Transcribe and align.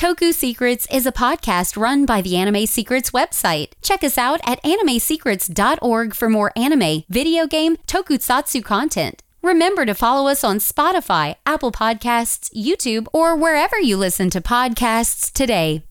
Toku 0.00 0.32
Secrets 0.32 0.86
is 0.90 1.04
a 1.04 1.12
podcast 1.12 1.76
run 1.76 2.06
by 2.06 2.22
the 2.22 2.34
Anime 2.34 2.64
Secrets 2.64 3.10
website. 3.10 3.72
Check 3.82 4.02
us 4.02 4.16
out 4.16 4.40
at 4.46 4.58
animesecrets.org 4.62 6.14
for 6.14 6.30
more 6.30 6.52
anime, 6.56 7.02
video 7.10 7.46
game, 7.46 7.76
tokusatsu 7.86 8.64
content. 8.64 9.22
Remember 9.42 9.84
to 9.84 9.92
follow 9.92 10.26
us 10.26 10.42
on 10.42 10.56
Spotify, 10.56 11.34
Apple 11.44 11.70
Podcasts, 11.70 12.50
YouTube, 12.54 13.08
or 13.12 13.36
wherever 13.36 13.78
you 13.78 13.98
listen 13.98 14.30
to 14.30 14.40
podcasts 14.40 15.30
today. 15.30 15.82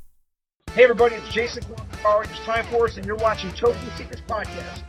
Hey 0.71 0.86
everybody, 0.86 1.14
it's 1.14 1.32
Jason 1.32 1.62
Power 2.02 2.21
Rangers 2.21 2.39
Time 2.39 2.66
Force, 2.66 2.98
and 2.98 3.05
you're 3.05 3.16
watching 3.16 3.52
Toku 3.52 3.96
Secrets 3.96 4.23
Podcast. 4.28 4.82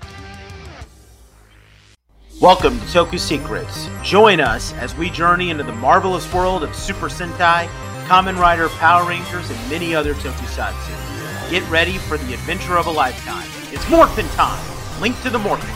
Welcome 2.40 2.80
to 2.80 2.86
Toku 2.86 3.18
Secrets. 3.18 3.86
Join 4.02 4.40
us 4.40 4.72
as 4.76 4.96
we 4.96 5.10
journey 5.10 5.50
into 5.50 5.64
the 5.64 5.74
marvelous 5.74 6.32
world 6.32 6.64
of 6.64 6.74
Super 6.74 7.10
Sentai, 7.10 7.68
Kamen 8.10 8.36
Rider, 8.40 8.68
Power 8.70 9.08
Rangers, 9.08 9.48
and 9.50 9.70
many 9.70 9.94
other 9.94 10.14
tokusatsu. 10.14 11.48
Get 11.48 11.62
ready 11.70 11.96
for 11.96 12.18
the 12.18 12.34
adventure 12.34 12.76
of 12.76 12.88
a 12.88 12.90
lifetime. 12.90 13.48
It's 13.72 13.88
Morphin 13.88 14.26
time! 14.30 15.00
Link 15.00 15.14
to 15.22 15.30
the 15.30 15.38
Morphin. 15.38 15.70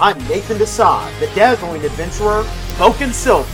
I'm 0.00 0.18
Nathan 0.26 0.58
Desai, 0.58 1.16
the 1.20 1.28
dazzling 1.36 1.84
adventurer, 1.84 2.42
Bouken 2.78 3.12
Silver. 3.12 3.48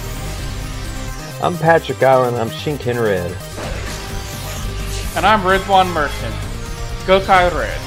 I'm 1.45 1.59
Patrick 1.59 2.03
Allen, 2.03 2.35
I'm 2.35 2.49
Shinken 2.49 2.99
Red. 2.99 3.31
And 5.15 5.27
I'm 5.27 5.43
Rizwan 5.43 5.93
Merchant, 5.93 6.35
Gokai 7.05 7.53
Red. 7.53 7.79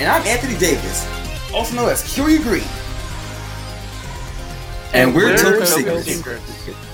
And 0.00 0.08
I'm 0.08 0.24
Anthony 0.28 0.56
Davis, 0.60 1.04
also 1.52 1.74
known 1.74 1.88
as 1.88 2.14
Curie 2.14 2.38
Green. 2.38 2.62
And, 4.92 5.12
we're, 5.12 5.36
Toku 5.36 5.66
Secrets. 5.66 6.87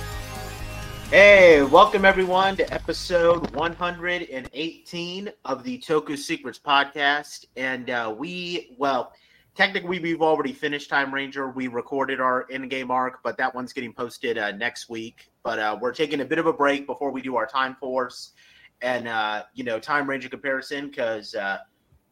Hey, 1.17 1.63
welcome 1.63 2.05
everyone 2.05 2.57
to 2.57 2.75
episode 2.75 3.49
118 3.55 5.33
of 5.45 5.63
the 5.63 5.79
Toku 5.79 6.19
Secrets 6.19 6.59
podcast. 6.59 7.45
And 7.57 7.89
uh, 7.89 8.13
we, 8.19 8.75
well, 8.79 9.13
technically 9.55 10.01
we've 10.01 10.23
already 10.23 10.53
finished 10.53 10.91
Time 10.91 11.15
Ranger. 11.15 11.51
We 11.51 11.69
recorded 11.69 12.21
our 12.21 12.49
in-game 12.51 12.91
arc, 12.91 13.23
but 13.23 13.37
that 13.37 13.55
one's 13.55 13.73
getting 13.73 13.93
posted 13.93 14.39
uh, 14.39 14.51
next 14.57 14.89
week. 14.89 15.31
But 15.45 15.61
uh, 15.61 15.79
we're 15.81 15.93
taking 15.95 16.21
a 16.21 16.25
bit 16.25 16.41
of 16.41 16.47
a 16.47 16.53
break 16.53 16.85
before 16.85 17.13
we 17.13 17.23
do 17.23 17.37
our 17.37 17.47
Time 17.47 17.77
Force 17.77 18.33
and 18.83 19.07
uh, 19.07 19.45
you 19.55 19.63
know 19.63 19.79
Time 19.79 20.11
Ranger 20.11 20.29
comparison 20.29 20.89
because 20.89 21.37
uh, 21.37 21.59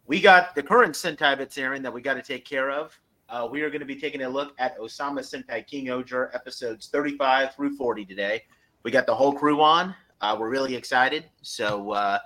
we 0.06 0.20
got 0.20 0.54
the 0.54 0.62
current 0.62 0.94
Sentai 0.94 1.36
that's 1.36 1.58
airing 1.58 1.82
that 1.82 1.92
we 1.92 2.02
got 2.02 2.14
to 2.14 2.22
take 2.22 2.44
care 2.44 2.70
of. 2.70 2.96
Uh, 3.28 3.48
we 3.50 3.62
are 3.62 3.68
going 3.68 3.80
to 3.80 3.84
be 3.84 3.96
taking 3.96 4.22
a 4.22 4.28
look 4.28 4.54
at 4.60 4.78
Ohsama 4.78 5.22
Sentai 5.22 5.66
King 5.66 5.86
Ohger 5.86 6.32
episodes 6.36 6.86
35 6.86 7.56
through 7.56 7.76
40 7.76 8.04
today. 8.04 8.42
We 8.82 8.90
got 8.90 9.06
the 9.06 9.14
whole 9.14 9.32
crew 9.32 9.60
on. 9.60 9.94
Uh, 10.20 10.36
we're 10.38 10.50
really 10.50 10.74
excited. 10.74 11.24
So, 11.42 11.92
uh, 11.92 12.18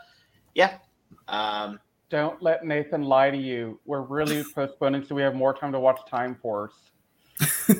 yeah. 0.54 0.78
Um, 1.28 1.80
Don't 2.10 2.40
let 2.42 2.64
Nathan 2.64 3.02
lie 3.02 3.30
to 3.30 3.36
you. 3.36 3.80
We're 3.84 4.02
really 4.02 4.44
postponing 4.54 5.04
so 5.04 5.14
we 5.14 5.22
have 5.22 5.34
more 5.34 5.54
time 5.54 5.72
to 5.72 5.80
watch 5.80 6.00
Time 6.08 6.34
Force. 6.36 6.74
you 7.68 7.74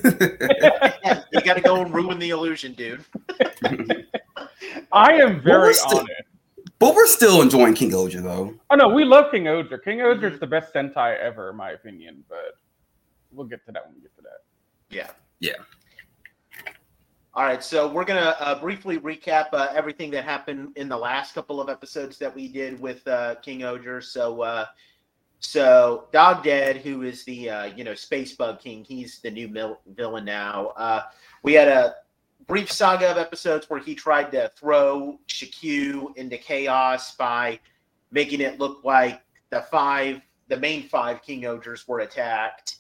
got 1.44 1.54
to 1.54 1.62
go 1.62 1.80
and 1.82 1.92
ruin 1.94 2.19
the 2.19 2.30
illusion, 2.30 2.72
dude. 2.72 3.04
I 4.92 5.12
am 5.14 5.41
very 5.42 5.74
still- 5.74 5.98
honest. 6.00 6.12
But 6.78 6.94
we're 6.94 7.06
still 7.06 7.41
enjoying 7.41 7.72
King 7.72 7.92
Ohger, 7.92 8.22
though. 8.22 8.54
Oh 8.69 8.74
no, 8.77 8.88
we 8.88 9.02
love 9.02 9.30
King 9.30 9.44
Ohger. 9.44 9.82
King 9.82 10.00
Ohger 10.00 10.30
is 10.30 10.38
the 10.38 10.47
best 10.47 10.74
Sentai 10.74 11.19
ever, 11.19 11.48
in 11.48 11.56
my 11.56 11.70
opinion. 11.70 12.22
But 12.28 12.58
we'll 13.32 13.47
get 13.47 13.64
to 13.64 13.72
that 13.72 13.86
when 13.86 13.94
we 13.94 14.02
get 14.02 14.14
to 14.16 14.22
that. 14.22 14.44
Yeah. 14.91 15.08
Yeah. 15.41 15.54
All 17.36 17.44
right, 17.44 17.62
so 17.62 17.86
we're 17.86 18.06
gonna 18.06 18.34
uh, 18.40 18.58
briefly 18.58 18.98
recap 18.98 19.48
uh, 19.52 19.68
everything 19.74 20.10
that 20.12 20.24
happened 20.24 20.72
in 20.76 20.88
the 20.88 20.96
last 20.96 21.34
couple 21.34 21.60
of 21.60 21.68
episodes 21.68 22.16
that 22.16 22.34
we 22.34 22.48
did 22.48 22.80
with 22.80 23.06
uh, 23.06 23.34
King 23.42 23.60
Ohger. 23.60 24.02
So, 24.02 24.40
uh, 24.40 24.64
so 25.40 26.08
Dog 26.12 26.42
Dead, 26.42 26.78
who 26.78 27.02
is 27.02 27.24
the 27.24 27.50
uh, 27.50 27.64
you 27.66 27.84
know 27.84 27.94
Space 27.94 28.34
Bug 28.34 28.58
King, 28.58 28.84
he's 28.84 29.20
the 29.20 29.30
new 29.30 29.48
mil- 29.48 29.80
villain 29.86 30.25
now. 30.25 30.69
Uh, 30.78 31.02
we 31.42 31.52
had 31.52 31.69
a 31.69 31.96
brief 32.46 32.72
saga 32.72 33.10
of 33.10 33.19
episodes 33.19 33.69
where 33.69 33.80
he 33.80 33.94
tried 33.94 34.32
to 34.32 34.50
throw 34.56 35.20
Chikyu 35.28 36.16
into 36.16 36.38
chaos 36.38 37.16
by 37.16 37.60
making 38.12 38.41
it 38.41 38.58
look 38.58 38.82
like 38.82 39.20
the 39.50 39.60
five, 39.70 40.22
the 40.48 40.56
main 40.56 40.88
five 40.88 41.20
King 41.20 41.42
Ohgers 41.42 41.86
were 41.86 42.00
attacked. 42.00 42.75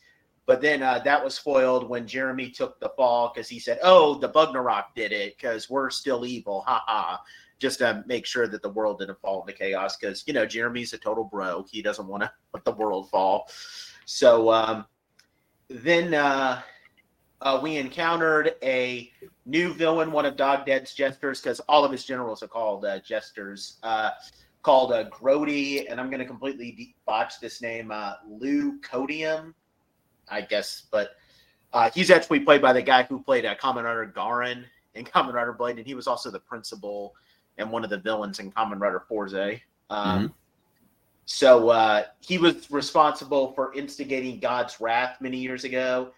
But 0.46 0.60
then 0.60 0.80
uh, 0.80 1.00
that 1.00 1.22
was 1.22 1.36
foiled 1.36 1.88
when 1.88 2.06
Jeremy 2.06 2.50
took 2.50 2.78
the 2.78 2.90
fall 2.90 3.32
because 3.34 3.48
he 3.48 3.58
said, 3.58 3.80
"Oh, 3.82 4.14
the 4.14 4.28
Bugnarok 4.28 4.84
did 4.94 5.12
it 5.12 5.36
because 5.36 5.68
we're 5.68 5.90
still 5.90 6.24
evil." 6.24 6.62
Ha 6.66 6.84
ha! 6.86 7.20
Just 7.58 7.80
to 7.80 8.04
make 8.06 8.26
sure 8.26 8.46
that 8.46 8.62
the 8.62 8.68
world 8.68 9.00
didn't 9.00 9.20
fall 9.20 9.40
into 9.40 9.52
chaos 9.52 9.96
because 9.96 10.22
you 10.26 10.32
know 10.32 10.46
Jeremy's 10.46 10.92
a 10.92 10.98
total 10.98 11.24
bro. 11.24 11.66
He 11.70 11.82
doesn't 11.82 12.06
want 12.06 12.22
to 12.22 12.30
let 12.54 12.64
the 12.64 12.72
world 12.72 13.10
fall. 13.10 13.50
So 14.04 14.52
um, 14.52 14.86
then 15.68 16.14
uh, 16.14 16.62
uh, 17.40 17.58
we 17.60 17.76
encountered 17.76 18.54
a 18.62 19.10
new 19.46 19.74
villain, 19.74 20.12
one 20.12 20.26
of 20.26 20.36
Dog 20.36 20.64
Dead's 20.64 20.94
jesters, 20.94 21.40
because 21.40 21.58
all 21.68 21.84
of 21.84 21.90
his 21.90 22.04
generals 22.04 22.40
are 22.44 22.48
called 22.48 22.84
uh, 22.84 23.00
jesters. 23.00 23.78
Uh, 23.82 24.10
called 24.62 24.92
uh, 24.92 25.08
Grody, 25.10 25.88
and 25.88 26.00
I'm 26.00 26.08
going 26.10 26.18
to 26.18 26.26
completely 26.26 26.96
botch 27.06 27.38
this 27.40 27.62
name, 27.62 27.92
Lou 28.28 28.80
Codium. 28.80 29.54
I 30.28 30.40
guess, 30.40 30.84
but 30.90 31.10
uh, 31.72 31.90
he's 31.90 32.10
actually 32.10 32.40
played 32.40 32.62
by 32.62 32.72
the 32.72 32.82
guy 32.82 33.02
who 33.04 33.22
played 33.22 33.44
uh, 33.44 33.54
Kamen 33.56 33.84
Rider 33.84 34.12
Garren 34.14 34.64
in 34.94 35.04
Kamen 35.04 35.32
Rider 35.32 35.52
Blade, 35.52 35.78
and 35.78 35.86
he 35.86 35.94
was 35.94 36.06
also 36.06 36.30
the 36.30 36.40
principal 36.40 37.14
and 37.58 37.70
one 37.70 37.84
of 37.84 37.90
the 37.90 37.98
villains 37.98 38.38
in 38.38 38.50
Kamen 38.52 38.80
Rider 38.80 39.02
Fourze. 39.08 39.60
Um, 39.90 40.34
So 41.28 41.70
uh, 41.70 42.04
he 42.20 42.38
was 42.38 42.70
responsible 42.70 43.52
for 43.52 43.74
instigating 43.74 44.38
God's 44.38 44.80
wrath 44.80 45.16
many 45.20 45.38
years 45.38 45.64
ago, 45.64 46.12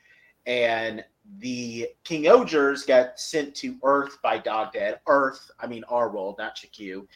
and 0.46 1.02
the 1.38 1.88
King 2.04 2.24
Ohgers 2.24 2.86
got 2.86 3.18
sent 3.18 3.54
to 3.56 3.76
Earth 3.82 4.18
by 4.22 4.36
Dog 4.38 4.74
Dead. 4.74 5.00
Earth, 5.06 5.50
I 5.60 5.66
mean 5.66 5.82
our 5.84 6.10
world, 6.10 6.36
not 6.38 6.56
Chikyu. 6.56 7.06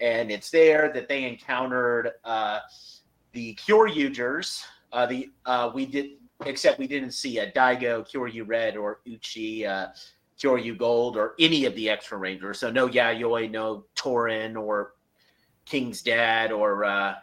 And 0.00 0.30
it's 0.30 0.50
there 0.50 0.92
that 0.94 1.08
they 1.08 1.24
encountered 1.24 2.12
uh, 2.24 2.60
the 3.32 3.54
Kyoryugers. 3.56 4.64
Uh, 4.92 5.06
the 5.06 5.30
uh, 5.44 5.70
we 5.74 5.86
did 5.86 6.12
except 6.46 6.78
we 6.78 6.86
didn't 6.86 7.12
see 7.12 7.38
a 7.38 7.50
Daigo, 7.50 8.08
Kyoryu 8.08 8.46
Red, 8.46 8.76
or 8.76 9.00
Uchi, 9.06 9.66
uh, 9.66 9.88
Kyoryu 10.38 10.76
Gold, 10.76 11.16
or 11.16 11.34
any 11.38 11.64
of 11.64 11.74
the 11.74 11.88
extra 11.88 12.18
Rangers. 12.18 12.58
So 12.58 12.70
no 12.70 12.88
Yayoi, 12.88 13.50
no 13.50 13.84
Torin, 13.94 14.56
or 14.56 14.94
King's 15.64 16.02
Dad, 16.02 16.52
or 16.52 16.84
uh, 16.84 17.14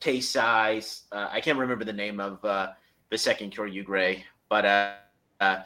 Tessai. 0.00 1.02
Uh, 1.12 1.28
I 1.30 1.40
can't 1.40 1.58
remember 1.58 1.84
the 1.84 1.92
name 1.92 2.20
of 2.20 2.44
uh, 2.44 2.72
the 3.10 3.18
second 3.18 3.54
Kyoryu 3.54 3.84
Gray, 3.84 4.24
but 4.48 4.64
uh, 4.64 4.92
uh, 5.40 5.62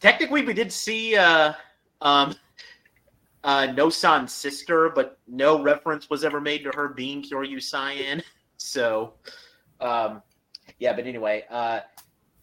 technically 0.00 0.42
we 0.42 0.52
did 0.52 0.72
see 0.72 1.16
uh, 1.16 1.52
um, 2.00 2.34
uh, 3.44 3.68
Nossan's 3.68 4.32
sister, 4.32 4.90
but 4.90 5.18
no 5.28 5.62
reference 5.62 6.10
was 6.10 6.24
ever 6.24 6.40
made 6.40 6.64
to 6.64 6.70
her 6.74 6.88
being 6.88 7.22
Kyoryu 7.22 7.62
Cyan. 7.62 8.22
So, 8.58 9.12
um, 9.82 10.22
yeah, 10.78 10.94
but 10.94 11.06
anyway, 11.06 11.44
uh, 11.50 11.80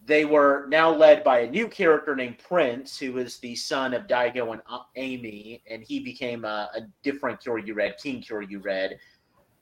they 0.05 0.25
were 0.25 0.65
now 0.69 0.93
led 0.93 1.23
by 1.23 1.39
a 1.39 1.49
new 1.49 1.67
character 1.67 2.15
named 2.15 2.37
Prince, 2.39 2.97
who 2.97 3.13
was 3.13 3.37
the 3.39 3.55
son 3.55 3.93
of 3.93 4.07
Daigo 4.07 4.51
and 4.51 4.61
Amy, 4.95 5.63
and 5.69 5.83
he 5.83 5.99
became 5.99 6.43
a, 6.43 6.69
a 6.75 6.81
different 7.03 7.39
Kyoryu 7.39 7.75
Red, 7.75 7.97
King 7.97 8.21
Kyoryu 8.21 8.63
Red, 8.63 8.99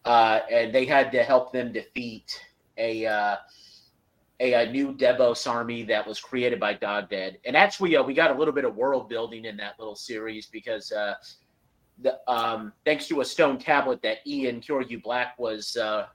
uh, 0.06 0.40
and 0.52 0.74
they 0.74 0.86
had 0.86 1.12
to 1.12 1.24
help 1.24 1.54
them 1.54 1.72
defeat 1.72 2.40
a, 2.78 3.06
uh, 3.06 3.36
a 4.40 4.54
a 4.54 4.72
new 4.72 4.94
Debos 4.94 5.48
army 5.48 5.84
that 5.84 6.08
was 6.08 6.20
created 6.20 6.60
by 6.60 6.74
Dog 6.74 7.10
Dead. 7.10 7.38
And 7.46 7.56
actually, 7.56 7.96
uh, 7.96 8.02
we 8.02 8.16
got 8.16 8.32
a 8.32 8.34
little 8.34 8.54
bit 8.54 8.66
of 8.66 8.76
world 8.76 9.10
building 9.10 9.46
in 9.46 9.58
that 9.58 9.78
little 9.78 9.96
series 9.96 10.48
because 10.48 10.92
uh, 10.92 11.14
the 12.00 12.18
um, 12.28 12.74
thanks 12.84 13.08
to 13.10 13.22
a 13.22 13.26
stone 13.26 13.60
tablet 13.60 14.02
that 14.02 14.26
Ian 14.26 14.60
Kyoryu 14.62 15.04
Black 15.04 15.38
was 15.38 15.78
uh, 15.78 16.08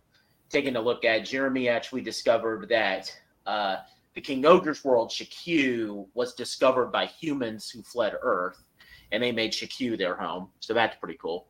taking 0.48 0.74
a 0.74 0.80
look 0.80 1.04
at, 1.04 1.24
Jeremy 1.24 1.68
actually 1.68 2.00
discovered 2.00 2.68
that 2.68 3.16
uh, 3.46 3.76
the 4.16 4.22
King 4.22 4.42
Ohger's 4.42 4.82
world, 4.82 5.10
Chikyu, 5.10 6.06
was 6.14 6.32
discovered 6.32 6.86
by 6.86 7.04
humans 7.04 7.68
who 7.70 7.82
fled 7.82 8.14
Earth, 8.22 8.64
and 9.12 9.22
they 9.22 9.30
made 9.30 9.52
Chikyu 9.52 9.96
their 9.96 10.16
home. 10.16 10.48
So 10.60 10.72
that's 10.72 10.96
pretty 10.96 11.18
cool. 11.20 11.48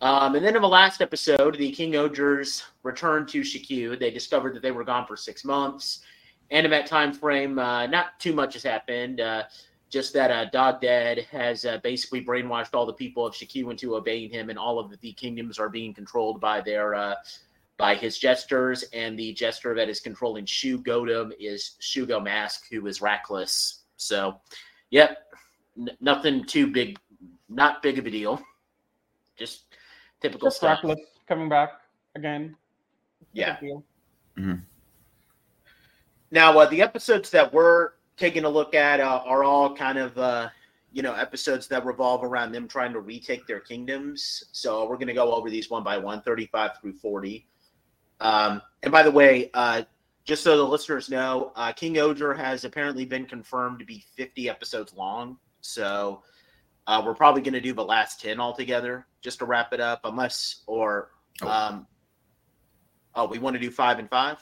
Um, 0.00 0.34
and 0.34 0.44
then 0.44 0.56
in 0.56 0.62
the 0.62 0.68
last 0.68 1.02
episode, 1.02 1.58
the 1.58 1.70
King 1.70 1.92
Ohgers 1.92 2.64
returned 2.82 3.28
to 3.28 3.42
Chikyu. 3.42 4.00
They 4.00 4.10
discovered 4.10 4.54
that 4.54 4.62
they 4.62 4.70
were 4.70 4.84
gone 4.84 5.06
for 5.06 5.18
six 5.18 5.44
months. 5.44 6.00
And 6.50 6.64
in 6.64 6.70
that 6.70 6.86
time 6.86 7.12
frame, 7.12 7.58
uh, 7.58 7.86
not 7.86 8.18
too 8.18 8.32
much 8.32 8.54
has 8.54 8.62
happened. 8.62 9.20
Uh, 9.20 9.44
just 9.90 10.14
that 10.14 10.30
uh, 10.30 10.46
Dog 10.46 10.80
Dead 10.80 11.26
has 11.30 11.66
uh, 11.66 11.76
basically 11.82 12.24
brainwashed 12.24 12.70
all 12.72 12.86
the 12.86 12.94
people 12.94 13.26
of 13.26 13.34
Chikyu 13.34 13.70
into 13.70 13.96
obeying 13.96 14.30
him, 14.30 14.48
and 14.48 14.58
all 14.58 14.78
of 14.78 14.98
the 14.98 15.12
kingdoms 15.12 15.58
are 15.58 15.68
being 15.68 15.92
controlled 15.92 16.40
by 16.40 16.62
their 16.62 16.94
uh, 16.94 17.14
by 17.82 17.96
his 17.96 18.16
jesters. 18.16 18.84
And 18.92 19.18
the 19.18 19.32
jester 19.32 19.74
that 19.74 19.88
is 19.88 19.98
controlling 19.98 20.44
Shugoddam 20.46 21.32
is 21.40 21.72
Shugo 21.80 22.22
Mask, 22.22 22.66
who 22.70 22.86
is 22.86 23.02
Racles. 23.02 23.80
So, 23.96 24.40
yep, 24.90 25.26
n- 25.76 25.90
nothing 26.00 26.44
too 26.44 26.68
big, 26.68 26.96
not 27.48 27.82
big 27.82 27.98
of 27.98 28.06
a 28.06 28.10
deal. 28.10 28.40
just 29.36 29.64
typical 30.20 30.46
Just 30.46 30.58
stuff. 30.58 30.78
reckless 30.84 31.00
coming 31.26 31.48
back 31.48 31.70
again. 32.14 32.54
Yeah. 33.32 33.56
Big 33.60 33.70
deal. 33.70 34.58
Now, 36.30 36.56
uh, 36.56 36.66
the 36.66 36.80
episodes 36.82 37.30
that 37.30 37.52
we're 37.52 37.90
taking 38.16 38.44
a 38.44 38.48
look 38.48 38.76
at 38.76 39.00
uh, 39.00 39.22
are 39.26 39.42
all 39.42 39.74
kind 39.74 39.98
of, 39.98 40.16
uh, 40.16 40.50
you 40.92 41.02
know, 41.02 41.14
episodes 41.14 41.66
that 41.66 41.84
revolve 41.84 42.22
around 42.22 42.52
them 42.52 42.68
trying 42.68 42.92
to 42.92 43.00
retake 43.00 43.44
their 43.48 43.58
kingdoms. 43.58 44.44
So 44.52 44.88
we're 44.88 44.94
going 44.98 45.08
to 45.08 45.14
go 45.14 45.34
over 45.34 45.50
these 45.50 45.68
one 45.68 45.82
by 45.82 45.98
one, 45.98 46.22
35 46.22 46.78
through 46.80 46.92
40. 46.92 47.48
Um, 48.22 48.62
and 48.82 48.90
by 48.92 49.02
the 49.02 49.10
way, 49.10 49.50
uh, 49.54 49.82
just 50.24 50.42
so 50.44 50.56
the 50.56 50.62
listeners 50.62 51.10
know, 51.10 51.52
uh, 51.56 51.72
King 51.72 51.94
Ohger 51.94 52.36
has 52.36 52.64
apparently 52.64 53.04
been 53.04 53.26
confirmed 53.26 53.78
to 53.80 53.84
be 53.84 54.04
50 54.16 54.48
episodes 54.48 54.94
long. 54.94 55.36
So 55.60 56.22
uh, 56.86 57.02
we're 57.04 57.14
probably 57.14 57.42
going 57.42 57.54
to 57.54 57.60
do 57.60 57.72
the 57.72 57.84
last 57.84 58.20
10 58.20 58.40
altogether 58.40 59.06
just 59.20 59.40
to 59.40 59.44
wrap 59.44 59.72
it 59.72 59.80
up, 59.80 60.00
unless, 60.04 60.62
or, 60.66 61.10
Oh. 61.42 61.48
um, 61.48 61.86
oh, 63.14 63.26
we 63.26 63.38
want 63.38 63.54
to 63.54 63.60
do 63.60 63.70
five 63.70 63.98
and 63.98 64.08
five? 64.08 64.38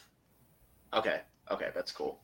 Okay. 0.93 1.21
Okay. 1.51 1.69
That's 1.75 1.93
cool. 1.93 2.21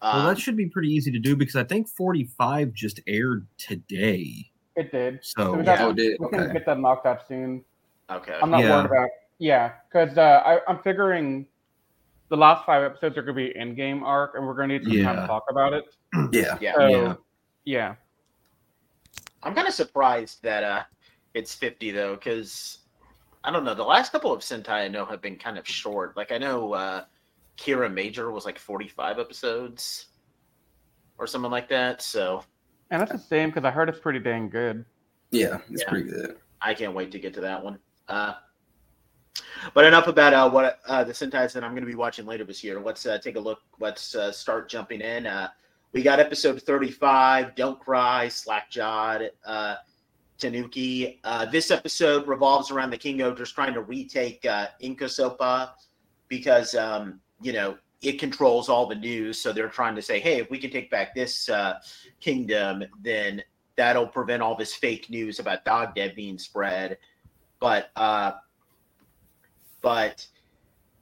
Well, 0.00 0.16
Um, 0.20 0.26
that 0.26 0.38
should 0.40 0.56
be 0.56 0.66
pretty 0.66 0.88
easy 0.88 1.10
to 1.10 1.18
do 1.18 1.36
because 1.36 1.56
I 1.56 1.64
think 1.64 1.88
45 1.88 2.72
just 2.72 3.00
aired 3.06 3.46
today. 3.58 4.50
It 4.76 4.92
did. 4.92 5.20
So 5.22 5.52
we, 5.52 5.58
yeah. 5.58 5.64
got- 5.64 5.80
Oh, 5.80 5.90
it 5.90 5.96
did? 5.96 6.16
we 6.20 6.28
can 6.30 6.52
get 6.52 6.66
that 6.66 6.78
knocked 6.78 7.06
up 7.06 7.26
soon. 7.26 7.64
okay. 8.10 8.38
I'm 8.40 8.50
not 8.50 8.60
Yeah. 8.60 8.70
worried 8.76 8.86
about. 8.86 9.08
Yeah, 9.38 9.72
because 9.88 10.16
uh, 10.16 10.42
I- 10.44 10.60
I'm 10.68 10.78
figuring 10.82 11.46
the 12.28 12.36
last 12.36 12.64
five 12.64 12.82
episodes 12.82 13.16
are 13.18 13.22
going 13.22 13.36
to 13.36 13.52
be 13.52 13.58
in 13.58 13.74
game 13.74 14.02
arc, 14.02 14.34
and 14.34 14.46
we're 14.46 14.54
going 14.54 14.68
to 14.70 14.78
need 14.78 14.84
some 14.84 15.04
time 15.04 15.16
to 15.16 15.26
talk 15.26 15.44
about 15.50 15.72
it. 15.72 15.84
Yeah. 16.32 16.58
yeah. 16.60 16.74
So, 16.74 16.88
Yeah. 16.88 17.14
yeah. 17.64 17.94
I'm 19.42 19.54
kind 19.54 19.68
of 19.68 19.74
surprised 19.74 20.42
that 20.42 20.64
uh, 20.64 20.82
it's 21.34 21.54
50 21.54 21.90
though, 21.92 22.14
because 22.14 22.78
I 23.44 23.50
don't 23.52 23.64
know. 23.64 23.74
The 23.74 23.84
last 23.84 24.10
couple 24.12 24.32
of 24.32 24.40
Sentai 24.40 24.68
I 24.70 24.88
know 24.88 25.04
have 25.04 25.20
been 25.20 25.36
kind 25.36 25.58
of 25.58 25.68
short. 25.68 26.16
Like 26.16 26.32
I 26.32 26.38
know 26.38 26.72
uh, 26.72 27.04
Kiramager 27.58 28.32
was 28.32 28.44
like 28.44 28.58
45 28.58 29.18
episodes 29.18 30.06
or 31.18 31.26
something 31.26 31.50
like 31.50 31.68
that. 31.68 32.02
So 32.02 32.42
And 32.90 33.00
that's 33.00 33.12
the 33.12 33.18
same 33.18 33.50
because 33.50 33.64
I 33.64 33.70
heard 33.70 33.88
it's 33.88 34.00
pretty 34.00 34.18
dang 34.20 34.48
good. 34.48 34.84
Yeah. 35.30 35.58
It's 35.70 35.82
Yeah. 35.82 35.88
pretty 35.90 36.10
good. 36.10 36.38
I 36.62 36.74
can't 36.74 36.94
wait 36.94 37.12
to 37.12 37.18
get 37.18 37.34
to 37.34 37.40
that 37.42 37.62
one. 37.62 37.78
Uh, 38.08 38.34
but 39.74 39.84
enough 39.84 40.06
about 40.06 40.32
uh, 40.32 40.48
what 40.48 40.80
uh, 40.86 41.04
the 41.04 41.12
Sentais 41.12 41.52
that 41.52 41.64
I'm 41.64 41.72
going 41.72 41.82
to 41.82 41.90
be 41.90 41.94
watching 41.94 42.26
later 42.26 42.44
this 42.44 42.62
year. 42.62 42.80
Let's 42.80 43.06
uh, 43.06 43.18
take 43.18 43.36
a 43.36 43.40
look. 43.40 43.60
Let's 43.80 44.14
uh, 44.14 44.32
start 44.32 44.68
jumping 44.68 45.00
in. 45.00 45.26
Uh, 45.26 45.48
we 45.92 46.02
got 46.02 46.20
episode 46.20 46.60
35, 46.62 47.54
Don't 47.54 47.80
Cry, 47.80 48.26
Slackjawed, 48.26 49.30
uh, 49.46 49.76
Tanuki. 50.38 51.20
Uh, 51.24 51.46
this 51.46 51.70
episode 51.70 52.26
revolves 52.28 52.70
around 52.70 52.90
the 52.90 52.98
King 52.98 53.18
Ohgers 53.18 53.54
trying 53.54 53.72
to 53.74 53.82
retake 53.82 54.44
uh, 54.44 54.66
Inkosopa 54.82 55.70
because, 56.28 56.74
um, 56.74 57.20
you 57.40 57.52
know, 57.52 57.76
it 58.02 58.18
controls 58.18 58.68
all 58.68 58.86
the 58.86 58.94
news. 58.94 59.40
So 59.40 59.52
they're 59.52 59.68
trying 59.68 59.94
to 59.94 60.02
say, 60.02 60.20
hey, 60.20 60.38
if 60.38 60.50
we 60.50 60.58
can 60.58 60.70
take 60.70 60.90
back 60.90 61.14
this 61.14 61.48
kingdom, 62.20 62.84
then 63.02 63.42
that'll 63.76 64.06
prevent 64.06 64.42
all 64.42 64.54
this 64.54 64.74
fake 64.74 65.08
news 65.08 65.38
about 65.38 65.64
Dog 65.64 65.94
Dead 65.94 66.14
being 66.14 66.38
spread. 66.38 66.98
But 67.58 67.90
but 69.86 70.26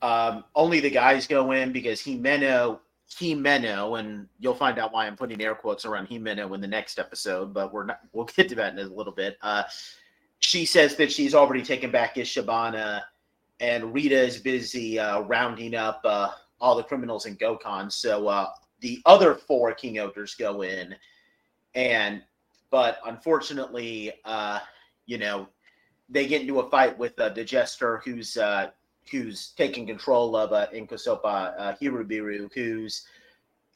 um, 0.03 0.45
only 0.55 0.79
the 0.79 0.91
guys 0.91 1.27
go 1.27 1.53
in 1.53 1.73
because 1.73 2.03
Himeno, 2.03 2.81
Himeno, 3.11 3.99
and 3.99 4.29
you'll 4.39 4.55
find 4.55 4.79
out 4.79 4.93
why 4.93 5.07
I'm 5.07 5.17
putting 5.17 5.41
air 5.41 5.55
quotes 5.55 5.87
around 5.87 6.11
Himeno 6.11 6.55
in 6.55 6.61
the 6.61 6.67
next 6.67 6.99
episode. 6.99 7.55
But 7.55 7.73
we're 7.73 7.87
not. 7.87 8.01
We'll 8.13 8.27
get 8.27 8.51
to 8.51 8.55
that 8.57 8.75
in 8.75 8.79
a 8.79 8.95
little 8.95 9.15
bit. 9.15 9.39
Uh, 9.41 9.63
she 10.41 10.67
says 10.67 10.97
that 10.97 11.11
she's 11.11 11.35
already 11.35 11.63
taken 11.63 11.91
back 11.91 12.17
Ishabana, 12.17 13.01
and 13.59 13.95
Rita 13.95 14.23
is 14.23 14.37
busy 14.37 14.99
uh, 14.99 15.21
rounding 15.21 15.75
up 15.75 16.03
uh, 16.05 16.33
all 16.61 16.77
the 16.77 16.83
criminals 16.83 17.25
in 17.25 17.37
Gokkan. 17.37 17.91
So 17.91 18.29
uh, 18.29 18.51
the 18.81 19.01
other 19.07 19.35
four 19.35 19.73
King 19.73 19.95
Ohgers 19.95 20.37
go 20.37 20.61
in, 20.61 20.95
and 21.75 22.23
but 22.71 22.99
unfortunately, 23.07 24.13
uh, 24.27 24.59
you 25.07 25.17
know, 25.17 25.49
they 26.15 26.27
get 26.27 26.43
into 26.43 26.61
a 26.61 26.71
fight 26.71 26.97
with 26.97 27.19
uh, 27.19 27.29
the 27.29 28.01
who's 28.05 28.37
uh, 28.37 28.71
who's 29.11 29.49
taking 29.57 29.87
control 29.87 30.37
of 30.37 30.53
uh, 30.53 30.69
Inkosopa 30.73 31.55
uh, 31.59 31.75
Hirubiru, 31.81 32.49
who's 32.55 33.05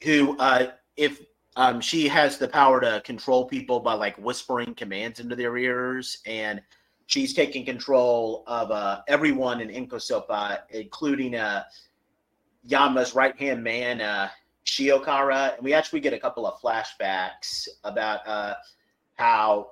who 0.01 0.37
uh, 0.39 0.71
if 0.95 1.21
um, 1.57 1.81
she 1.81 2.07
has 2.07 2.37
the 2.37 2.47
power 2.47 2.79
to 2.79 3.01
control 3.03 3.45
people 3.45 3.81
by 3.81 3.93
like 3.93 4.15
whispering 4.17 4.73
commands 4.73 5.19
into 5.19 5.35
their 5.35 5.57
ears, 5.57 6.19
and 6.25 6.61
she's 7.07 7.33
taking 7.33 7.65
control 7.65 8.43
of 8.47 8.71
uh, 8.71 9.01
everyone 9.09 9.59
in 9.59 9.67
Inkosopa, 9.67 10.59
including 10.69 11.35
uh, 11.35 11.63
Yanma's 12.67 13.13
right 13.13 13.37
hand 13.37 13.61
man, 13.61 13.99
uh, 13.99 14.29
Shiokara, 14.65 15.55
and 15.55 15.63
we 15.63 15.73
actually 15.73 15.99
get 15.99 16.13
a 16.13 16.19
couple 16.19 16.47
of 16.47 16.61
flashbacks 16.61 17.67
about 17.83 18.25
uh, 18.25 18.53
how 19.15 19.71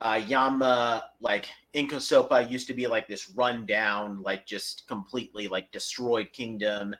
uh, 0.00 0.14
Yanma, 0.14 1.02
like 1.20 1.48
Inkosopa, 1.74 2.48
used 2.48 2.66
to 2.68 2.74
be 2.74 2.86
like 2.86 3.08
this 3.08 3.30
rundown, 3.30 4.22
like 4.22 4.46
just 4.46 4.86
completely 4.86 5.48
like 5.48 5.70
destroyed 5.72 6.32
kingdom. 6.32 6.94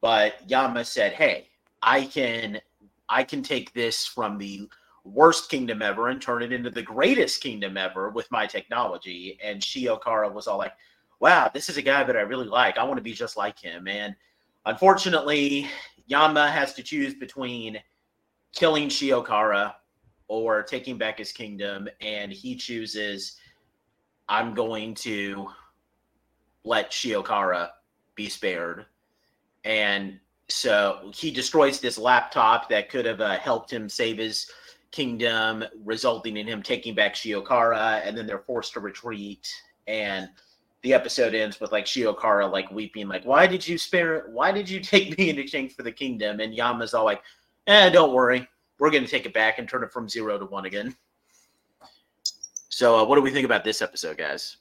But 0.00 0.46
Yanma 0.48 0.84
said, 0.84 1.12
"Hey, 1.12 1.48
I 1.82 2.04
can, 2.04 2.60
I 3.08 3.22
can 3.22 3.42
take 3.42 3.72
this 3.72 4.06
from 4.06 4.38
the 4.38 4.68
worst 5.04 5.50
kingdom 5.50 5.82
ever 5.82 6.08
and 6.08 6.20
turn 6.20 6.42
it 6.42 6.52
into 6.52 6.70
the 6.70 6.82
greatest 6.82 7.40
kingdom 7.40 7.76
ever 7.76 8.10
with 8.10 8.30
my 8.32 8.46
technology." 8.46 9.38
And 9.42 9.60
Shiokara 9.60 10.32
was 10.32 10.48
all 10.48 10.58
like, 10.58 10.74
"Wow, 11.20 11.50
this 11.52 11.68
is 11.68 11.76
a 11.76 11.82
guy 11.82 12.02
that 12.02 12.16
I 12.16 12.22
really 12.22 12.48
like. 12.48 12.76
I 12.76 12.84
want 12.84 12.98
to 12.98 13.02
be 13.02 13.14
just 13.14 13.36
like 13.36 13.58
him." 13.58 13.86
And 13.86 14.16
unfortunately, 14.66 15.68
Yanma 16.10 16.50
has 16.50 16.74
to 16.74 16.82
choose 16.82 17.14
between 17.14 17.80
killing 18.52 18.88
Shiokara 18.88 19.74
or 20.32 20.62
taking 20.62 20.96
back 20.96 21.18
his 21.18 21.30
kingdom, 21.30 21.86
and 22.00 22.32
he 22.32 22.56
chooses, 22.56 23.36
I'm 24.30 24.54
going 24.54 24.94
to 24.94 25.46
let 26.64 26.90
Shiokara 26.90 27.68
be 28.14 28.30
spared. 28.30 28.86
And 29.66 30.18
so 30.48 31.10
he 31.14 31.30
destroys 31.30 31.80
this 31.80 31.98
laptop 31.98 32.70
that 32.70 32.88
could 32.88 33.04
have 33.04 33.20
uh, 33.20 33.36
helped 33.38 33.70
him 33.70 33.90
save 33.90 34.16
his 34.16 34.50
kingdom, 34.90 35.64
resulting 35.84 36.38
in 36.38 36.46
him 36.46 36.62
taking 36.62 36.94
back 36.94 37.14
Shiokara, 37.14 38.00
and 38.06 38.16
then 38.16 38.26
they're 38.26 38.38
forced 38.38 38.72
to 38.72 38.80
retreat. 38.80 39.52
And 39.86 40.30
the 40.80 40.94
episode 40.94 41.34
ends 41.34 41.60
with 41.60 41.72
like 41.72 41.84
Shiokara 41.84 42.50
like 42.50 42.70
weeping, 42.70 43.06
like, 43.06 43.24
"Why 43.24 43.46
did 43.46 43.68
you 43.68 43.76
spare? 43.76 44.28
Why 44.30 44.50
did 44.50 44.66
you 44.66 44.80
take 44.94 45.18
me 45.18 45.28
in 45.28 45.38
exchange 45.38 45.74
for 45.74 45.82
the 45.82 45.92
kingdom?" 45.92 46.40
And 46.40 46.56
Yanma's 46.56 46.94
all 46.94 47.04
like, 47.04 47.22
"Eh, 47.66 47.90
don't 47.90 48.14
worry, 48.14 48.48
we're 48.82 48.90
going 48.90 49.04
to 49.04 49.08
take 49.08 49.26
it 49.26 49.32
back 49.32 49.58
and 49.60 49.68
turn 49.68 49.84
it 49.84 49.92
from 49.92 50.08
zero 50.08 50.36
to 50.38 50.44
one 50.44 50.64
again." 50.64 50.94
So, 52.68 52.98
uh, 52.98 53.04
what 53.04 53.14
do 53.14 53.22
we 53.22 53.30
think 53.30 53.44
about 53.44 53.62
this 53.62 53.80
episode, 53.80 54.18
guys? 54.18 54.56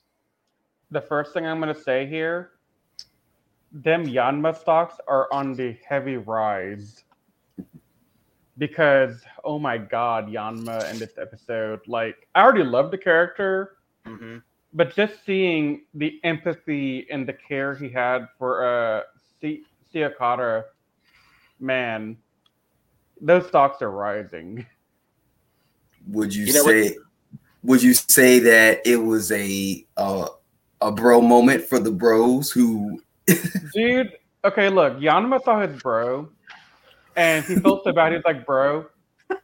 The 0.92 1.02
first 1.02 1.34
thing 1.34 1.48
I'm 1.48 1.60
going 1.60 1.74
to 1.74 1.82
say 1.82 2.06
here, 2.06 2.52
them 3.72 4.06
Yanma 4.06 4.56
stocks 4.56 4.98
are 5.08 5.28
on 5.34 5.56
the 5.56 5.76
heavy 5.88 6.18
rise. 6.18 7.04
Because, 8.58 9.24
oh 9.44 9.58
my 9.58 9.78
god, 9.78 10.28
Yanma 10.28 10.92
in 10.92 11.00
this 11.00 11.18
episode, 11.18 11.80
like, 11.88 12.28
I 12.36 12.44
already 12.44 12.64
love 12.64 12.92
the 12.92 12.98
character, 12.98 13.78
Mm-hmm. 14.06 14.38
but 14.74 14.94
just 14.96 15.24
seeing 15.26 15.84
the 15.94 16.20
empathy 16.24 17.08
and 17.12 17.26
the 17.28 17.34
care 17.34 17.74
he 17.76 17.88
had 17.90 18.28
for 18.38 18.66
uh 18.66 19.04
Si- 19.40 19.64
Siakata, 19.94 20.64
man, 21.60 22.18
those 23.22 23.48
stocks 23.48 23.82
are 23.82 23.92
rising. 23.92 24.66
Would 26.08 26.34
you, 26.34 26.46
You 26.46 26.54
know 26.54 26.64
what- 26.64 26.72
say? 26.72 26.98
Would 27.64 27.84
you 27.84 27.94
say 27.94 28.40
that 28.40 28.82
it 28.86 28.96
was 28.98 29.32
a 29.32 29.86
uh, 29.96 30.28
a 30.82 30.92
bro 30.92 31.22
moment 31.22 31.64
for 31.64 31.78
the 31.78 31.92
bros 31.92 32.50
who? 32.50 33.00
Dude, 33.76 34.14
okay, 34.44 34.70
look, 34.70 34.98
Yanma 34.98 35.44
saw 35.44 35.62
his 35.62 35.80
bro, 35.80 36.28
and 37.16 37.46
he 37.46 37.56
felt 37.58 37.84
so 37.84 37.94
bad. 37.94 38.14
He's 38.14 38.24
like, 38.26 38.48
"Bro, 38.48 38.88
are 39.30 39.38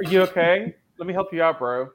you 0.00 0.22
okay? 0.22 0.74
Let 0.98 1.06
me 1.06 1.12
help 1.14 1.32
you 1.32 1.44
out, 1.44 1.60
bro." 1.60 1.90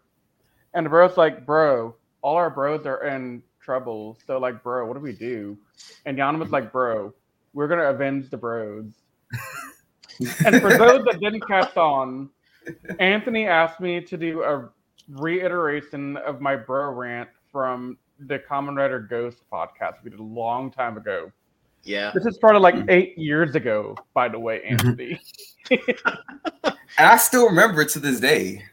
And 0.74 0.86
the 0.86 0.90
bro's 0.90 1.18
like, 1.18 1.46
"Bro, 1.46 1.94
all 2.22 2.38
our 2.38 2.50
bros 2.50 2.86
are 2.86 3.04
in 3.04 3.44
trouble. 3.60 4.18
So, 4.26 4.38
like, 4.38 4.64
bro, 4.64 4.86
what 4.86 4.94
do 4.94 5.02
we 5.02 5.12
do?" 5.12 5.58
And 6.06 6.18
Yanma's 6.18 6.52
like, 6.52 6.72
"Bro, 6.72 7.14
we're 7.54 7.68
gonna 7.68 7.90
avenge 7.90 8.30
the 8.30 8.38
bros." 8.38 8.86
And 10.46 10.62
for 10.62 10.78
those 10.78 11.04
that 11.06 11.20
didn't 11.22 11.46
catch 11.48 11.76
on, 11.78 12.30
Anthony 13.00 13.48
asked 13.48 13.80
me 13.80 14.02
to 14.02 14.18
do 14.18 14.44
a 14.44 14.70
reiteration 15.10 16.18
of 16.18 16.42
my 16.42 16.56
bro 16.56 16.92
rant 16.92 17.30
from 17.52 17.98
the 18.28 18.40
Kamen 18.40 18.76
Rider 18.78 19.00
Ghost 19.00 19.40
podcast 19.52 19.96
we 20.04 20.10
did 20.12 20.20
a 20.20 20.24
long 20.24 20.72
time 20.72 20.98
ago. 20.98 21.32
Yeah. 21.84 22.12
This 22.14 22.26
is 22.28 22.36
started 22.36 22.60
like 22.60 22.76
eight 22.90 23.18
years 23.18 23.56
ago, 23.56 23.96
by 24.14 24.30
the 24.30 24.40
way, 24.40 24.62
Anthony. 24.64 25.20
And 26.98 27.08
I 27.08 27.16
still 27.18 27.48
remember 27.48 27.82
it 27.82 27.90
to 27.90 28.00
this 28.00 28.20
day. 28.20 28.64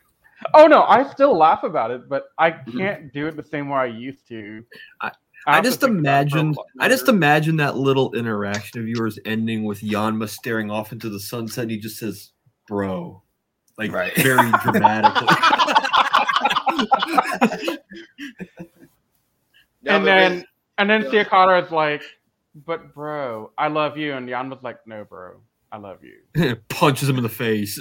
Oh 0.52 0.66
no, 0.66 0.82
I 0.82 1.08
still 1.12 1.36
laugh 1.36 1.62
about 1.62 1.90
it, 1.92 2.08
but 2.08 2.30
I 2.36 2.50
Mm-hmm. 2.50 2.78
can't 2.78 3.12
do 3.12 3.26
it 3.28 3.36
the 3.36 3.42
same 3.44 3.68
way 3.68 3.78
I 3.78 3.84
used 3.86 4.26
to. 4.28 4.64
I- 5.00 5.12
have 5.46 5.56
I 5.56 5.60
just 5.60 5.80
think 5.80 6.00
about 6.00 6.26
it 6.26 6.30
for 6.30 6.36
a 6.36 6.40
imagine 6.40 6.54
I 6.80 6.88
just 6.88 7.06
longer. 7.06 7.16
imagine 7.16 7.56
that 7.58 7.76
little 7.76 8.12
interaction 8.14 8.80
of 8.80 8.88
yours 8.88 9.18
ending 9.24 9.64
with 9.64 9.80
Yanma 9.80 10.28
staring 10.28 10.70
off 10.70 10.92
into 10.92 11.08
the 11.08 11.20
sunset 11.20 11.62
and 11.62 11.70
he 11.70 11.78
just 11.78 11.98
says, 11.98 12.30
Bro. 12.66 13.22
Like 13.78 13.92
Right. 13.92 14.14
very 14.16 14.50
dramatically. 14.62 15.28
No, 19.82 19.96
and 19.96 20.06
then 20.06 20.34
with- 20.36 20.44
and 20.78 20.90
then 20.90 21.02
Yeah. 21.04 21.24
Siakata 21.24 21.64
is 21.64 21.70
like, 21.72 22.02
"But 22.66 22.92
bro, 22.94 23.52
I 23.58 23.68
love 23.68 23.96
you," 23.96 24.14
and 24.14 24.28
Jan 24.28 24.50
was 24.50 24.62
like, 24.62 24.78
"No, 24.86 25.04
bro, 25.04 25.40
I 25.70 25.76
love 25.78 25.98
you." 26.02 26.56
Punches 26.68 27.08
him 27.08 27.16
in 27.16 27.22
the 27.22 27.28
face. 27.28 27.78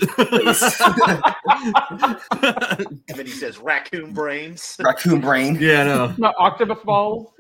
and 3.08 3.17
then 3.17 3.25
he 3.25 3.32
says 3.32 3.58
raccoon 3.58 4.13
brains. 4.13 4.77
Raccoon 4.84 5.22
brain. 5.22 5.58
yeah, 5.60 5.84
no. 5.84 6.13
No, 6.17 6.34
octopus 6.38 6.79
balls. 6.84 7.34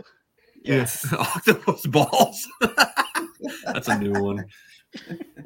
Yes. 0.63 1.11
Octopus 1.17 1.85
balls. 1.85 2.47
That's 3.65 3.87
a 3.87 3.97
new 3.99 4.11
one. 4.21 4.45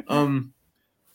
Um 0.07 0.53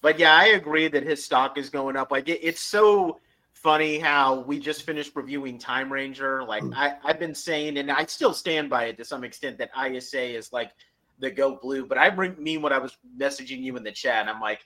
But 0.01 0.19
yeah, 0.19 0.35
I 0.37 0.47
agree 0.49 0.89
that 0.89 1.03
his 1.03 1.25
stock 1.25 1.59
is 1.59 1.71
going 1.71 1.97
up. 1.97 2.11
Like 2.13 2.29
it, 2.29 2.41
it's 2.43 2.61
so 2.61 3.19
funny 3.53 3.99
how 3.99 4.41
we 4.41 4.61
just 4.61 4.83
finished 4.83 5.13
reviewing 5.17 5.59
Time 5.59 5.93
Ranger. 5.93 6.45
Like 6.45 6.63
I, 6.75 6.95
I've 7.05 7.19
been 7.19 7.35
saying, 7.35 7.79
and 7.79 7.91
I 7.91 8.05
still 8.05 8.33
stand 8.33 8.71
by 8.71 8.85
it 8.85 8.97
to 8.99 9.05
some 9.05 9.25
extent 9.25 9.59
that 9.59 9.75
Ayase 9.75 10.35
is 10.37 10.53
like 10.53 10.71
the 11.19 11.31
go 11.31 11.57
blue. 11.57 11.87
But 11.87 11.99
I 11.99 12.11
mean 12.39 12.63
when 12.63 12.73
I 12.73 12.79
was 12.79 12.97
messaging 13.19 13.61
you 13.61 13.77
in 13.77 13.85
the 13.85 13.93
chat. 13.93 14.29
I'm 14.29 14.41
like, 14.41 14.61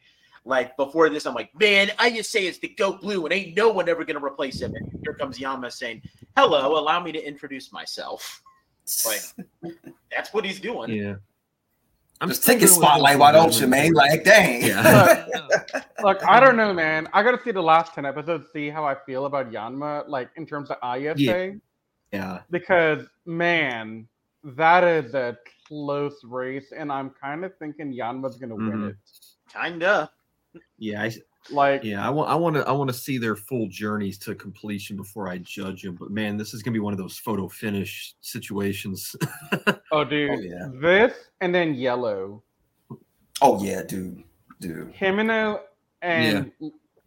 like 0.45 0.76
before 0.76 1.09
this, 1.11 1.26
I'm 1.26 1.35
like, 1.35 1.50
man, 1.59 1.90
I 1.99 2.11
just 2.11 2.30
say 2.30 2.47
it's 2.47 2.59
the 2.59 2.69
go 2.69 2.95
blue, 2.95 3.25
and 3.25 3.33
ain't 3.33 3.57
no 3.57 3.71
one 3.71 3.88
ever 3.88 4.04
gonna 4.04 4.25
replace 4.25 4.61
him. 4.61 4.75
And 4.75 4.90
here 5.04 5.14
comes 5.14 5.38
Yanma 5.38 5.71
saying, 5.71 6.02
"Hello, 6.37 6.78
allow 6.78 7.00
me 7.00 7.12
to 7.12 7.23
introduce 7.23 7.73
myself." 7.73 8.42
Like 9.07 9.21
that's 10.11 10.33
what 10.33 10.45
he's 10.45 10.61
doing. 10.61 10.90
yeah. 10.90 11.14
I'm 12.23 12.28
Just 12.28 12.42
still 12.42 12.54
take 12.54 12.61
his 12.61 12.73
going 12.73 12.80
with 12.80 12.88
spotlight, 12.88 13.19
why 13.19 13.33
don't 13.33 13.59
you, 13.59 13.66
man? 13.66 13.95
Like, 13.95 14.25
dang. 14.25 14.62
Yeah. 14.62 15.26
Look, 16.02 16.23
I 16.23 16.38
don't 16.38 16.57
know, 16.57 16.75
man. 16.75 17.09
I 17.14 17.23
gotta 17.23 17.40
see 17.42 17.50
the 17.50 17.62
last 17.62 17.95
ten 17.95 18.04
episodes, 18.04 18.49
see 18.52 18.69
how 18.69 18.85
I 18.85 18.95
feel 19.07 19.25
about 19.26 19.50
Yanma, 19.50 20.07
like 20.09 20.28
in 20.37 20.45
terms 20.45 20.71
of 20.71 20.78
Ayase, 20.80 21.14
Yeah. 21.19 21.52
yeah. 22.12 22.40
because 22.50 23.07
man, 23.25 24.07
that 24.45 24.85
is 24.85 25.14
a 25.14 25.38
close 25.81 26.21
race, 26.25 26.73
and 26.77 26.91
I'm 26.91 27.11
kind 27.11 27.45
of 27.45 27.57
thinking 27.59 27.93
Yanma's 27.95 28.37
gonna 28.37 28.57
win 28.57 28.73
Mhm. 28.73 28.91
it. 28.91 28.97
Kinda. 29.53 30.11
Yeah, 30.79 31.03
I, 31.05 31.12
Like, 31.53 31.85
yeah. 31.85 32.05
I 32.05 32.11
want, 32.11 32.29
I 32.29 32.35
want 32.35 32.57
to, 32.57 32.67
I 32.69 32.73
want 32.73 32.91
to 32.91 32.95
see 32.95 33.19
their 33.19 33.37
full 33.37 33.69
journeys 33.69 34.19
to 34.19 34.35
completion 34.35 34.97
before 34.97 35.29
I 35.29 35.39
judge 35.39 35.83
them. 35.85 35.95
But 35.95 36.11
man, 36.11 36.37
this 36.37 36.53
is 36.55 36.62
gonna 36.62 36.73
be 36.75 36.81
one 36.81 36.93
of 36.93 36.99
those 36.99 37.17
photo 37.17 37.49
finish 37.49 38.17
situations. 38.21 39.15
oh, 39.93 40.03
dude, 40.05 40.31
Oh, 40.31 40.41
yeah. 40.41 40.69
this 40.75 41.15
and 41.41 41.55
then 41.55 41.75
Yellow, 41.75 42.43
Oh 43.41 43.62
yeah, 43.62 43.83
dude, 43.85 44.25
dude. 44.61 44.93
Himeno 44.93 45.61
and 46.03 46.50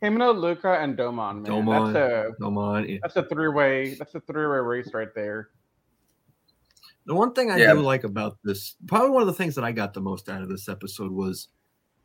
Himeno, 0.02 0.34
Luca, 0.38 0.80
and 0.80 0.98
Domon. 0.98 1.42
Man, 1.42 1.46
Domon. 1.46 1.94
that's 1.94 2.32
a 2.32 2.36
Come 2.42 2.58
on. 2.58 2.88
yeah. 2.90 3.00
that's 3.02 3.18
a 3.18 3.24
three 3.24 3.50
way 3.50 3.94
that's 3.96 4.16
a 4.16 4.22
three 4.22 4.48
way 4.48 4.58
race 4.58 4.94
right 4.94 5.14
there. 5.14 5.50
The 7.06 7.14
one 7.16 7.34
thing 7.34 7.52
I 7.52 7.58
Yeah. 7.58 7.74
do 7.74 7.82
like 7.82 8.04
about 8.04 8.38
this, 8.44 8.76
probably 8.88 9.10
one 9.12 9.22
of 9.22 9.28
the 9.28 9.34
things 9.34 9.56
that 9.56 9.64
I 9.64 9.72
got 9.72 9.94
the 9.94 10.02
most 10.02 10.30
out 10.30 10.42
of 10.42 10.50
this 10.50 10.70
episode 10.70 11.12
was 11.12 11.50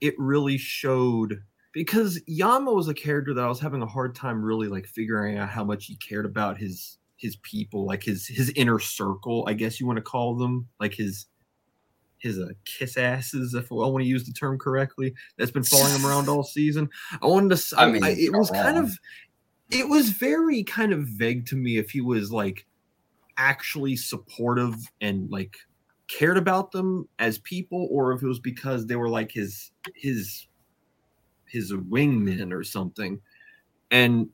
it 0.01 0.15
really 0.19 0.59
showed 0.59 1.43
because 1.73 2.21
Yanma 2.29 2.75
was 2.75 2.89
a 2.89 2.95
character 2.95 3.35
that 3.35 3.45
I 3.45 3.49
was 3.49 3.61
having 3.61 3.83
a 3.83 3.87
hard 3.87 4.15
time 4.15 4.43
really 4.43 4.69
like 4.69 4.87
figuring 4.87 5.39
out 5.39 5.49
how 5.51 5.65
much 5.65 5.87
he 5.87 5.97
cared 5.97 6.27
about 6.27 6.59
his 6.59 6.99
his 7.17 7.37
people, 7.37 7.85
like 7.85 8.03
his 8.03 8.27
his 8.27 8.51
inner 8.51 8.79
circle, 8.79 9.45
I 9.49 9.53
guess 9.53 9.79
you 9.81 9.87
want 9.87 9.97
to 9.99 10.03
call 10.03 10.37
them, 10.37 10.69
like 10.81 10.95
his 10.95 11.27
his 12.19 12.39
uh, 12.39 12.49
kiss 12.65 12.97
asses, 12.97 13.55
if 13.55 13.71
I 13.71 13.75
want 13.77 14.03
to 14.03 14.09
use 14.09 14.25
the 14.25 14.33
term 14.33 14.59
correctly, 14.59 15.15
that's 15.37 15.53
been 15.53 15.63
following 15.63 15.95
him 15.95 16.05
around 16.07 16.29
all 16.29 16.43
season. 16.43 16.89
I 17.23 17.27
wanted 17.27 17.57
to. 17.57 17.81
I 17.81 17.91
mean, 17.91 18.03
I, 18.03 18.11
it 18.11 18.33
was 18.33 18.51
kind 18.51 18.77
of, 18.77 18.93
it 19.71 19.89
was 19.89 20.11
very 20.11 20.65
kind 20.65 20.93
of 20.93 21.07
vague 21.07 21.47
to 21.47 21.57
me 21.57 21.77
if 21.79 21.91
he 21.91 22.01
was 22.01 22.33
like 22.33 22.67
actually 23.39 23.97
supportive 23.97 24.75
and 25.01 25.31
like 25.31 25.57
cared 26.09 26.37
about 26.37 26.73
them 26.73 27.09
as 27.19 27.39
people 27.39 27.89
or 27.91 28.13
if 28.13 28.23
it 28.23 28.27
was 28.27 28.41
because 28.41 28.87
they 28.87 28.97
were 28.97 29.09
like 29.09 29.31
his 29.33 29.71
his 29.95 30.47
his 31.47 31.73
wingmen 31.73 32.53
or 32.53 32.63
something. 32.65 33.21
And 33.91 34.29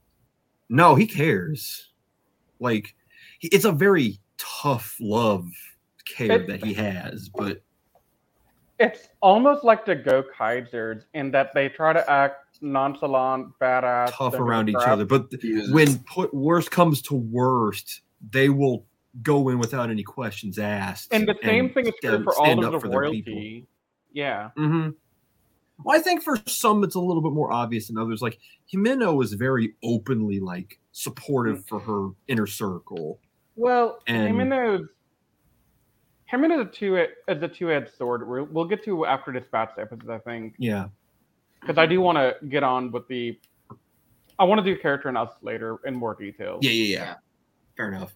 no 0.69 0.95
he 0.95 1.07
cares. 1.07 1.93
Like 2.61 2.95
he- 3.39 3.49
it's 3.49 3.65
a 3.65 3.73
very 3.73 4.19
tough 4.39 4.97
love 5.01 5.47
care 6.07 6.33
It- 6.43 6.47
that 6.49 6.63
he 6.63 6.75
has 6.75 7.29
but 7.29 7.63
It's 8.81 9.09
almost 9.21 9.63
like 9.63 9.85
the 9.87 9.95
Go 9.95 10.25
Kaisers 10.37 11.05
in 11.15 11.31
that 11.31 11.55
they 11.55 11.69
try 11.69 11.93
to 11.93 12.11
act 12.11 12.59
nonchalant, 12.61 13.49
badass, 13.61 14.11
tough 14.11 14.35
around 14.35 14.69
each 14.69 14.75
crap. 14.77 14.89
other 14.89 15.05
but 15.05 15.31
th- 15.31 15.71
when 15.71 15.99
put 16.01 16.35
worst 16.35 16.71
comes 16.73 17.01
to 17.03 17.15
worst 17.15 18.01
they 18.33 18.49
will 18.49 18.85
go 19.23 19.49
in 19.49 19.59
without 19.59 19.91
any 19.91 20.03
questions 20.03 20.59
asked 20.59 21.13
And 21.13 21.27
the 21.29 21.37
same 21.43 21.67
and 21.67 21.75
thing 21.75 21.87
is 21.87 21.95
true 22.03 22.23
for 22.25 22.35
all 22.37 22.65
of 22.65 22.73
the 22.73 22.81
for 22.81 22.89
their 22.89 23.11
people. 23.11 23.33
royalty. 23.35 23.67
Yeah. 24.13 24.51
hmm 24.57 24.91
Well, 25.83 25.97
I 25.97 26.01
think 26.03 26.23
for 26.23 26.39
some 26.47 26.83
it's 26.85 26.95
a 26.97 27.01
little 27.01 27.23
bit 27.23 27.33
more 27.33 27.53
obvious 27.53 27.89
than 27.89 27.99
others. 27.99 28.23
Like 28.23 28.39
Himeno 28.73 29.23
is 29.23 29.33
very 29.35 29.75
openly 29.85 30.41
like 30.41 30.79
supportive 30.93 31.65
for 31.67 31.79
her 31.81 32.09
inner 32.29 32.47
circle. 32.47 33.21
Well, 33.57 34.01
And- 34.07 34.35
Himeno's 34.35 34.89
Himeno 36.33 36.61
is 36.63 36.67
a 36.69 36.71
two 36.71 36.97
is 36.97 37.43
a 37.43 37.49
two 37.49 37.71
edged 37.71 37.91
sword. 37.97 38.27
We'll, 38.29 38.45
we'll 38.47 38.65
get 38.65 38.83
to 38.85 39.07
after 39.07 39.31
dispatch 39.31 39.71
episodes, 39.79 40.09
I 40.09 40.19
think, 40.19 40.55
Yeah. 40.59 40.87
because 41.61 41.79
I 41.79 41.87
do 41.87 42.01
want 42.01 42.17
to 42.19 42.35
get 42.49 42.63
on 42.63 42.91
with 42.91 43.07
the. 43.09 43.39
I 44.39 44.43
want 44.45 44.59
to 44.59 44.65
do 44.65 44.81
character 44.81 45.09
analysis 45.09 45.37
later 45.43 45.79
in 45.85 45.95
more 45.95 46.15
detail. 46.17 46.59
Yeah, 46.61 46.71
yeah. 46.73 46.97
Yeah. 46.97 47.15
Fair 47.77 47.93
enough. 47.93 48.13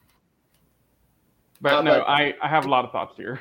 But 1.61 1.73
Uh, 1.75 1.83
no, 1.83 1.91
but- 1.99 2.09
I, 2.09 2.35
I 2.43 2.49
have 2.49 2.67
a 2.67 2.69
lot 2.69 2.85
of 2.85 2.93
thoughts 2.93 3.17
here. 3.17 3.41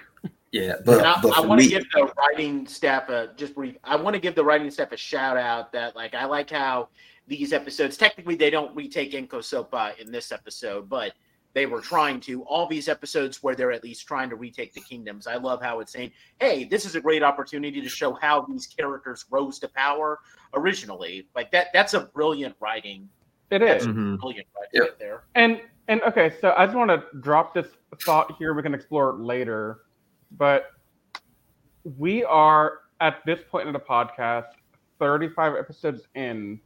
yeah, 0.52 0.76
but, 0.86 1.06
I, 1.06 1.20
but 1.22 1.38
I 1.38 1.42
want 1.42 1.62
to 1.62 1.68
give 1.68 1.86
the 1.94 2.12
writing 2.18 2.66
staff 2.68 3.10
a 3.10 3.32
just 3.36 3.54
brief. 3.56 3.76
I 3.84 3.96
want 3.96 4.14
to 4.16 4.20
give 4.20 4.36
the 4.36 4.44
writing 4.44 4.70
staff 4.72 4.92
a 4.92 4.98
shout 4.98 5.38
out 5.38 5.72
that 5.74 5.96
like 5.96 6.16
I 6.16 6.26
like 6.26 6.50
how 6.50 6.90
these 7.28 7.52
episodes 7.54 7.98
technically 7.98 8.36
they 8.36 8.50
don't 8.50 8.74
retake 8.76 9.12
Enko 9.12 9.40
Sopa 9.40 9.98
in 10.00 10.12
this 10.12 10.32
episode, 10.32 10.88
but 10.90 11.14
they 11.54 11.66
were 11.66 11.82
trying 11.82 12.20
to. 12.22 12.44
All 12.44 12.68
these 12.68 12.88
episodes 12.88 13.42
where 13.42 13.56
they're 13.56 13.72
at 13.72 13.84
least 13.84 14.08
trying 14.08 14.30
to 14.30 14.36
retake 14.36 14.74
the 14.74 14.82
kingdoms. 14.82 15.28
I 15.28 15.36
love 15.36 15.62
how 15.62 15.80
it's 15.80 15.92
saying, 15.92 16.12
"Hey, 16.40 16.64
this 16.66 16.86
is 16.86 16.96
a 16.96 17.02
great 17.02 17.24
opportunity 17.24 17.82
to 17.82 17.90
show 17.90 18.14
how 18.14 18.42
these 18.42 18.68
characters 18.68 19.26
rose 19.30 19.58
to 19.60 19.68
power 19.68 20.20
originally." 20.54 21.28
Like 21.36 21.52
that. 21.52 21.68
That's 21.74 21.94
a 21.94 22.02
brilliant 22.02 22.56
writing. 22.60 23.10
it 23.50 23.62
is. 23.62 23.68
That's 23.70 23.84
is. 23.84 23.88
Mhm. 23.88 24.20
brilliant 24.20 24.48
writing 24.56 24.70
Yep. 24.74 24.84
right 24.84 25.00
there. 25.00 25.24
And 25.36 25.62
and 25.88 26.02
okay, 26.04 26.34
so 26.42 26.54
I 26.58 26.66
just 26.66 26.78
want 26.78 26.90
to 26.90 27.04
drop 27.20 27.54
this 27.54 27.68
thought 28.04 28.36
here. 28.38 28.54
We 28.54 28.64
can 28.64 28.74
explore 28.74 29.12
it 29.12 29.20
later, 29.20 29.82
but 30.32 30.72
we 31.98 32.24
are 32.26 32.80
at 33.00 33.26
this 33.26 33.40
point 33.50 33.68
in 33.68 33.74
the 33.74 33.80
podcast, 33.80 34.48
35 35.00 35.56
episodes 35.56 36.08
in, 36.16 36.60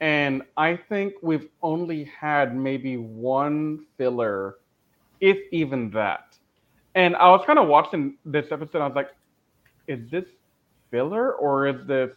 and 0.00 0.42
I 0.56 0.76
think 0.76 1.14
we've 1.22 1.48
only 1.62 2.04
had 2.04 2.56
maybe 2.56 2.96
one 2.96 3.86
filler, 3.96 4.56
if 5.20 5.38
even 5.52 5.90
that. 5.90 6.36
And 6.94 7.14
I 7.16 7.28
was 7.28 7.44
kind 7.46 7.58
of 7.58 7.68
watching 7.68 8.16
this 8.24 8.50
episode. 8.50 8.82
I 8.82 8.86
was 8.86 8.96
like, 8.96 9.10
is 9.86 10.10
this 10.10 10.24
filler 10.90 11.32
or 11.34 11.68
is 11.68 11.86
this 11.86 12.10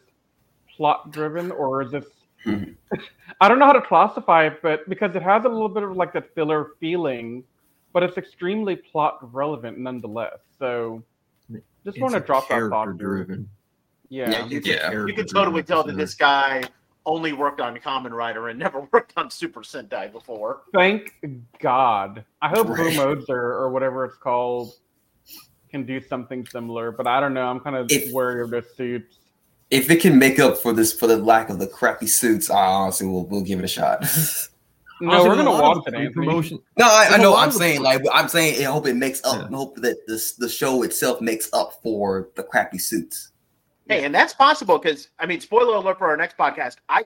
plot 0.76 1.12
driven 1.12 1.52
or 1.52 1.84
is 1.84 1.92
this 1.92 2.06
I 2.46 3.48
don't 3.48 3.60
know 3.60 3.66
how 3.66 3.74
to 3.74 3.82
classify 3.82 4.48
it, 4.48 4.62
but 4.62 4.88
because 4.90 5.16
it 5.16 5.22
has 5.24 5.46
a 5.46 5.50
little 5.50 5.70
bit 5.70 5.84
of 5.84 5.96
like 5.96 6.14
that 6.14 6.34
filler 6.36 6.72
feeling, 6.80 7.44
but 7.94 8.04
it's 8.04 8.18
extremely 8.18 8.76
plot 8.76 9.34
relevant 9.34 9.78
nonetheless. 9.80 10.40
So 10.60 11.04
just 11.86 12.00
want 12.00 12.14
to 12.14 12.20
drop 12.20 12.44
that 12.48 12.56
character 12.56 12.70
thought. 12.70 12.98
driven. 12.98 13.50
Yeah. 14.10 14.30
Yeah, 14.30 14.46
you, 14.46 14.62
Yeah. 14.64 14.90
Can, 14.92 15.08
you 15.08 15.14
can 15.14 15.26
totally 15.28 15.62
driven 15.62 15.66
tell 15.66 15.84
that 15.84 15.98
this 15.98 16.14
guy 16.14 16.64
only 17.06 17.34
worked 17.34 17.60
on 17.60 17.76
Kamen 17.78 18.12
Rider 18.12 18.48
and 18.50 18.60
never 18.60 18.88
worked 18.92 19.14
on 19.18 19.30
Super 19.30 19.62
Sentai 19.62 20.12
before. 20.12 20.62
Thank 20.74 21.14
God. 21.60 22.24
I 22.42 22.50
hope 22.50 22.68
Right. 22.70 22.96
Modes 22.96 23.26
or, 23.30 23.42
or 23.54 23.70
whatever 23.72 24.06
it's 24.06 24.18
called 24.18 24.74
can 25.70 25.86
do 25.86 26.00
something 26.00 26.46
similar, 26.46 26.92
but 26.92 27.08
I 27.08 27.20
don't 27.20 27.34
know. 27.34 27.48
I'm 27.48 27.60
kind 27.60 27.76
of 27.76 27.88
If- 27.90 28.14
wary 28.14 28.42
of 28.44 28.52
their 28.52 28.64
suits. 28.64 29.18
If 29.70 29.90
it 29.90 30.02
can 30.02 30.20
make 30.20 30.40
up 30.40 30.58
for 30.58 30.72
this 30.74 30.94
for 30.94 31.08
the 31.08 31.18
lack 31.18 31.50
of 31.50 31.60
the 31.60 31.68
crappy 31.68 32.08
suits, 32.08 32.50
I 32.50 32.66
honestly 32.66 33.08
will 33.08 33.26
we'll 33.26 33.42
give 33.42 33.60
it 33.60 33.66
a 33.66 33.68
shot. 33.68 34.06
No, 35.02 35.10
Honestly, 35.10 35.30
we're 35.30 35.36
gonna 35.36 35.50
lot 35.50 35.72
of 35.78 35.84
watch 35.84 35.94
the 35.94 36.02
it, 36.04 36.14
promotion. 36.14 36.60
no, 36.78 36.86
I, 36.86 37.08
I 37.12 37.18
know. 37.18 37.36
I'm 37.36 37.52
saying 37.52 37.82
like 37.82 38.02
I'm 38.14 38.30
saying 38.30 38.66
I 38.66 38.70
hope 38.72 38.88
it 38.88 38.94
makes 38.94 39.22
up. 39.26 39.38
Yeah. 39.42 39.48
I 39.48 39.58
hope 39.58 39.76
that 39.78 39.98
this 40.08 40.34
the 40.36 40.48
show 40.48 40.84
itself 40.84 41.20
makes 41.20 41.50
up 41.52 41.74
for 41.82 42.30
the 42.36 42.44
crappy 42.44 42.78
suits. 42.78 43.32
Hey, 43.90 44.06
and 44.06 44.16
that's 44.16 44.34
possible 44.34 44.78
because 44.78 45.10
I 45.20 45.26
mean, 45.26 45.42
spoiler 45.42 45.76
alert 45.76 45.98
for 45.98 46.08
our 46.08 46.16
next 46.16 46.38
podcast. 46.38 46.78
I 46.88 47.04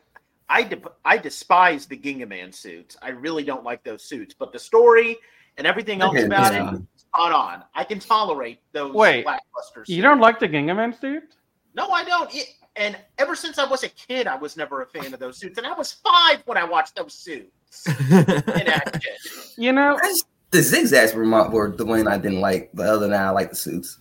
I 0.49 0.63
de- 0.63 0.81
I 1.05 1.17
despise 1.17 1.87
the 1.87 1.97
Gingaman 1.97 2.53
suits. 2.53 2.97
I 3.01 3.09
really 3.09 3.43
don't 3.43 3.63
like 3.63 3.83
those 3.83 4.03
suits, 4.03 4.35
but 4.37 4.51
the 4.51 4.59
story 4.59 5.17
and 5.57 5.65
everything 5.65 6.01
else 6.01 6.13
Okay, 6.15 6.25
about 6.25 6.53
yeah. 6.53 6.75
it, 6.75 6.81
spot 6.97 7.31
on. 7.31 7.63
I 7.73 7.83
can 7.83 7.99
tolerate 7.99 8.59
those 8.73 8.93
Wait, 8.93 9.25
suits. 9.73 9.89
You 9.89 10.03
don't 10.03 10.19
like 10.19 10.39
the 10.39 10.47
Gingaman 10.47 10.99
suit? 10.99 11.35
No, 11.77 11.89
I 11.91 12.03
don't. 12.03 12.33
It- 12.35 12.49
and 12.75 12.95
ever 13.17 13.35
since 13.35 13.57
I 13.57 13.65
was 13.65 13.81
a 13.83 13.89
kid, 13.89 14.27
I 14.27 14.35
was 14.35 14.55
never 14.55 14.83
a 14.83 14.85
fan 14.85 15.11
of 15.13 15.19
those 15.19 15.37
suits. 15.37 15.57
And 15.57 15.65
I 15.65 15.73
was 15.73 15.93
five 15.93 16.43
when 16.45 16.57
I 16.59 16.63
watched 16.63 16.95
those 16.95 17.13
suits 17.13 17.87
in 17.87 18.67
action. 18.67 19.13
You 19.57 19.71
know, 19.73 19.97
I 20.01 20.13
the 20.51 20.61
zigzags 20.61 21.13
were, 21.15 21.25
my, 21.25 21.47
were 21.47 21.75
the 21.75 21.85
one 21.85 22.07
I 22.07 22.17
didn't 22.17 22.39
like. 22.39 22.69
But 22.75 22.85
other 22.87 22.99
than 22.99 23.11
that, 23.11 23.25
I 23.25 23.29
like 23.31 23.49
the 23.49 23.55
suits. 23.55 23.99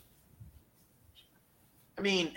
I 1.98 2.02
mean, 2.02 2.32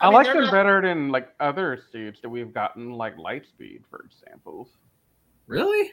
I, 0.00 0.06
mean, 0.06 0.14
like 0.14 0.26
them 0.26 0.40
not- 0.40 0.52
better 0.52 0.82
than 0.82 1.10
like 1.10 1.28
other 1.38 1.78
suits 1.92 2.20
that 2.20 2.28
we've 2.28 2.52
gotten, 2.52 2.90
like 2.92 3.16
Lightspeed, 3.16 3.82
for 3.88 4.00
example. 4.04 4.68
Really? 5.46 5.92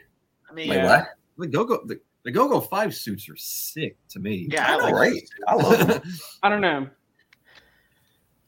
I 0.50 0.54
mean, 0.54 0.68
Like 0.68 0.78
Yeah. 0.78 0.98
what? 0.98 1.08
The 1.38 1.46
Go 1.46 1.64
Go 1.64 1.84
the, 1.86 2.00
the 2.24 2.30
Go 2.32 2.48
Go 2.48 2.60
Five 2.60 2.94
suits 2.94 3.28
are 3.28 3.36
sick 3.36 3.96
to 4.08 4.18
me. 4.18 4.48
yeah, 4.50 4.66
I 4.66 4.74
I 4.74 4.76
know, 4.78 4.84
like 4.86 4.94
right? 4.94 5.22
I 5.46 5.54
love 5.54 5.86
them. 6.02 6.02
I 6.42 6.48
don't 6.48 6.60
know. 6.60 6.88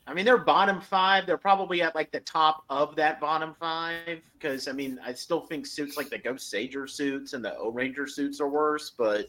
I 0.08 0.14
mean, 0.14 0.24
they're 0.24 0.38
bottom 0.38 0.80
five. 0.80 1.26
They're 1.26 1.36
probably 1.36 1.82
at 1.82 1.94
like 1.94 2.12
the 2.12 2.20
top 2.20 2.64
of 2.70 2.94
that 2.96 3.20
bottom 3.20 3.54
five 3.58 4.20
because 4.34 4.68
I 4.68 4.72
mean, 4.72 5.00
I 5.04 5.12
still 5.12 5.40
think 5.40 5.66
suits 5.66 5.96
like 5.96 6.10
the 6.10 6.18
Ghost 6.18 6.48
Sager 6.48 6.86
suits 6.86 7.32
and 7.32 7.44
the 7.44 7.56
Ohranger 7.60 8.08
suits 8.08 8.40
are 8.40 8.48
worse, 8.48 8.92
but 8.96 9.26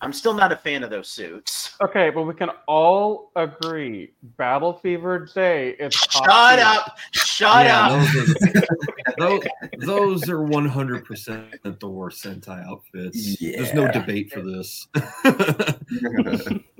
I'm 0.00 0.12
still 0.12 0.34
not 0.34 0.50
a 0.50 0.56
fan 0.56 0.82
of 0.82 0.90
those 0.90 1.08
suits. 1.08 1.76
Okay, 1.80 2.10
but 2.10 2.22
we 2.24 2.34
can 2.34 2.50
all 2.66 3.30
agree 3.36 4.12
Battle 4.36 4.72
Fever 4.72 5.20
J 5.32 5.76
is 5.78 5.94
top 5.94 6.24
Shut 6.24 6.58
tier. 6.58 6.66
up! 6.66 6.98
Shut 7.12 7.64
Yeah, 7.64 7.86
up! 7.86 8.12
those, 8.12 8.36
are, 8.42 8.64
those, 9.18 9.42
those 9.78 10.28
are 10.28 10.38
100% 10.38 11.78
the 11.80 11.88
worst 11.88 12.24
Sentai 12.24 12.66
outfits. 12.66 13.38
There's 13.40 13.72
no 13.72 13.90
debate 13.92 14.32
for 14.32 14.42
this. 14.42 14.88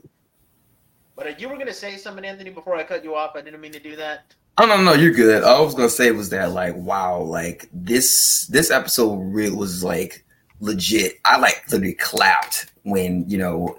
But 1.16 1.40
you 1.40 1.48
were 1.48 1.56
gonna 1.56 1.72
say 1.72 1.96
something, 1.96 2.24
Anthony, 2.24 2.50
before 2.50 2.76
I 2.76 2.82
cut 2.82 3.04
you 3.04 3.14
off. 3.14 3.36
I 3.36 3.40
didn't 3.40 3.60
mean 3.60 3.72
to 3.72 3.80
do 3.80 3.96
that. 3.96 4.34
Oh 4.58 4.66
no, 4.66 4.80
no, 4.80 4.94
you're 4.94 5.12
good. 5.12 5.42
All 5.42 5.62
I 5.62 5.64
was 5.64 5.74
gonna 5.74 5.88
say 5.88 6.10
was 6.10 6.30
that 6.30 6.52
like, 6.52 6.76
wow, 6.76 7.20
like 7.20 7.68
this 7.72 8.46
this 8.46 8.70
episode 8.70 9.16
really 9.16 9.54
was 9.54 9.82
like 9.82 10.24
legit. 10.60 11.18
I 11.24 11.38
like 11.38 11.64
literally 11.70 11.94
clapped 11.94 12.72
when 12.82 13.28
you 13.28 13.38
know 13.38 13.78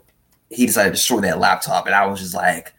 he 0.49 0.65
decided 0.65 0.89
to 0.89 0.95
destroy 0.95 1.21
that 1.21 1.39
laptop, 1.39 1.85
and 1.85 1.95
I 1.95 2.05
was 2.05 2.19
just 2.19 2.33
like, 2.33 2.73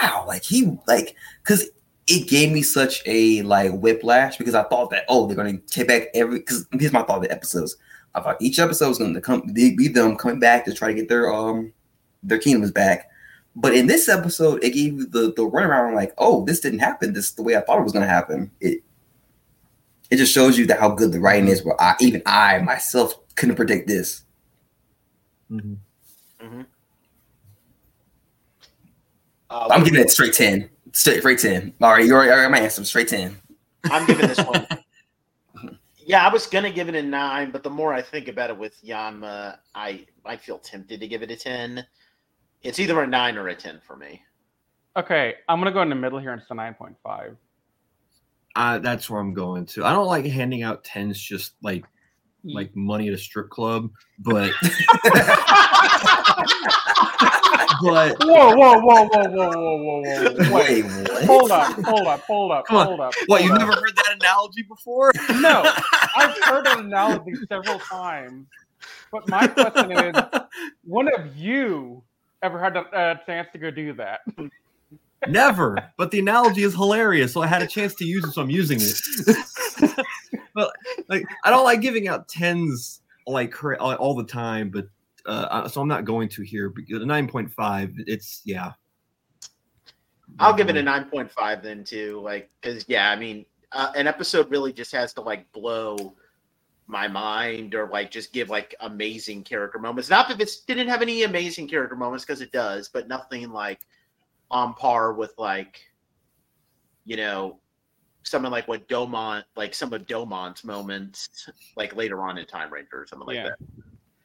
wow, 0.00 0.24
like 0.26 0.42
he 0.42 0.78
like 0.86 1.14
because 1.42 1.70
it 2.06 2.28
gave 2.28 2.52
me 2.52 2.62
such 2.62 3.02
a 3.06 3.42
like 3.42 3.72
whiplash 3.72 4.36
because 4.36 4.54
I 4.54 4.64
thought 4.64 4.90
that 4.90 5.04
oh 5.08 5.26
they're 5.26 5.36
gonna 5.36 5.58
take 5.58 5.88
back 5.88 6.08
every 6.14 6.38
because 6.38 6.66
here's 6.72 6.92
my 6.92 7.02
thought 7.02 7.18
of 7.18 7.22
the 7.22 7.32
episodes. 7.32 7.76
I 8.14 8.20
thought 8.20 8.40
each 8.40 8.58
episode 8.58 8.88
was 8.88 8.98
gonna 8.98 9.20
come 9.20 9.52
be 9.52 9.88
them 9.88 10.16
coming 10.16 10.40
back 10.40 10.64
to 10.64 10.74
try 10.74 10.88
to 10.88 10.94
get 10.94 11.08
their 11.08 11.32
um 11.32 11.72
their 12.22 12.38
kingdoms 12.38 12.70
back. 12.70 13.10
But 13.54 13.74
in 13.74 13.86
this 13.86 14.08
episode, 14.08 14.64
it 14.64 14.70
gave 14.70 14.94
you 14.94 15.06
the 15.06 15.32
the 15.36 15.48
runaround 15.48 15.94
like, 15.94 16.14
oh, 16.18 16.44
this 16.44 16.60
didn't 16.60 16.78
happen. 16.78 17.12
This 17.12 17.26
is 17.26 17.34
the 17.34 17.42
way 17.42 17.56
I 17.56 17.60
thought 17.60 17.78
it 17.78 17.84
was 17.84 17.92
going 17.92 18.04
to 18.04 18.08
happen. 18.08 18.50
It 18.60 18.82
it 20.10 20.16
just 20.16 20.32
shows 20.32 20.58
you 20.58 20.66
that 20.66 20.80
how 20.80 20.90
good 20.90 21.12
the 21.12 21.20
writing 21.20 21.48
is. 21.48 21.62
Where 21.64 21.80
I 21.80 21.94
even 22.00 22.22
I 22.24 22.58
myself 22.58 23.14
couldn't 23.34 23.56
predict 23.56 23.88
this. 23.88 24.24
Mhm. 25.50 25.76
Uh, 29.50 29.68
I'm 29.70 29.84
giving 29.84 30.00
it 30.00 30.10
straight 30.10 30.32
ten, 30.32 30.70
straight 30.92 31.20
straight 31.20 31.38
ten. 31.38 31.74
All 31.82 31.92
right, 31.92 32.06
you're 32.06 32.18
already 32.18 32.50
my 32.50 32.60
answer. 32.60 32.82
Straight 32.84 33.08
ten. 33.08 33.36
I'm 33.84 34.06
giving 34.06 34.26
this 34.26 34.38
one. 34.38 34.66
Yeah, 36.04 36.26
I 36.26 36.32
was 36.32 36.48
gonna 36.48 36.72
give 36.72 36.88
it 36.88 36.96
a 36.96 37.02
nine, 37.02 37.52
but 37.52 37.62
the 37.62 37.70
more 37.70 37.94
I 37.94 38.02
think 38.02 38.26
about 38.26 38.50
it 38.50 38.58
with 38.58 38.74
Yanma, 38.84 39.58
I 39.74 40.04
I 40.24 40.36
feel 40.36 40.58
tempted 40.58 40.98
to 40.98 41.06
give 41.06 41.22
it 41.22 41.30
a 41.30 41.36
ten. 41.36 41.86
It's 42.62 42.78
either 42.78 43.00
a 43.02 43.06
nine 43.06 43.36
or 43.36 43.48
a 43.48 43.54
ten 43.54 43.80
for 43.86 43.96
me. 43.96 44.22
Okay, 44.96 45.34
I'm 45.48 45.58
gonna 45.58 45.72
go 45.72 45.82
in 45.82 45.88
the 45.88 45.94
middle 45.94 46.18
here 46.18 46.32
and 46.32 46.40
it's 46.40 46.50
a 46.50 46.54
nine 46.54 46.74
point 46.74 46.96
five. 47.02 47.36
Uh, 48.54 48.78
that's 48.78 49.08
where 49.08 49.20
I'm 49.20 49.32
going 49.32 49.64
to. 49.66 49.84
I 49.84 49.92
don't 49.92 50.06
like 50.06 50.26
handing 50.26 50.62
out 50.62 50.84
tens 50.84 51.18
just 51.18 51.54
like 51.62 51.84
like 52.44 52.74
money 52.74 53.08
at 53.08 53.14
a 53.14 53.18
strip 53.18 53.48
club, 53.50 53.90
but 54.18 54.52
but 57.82 58.16
Whoa, 58.20 58.54
whoa, 58.56 58.78
whoa, 58.80 59.04
whoa, 59.06 59.28
whoa, 59.28 59.48
whoa, 59.48 59.76
whoa, 59.76 60.02
whoa! 60.02 60.54
Wait, 60.54 60.84
Wait, 60.84 61.26
hold 61.26 61.50
up, 61.50 61.72
hold 61.84 62.08
up, 62.08 62.20
hold 62.26 62.52
up, 62.52 62.66
Come 62.66 62.76
on. 62.76 62.86
hold 62.86 63.00
up. 63.00 63.14
what? 63.26 63.40
hold 63.40 63.48
You've 63.50 63.60
up. 63.62 63.68
never 63.68 63.80
heard 63.80 63.96
that 63.96 64.16
analogy 64.20 64.62
before? 64.62 65.12
No, 65.40 65.72
I've 66.16 66.36
heard 66.44 66.66
that 66.66 66.78
analogy 66.80 67.34
several 67.48 67.78
times, 67.78 68.46
but 69.10 69.28
my 69.28 69.46
question 69.48 69.92
is, 69.92 70.14
when 70.84 71.06
have 71.16 71.36
you 71.36 72.02
ever 72.42 72.58
had 72.58 72.76
a 72.76 72.80
uh, 72.80 73.14
chance 73.26 73.48
to 73.52 73.58
go 73.58 73.70
do 73.70 73.92
that? 73.94 74.20
Never. 75.28 75.78
But 75.96 76.10
the 76.10 76.18
analogy 76.18 76.62
is 76.62 76.74
hilarious, 76.74 77.32
so 77.32 77.42
I 77.42 77.46
had 77.46 77.62
a 77.62 77.66
chance 77.66 77.94
to 77.96 78.04
use 78.04 78.24
it, 78.24 78.32
so 78.32 78.42
I'm 78.42 78.50
using 78.50 78.80
it. 78.80 79.96
but 80.54 80.72
like, 81.08 81.24
I 81.44 81.50
don't 81.50 81.64
like 81.64 81.80
giving 81.80 82.08
out 82.08 82.28
tens 82.28 83.02
like 83.26 83.54
all 83.62 83.94
all 83.94 84.14
the 84.14 84.24
time, 84.24 84.70
but 84.70 84.86
uh, 85.26 85.68
so 85.68 85.80
I'm 85.80 85.88
not 85.88 86.04
going 86.04 86.28
to 86.30 86.42
here. 86.42 86.70
But 86.70 86.84
the 86.88 87.06
nine 87.06 87.28
point 87.28 87.52
five, 87.52 87.92
it's 87.98 88.42
yeah. 88.44 88.72
I'll 90.38 90.54
give 90.54 90.70
it 90.70 90.76
a 90.76 90.82
nine 90.82 91.04
point 91.04 91.30
five 91.30 91.62
then 91.62 91.84
too. 91.84 92.20
Like, 92.20 92.50
because 92.60 92.84
yeah, 92.88 93.10
I 93.10 93.16
mean, 93.16 93.44
uh, 93.70 93.92
an 93.94 94.06
episode 94.06 94.50
really 94.50 94.72
just 94.72 94.92
has 94.92 95.12
to 95.14 95.20
like 95.20 95.50
blow 95.52 96.14
my 96.92 97.08
mind 97.08 97.74
or 97.74 97.88
like 97.88 98.10
just 98.10 98.32
give 98.32 98.50
like 98.50 98.74
amazing 98.80 99.42
character 99.42 99.78
moments. 99.78 100.10
Not 100.10 100.28
that 100.28 100.40
it 100.40 100.50
didn't 100.66 100.86
have 100.88 101.02
any 101.02 101.24
amazing 101.24 101.66
character 101.66 101.96
moments 101.96 102.24
because 102.24 102.40
it 102.42 102.52
does, 102.52 102.88
but 102.88 103.08
nothing 103.08 103.50
like 103.50 103.80
on 104.50 104.74
par 104.74 105.14
with 105.14 105.32
like, 105.38 105.80
you 107.06 107.16
know, 107.16 107.58
something 108.22 108.50
like 108.52 108.68
what 108.68 108.86
Domon, 108.88 109.42
like 109.56 109.74
some 109.74 109.92
of 109.92 110.06
Domon's 110.06 110.62
moments, 110.62 111.48
like 111.76 111.96
later 111.96 112.22
on 112.22 112.38
in 112.38 112.46
Time 112.46 112.72
Ranger 112.72 113.00
or 113.02 113.06
something 113.06 113.26
like 113.26 113.36
Yeah. 113.36 113.48
that. 113.48 113.58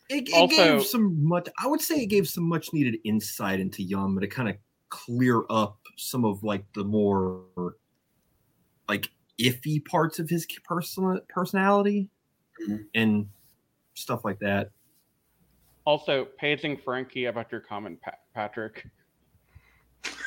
It, 0.09 0.29
it 0.29 0.33
Also- 0.35 0.55
gave 0.77 0.85
some 0.85 1.25
much. 1.25 1.47
I 1.57 1.67
would 1.67 1.81
say 1.81 1.95
it 1.95 2.07
gave 2.07 2.27
some 2.27 2.43
much 2.43 2.71
needed 2.73 2.97
insight 3.05 3.59
into 3.59 3.81
Yanma 3.81 4.19
to 4.21 4.27
kind 4.27 4.49
of 4.49 4.57
clear 4.89 5.43
up 5.49 5.79
some 5.97 6.23
of 6.25 6.43
like 6.43 6.65
the 6.73 6.83
more 6.83 7.43
like 8.87 9.09
iffy 9.39 9.83
parts 9.83 10.19
of 10.19 10.29
his 10.29 10.45
personal 10.63 11.19
personality 11.29 12.09
Mhm. 12.67 12.85
and 12.95 13.27
stuff 13.93 14.23
like 14.25 14.39
that. 14.39 14.71
Also, 15.85 16.25
paging 16.37 16.77
Frankie 16.77 17.25
about 17.25 17.51
your 17.51 17.61
comment, 17.61 18.01
Pat- 18.01 18.21
Patrick. 18.33 18.87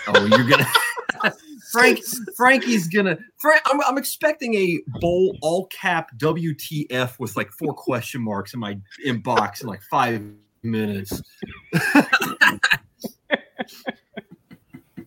Oh, 0.08 0.24
you're 0.24 0.48
gonna 0.48 0.66
Frank. 1.72 2.00
Frankie's 2.36 2.88
gonna. 2.88 3.18
Frank, 3.36 3.62
I'm, 3.66 3.80
I'm 3.82 3.98
expecting 3.98 4.54
a 4.54 4.80
bowl 5.00 5.36
all 5.42 5.66
cap 5.66 6.10
WTF 6.18 7.18
with 7.18 7.36
like 7.36 7.50
four 7.52 7.74
question 7.74 8.22
marks 8.22 8.54
in 8.54 8.60
my 8.60 8.78
inbox 9.06 9.62
in 9.62 9.68
like 9.68 9.82
five 9.82 10.22
minutes. 10.62 11.20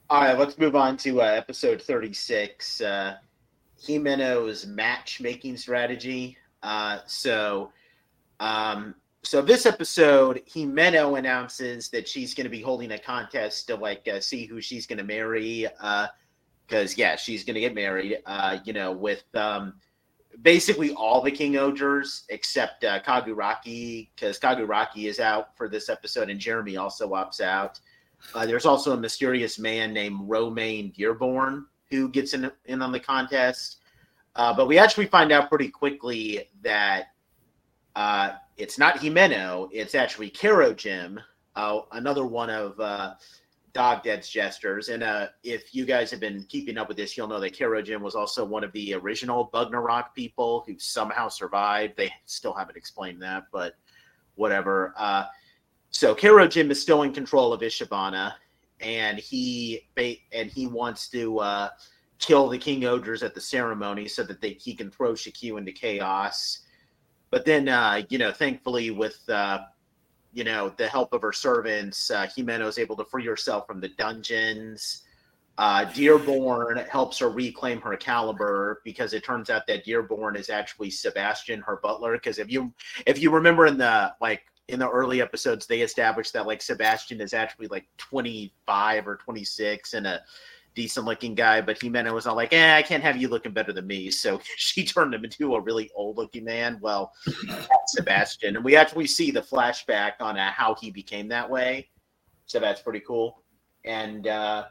All 0.10 0.22
right, 0.22 0.38
let's 0.38 0.58
move 0.60 0.76
on 0.76 0.96
to 0.98 1.22
uh, 1.22 1.26
episode 1.26 1.82
36, 1.82 2.82
uh, 2.82 3.16
Himeno's 3.82 4.68
matchmaking 4.68 5.58
strategy. 5.58 6.38
Uh, 6.64 7.00
so, 7.06 7.72
um, 8.40 8.96
so 9.22 9.42
this 9.42 9.66
episode, 9.66 10.42
Himeno 10.50 11.20
announces 11.20 11.90
that 11.90 12.08
she's 12.08 12.34
going 12.34 12.46
to 12.46 12.50
be 12.50 12.62
holding 12.62 12.92
a 12.92 12.98
contest 12.98 13.68
to 13.68 13.76
like 13.76 14.08
uh, 14.08 14.20
see 14.20 14.46
who 14.46 14.60
she's 14.62 14.88
going 14.88 14.98
to 14.98 15.04
marry. 15.04 15.68
Because 16.68 16.98
yeah, 16.98 17.16
she's 17.16 17.44
going 17.44 17.56
to 17.56 17.62
get 17.62 17.76
married. 17.76 18.20
Uh, 18.26 18.58
you 18.66 18.74
know, 18.74 18.92
with 18.92 19.24
um, 19.36 19.76
basically 20.42 20.94
all 20.94 21.22
the 21.22 21.32
King 21.32 21.54
Ohgers 21.54 22.24
except 22.30 22.84
uh, 22.84 23.00
Kaguragi, 23.02 24.10
because 24.16 24.40
Kaguragi 24.40 25.06
is 25.06 25.20
out 25.20 25.56
for 25.56 25.70
this 25.70 25.90
episode, 25.90 26.30
and 26.30 26.40
Jeremy 26.40 26.78
also 26.78 27.12
opts 27.12 27.42
out. 27.42 27.80
Uh, 28.34 28.46
there's 28.46 28.66
also 28.66 28.94
a 28.94 28.98
mysterious 28.98 29.60
man 29.60 29.94
named 29.94 30.20
Romaine 30.24 30.92
Dearborn 30.92 31.66
who 31.90 32.10
gets 32.10 32.34
in, 32.34 32.52
in 32.66 32.82
on 32.82 32.92
the 32.92 33.00
contest. 33.00 33.82
Uh, 34.36 34.54
but 34.54 34.68
we 34.68 34.78
actually 34.78 35.06
find 35.06 35.32
out 35.32 35.50
pretty 35.50 35.70
quickly 35.70 36.50
that 36.62 37.08
uh, 37.96 38.32
it's 38.58 38.80
not 38.80 38.96
Himeno, 38.98 39.70
it's 39.72 39.96
actually 39.96 40.30
Karo 40.30 40.74
Jim, 40.74 41.20
uh, 41.56 41.82
another 41.92 42.26
one 42.26 42.50
of 42.50 42.80
uh, 42.80 43.14
Dog 43.74 44.04
Dead's 44.04 44.30
jesters. 44.30 44.90
And 44.90 45.04
uh, 45.04 45.28
if 45.44 45.74
you 45.76 45.86
guys 45.86 46.10
have 46.12 46.20
been 46.20 46.46
keeping 46.50 46.78
up 46.78 46.88
with 46.88 46.98
this, 46.98 47.16
you'll 47.16 47.28
know 47.28 47.40
that 47.40 47.58
Karo 47.58 47.82
Jim 47.82 48.02
was 48.02 48.16
also 48.16 48.44
one 48.44 48.64
of 48.64 48.72
the 48.72 48.94
original 48.96 49.50
Bugnarok 49.54 50.14
people 50.16 50.64
who 50.66 50.78
somehow 50.80 51.28
survived. 51.28 51.96
They 51.98 52.12
still 52.26 52.54
haven't 52.54 52.78
explained 52.78 53.22
that, 53.22 53.46
but 53.52 53.76
whatever. 54.36 54.94
Uh, 54.98 55.26
so 55.90 56.16
Karo 56.16 56.48
Jim 56.48 56.72
is 56.72 56.82
still 56.82 57.04
in 57.04 57.14
control 57.14 57.54
of 57.54 57.62
Ishabana, 57.62 58.34
and 58.80 59.18
he 59.20 59.88
and 59.98 60.50
he 60.50 60.68
wants 60.68 61.08
to 61.10 61.40
uh, 61.40 61.70
kill 62.26 62.48
the 62.50 62.58
King 62.58 62.82
Ohgers 62.82 63.24
at 63.24 63.34
the 63.34 63.42
ceremony 63.42 64.08
so 64.08 64.24
that 64.24 64.42
they 64.42 64.54
he 64.54 64.74
can 64.74 64.90
throw 64.92 65.14
Chikyu 65.14 65.58
into 65.58 65.72
chaos. 65.72 66.60
But 67.30 67.46
then, 67.46 67.68
uh, 67.68 68.04
you 68.10 68.18
know, 68.18 68.32
thankfully, 68.32 68.92
with 68.92 69.28
uh, 69.30 69.60
you 70.34 70.44
know 70.44 70.74
the 70.78 70.88
help 70.88 71.14
of 71.14 71.22
her 71.22 71.34
servants, 71.34 72.12
uh, 72.12 72.28
Himeno 72.28 72.68
is 72.68 72.78
able 72.78 72.96
to 72.98 73.06
free 73.06 73.26
herself 73.26 73.68
from 73.68 73.80
the 73.80 73.90
dungeons. 73.90 75.04
Uh, 75.58 75.86
Dearborn 75.86 76.78
helps 76.90 77.20
her 77.20 77.30
reclaim 77.30 77.80
her 77.82 77.96
caliber 77.96 78.82
because 78.84 79.14
it 79.14 79.24
turns 79.24 79.52
out 79.52 79.68
that 79.68 79.86
Dearborn 79.86 80.36
is 80.36 80.50
actually 80.50 80.90
Sebastian, 80.90 81.62
her 81.62 81.78
butler. 81.78 82.14
Because 82.14 82.40
if 82.40 82.52
you 82.52 82.74
if 83.06 83.22
you 83.22 83.30
remember 83.30 83.68
in 83.68 83.78
the 83.78 84.14
like 84.20 84.44
in 84.70 84.80
the 84.80 84.90
early 84.90 85.22
episodes, 85.22 85.68
they 85.68 85.82
established 85.82 86.34
that 86.34 86.48
like 86.48 86.62
Sebastian 86.62 87.22
is 87.22 87.34
actually 87.34 87.68
like 87.68 87.86
25 87.98 89.08
or 89.08 89.18
26 89.18 89.94
and 89.94 90.08
a 90.08 90.22
decent 90.76 91.06
looking 91.06 91.36
guy, 91.36 91.62
but 91.62 91.80
Himeno 91.80 92.14
was 92.14 92.28
all 92.28 92.36
like, 92.36 92.54
eh, 92.54 92.76
I 92.76 92.82
can't 92.82 93.04
have 93.04 93.18
you 93.18 93.28
looking 93.28 93.54
better 93.54 93.74
than 93.74 93.88
me. 93.88 94.12
So 94.24 94.40
she 94.56 94.86
turned 94.86 95.14
him 95.14 95.26
into 95.26 95.56
a 95.56 95.60
really 95.60 95.92
old 95.96 96.18
looking 96.18 96.46
man. 96.46 96.78
Well, 96.82 97.12
Sebastian. 97.88 98.56
And 98.56 98.64
we 98.64 98.78
actually 98.78 99.08
see 99.08 99.32
the 99.32 99.42
flashback 99.42 100.14
on 100.22 100.38
uh, 100.38 100.52
how 100.52 100.76
he 100.76 100.92
became 100.92 101.28
that 101.28 101.50
way. 101.50 101.90
So 102.46 102.60
that's 102.60 102.82
pretty 102.82 103.02
cool. 103.02 103.44
And 103.84 104.28
uh, 104.28 104.66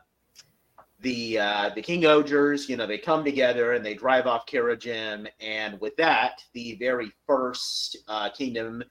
the 1.01 1.39
uh, 1.39 1.71
the 1.75 1.83
King 1.83 2.03
Ohgers, 2.03 2.69
you 2.69 2.77
know, 2.79 2.87
they 2.87 2.97
come 2.97 3.25
together 3.25 3.73
and 3.73 3.85
they 3.85 3.93
drive 3.95 4.27
off 4.27 4.47
Kirajim. 4.47 5.29
And 5.41 5.79
with 5.81 5.97
that, 5.97 6.43
the 6.55 6.77
very 6.77 7.13
first 7.27 7.99
uh, 8.09 8.31
kingdom, 8.31 8.83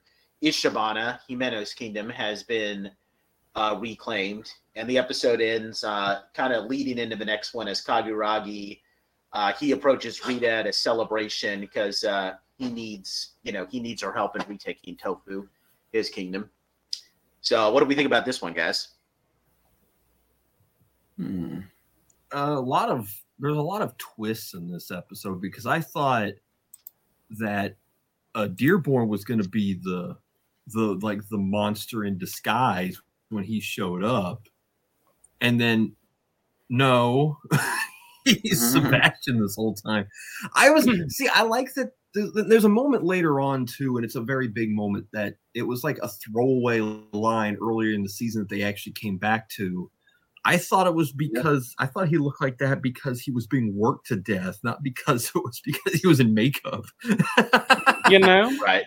Ishabana, 0.44 1.18
Himeno's 1.28 1.74
kingdom, 1.74 2.08
has 2.08 2.44
been 2.44 2.90
uh, 3.56 3.76
reclaimed 3.80 4.52
and 4.74 4.88
the 4.88 4.98
episode 4.98 5.40
ends 5.40 5.84
uh, 5.84 6.20
kind 6.34 6.52
of 6.52 6.66
leading 6.66 6.98
into 6.98 7.16
the 7.16 7.24
next 7.24 7.54
one 7.54 7.68
as 7.68 7.84
Kaguragi. 7.84 8.80
Uh, 9.32 9.52
he 9.54 9.72
approaches 9.72 10.26
Rita 10.26 10.48
at 10.48 10.66
a 10.66 10.72
celebration 10.72 11.60
because 11.60 12.04
uh, 12.04 12.34
he 12.58 12.68
needs, 12.68 13.32
you 13.42 13.52
know, 13.52 13.66
he 13.70 13.80
needs 13.80 14.02
her 14.02 14.12
help 14.12 14.36
in 14.36 14.42
retaking 14.48 14.96
Tofu, 14.96 15.46
his 15.92 16.08
kingdom. 16.08 16.50
So, 17.40 17.72
what 17.72 17.80
do 17.80 17.86
we 17.86 17.94
think 17.94 18.06
about 18.06 18.24
this 18.24 18.40
one, 18.40 18.52
guys? 18.52 18.88
Hmm. 21.18 21.60
a 22.32 22.58
lot 22.58 22.88
of 22.88 23.12
there's 23.38 23.56
a 23.56 23.60
lot 23.60 23.82
of 23.82 23.96
twists 23.98 24.54
in 24.54 24.70
this 24.70 24.90
episode 24.90 25.42
because 25.42 25.66
I 25.66 25.80
thought 25.80 26.32
that 27.38 27.76
uh, 28.34 28.46
Dearborn 28.46 29.08
was 29.08 29.24
going 29.24 29.42
to 29.42 29.48
be 29.48 29.74
the 29.74 30.16
the 30.68 30.98
like 31.02 31.20
the 31.28 31.38
monster 31.38 32.04
in 32.04 32.18
disguise 32.18 33.00
when 33.28 33.44
he 33.44 33.60
showed 33.60 34.04
up, 34.04 34.46
and 35.42 35.60
then 35.60 35.94
no, 36.70 37.36
he's 38.24 38.62
Mhm. 38.62 38.84
Sebastian 38.84 39.42
this 39.42 39.56
whole 39.56 39.74
time. 39.74 40.06
I 40.54 40.70
was 40.70 40.88
see, 41.08 41.28
I 41.28 41.42
like 41.42 41.74
that. 41.74 41.90
There's, 42.14 42.32
there's 42.32 42.64
a 42.64 42.70
moment 42.70 43.04
later 43.04 43.40
on 43.40 43.66
too, 43.66 43.96
and 43.96 44.04
it's 44.04 44.14
a 44.14 44.20
very 44.22 44.48
big 44.48 44.70
moment 44.70 45.06
that 45.12 45.36
it 45.54 45.62
was 45.62 45.82
like 45.82 45.98
a 46.02 46.08
throwaway 46.08 46.80
line 47.12 47.56
earlier 47.60 47.92
in 47.94 48.02
the 48.02 48.08
season 48.08 48.42
that 48.42 48.48
they 48.48 48.62
actually 48.62 48.92
came 48.92 49.18
back 49.18 49.48
to. 49.50 49.90
I 50.44 50.56
thought 50.56 50.86
it 50.86 50.94
was 50.94 51.12
because 51.12 51.74
I 51.78 51.86
thought 51.86 52.08
he 52.08 52.18
looked 52.18 52.40
like 52.40 52.58
that 52.58 52.82
because 52.82 53.20
he 53.20 53.30
was 53.30 53.46
being 53.46 53.74
worked 53.76 54.06
to 54.08 54.16
death, 54.16 54.58
not 54.62 54.82
because 54.82 55.30
it 55.34 55.42
was 55.42 55.60
because 55.64 56.00
he 56.00 56.06
was 56.06 56.20
in 56.20 56.34
makeup. 56.34 56.84
You 58.08 58.18
know, 58.18 58.50
Right. 58.62 58.84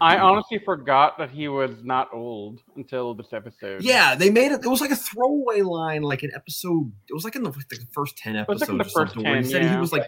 I 0.00 0.18
honestly 0.18 0.58
forgot 0.64 1.18
that 1.18 1.30
he 1.30 1.48
was 1.48 1.70
not 1.84 2.08
old 2.12 2.60
until 2.76 3.14
this 3.14 3.32
episode. 3.32 3.82
Yeah, 3.82 4.14
they 4.14 4.28
made 4.30 4.50
it. 4.52 4.64
It 4.64 4.68
was 4.68 4.80
like 4.80 4.90
a 4.90 4.96
throwaway 4.96 5.62
line, 5.62 6.02
like 6.02 6.22
an 6.22 6.32
episode. 6.34 6.90
It 7.08 7.14
was 7.14 7.24
like 7.24 7.36
in 7.36 7.42
the, 7.44 7.50
like, 7.50 7.68
the 7.68 7.86
first 7.92 8.16
ten 8.16 8.34
episodes 8.36 8.60
like 8.62 8.70
in 8.70 8.78
the 8.78 8.84
or 8.84 8.88
something. 8.88 9.14
first 9.14 9.24
where 9.24 9.36
he 9.36 9.42
10, 9.42 9.50
said 9.50 9.70
he 9.70 9.76
was 9.76 9.92
like, 9.92 10.06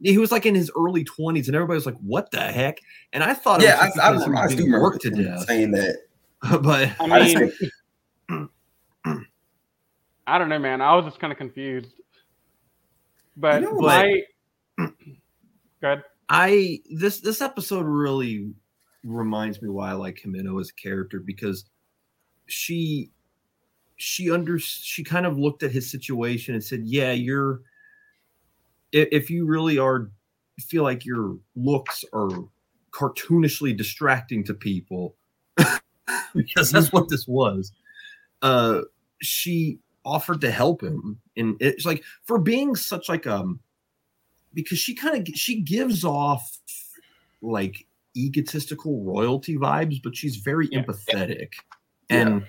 he 0.00 0.18
was 0.18 0.30
like 0.30 0.46
in 0.46 0.54
his 0.54 0.70
early 0.76 1.04
twenties, 1.04 1.48
and 1.48 1.54
everybody 1.56 1.76
was 1.76 1.86
like, 1.86 1.96
"What 1.98 2.30
the 2.30 2.40
heck?" 2.40 2.78
And 3.12 3.24
I 3.24 3.34
thought, 3.34 3.60
it 3.60 3.64
Yeah, 3.64 3.80
was 3.84 3.94
just 3.94 3.98
I, 3.98 4.08
I, 4.08 4.12
because 4.12 4.24
he 4.24 4.30
remember, 4.30 4.38
I 4.38 4.44
was 4.44 4.52
do 4.52 4.56
being 4.58 4.66
remember 4.72 4.84
worked 4.84 5.02
to 5.02 5.08
him 5.10 5.24
death. 5.24 5.46
saying 5.46 5.70
that. 5.72 5.96
but 6.62 6.90
I 7.00 7.04
I 7.10 7.24
mean, 8.28 8.48
I 10.26 10.38
don't 10.38 10.48
know, 10.50 10.58
man. 10.58 10.80
I 10.80 10.94
was 10.94 11.06
just 11.06 11.18
kind 11.18 11.32
of 11.32 11.38
confused. 11.38 11.94
But 13.36 13.62
You 13.62 13.68
know 13.68 13.74
what? 13.74 13.94
I, 13.96 14.22
good. 15.80 16.02
I 16.28 16.80
this 16.90 17.20
this 17.20 17.40
episode 17.40 17.86
really 17.86 18.52
reminds 19.04 19.62
me 19.62 19.68
why 19.68 19.90
I 19.90 19.92
like 19.92 20.20
Himeno 20.24 20.60
as 20.60 20.70
a 20.70 20.74
character 20.74 21.20
because 21.20 21.64
she 22.46 23.10
she 23.96 24.30
under 24.30 24.58
she 24.58 25.02
kind 25.04 25.26
of 25.26 25.38
looked 25.38 25.62
at 25.62 25.72
his 25.72 25.90
situation 25.90 26.54
and 26.54 26.62
said, 26.62 26.82
"Yeah, 26.84 27.12
you're 27.12 27.60
if, 28.92 29.08
if 29.12 29.30
you 29.30 29.46
really 29.46 29.78
are 29.78 30.10
feel 30.60 30.82
like 30.82 31.04
your 31.04 31.36
looks 31.56 32.04
are 32.12 32.30
cartoonishly 32.90 33.76
distracting 33.76 34.42
to 34.44 34.54
people 34.54 35.14
because 36.34 36.70
that's 36.70 36.92
what 36.92 37.08
this 37.08 37.26
was." 37.26 37.72
Uh 38.42 38.82
she 39.20 39.78
offered 40.04 40.40
to 40.40 40.50
help 40.50 40.82
him 40.82 41.18
and 41.36 41.56
it's 41.60 41.84
like 41.84 42.02
for 42.22 42.38
being 42.38 42.74
such 42.74 43.08
like 43.08 43.26
um 43.26 43.58
because 44.54 44.78
she 44.78 44.94
kind 44.94 45.28
of 45.28 45.34
she 45.34 45.60
gives 45.60 46.04
off 46.04 46.58
like 47.42 47.87
egotistical 48.26 49.02
royalty 49.04 49.56
vibes, 49.56 50.00
but 50.02 50.16
she's 50.16 50.36
very 50.36 50.68
Yeah. 50.70 50.82
empathetic, 50.82 51.52
and 52.10 52.44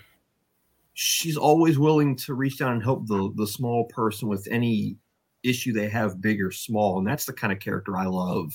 she's 0.93 1.37
always 1.37 1.77
willing 1.79 2.15
to 2.17 2.33
reach 2.33 2.57
down 2.57 2.73
and 2.73 2.83
help 2.83 3.07
the 3.07 3.31
the 3.35 3.47
small 3.47 3.85
person 3.85 4.27
with 4.27 4.47
any 4.51 4.97
issue 5.43 5.71
they 5.71 5.87
have, 5.89 6.19
big 6.21 6.41
or 6.41 6.51
small, 6.51 6.97
and 6.97 7.07
that's 7.07 7.25
the 7.25 7.33
kind 7.33 7.53
of 7.53 7.59
character 7.59 7.95
I 7.97 8.05
love. 8.05 8.53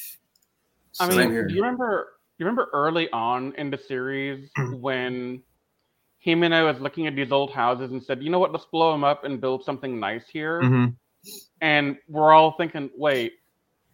I 1.01 1.09
So- 1.09 1.17
mean, 1.17 1.31
here. 1.31 1.49
you 1.49 1.57
remember 1.63 2.11
you 2.39 2.45
remember 2.47 2.69
early 2.73 3.09
on 3.11 3.55
in 3.55 3.71
the 3.71 3.79
series 3.79 4.51
when 4.81 5.43
Himeno 6.27 6.65
was 6.73 6.81
looking 6.81 7.07
at 7.07 7.15
these 7.15 7.31
old 7.33 7.53
houses 7.53 7.93
and 7.93 8.03
said, 8.03 8.23
"You 8.23 8.31
know 8.31 8.39
what? 8.39 8.51
Let's 8.53 8.65
blow 8.67 8.93
them 8.93 9.05
up 9.05 9.25
and 9.25 9.41
build 9.41 9.63
something 9.65 10.01
nice 10.01 10.29
here." 10.29 10.61
Mhm. 10.63 10.97
And 11.61 11.97
we're 12.09 12.33
all 12.33 12.53
thinking, 12.53 12.91
"Wait, 12.97 13.35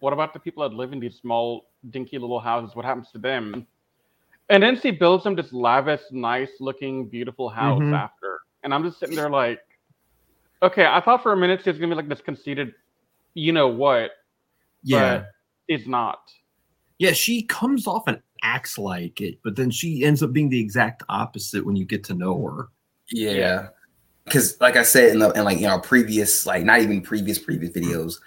what 0.00 0.12
about 0.12 0.32
the 0.32 0.40
people 0.40 0.62
that 0.68 0.74
live 0.74 0.92
in 0.92 0.98
these 1.00 1.16
small, 1.16 1.69
dinky 1.88 2.18
little 2.18 2.40
houses? 2.40 2.76
What 2.76 2.84
happens 2.84 3.10
to 3.12 3.18
them?" 3.18 3.66
And 4.48 4.62
then 4.62 4.78
she 4.78 4.90
builds 4.90 5.24
them 5.24 5.34
this 5.36 5.52
lavish, 5.52 6.02
nice-looking, 6.10 7.08
beautiful 7.08 7.48
house 7.48 7.80
Mhm. 7.80 7.96
after, 7.96 8.40
and 8.62 8.74
I'm 8.74 8.82
just 8.82 8.98
sitting 8.98 9.14
there 9.16 9.30
like, 9.30 9.60
"Okay, 10.62 10.84
I 10.86 11.00
thought 11.00 11.22
for 11.22 11.32
a 11.32 11.36
minute 11.36 11.62
she 11.62 11.70
was 11.70 11.78
gonna 11.78 11.92
be 11.92 11.96
like 11.96 12.08
this 12.08 12.20
conceited, 12.20 12.74
you 13.34 13.52
know 13.52 13.68
what? 13.68 14.12
yeah, 14.82 15.18
But 15.18 15.30
it's 15.68 15.86
not." 15.86 16.20
yeah, 16.98 17.12
she 17.12 17.42
comes 17.44 17.86
off 17.86 18.04
and 18.08 18.20
acts 18.42 18.76
like 18.76 19.20
it, 19.20 19.38
but 19.44 19.56
then 19.56 19.70
she 19.70 20.04
ends 20.04 20.22
up 20.22 20.32
being 20.32 20.48
the 20.48 20.60
exact 20.60 21.02
opposite 21.08 21.64
when 21.64 21.76
you 21.76 21.84
get 21.84 22.04
to 22.04 22.14
know 22.14 22.42
her. 22.42 22.68
Yeah. 23.10 23.68
Because 24.24 24.60
like 24.60 24.76
I 24.76 24.82
said 24.82 25.10
in 25.10 25.18
the 25.18 25.30
in 25.32 25.44
like 25.44 25.58
you 25.58 25.66
know 25.66 25.78
previous 25.78 26.44
like 26.46 26.64
not 26.64 26.80
even 26.80 27.00
previous 27.00 27.38
previous 27.38 27.72
videos, 27.72 28.20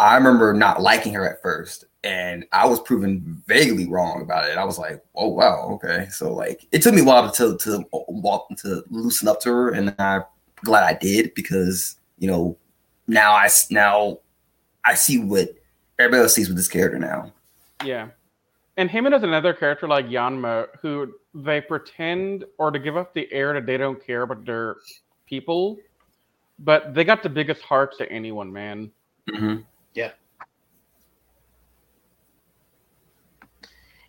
I 0.00 0.14
remember 0.14 0.54
not 0.54 0.80
liking 0.80 1.12
her 1.12 1.28
at 1.28 1.42
first, 1.42 1.84
and 2.04 2.46
I 2.52 2.66
was 2.66 2.80
proven 2.80 3.42
vaguely 3.46 3.86
wrong 3.86 4.22
about 4.22 4.48
it. 4.48 4.56
I 4.56 4.64
was 4.64 4.78
like, 4.78 5.04
oh 5.14 5.28
wow, 5.28 5.68
okay. 5.72 6.08
So 6.10 6.32
like 6.32 6.66
it 6.72 6.80
took 6.80 6.94
me 6.94 7.02
a 7.02 7.04
while 7.04 7.30
to 7.32 7.58
to 7.58 7.84
walk 7.92 8.48
to 8.62 8.82
loosen 8.88 9.28
up 9.28 9.40
to 9.42 9.50
her, 9.50 9.70
and 9.70 9.94
I'm 9.98 10.24
glad 10.64 10.84
I 10.84 10.94
did 10.94 11.34
because 11.34 11.96
you 12.18 12.28
know 12.28 12.56
now 13.08 13.32
I 13.32 13.48
now 13.70 14.20
I 14.86 14.94
see 14.94 15.18
what 15.18 15.50
everybody 15.98 16.22
else 16.22 16.34
sees 16.34 16.48
with 16.48 16.56
this 16.56 16.68
character 16.68 16.98
now. 16.98 17.30
Yeah. 17.84 18.08
And 18.78 18.90
him 18.90 19.06
is 19.06 19.22
another 19.22 19.52
character 19.52 19.86
like 19.86 20.06
Yanma 20.06 20.68
who 20.80 21.12
they 21.34 21.60
pretend 21.60 22.44
or 22.56 22.70
to 22.70 22.78
give 22.78 22.96
up 22.96 23.12
the 23.12 23.30
air 23.30 23.52
that 23.52 23.66
they 23.66 23.76
don't 23.76 24.02
care 24.02 24.22
about 24.22 24.46
their 24.46 24.76
people, 25.26 25.78
but 26.58 26.94
they 26.94 27.04
got 27.04 27.22
the 27.22 27.28
biggest 27.28 27.60
hearts 27.60 27.98
to 27.98 28.10
anyone, 28.10 28.50
man. 28.50 28.90
Mhm. 29.28 29.64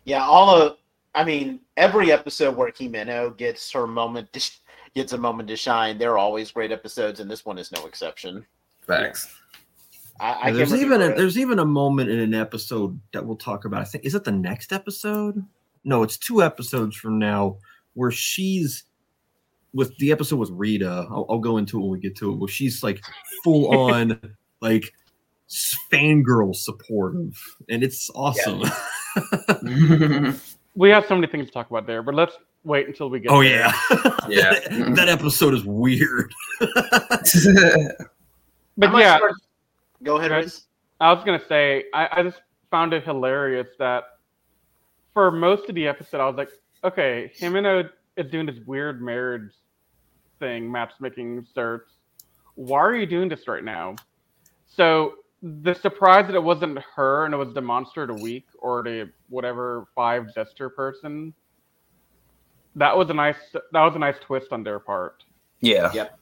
Yeah, 0.04 0.24
all 0.24 0.50
of 0.50 0.76
I 1.14 1.24
mean, 1.24 1.60
every 1.76 2.10
episode 2.10 2.56
where 2.56 2.70
Himeno 2.70 3.36
gets 3.36 3.70
her 3.72 3.86
moment 3.86 4.32
to, 4.32 4.40
sh- 4.40 4.60
gets 4.94 5.12
a 5.12 5.18
moment 5.18 5.48
to 5.50 5.56
shine, 5.56 5.98
they're 5.98 6.18
always 6.18 6.50
great 6.50 6.72
episodes, 6.72 7.20
and 7.20 7.30
this 7.30 7.44
one 7.44 7.58
is 7.58 7.70
no 7.70 7.86
exception. 7.86 8.44
Facts. 8.86 9.34
I, 10.20 10.48
I 10.48 10.52
there's 10.52 10.72
even 10.72 10.90
remember 10.90 11.14
a, 11.14 11.16
there's 11.16 11.38
even 11.38 11.58
a 11.58 11.64
moment 11.64 12.10
in 12.10 12.18
an 12.18 12.34
episode 12.34 12.98
that 13.12 13.24
we'll 13.24 13.36
talk 13.36 13.64
about. 13.64 13.80
I 13.80 13.84
think 13.84 14.04
is 14.04 14.14
it 14.14 14.24
the 14.24 14.32
next 14.32 14.72
episode? 14.72 15.44
No, 15.84 16.02
it's 16.02 16.16
two 16.16 16.42
episodes 16.42 16.96
from 16.96 17.18
now 17.18 17.56
where 17.94 18.10
she's 18.10 18.84
with 19.74 19.96
the 19.98 20.12
episode 20.12 20.36
with 20.36 20.50
Rita. 20.50 21.06
I'll, 21.10 21.26
I'll 21.28 21.38
go 21.38 21.56
into 21.56 21.78
it 21.78 21.82
when 21.82 21.90
we 21.90 21.98
get 21.98 22.16
to 22.18 22.32
it. 22.32 22.36
Where 22.36 22.48
she's 22.48 22.82
like 22.82 23.02
full 23.42 23.76
on 23.76 24.18
like 24.60 24.92
s- 25.50 25.76
fangirl 25.90 26.54
supportive, 26.54 27.36
and 27.68 27.82
it's 27.82 28.10
awesome. 28.14 28.62
We 30.74 30.88
have 30.88 31.04
so 31.04 31.14
many 31.14 31.26
things 31.26 31.46
to 31.48 31.52
talk 31.52 31.68
about 31.70 31.86
there, 31.86 32.02
but 32.02 32.14
let's 32.14 32.34
wait 32.64 32.86
until 32.86 33.10
we 33.10 33.20
get 33.20 33.30
oh 33.30 33.42
there. 33.42 33.58
yeah, 33.58 33.72
Yeah. 34.28 34.50
that, 34.70 34.92
that 34.96 35.08
episode 35.10 35.52
is 35.52 35.64
weird. 35.66 36.32
But 38.78 38.88
I 38.88 38.90
might 38.90 39.00
yeah, 39.00 39.16
start- 39.18 39.34
Go 40.02 40.16
ahead, 40.16 40.30
Good. 40.30 40.36
Riz. 40.44 40.62
I 41.00 41.12
was 41.12 41.22
gonna 41.24 41.42
say 41.46 41.84
I, 41.92 42.08
I 42.10 42.22
just 42.22 42.40
found 42.70 42.94
it 42.94 43.04
hilarious 43.04 43.68
that 43.78 44.04
for 45.12 45.30
most 45.30 45.68
of 45.68 45.74
the 45.74 45.86
episode 45.86 46.20
I 46.22 46.26
was 46.26 46.36
like, 46.36 46.50
okay, 46.84 47.30
Himeno 47.38 47.90
is 48.16 48.30
doing 48.30 48.46
this 48.46 48.58
weird 48.66 49.02
marriage 49.02 49.52
thing, 50.40 50.72
matchmaking 50.72 51.46
search. 51.54 51.86
Why 52.54 52.80
are 52.80 52.96
you 52.96 53.04
doing 53.06 53.28
this 53.28 53.46
right 53.46 53.62
now? 53.64 53.96
So 54.66 55.16
the 55.42 55.74
surprise 55.74 56.26
that 56.28 56.36
it 56.36 56.42
wasn't 56.42 56.78
her 56.94 57.24
and 57.24 57.34
it 57.34 57.36
was 57.36 57.52
the 57.52 57.60
monster 57.60 58.02
of 58.02 58.08
the 58.08 58.22
week 58.22 58.46
or 58.58 58.82
the 58.82 59.10
whatever 59.28 59.86
five 59.94 60.32
jester 60.34 60.70
person. 60.70 61.34
That 62.76 62.96
was 62.96 63.10
a 63.10 63.14
nice 63.14 63.36
that 63.52 63.80
was 63.80 63.94
a 63.96 63.98
nice 63.98 64.14
twist 64.20 64.52
on 64.52 64.62
their 64.62 64.78
part. 64.78 65.24
Yeah. 65.60 65.90
Yep. 65.92 66.18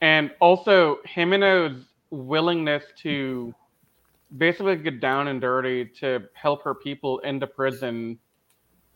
And 0.00 0.30
also 0.40 0.98
Himeno's 1.06 1.84
willingness 2.10 2.84
to 3.02 3.54
basically 4.38 4.76
get 4.76 5.00
down 5.00 5.28
and 5.28 5.40
dirty 5.40 5.84
to 6.00 6.28
help 6.34 6.62
her 6.62 6.74
people 6.74 7.18
into 7.20 7.46
prison 7.46 8.18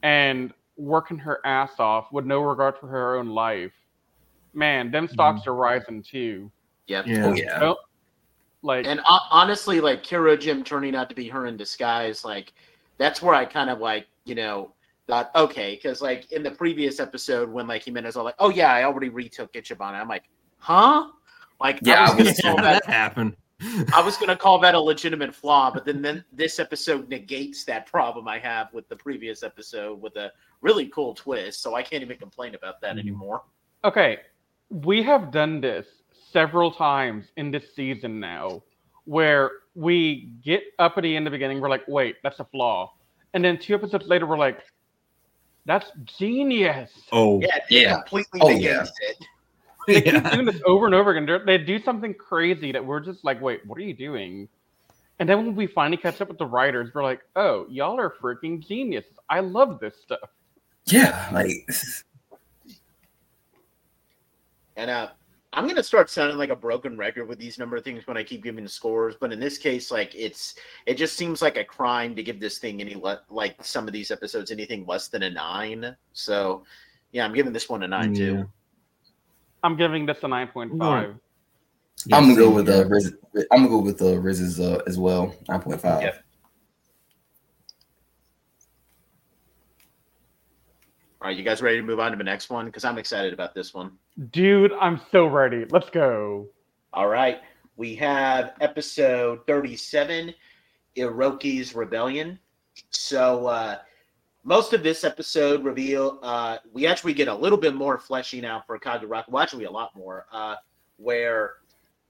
and 0.02 0.52
working 0.76 1.18
her 1.18 1.40
ass 1.44 1.72
off 1.78 2.12
with 2.12 2.24
no 2.24 2.40
regard 2.40 2.76
for 2.78 2.86
her 2.86 3.16
own 3.16 3.28
life. 3.28 3.72
Man, 4.54 4.90
them 4.90 5.08
stocks 5.08 5.40
mm-hmm. 5.42 5.50
are 5.50 5.54
rising 5.54 6.02
too. 6.02 6.50
Yep. 6.86 7.06
Yeah. 7.06 7.26
Oh 7.26 7.34
yeah. 7.34 7.58
Don't- 7.58 7.78
like 8.62 8.86
And 8.86 9.00
uh, 9.00 9.18
honestly, 9.30 9.80
like 9.80 10.02
Kira 10.02 10.38
Jim 10.38 10.64
turning 10.64 10.94
out 10.94 11.08
to 11.08 11.14
be 11.14 11.28
her 11.28 11.46
in 11.46 11.56
disguise, 11.56 12.24
like 12.24 12.52
that's 12.98 13.20
where 13.22 13.34
I 13.34 13.44
kind 13.44 13.70
of 13.70 13.78
like, 13.78 14.06
you 14.24 14.34
know, 14.34 14.72
thought, 15.06 15.30
okay, 15.34 15.74
because 15.76 16.00
like 16.02 16.32
in 16.32 16.42
the 16.42 16.50
previous 16.50 16.98
episode 17.00 17.48
when 17.50 17.66
like 17.66 17.84
Jimenez 17.84 18.16
all 18.16 18.24
like, 18.24 18.34
oh 18.38 18.50
yeah, 18.50 18.72
I 18.72 18.84
already 18.84 19.08
retook 19.08 19.52
Ishabana. 19.52 19.94
I'm 20.00 20.08
like, 20.08 20.24
huh? 20.58 21.08
Like 21.60 21.78
Yeah, 21.82 22.10
I 22.10 22.14
was 22.14 22.28
I 22.28 22.42
gonna 22.42 22.56
call 22.56 22.56
that 22.62 22.82
that 22.86 22.92
happen? 22.92 23.36
I 23.94 24.02
was 24.04 24.16
gonna 24.18 24.36
call 24.36 24.58
that 24.58 24.74
a 24.74 24.80
legitimate 24.80 25.34
flaw, 25.34 25.70
but 25.72 25.84
then 25.84 26.02
then 26.02 26.24
this 26.32 26.58
episode 26.58 27.08
negates 27.08 27.64
that 27.64 27.86
problem 27.86 28.28
I 28.28 28.38
have 28.38 28.72
with 28.72 28.88
the 28.88 28.96
previous 28.96 29.42
episode 29.42 30.00
with 30.00 30.16
a 30.16 30.30
really 30.60 30.88
cool 30.88 31.14
twist. 31.14 31.62
So 31.62 31.74
I 31.74 31.82
can't 31.82 32.02
even 32.02 32.18
complain 32.18 32.54
about 32.54 32.80
that 32.82 32.96
Mhm. 32.96 33.00
anymore. 33.00 33.42
Okay, 33.84 34.20
we 34.68 35.02
have 35.04 35.30
done 35.30 35.60
this 35.60 35.86
several 36.36 36.70
times 36.70 37.24
in 37.38 37.50
this 37.50 37.74
season 37.74 38.20
now, 38.20 38.62
where 39.06 39.52
we 39.74 40.32
get 40.44 40.62
uppity 40.78 41.16
in 41.16 41.24
the 41.24 41.30
beginning, 41.30 41.62
we're 41.62 41.70
like, 41.70 41.84
wait, 41.88 42.16
that's 42.22 42.40
a 42.40 42.44
flaw. 42.44 42.92
And 43.32 43.42
then 43.42 43.58
two 43.58 43.74
episodes 43.74 44.06
later, 44.06 44.26
we're 44.26 44.36
like, 44.36 44.60
that's 45.64 45.90
genius. 46.04 46.90
Oh, 47.12 47.40
Yeah, 47.40 47.58
Yeah. 47.70 47.94
completely 48.02 48.40
Oh, 48.42 48.48
negates 48.48 48.92
it. 49.00 49.16
They 49.86 50.02
keep 50.02 50.30
doing 50.30 50.44
this 50.44 50.60
over 50.66 50.84
and 50.84 50.94
over 50.94 51.12
again. 51.12 51.24
They're- 51.24 51.42
They 51.46 51.56
do 51.56 51.78
something 51.78 52.12
crazy 52.12 52.70
that 52.70 52.84
we're 52.84 53.00
just 53.00 53.24
like, 53.24 53.40
wait, 53.40 53.64
what 53.64 53.78
are 53.78 53.82
you 53.82 53.94
doing? 53.94 54.46
And 55.18 55.26
then 55.26 55.38
when 55.38 55.56
we 55.56 55.66
finally 55.66 55.96
catch 55.96 56.20
up 56.20 56.28
with 56.28 56.36
the 56.36 56.44
writers, 56.44 56.90
we're 56.94 57.02
like, 57.02 57.20
oh, 57.36 57.66
y'all 57.70 57.98
are 57.98 58.14
freaking 58.20 58.60
geniuses. 58.66 59.14
I 59.30 59.40
love 59.40 59.80
this 59.80 59.94
stuff. 60.02 60.28
Yeah. 60.84 61.30
Like 61.32 61.66
And 64.76 64.90
uh, 64.90 65.08
I'm 65.56 65.66
gonna 65.66 65.82
start 65.82 66.10
sounding 66.10 66.36
like 66.36 66.50
a 66.50 66.56
broken 66.56 66.98
record 66.98 67.26
with 67.28 67.38
these 67.38 67.58
number 67.58 67.76
of 67.76 67.82
things 67.82 68.06
when 68.06 68.18
I 68.18 68.22
keep 68.22 68.44
giving 68.44 68.68
scores. 68.68 69.14
But 69.18 69.32
in 69.32 69.40
this 69.40 69.56
case, 69.56 69.90
like 69.90 70.14
it's 70.14 70.54
it 70.84 70.94
just 70.98 71.16
seems 71.16 71.40
like 71.40 71.56
a 71.56 71.64
crime 71.64 72.14
to 72.14 72.22
give 72.22 72.38
this 72.38 72.58
thing 72.58 72.80
any 72.82 72.94
le- 72.94 73.22
like 73.30 73.56
some 73.64 73.86
of 73.86 73.94
these 73.94 74.10
episodes 74.10 74.50
anything 74.50 74.84
less 74.86 75.08
than 75.08 75.22
a 75.22 75.30
nine. 75.30 75.96
So 76.12 76.64
yeah, 77.12 77.24
I'm 77.24 77.32
giving 77.32 77.54
this 77.54 77.70
one 77.70 77.82
a 77.84 77.88
nine 77.88 78.14
Yeah. 78.14 78.26
too. 78.26 78.50
I'm 79.62 79.76
giving 79.76 80.04
this 80.04 80.18
a 80.18 80.26
9.5. 80.26 80.78
Right. 80.78 81.08
I'm 82.12 82.24
gonna 82.28 82.36
go 82.36 82.50
with 82.50 82.68
here. 82.68 82.84
uh 82.84 82.88
Riz, 82.88 83.14
I'm 83.50 83.60
gonna 83.64 83.68
go 83.70 83.78
with 83.78 84.02
uh 84.02 84.20
Riz's 84.20 84.60
uh 84.60 84.82
as 84.86 84.98
well. 84.98 85.34
Nine 85.48 85.60
point 85.62 85.80
five. 85.80 86.02
Yep. 86.02 86.24
All 91.26 91.30
right, 91.30 91.38
you 91.38 91.42
guys 91.42 91.60
ready 91.60 91.78
to 91.78 91.82
move 91.82 91.98
on 91.98 92.12
to 92.12 92.16
the 92.16 92.22
next 92.22 92.50
one? 92.50 92.66
Because 92.66 92.84
I'm 92.84 92.98
excited 92.98 93.32
about 93.32 93.52
this 93.52 93.74
one. 93.74 93.90
Dude, 94.30 94.70
I'm 94.74 95.00
so 95.10 95.26
ready. 95.26 95.64
Let's 95.70 95.90
go. 95.90 96.46
All 96.92 97.08
right, 97.08 97.40
we 97.74 97.96
have 97.96 98.52
episode 98.60 99.40
37, 99.48 100.32
Iroki's 100.96 101.74
Rebellion. 101.74 102.38
So 102.90 103.48
uh, 103.48 103.78
most 104.44 104.72
of 104.72 104.84
this 104.84 105.02
episode 105.02 105.64
reveal, 105.64 106.20
uh, 106.22 106.58
we 106.72 106.86
actually 106.86 107.12
get 107.12 107.26
a 107.26 107.34
little 107.34 107.58
bit 107.58 107.74
more 107.74 107.98
fleshy 107.98 108.40
now 108.40 108.62
for 108.64 108.78
Kaguragi. 108.78 109.28
Well, 109.28 109.42
actually, 109.42 109.64
a 109.64 109.70
lot 109.72 109.96
more. 109.96 110.26
Uh, 110.30 110.54
where 110.96 111.54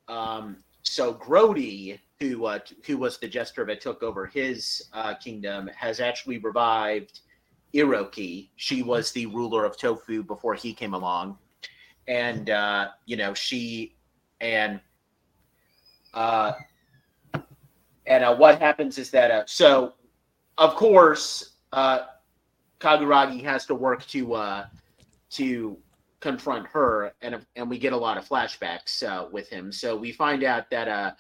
um, 0.09 0.59
so 0.83 1.15
Grody, 1.15 1.99
who 2.21 2.45
uh, 2.45 2.59
who 2.85 2.99
was 2.99 3.17
the 3.17 3.29
jester 3.29 3.65
that 3.65 3.81
took 3.81 4.03
over 4.03 4.27
his 4.27 4.91
uh, 4.93 5.15
kingdom, 5.15 5.71
has 5.75 6.01
actually 6.01 6.37
revived 6.37 7.21
Iroki. 7.75 8.49
She 8.57 8.83
was 8.83 9.13
the 9.13 9.27
ruler 9.27 9.65
of 9.65 9.77
Tofu 9.77 10.23
before 10.23 10.55
he 10.55 10.73
came 10.73 10.95
along, 10.95 11.39
and 12.09 12.51
uh, 12.51 12.89
you 13.07 13.17
know 13.17 13.35
she 13.35 13.95
and 14.41 14.81
uh, 16.15 16.53
and 18.07 18.25
uh, 18.25 18.35
what 18.37 18.61
happens 18.61 18.99
is 18.99 19.11
that 19.11 19.31
uh, 19.31 19.43
so 19.47 19.95
of 20.59 20.75
course 20.75 21.57
uh, 21.73 22.01
Kaguragi 22.81 23.43
has 23.43 23.67
to 23.67 23.75
work 23.75 24.07
to 24.07 24.35
uh, 24.35 24.67
to 25.31 25.77
confront 26.21 26.67
her, 26.69 27.13
and 27.23 27.45
and 27.57 27.69
we 27.69 27.79
get 27.79 27.93
a 27.93 27.97
lot 27.97 28.17
of 28.17 28.29
flashbacks 28.29 29.03
uh, 29.03 29.29
with 29.31 29.49
him. 29.49 29.73
So 29.73 29.97
we 29.97 30.13
find 30.13 30.45
out 30.45 30.71
that 30.71 30.89
uh, 30.89 31.13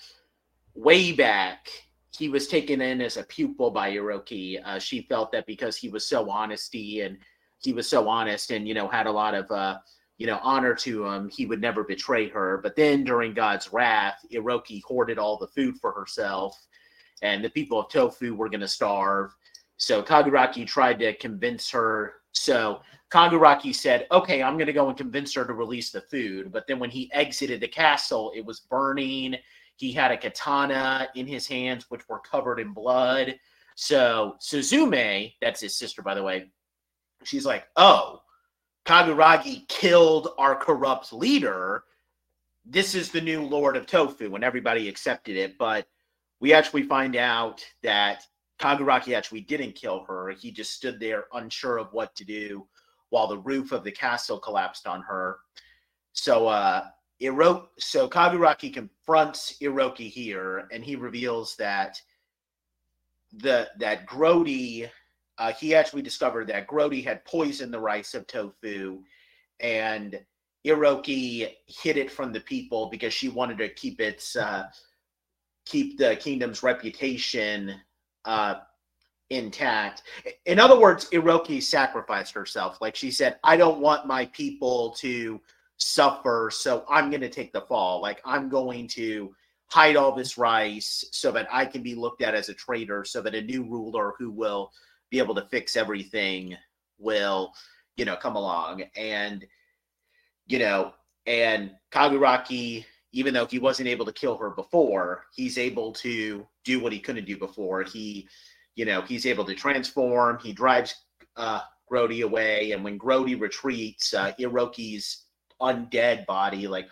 way 0.74 1.12
back 1.12 1.68
he 2.16 2.28
was 2.28 2.48
taken 2.48 2.80
in 2.80 3.00
as 3.00 3.16
a 3.16 3.24
pupil 3.24 3.70
by 3.70 3.92
Iroki. 3.92 4.60
Uh, 4.64 4.78
she 4.78 5.02
felt 5.02 5.32
that 5.32 5.46
because 5.46 5.76
he 5.76 5.88
was 5.88 6.06
so 6.06 6.30
honesty 6.30 7.02
and 7.02 7.18
he 7.58 7.72
was 7.72 7.88
so 7.88 8.08
honest 8.08 8.50
and 8.50 8.66
you 8.66 8.74
know 8.74 8.88
had 8.88 9.06
a 9.06 9.12
lot 9.12 9.34
of 9.34 9.50
uh, 9.50 9.78
you 10.18 10.26
know 10.26 10.38
honor 10.42 10.74
to 10.74 11.06
him, 11.06 11.28
he 11.28 11.46
would 11.46 11.60
never 11.60 11.84
betray 11.84 12.28
her. 12.28 12.58
But 12.62 12.76
then 12.76 13.04
during 13.04 13.34
God's 13.34 13.72
wrath, 13.72 14.24
Iroki 14.32 14.82
hoarded 14.82 15.18
all 15.18 15.36
the 15.36 15.48
food 15.48 15.76
for 15.80 15.92
herself, 15.92 16.58
and 17.22 17.44
the 17.44 17.50
people 17.50 17.80
of 17.80 17.90
Tofu 17.90 18.34
were 18.34 18.48
going 18.48 18.60
to 18.60 18.68
starve. 18.68 19.34
So 19.76 20.02
Kaguragi 20.02 20.66
tried 20.66 20.98
to 21.00 21.14
convince 21.16 21.70
her. 21.70 22.14
So 22.32 22.80
Kaguragi 23.10 23.74
said, 23.74 24.06
"Okay, 24.10 24.42
I'm 24.42 24.54
going 24.54 24.66
to 24.66 24.72
go 24.72 24.88
and 24.88 24.96
convince 24.96 25.34
her 25.34 25.44
to 25.44 25.52
release 25.52 25.90
the 25.90 26.00
food." 26.00 26.50
But 26.50 26.66
then 26.66 26.78
when 26.78 26.90
he 26.90 27.12
exited 27.12 27.60
the 27.60 27.68
castle, 27.68 28.32
it 28.34 28.44
was 28.44 28.60
burning. 28.60 29.36
He 29.76 29.92
had 29.92 30.10
a 30.10 30.16
katana 30.16 31.08
in 31.14 31.26
his 31.26 31.46
hands, 31.46 31.86
which 31.90 32.08
were 32.08 32.20
covered 32.20 32.58
in 32.58 32.72
blood. 32.72 33.38
So 33.74 34.36
Suzume, 34.40 35.34
that's 35.40 35.60
his 35.60 35.76
sister, 35.76 36.02
by 36.02 36.14
the 36.14 36.22
way, 36.22 36.50
she's 37.24 37.44
like, 37.46 37.66
"Oh, 37.76 38.22
Kaguragi 38.86 39.68
killed 39.68 40.28
our 40.38 40.56
corrupt 40.56 41.12
leader. 41.12 41.84
This 42.64 42.94
is 42.94 43.10
the 43.10 43.20
new 43.20 43.42
Lord 43.42 43.76
of 43.76 43.86
Tofu," 43.86 44.34
and 44.34 44.44
everybody 44.44 44.88
accepted 44.88 45.36
it. 45.36 45.58
But 45.58 45.86
we 46.40 46.52
actually 46.52 46.84
find 46.84 47.16
out 47.16 47.64
that 47.82 48.24
Kaguragi 48.58 49.14
actually 49.14 49.42
didn't 49.42 49.74
kill 49.74 50.04
her. 50.04 50.30
He 50.30 50.50
just 50.50 50.72
stood 50.72 50.98
there 50.98 51.26
unsure 51.34 51.78
of 51.78 51.92
what 51.92 52.14
to 52.16 52.24
do 52.24 52.66
while 53.10 53.26
the 53.26 53.38
roof 53.38 53.72
of 53.72 53.84
the 53.84 53.92
castle 53.92 54.38
collapsed 54.38 54.86
on 54.86 55.02
her. 55.02 55.38
So 56.12 56.48
uh 56.48 56.86
Iro- 57.20 57.68
so 57.78 58.08
Kaguragi 58.08 58.72
confronts 58.72 59.56
Iroki 59.62 60.10
here 60.10 60.68
and 60.70 60.84
he 60.84 60.96
reveals 60.96 61.56
that 61.56 62.00
the 63.32 63.68
that 63.78 64.06
Grody 64.06 64.88
uh, 65.38 65.52
he 65.52 65.74
actually 65.74 66.02
discovered 66.02 66.46
that 66.48 66.66
Grody 66.66 67.04
had 67.04 67.24
poisoned 67.24 67.72
the 67.72 67.80
rice 67.80 68.14
of 68.14 68.26
tofu 68.26 69.02
and 69.60 70.18
Iroki 70.66 71.48
hid 71.66 71.96
it 71.96 72.10
from 72.10 72.32
the 72.32 72.40
people 72.40 72.88
because 72.90 73.14
she 73.14 73.28
wanted 73.28 73.58
to 73.58 73.68
keep 73.68 74.00
its 74.00 74.36
uh, 74.36 74.64
keep 75.64 75.98
the 75.98 76.16
kingdom's 76.16 76.62
reputation 76.62 77.74
uh, 78.24 78.56
intact. 79.30 80.02
In 80.44 80.58
other 80.58 80.78
words, 80.78 81.08
Iroki 81.10 81.62
sacrificed 81.62 82.34
herself. 82.34 82.80
Like 82.80 82.96
she 82.96 83.10
said, 83.10 83.38
I 83.44 83.56
don't 83.56 83.80
want 83.80 84.06
my 84.06 84.26
people 84.26 84.90
to 84.98 85.40
suffer, 85.78 86.50
so 86.52 86.84
I'm 86.88 87.10
going 87.10 87.20
to 87.20 87.28
take 87.28 87.52
the 87.52 87.60
fall. 87.62 88.00
Like 88.00 88.20
I'm 88.24 88.48
going 88.48 88.88
to 88.88 89.34
hide 89.68 89.96
all 89.96 90.14
this 90.14 90.38
rice 90.38 91.04
so 91.12 91.32
that 91.32 91.48
I 91.50 91.66
can 91.66 91.82
be 91.82 91.94
looked 91.94 92.22
at 92.22 92.34
as 92.34 92.48
a 92.48 92.54
traitor, 92.54 93.04
so 93.04 93.20
that 93.22 93.34
a 93.34 93.42
new 93.42 93.64
ruler 93.64 94.14
who 94.18 94.30
will 94.30 94.70
be 95.10 95.18
able 95.18 95.34
to 95.34 95.46
fix 95.50 95.76
everything 95.76 96.56
will, 96.98 97.52
you 97.96 98.04
know, 98.04 98.16
come 98.16 98.36
along. 98.36 98.84
And, 98.96 99.44
you 100.46 100.58
know, 100.58 100.92
and 101.26 101.72
Kaguragi, 101.92 102.84
even 103.12 103.34
though 103.34 103.46
he 103.46 103.58
wasn't 103.58 103.88
able 103.88 104.06
to 104.06 104.12
kill 104.12 104.36
her 104.36 104.50
before, 104.50 105.24
he's 105.34 105.58
able 105.58 105.92
to 105.92 106.46
do 106.64 106.80
what 106.80 106.92
he 106.92 106.98
couldn't 106.98 107.24
do 107.26 107.36
before. 107.36 107.82
He, 107.82 108.28
you 108.74 108.84
know, 108.84 109.02
he's 109.02 109.26
able 109.26 109.44
to 109.44 109.54
transform. 109.54 110.38
He 110.38 110.52
drives 110.52 110.94
uh, 111.36 111.60
Grody 111.90 112.24
away, 112.24 112.72
and 112.72 112.84
when 112.84 112.98
Grody 112.98 113.40
retreats, 113.40 114.14
uh, 114.14 114.32
Iroki's 114.38 115.25
undead 115.60 116.26
body, 116.26 116.66
like 116.68 116.88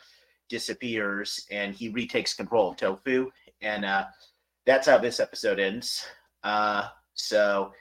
disappears 0.49 1.47
and 1.51 1.75
he 1.75 1.89
retakes 1.89 2.35
control 2.35 2.71
of 2.71 2.77
Tofu, 2.77 3.31
and 3.61 3.85
uh, 3.85 4.07
that's 4.67 4.87
how 4.87 4.99
this 4.99 5.21
episode 5.21 5.59
ends. 5.59 6.07
Uh, 6.43 6.89
so, 7.15 7.73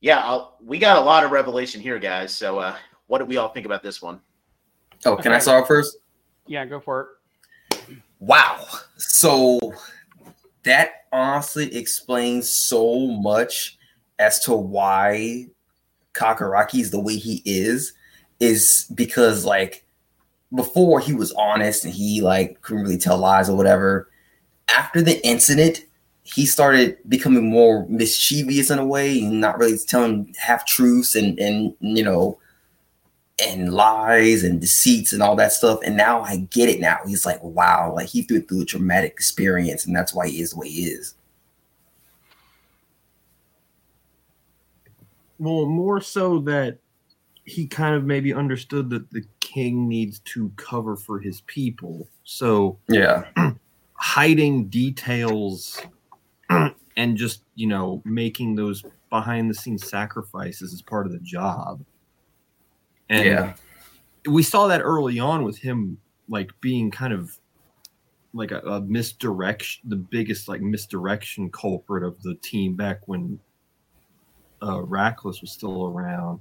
yeah, 0.00 0.20
I'll, 0.20 0.58
we 0.62 0.78
got 0.78 0.98
a 0.98 1.00
lot 1.00 1.24
of 1.24 1.30
revelation 1.30 1.80
here, 1.80 1.98
guys. 1.98 2.34
So, 2.34 2.58
uh, 2.58 2.76
what 3.06 3.18
do 3.18 3.24
we 3.24 3.36
all 3.36 3.48
think 3.48 3.66
about 3.66 3.82
this 3.82 4.00
one? 4.00 4.20
Oh, 5.04 5.16
can 5.16 5.32
I 5.32 5.38
start 5.38 5.66
first? 5.66 5.98
Yeah, 6.46 6.64
go 6.64 6.80
for 6.80 7.00
it. 7.00 7.98
Wow. 8.20 8.64
So 8.96 9.74
that 10.62 11.06
honestly 11.12 11.74
explains 11.76 12.54
so 12.54 13.06
much 13.06 13.78
as 14.18 14.38
to 14.40 14.54
why 14.54 15.48
Kaguragi 16.14 16.80
is 16.80 16.90
the 16.90 17.00
way 17.00 17.16
he 17.16 17.42
is. 17.44 17.92
Is 18.40 18.90
because 18.94 19.44
like 19.44 19.83
before 20.54 21.00
he 21.00 21.12
was 21.12 21.32
honest 21.32 21.84
and 21.84 21.92
he 21.92 22.20
like 22.20 22.60
couldn't 22.62 22.82
really 22.82 22.98
tell 22.98 23.18
lies 23.18 23.48
or 23.48 23.56
whatever. 23.56 24.10
After 24.68 25.02
the 25.02 25.24
incident, 25.26 25.84
he 26.22 26.46
started 26.46 26.96
becoming 27.08 27.50
more 27.50 27.86
mischievous 27.88 28.70
in 28.70 28.78
a 28.78 28.86
way 28.86 29.20
and 29.20 29.40
not 29.40 29.58
really 29.58 29.76
telling 29.78 30.34
half 30.38 30.66
truths 30.66 31.14
and 31.14 31.38
and 31.38 31.74
you 31.80 32.02
know 32.02 32.38
and 33.42 33.74
lies 33.74 34.44
and 34.44 34.60
deceits 34.60 35.12
and 35.12 35.22
all 35.22 35.36
that 35.36 35.52
stuff. 35.52 35.80
And 35.84 35.96
now 35.96 36.22
I 36.22 36.36
get 36.36 36.68
it 36.68 36.80
now. 36.80 36.98
He's 37.06 37.26
like, 37.26 37.42
wow, 37.42 37.92
like 37.94 38.08
he 38.08 38.22
threw 38.22 38.40
through 38.40 38.62
a 38.62 38.64
traumatic 38.64 39.10
experience, 39.10 39.84
and 39.84 39.94
that's 39.94 40.14
why 40.14 40.28
he 40.28 40.40
is 40.40 40.52
the 40.52 40.60
way 40.60 40.68
he 40.68 40.84
is. 40.84 41.14
Well, 45.38 45.66
more 45.66 46.00
so 46.00 46.38
that 46.40 46.78
he 47.44 47.66
kind 47.66 47.94
of 47.94 48.04
maybe 48.04 48.32
understood 48.32 48.90
that 48.90 49.10
the 49.10 49.22
king 49.40 49.88
needs 49.88 50.20
to 50.20 50.50
cover 50.56 50.96
for 50.96 51.20
his 51.20 51.42
people. 51.42 52.08
So 52.24 52.78
Yeah. 52.88 53.24
hiding 53.94 54.68
details 54.68 55.82
and 56.96 57.16
just, 57.16 57.42
you 57.54 57.66
know, 57.66 58.02
making 58.04 58.54
those 58.54 58.84
behind 59.10 59.50
the 59.50 59.54
scenes 59.54 59.88
sacrifices 59.88 60.72
is 60.72 60.82
part 60.82 61.06
of 61.06 61.12
the 61.12 61.20
job. 61.20 61.84
And 63.08 63.26
Yeah. 63.26 63.54
we 64.28 64.42
saw 64.42 64.66
that 64.68 64.80
early 64.80 65.18
on 65.18 65.44
with 65.44 65.58
him 65.58 65.98
like 66.28 66.50
being 66.60 66.90
kind 66.90 67.12
of 67.12 67.38
like 68.32 68.50
a, 68.50 68.58
a 68.60 68.80
misdirection 68.80 69.88
the 69.88 69.96
biggest 69.96 70.48
like 70.48 70.60
misdirection 70.60 71.50
culprit 71.50 72.02
of 72.02 72.20
the 72.22 72.34
team 72.36 72.74
back 72.74 73.06
when 73.06 73.38
uh 74.62 74.80
Racles 74.82 75.40
was 75.40 75.52
still 75.52 75.86
around. 75.86 76.40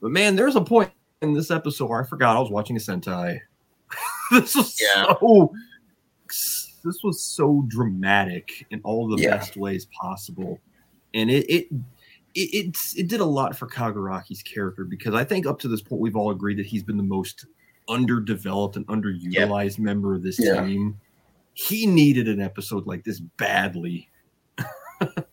But 0.00 0.10
man, 0.12 0.36
there's 0.36 0.56
a 0.56 0.60
point 0.60 0.90
in 1.22 1.32
this 1.34 1.50
episode 1.50 1.86
where 1.90 2.02
I 2.02 2.06
forgot 2.06 2.36
I 2.36 2.40
was 2.40 2.50
watching 2.50 2.76
a 2.76 2.80
Sentai. 2.80 3.40
this 4.30 4.54
was 4.54 4.80
Yeah. 4.80 5.14
so 5.20 5.52
this 6.84 7.02
was 7.02 7.20
so 7.22 7.64
dramatic 7.68 8.66
in 8.70 8.80
all 8.84 9.08
the 9.08 9.20
Yeah. 9.22 9.36
best 9.36 9.56
ways 9.56 9.86
possible. 10.00 10.60
And 11.14 11.30
it 11.30 11.46
it 11.50 11.68
it, 12.34 12.76
it 12.96 13.08
did 13.08 13.20
a 13.20 13.24
lot 13.24 13.56
for 13.56 13.66
Kaguragi's 13.66 14.42
character 14.42 14.84
because 14.84 15.14
I 15.14 15.24
think 15.24 15.46
up 15.46 15.58
to 15.60 15.68
this 15.68 15.80
point 15.82 16.00
we've 16.00 16.14
all 16.14 16.30
agreed 16.30 16.58
that 16.58 16.66
he's 16.66 16.82
been 16.84 16.96
the 16.98 17.02
most 17.02 17.46
underdeveloped 17.88 18.76
and 18.76 18.86
underutilized 18.86 19.78
member 19.78 20.14
of 20.14 20.22
this 20.22 20.38
Yeah. 20.38 20.64
team. 20.64 21.00
He 21.54 21.86
needed 21.86 22.28
an 22.28 22.40
episode 22.40 22.86
like 22.86 23.02
this 23.02 23.18
badly. 23.18 24.08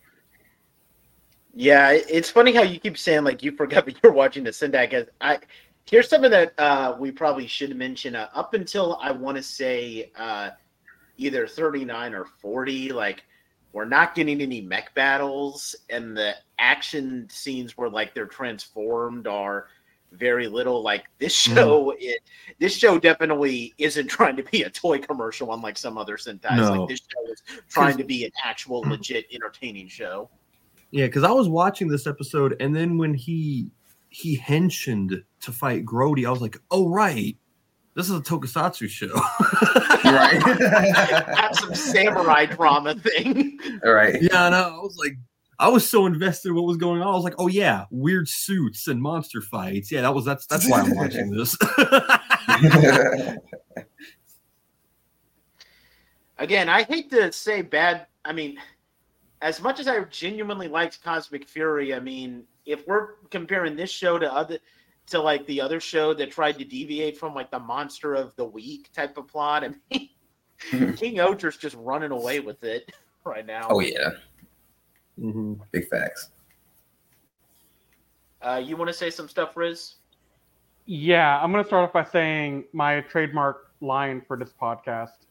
Yeah, 1.58 1.92
it's 1.92 2.28
funny 2.28 2.52
how 2.52 2.62
you 2.62 2.78
keep 2.78 2.98
saying 2.98 3.24
like 3.24 3.42
you 3.42 3.50
forgot 3.50 3.86
that 3.86 3.96
you're 4.02 4.12
watching 4.12 4.44
the 4.44 4.50
Sentai. 4.50 4.92
As 4.92 5.06
I 5.22 5.38
here's 5.86 6.08
something 6.08 6.30
that 6.30 6.52
uh, 6.58 6.96
we 6.98 7.10
probably 7.10 7.46
should 7.46 7.74
mention. 7.74 8.14
Uh, 8.14 8.28
up 8.34 8.54
until 8.54 8.98
I 9.00 9.10
want 9.10 9.38
to 9.38 9.42
say 9.42 10.12
uh, 10.16 10.50
either 11.16 11.46
39 11.46 12.14
or 12.14 12.26
40, 12.26 12.92
like 12.92 13.24
we're 13.72 13.86
not 13.86 14.14
getting 14.14 14.42
any 14.42 14.60
mech 14.60 14.94
battles, 14.94 15.74
and 15.88 16.14
the 16.14 16.34
action 16.58 17.26
scenes 17.30 17.76
where 17.78 17.88
like 17.88 18.14
they're 18.14 18.26
transformed 18.26 19.26
are 19.26 19.68
very 20.12 20.48
little. 20.48 20.82
Like 20.82 21.06
this 21.18 21.32
show, 21.34 21.94
it 21.98 22.20
this 22.58 22.76
show 22.76 22.98
definitely 22.98 23.72
isn't 23.78 24.08
trying 24.08 24.36
to 24.36 24.42
be 24.42 24.64
a 24.64 24.70
toy 24.70 24.98
commercial, 24.98 25.54
unlike 25.54 25.78
some 25.78 25.96
other 25.96 26.18
Sentai. 26.18 26.56
No. 26.58 26.80
Like 26.82 26.88
this 26.90 27.00
show 27.00 27.32
is 27.32 27.42
trying 27.70 27.96
to 27.96 28.04
be 28.04 28.26
an 28.26 28.32
actual, 28.44 28.80
legit, 28.80 29.24
entertaining 29.32 29.88
show. 29.88 30.28
Yeah, 30.90 31.06
because 31.06 31.24
I 31.24 31.30
was 31.30 31.48
watching 31.48 31.88
this 31.88 32.06
episode, 32.06 32.56
and 32.60 32.74
then 32.74 32.98
when 32.98 33.14
he 33.14 33.70
he 34.08 34.36
henshined 34.36 35.22
to 35.40 35.52
fight 35.52 35.84
Grody, 35.84 36.26
I 36.26 36.30
was 36.30 36.40
like, 36.40 36.58
"Oh 36.70 36.88
right, 36.88 37.36
this 37.94 38.08
is 38.08 38.16
a 38.16 38.20
Tokusatsu 38.20 38.88
show." 38.88 39.12
right. 40.04 40.40
have 41.36 41.54
some 41.54 41.74
samurai 41.74 42.46
drama 42.46 42.94
thing. 42.94 43.58
All 43.84 43.92
right. 43.92 44.22
yeah, 44.22 44.48
no, 44.48 44.56
I 44.56 44.80
was 44.80 44.96
like, 44.96 45.16
I 45.58 45.68
was 45.68 45.88
so 45.88 46.06
invested 46.06 46.50
in 46.50 46.54
what 46.54 46.64
was 46.64 46.76
going 46.76 47.00
on. 47.00 47.08
I 47.08 47.12
was 47.12 47.24
like, 47.24 47.36
"Oh 47.38 47.48
yeah, 47.48 47.86
weird 47.90 48.28
suits 48.28 48.88
and 48.88 49.00
monster 49.00 49.40
fights." 49.40 49.90
Yeah, 49.90 50.02
that 50.02 50.14
was 50.14 50.24
that's 50.24 50.46
that's 50.46 50.68
why 50.68 50.80
I'm 50.80 50.94
watching 50.94 51.30
this. 51.30 51.56
Again, 56.38 56.68
I 56.68 56.82
hate 56.82 57.10
to 57.10 57.32
say 57.32 57.62
bad. 57.62 58.06
I 58.24 58.32
mean, 58.32 58.58
as 59.42 59.60
much 59.60 59.80
as 59.80 59.88
I 59.88 60.02
genuinely 60.04 60.68
liked 60.68 61.02
Cosmic 61.02 61.46
Fury, 61.48 61.94
I 61.94 62.00
mean, 62.00 62.44
if 62.64 62.86
we're 62.86 63.14
comparing 63.30 63.76
this 63.76 63.90
show 63.90 64.18
to 64.18 64.32
other 64.32 64.58
to 65.08 65.20
like 65.20 65.46
the 65.46 65.60
other 65.60 65.78
show 65.78 66.12
that 66.14 66.32
tried 66.32 66.58
to 66.58 66.64
deviate 66.64 67.16
from 67.16 67.34
like 67.34 67.50
the 67.50 67.58
monster 67.60 68.14
of 68.14 68.34
the 68.36 68.44
week 68.44 68.90
type 68.92 69.16
of 69.16 69.28
plot, 69.28 69.62
I 69.64 69.68
mean, 69.68 70.08
King 70.96 71.16
Ohger's 71.16 71.56
just 71.56 71.76
running 71.76 72.10
away 72.10 72.40
with 72.40 72.64
it 72.64 72.90
right 73.24 73.46
now. 73.46 73.68
oh 73.70 73.80
yeah, 73.80 74.10
Mhm. 75.20 75.60
big 75.70 75.86
facts. 75.88 76.30
Uh, 78.42 78.60
you 78.64 78.76
want 78.76 78.88
to 78.88 78.92
say 78.94 79.10
some 79.10 79.28
stuff, 79.28 79.56
Riz? 79.56 79.96
Yeah, 80.86 81.40
I'm 81.42 81.50
going 81.50 81.64
to 81.64 81.66
start 81.66 81.84
off 81.88 81.92
by 81.92 82.04
saying 82.04 82.64
my 82.72 83.00
trademark 83.02 83.72
line 83.80 84.22
for 84.26 84.36
this 84.36 84.52
podcast. 84.60 85.26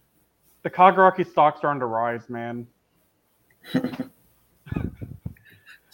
The 0.64 0.70
Kaguragi 0.70 1.26
stocks 1.30 1.64
are 1.64 1.70
on 1.70 1.80
the 1.80 1.86
rise, 1.86 2.30
man. 2.30 2.68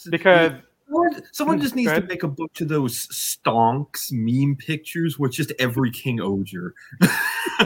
Because 0.10 0.54
Someone, 0.92 1.22
someone 1.32 1.62
just 1.62 1.76
needs 1.76 1.92
to 1.94 2.02
make 2.02 2.24
a 2.24 2.28
bunch 2.28 2.60
of 2.60 2.68
those 2.68 3.08
stonks 3.08 4.12
meme 4.12 4.58
pictures 4.58 5.18
with 5.18 5.32
just 5.32 5.54
every 5.58 5.90
King 5.92 6.18
Ohger. 6.20 6.72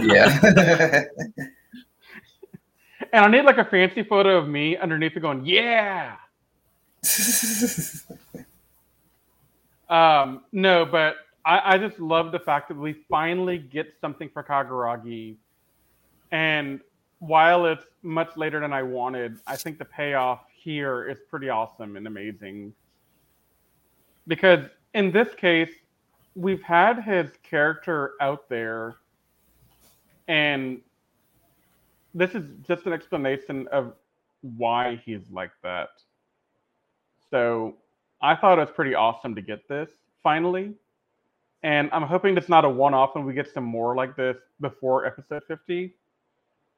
Yeah. 0.02 0.39
and 3.13 3.26
I 3.26 3.28
need 3.30 3.46
like 3.46 3.58
a 3.58 3.63
fancy 3.63 4.04
photo 4.04 4.38
of 4.38 4.50
me 4.50 4.76
underneath 4.76 5.15
it 5.15 5.22
going, 5.22 5.46
"Yeah." 5.46 6.18
Um, 9.89 10.41
no, 10.52 10.86
but 10.86 11.15
I, 11.46 11.76
I 11.76 11.78
just 11.78 12.00
love 12.00 12.32
the 12.32 12.39
fact 12.39 12.68
that 12.70 12.78
we 12.78 12.94
finally 13.10 13.58
get 13.58 13.94
something 14.02 14.30
for 14.34 14.44
Kaguragi. 14.44 15.36
And 16.32 16.82
while 17.19 17.65
it's 17.65 17.86
much 18.04 18.36
later 18.38 18.60
than 18.60 18.73
I 18.73 18.84
wanted, 18.84 19.39
I 19.47 19.56
think 19.56 19.80
the 19.80 19.86
payoff 19.86 20.41
here 20.54 21.08
is 21.08 21.19
pretty 21.30 21.49
awesome 21.49 21.95
and 21.95 22.08
amazing. 22.08 22.73
Because 24.28 24.65
in 24.93 25.12
this 25.12 25.34
case, 25.36 25.71
we've 26.36 26.62
had 26.62 27.01
his 27.04 27.30
character 27.43 28.13
out 28.21 28.49
there, 28.49 28.95
and 30.28 30.82
this 32.13 32.34
is 32.34 32.43
just 32.67 32.86
an 32.86 32.93
explanation 32.93 33.67
of 33.71 33.93
why 34.58 35.01
he's 35.06 35.30
like 35.32 35.51
that. 35.63 35.89
So 37.30 37.75
I 38.21 38.36
thought 38.36 38.58
it 38.58 38.62
was 38.62 38.71
pretty 38.71 38.95
awesome 38.95 39.36
to 39.36 39.41
get 39.41 39.67
this 39.67 39.89
finally. 40.23 40.73
And 41.63 41.89
I'm 41.91 42.04
hoping 42.04 42.38
it's 42.38 42.49
not 42.49 42.63
a 42.63 42.69
one 42.69 42.93
off 42.93 43.15
and 43.15 43.25
we 43.25 43.34
get 43.34 43.51
some 43.51 43.63
more 43.63 43.95
like 43.95 44.15
this 44.15 44.38
before 44.62 45.06
episode 45.06 45.43
50. 45.47 45.95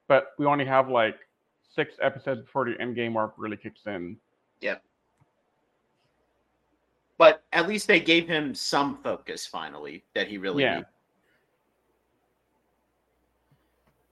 But 0.08 0.32
we 0.38 0.46
only 0.46 0.64
have 0.64 0.88
like 0.88 1.16
six 1.74 1.94
episodes 2.02 2.42
before 2.42 2.64
the 2.64 2.80
end 2.80 2.96
game 2.96 3.16
arc 3.16 3.34
really 3.36 3.56
kicks 3.56 3.82
in. 3.86 4.16
Yeah. 4.60 4.76
But 7.18 7.44
at 7.52 7.68
least 7.68 7.86
they 7.86 8.00
gave 8.00 8.26
him 8.26 8.54
some 8.54 8.98
focus 9.02 9.46
finally 9.46 10.04
that 10.14 10.28
he 10.28 10.38
really 10.38 10.64
Yeah. 10.64 10.74
needed. 10.74 10.86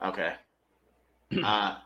Okay. 0.02 0.34
uh, 1.42 1.76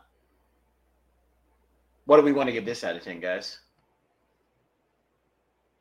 what 2.05 2.17
do 2.17 2.23
we 2.23 2.33
want 2.33 2.47
to 2.47 2.53
give 2.53 2.65
this 2.65 2.83
out 2.83 2.95
of 2.95 3.03
ten, 3.03 3.19
guys? 3.19 3.59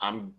I'm, 0.01 0.35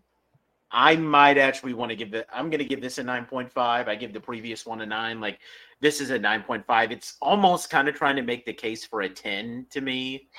I 0.72 0.96
might 0.96 1.38
actually 1.38 1.74
want 1.74 1.89
to 1.89 1.96
give 1.96 2.14
it. 2.14 2.28
I'm 2.34 2.50
going 2.50 2.60
to 2.60 2.66
give 2.66 2.82
this 2.82 2.98
a 2.98 3.04
nine 3.04 3.26
point 3.26 3.52
five. 3.52 3.88
I 3.88 3.96
give 3.96 4.14
the 4.14 4.20
previous 4.20 4.66
one 4.66 4.82
a 4.82 4.86
nine. 4.86 5.20
Like 5.20 5.39
this 5.82 6.00
is 6.00 6.12
a 6.12 6.20
nine 6.20 6.44
point 6.44 6.66
five. 6.66 6.92
It's 6.92 7.18
almost 7.22 7.70
kind 7.70 7.88
of 7.88 7.96
trying 7.96 8.16
to 8.16 8.22
make 8.22 8.46
the 8.46 8.54
case 8.54 8.86
for 8.86 9.02
a 9.02 9.10
ten 9.10 9.66
to 9.72 9.82
me, 9.82 10.30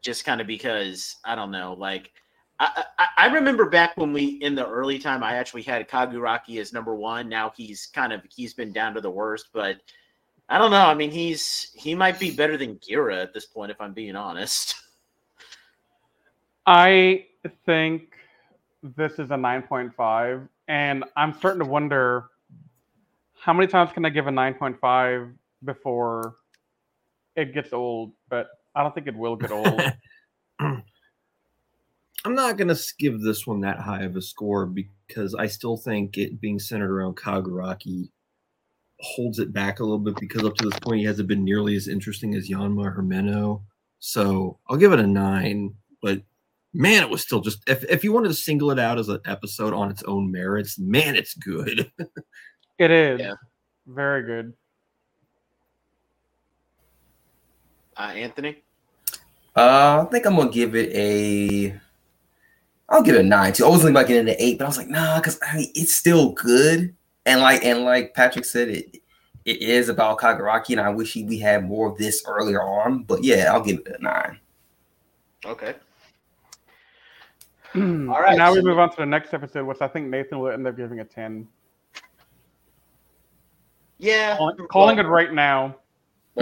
just 0.00 0.24
kind 0.24 0.40
of 0.40 0.46
because 0.46 1.16
I 1.24 1.34
don't 1.34 1.50
know, 1.50 1.74
like. 1.78 2.12
I, 2.60 2.82
I, 2.98 3.06
I 3.16 3.26
remember 3.32 3.70
back 3.70 3.96
when 3.96 4.12
we 4.12 4.24
in 4.42 4.56
the 4.56 4.66
early 4.66 4.98
time 4.98 5.22
I 5.22 5.34
actually 5.34 5.62
had 5.62 5.88
Kaguragi 5.88 6.60
as 6.60 6.72
number 6.72 6.92
one. 6.92 7.28
Now 7.28 7.52
he's 7.56 7.86
kind 7.86 8.12
of 8.12 8.22
he's 8.34 8.52
been 8.52 8.72
down 8.72 8.94
to 8.94 9.00
the 9.00 9.08
worst, 9.08 9.50
but 9.52 9.76
I 10.48 10.58
don't 10.58 10.70
know. 10.70 10.86
I 10.86 10.94
mean, 10.94 11.10
he's 11.10 11.70
he 11.74 11.94
might 11.94 12.18
be 12.18 12.30
better 12.30 12.56
than 12.56 12.76
Gira 12.76 13.22
at 13.22 13.34
this 13.34 13.46
point, 13.46 13.70
if 13.70 13.80
I'm 13.80 13.92
being 13.92 14.16
honest. 14.16 14.74
I 16.66 17.26
think 17.66 18.12
this 18.82 19.12
is 19.12 19.30
a 19.30 19.34
9.5, 19.34 20.48
and 20.68 21.04
I'm 21.16 21.32
starting 21.34 21.60
to 21.60 21.66
wonder 21.66 22.30
how 23.48 23.54
many 23.54 23.66
times 23.66 23.90
can 23.94 24.04
I 24.04 24.10
give 24.10 24.26
a 24.26 24.30
9.5 24.30 25.32
before 25.64 26.34
it 27.34 27.54
gets 27.54 27.72
old? 27.72 28.12
But 28.28 28.46
I 28.74 28.82
don't 28.82 28.94
think 28.94 29.06
it 29.06 29.16
will 29.16 29.36
get 29.36 29.50
old. 29.50 29.80
I'm 30.60 30.84
not 32.26 32.58
going 32.58 32.68
to 32.68 32.78
give 32.98 33.22
this 33.22 33.46
one 33.46 33.62
that 33.62 33.80
high 33.80 34.02
of 34.02 34.16
a 34.16 34.20
score 34.20 34.66
because 34.66 35.34
I 35.34 35.46
still 35.46 35.78
think 35.78 36.18
it 36.18 36.42
being 36.42 36.58
centered 36.58 36.90
around 36.90 37.16
Kaguragi 37.16 38.10
holds 39.00 39.38
it 39.38 39.50
back 39.50 39.80
a 39.80 39.82
little 39.82 39.98
bit 39.98 40.16
because 40.16 40.44
up 40.44 40.56
to 40.56 40.68
this 40.68 40.78
point 40.80 41.00
he 41.00 41.06
hasn't 41.06 41.28
been 41.28 41.42
nearly 41.42 41.74
as 41.74 41.88
interesting 41.88 42.34
as 42.34 42.50
Yanma 42.50 42.98
or 42.98 43.02
Menno. 43.02 43.62
So 43.98 44.58
I'll 44.68 44.76
give 44.76 44.92
it 44.92 45.00
a 45.00 45.06
nine, 45.06 45.72
but 46.02 46.20
man, 46.74 47.02
it 47.02 47.08
was 47.08 47.22
still 47.22 47.40
just 47.40 47.62
if, 47.66 47.82
if 47.84 48.04
you 48.04 48.12
wanted 48.12 48.28
to 48.28 48.34
single 48.34 48.70
it 48.72 48.78
out 48.78 48.98
as 48.98 49.08
an 49.08 49.20
episode 49.24 49.72
on 49.72 49.90
its 49.90 50.02
own 50.02 50.30
merits, 50.30 50.78
man, 50.78 51.16
it's 51.16 51.32
good. 51.32 51.90
it 52.78 52.90
is. 52.90 53.20
Yeah. 53.20 53.34
Very 53.86 54.22
good. 54.24 54.52
Uh, 57.96 58.12
Anthony, 58.14 58.62
Uh, 59.56 60.04
I 60.06 60.08
think 60.10 60.24
I'm 60.24 60.36
gonna 60.36 60.50
give 60.50 60.76
it 60.76 60.92
a. 60.94 61.74
I'll 62.88 63.02
give 63.02 63.16
it 63.16 63.20
a 63.20 63.24
nine 63.24 63.52
too. 63.52 63.64
I 63.66 63.68
was 63.68 63.78
thinking 63.80 63.96
about 63.96 64.06
getting 64.06 64.28
an 64.28 64.36
eight, 64.38 64.56
but 64.58 64.64
I 64.64 64.68
was 64.68 64.78
like, 64.78 64.88
nah, 64.88 65.16
because 65.18 65.38
I 65.42 65.56
mean, 65.56 65.70
it's 65.74 65.94
still 65.94 66.30
good. 66.32 66.94
And 67.26 67.40
like 67.40 67.64
and 67.64 67.84
like 67.84 68.14
Patrick 68.14 68.44
said, 68.44 68.68
it 68.68 69.02
it 69.44 69.60
is 69.62 69.88
about 69.88 70.18
Kaguragi, 70.18 70.70
and 70.70 70.80
I 70.80 70.90
wish 70.90 71.12
he, 71.14 71.24
we 71.24 71.38
had 71.38 71.64
more 71.66 71.90
of 71.90 71.98
this 71.98 72.22
earlier 72.26 72.62
on. 72.62 73.02
But 73.02 73.24
yeah, 73.24 73.52
I'll 73.52 73.62
give 73.62 73.78
it 73.80 73.96
a 73.98 74.02
nine. 74.02 74.38
okay. 75.44 75.74
All 77.74 77.80
right, 77.82 78.38
Now 78.38 78.52
we 78.52 78.62
move 78.62 78.78
on 78.78 78.90
to 78.90 78.96
the 78.96 79.06
next 79.06 79.34
episode, 79.34 79.66
which 79.66 79.82
I 79.82 79.88
think 79.88 80.08
Nathan 80.08 80.38
will 80.38 80.50
end 80.50 80.66
up 80.66 80.74
giving 80.76 81.00
a 81.00 81.04
10. 81.04 81.46
Yeah. 83.98 84.36
Calling, 84.36 84.56
calling 84.68 84.98
it 84.98 85.06
right 85.06 85.32
now. 85.32 85.76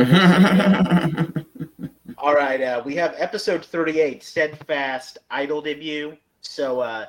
All 2.19 2.35
right, 2.35 2.61
uh, 2.61 2.83
we 2.85 2.95
have 2.97 3.15
episode 3.19 3.65
38, 3.65 4.23
Steadfast 4.23 5.19
Idol 5.31 5.63
debut. 5.63 6.17
So 6.41 6.81
uh, 6.81 7.07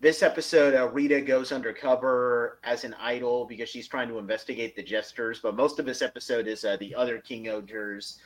this 0.00 0.22
episode, 0.22 0.74
uh, 0.74 0.88
Rita 0.88 1.20
goes 1.20 1.52
undercover 1.52 2.58
as 2.64 2.84
an 2.84 2.94
idol 3.00 3.44
because 3.46 3.68
she's 3.68 3.88
trying 3.88 4.08
to 4.08 4.18
investigate 4.18 4.74
the 4.76 4.82
jesters. 4.82 5.40
But 5.40 5.54
most 5.54 5.78
of 5.78 5.86
this 5.86 6.02
episode 6.02 6.48
is 6.48 6.64
uh, 6.64 6.76
the 6.80 6.94
other 6.94 7.18
King 7.18 7.44
Ohgers 7.44 8.18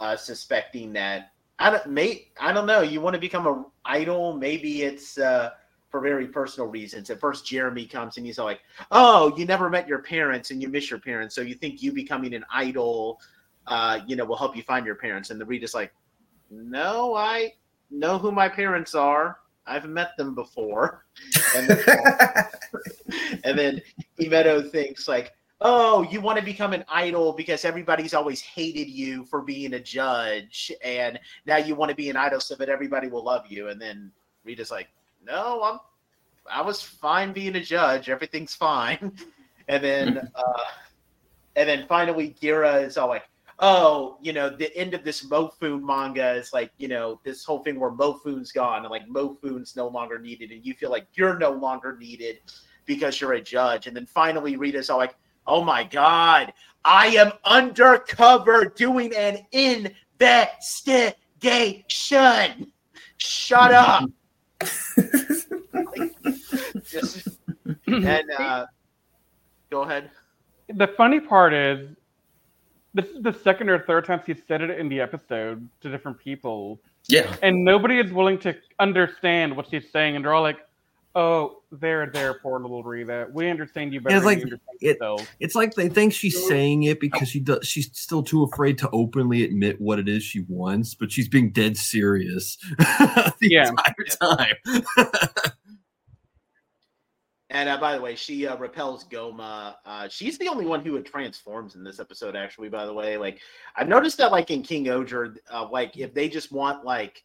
uh, 0.00 0.16
suspecting 0.16 0.92
that 0.94 1.32
I 1.58 1.70
don't, 1.70 1.86
may, 1.86 2.28
I 2.40 2.52
don't 2.52 2.66
know. 2.66 2.80
You 2.80 3.00
want 3.00 3.14
to 3.14 3.20
become 3.20 3.46
an 3.46 3.64
idol? 3.84 4.36
Maybe 4.36 4.82
it's 4.82 5.18
uh, 5.18 5.50
for 5.90 6.00
very 6.00 6.28
personal 6.28 6.68
reasons. 6.68 7.10
At 7.10 7.20
first, 7.20 7.46
Jeremy 7.46 7.84
comes 7.86 8.16
and 8.16 8.24
he's 8.24 8.38
like, 8.38 8.60
"Oh, 8.90 9.36
you 9.36 9.44
never 9.44 9.68
met 9.68 9.88
your 9.88 10.00
parents 10.00 10.50
and 10.50 10.62
you 10.62 10.68
miss 10.68 10.90
your 10.90 11.00
parents, 11.00 11.34
so 11.34 11.40
you 11.40 11.54
think 11.54 11.82
you 11.82 11.92
becoming 11.92 12.34
an 12.34 12.44
idol." 12.52 13.20
uh, 13.70 14.00
you 14.06 14.16
know, 14.16 14.24
will 14.24 14.36
help 14.36 14.56
you 14.56 14.62
find 14.62 14.84
your 14.84 14.96
parents. 14.96 15.30
And 15.30 15.40
the 15.40 15.44
Rita's 15.44 15.74
like, 15.74 15.92
no, 16.50 17.14
I 17.14 17.54
know 17.90 18.18
who 18.18 18.32
my 18.32 18.48
parents 18.48 18.94
are. 18.94 19.38
I've 19.66 19.88
met 19.88 20.16
them 20.16 20.34
before. 20.34 21.06
And 21.56 21.66
then, 21.66 21.82
and 23.44 23.58
then 23.58 24.70
thinks 24.70 25.08
like, 25.08 25.32
oh, 25.60 26.02
you 26.10 26.20
want 26.20 26.38
to 26.38 26.44
become 26.44 26.72
an 26.72 26.84
idol 26.88 27.32
because 27.32 27.64
everybody's 27.64 28.14
always 28.14 28.40
hated 28.40 28.88
you 28.88 29.24
for 29.24 29.42
being 29.42 29.74
a 29.74 29.80
judge, 29.80 30.70
and 30.84 31.18
now 31.46 31.56
you 31.56 31.74
want 31.74 31.88
to 31.88 31.94
be 31.96 32.08
an 32.08 32.16
idol 32.16 32.38
so 32.38 32.54
that 32.54 32.68
everybody 32.68 33.08
will 33.08 33.24
love 33.24 33.46
you. 33.48 33.68
And 33.68 33.82
then 33.82 34.12
Rita's 34.44 34.70
like, 34.70 34.88
no, 35.24 35.62
I'm, 35.62 35.78
I 36.50 36.62
was 36.62 36.82
fine 36.82 37.32
being 37.32 37.56
a 37.56 37.60
judge. 37.60 38.08
Everything's 38.08 38.54
fine. 38.54 39.12
And 39.68 39.84
then, 39.84 40.18
uh, 40.34 40.64
and 41.54 41.68
then 41.68 41.86
finally, 41.86 42.34
Gira 42.42 42.84
is 42.84 42.98
all 42.98 43.06
like, 43.06 43.22
oh, 43.60 44.18
you 44.20 44.32
know, 44.32 44.50
the 44.50 44.76
end 44.76 44.94
of 44.94 45.04
this 45.04 45.24
Mofun 45.24 45.80
manga 45.82 46.32
is 46.32 46.52
like, 46.52 46.72
you 46.78 46.88
know, 46.88 47.20
this 47.24 47.44
whole 47.44 47.60
thing 47.60 47.78
where 47.78 47.92
Mofun's 47.92 48.50
gone 48.50 48.82
and 48.82 48.90
like 48.90 49.08
Mofun's 49.08 49.76
no 49.76 49.86
longer 49.86 50.18
needed, 50.18 50.50
and 50.50 50.66
you 50.66 50.74
feel 50.74 50.90
like 50.90 51.06
you're 51.14 51.38
no 51.38 51.52
longer 51.52 51.96
needed 51.96 52.40
because 52.84 53.20
you're 53.20 53.34
a 53.34 53.40
judge. 53.40 53.86
And 53.86 53.94
then 53.94 54.06
finally, 54.06 54.56
Rita's 54.56 54.90
all 54.90 54.98
like, 54.98 55.14
oh 55.46 55.62
my 55.62 55.84
God, 55.84 56.52
I 56.84 57.06
am 57.08 57.32
undercover 57.44 58.64
doing 58.64 59.14
an 59.14 59.46
investigation. 59.52 61.14
Shut 63.18 63.72
up. 63.72 64.10
Just, 66.84 67.28
and 67.86 68.30
uh, 68.38 68.66
go 69.70 69.82
ahead. 69.82 70.10
The 70.68 70.88
funny 70.96 71.20
part 71.20 71.52
is, 71.52 71.88
this 72.94 73.06
is 73.06 73.22
the 73.22 73.32
second 73.32 73.68
or 73.68 73.78
third 73.78 74.04
time 74.04 74.20
she 74.26 74.34
said 74.48 74.62
it 74.62 74.70
in 74.78 74.88
the 74.88 75.00
episode 75.00 75.68
to 75.80 75.90
different 75.90 76.18
people, 76.18 76.80
yeah, 77.08 77.34
and 77.42 77.64
nobody 77.64 77.98
is 77.98 78.12
willing 78.12 78.38
to 78.40 78.56
understand 78.78 79.56
what 79.56 79.68
she's 79.70 79.90
saying, 79.90 80.16
and 80.16 80.24
they're 80.24 80.34
all 80.34 80.42
like, 80.42 80.58
"Oh, 81.14 81.62
there, 81.72 82.06
there, 82.12 82.34
poor 82.34 82.60
little 82.60 82.82
Rita. 82.82 83.28
We 83.32 83.48
understand 83.50 83.92
you 83.92 84.00
better 84.00 84.16
it's 84.16 84.24
than 84.24 84.26
like- 84.26 84.38
you 84.38 84.44
understand 84.44 85.20
it- 85.20 85.28
it's 85.40 85.54
like 85.54 85.74
they 85.74 85.88
think 85.88 86.12
she's 86.12 86.46
saying 86.48 86.84
it 86.84 87.00
because 87.00 87.28
she 87.28 87.40
does 87.40 87.66
she's 87.66 87.90
still 87.98 88.22
too 88.22 88.44
afraid 88.44 88.78
to 88.78 88.90
openly 88.90 89.44
admit 89.44 89.80
what 89.80 89.98
it 89.98 90.08
is 90.08 90.22
she 90.22 90.40
wants, 90.48 90.94
but 90.94 91.10
she's 91.10 91.28
being 91.28 91.50
dead 91.52 91.76
serious 91.76 92.56
the 92.78 93.34
Yeah. 93.42 93.68
entire 93.68 94.54
time. 94.66 94.82
And 97.52 97.68
uh, 97.68 97.78
by 97.78 97.96
the 97.96 98.00
way, 98.00 98.14
she 98.14 98.46
uh, 98.46 98.56
repels 98.58 99.04
Goma. 99.08 99.74
Uh, 99.84 100.08
she's 100.08 100.38
the 100.38 100.46
only 100.46 100.66
one 100.66 100.84
who 100.84 100.94
had 100.94 101.04
transforms 101.04 101.74
in 101.74 101.82
this 101.82 101.98
episode. 101.98 102.36
Actually, 102.36 102.68
by 102.68 102.86
the 102.86 102.92
way, 102.92 103.16
like 103.16 103.40
I've 103.74 103.88
noticed 103.88 104.18
that, 104.18 104.30
like 104.30 104.52
in 104.52 104.62
King 104.62 104.84
Ohger, 104.84 105.34
uh, 105.52 105.68
like 105.68 105.98
if 105.98 106.14
they 106.14 106.28
just 106.28 106.52
want 106.52 106.84
like 106.84 107.24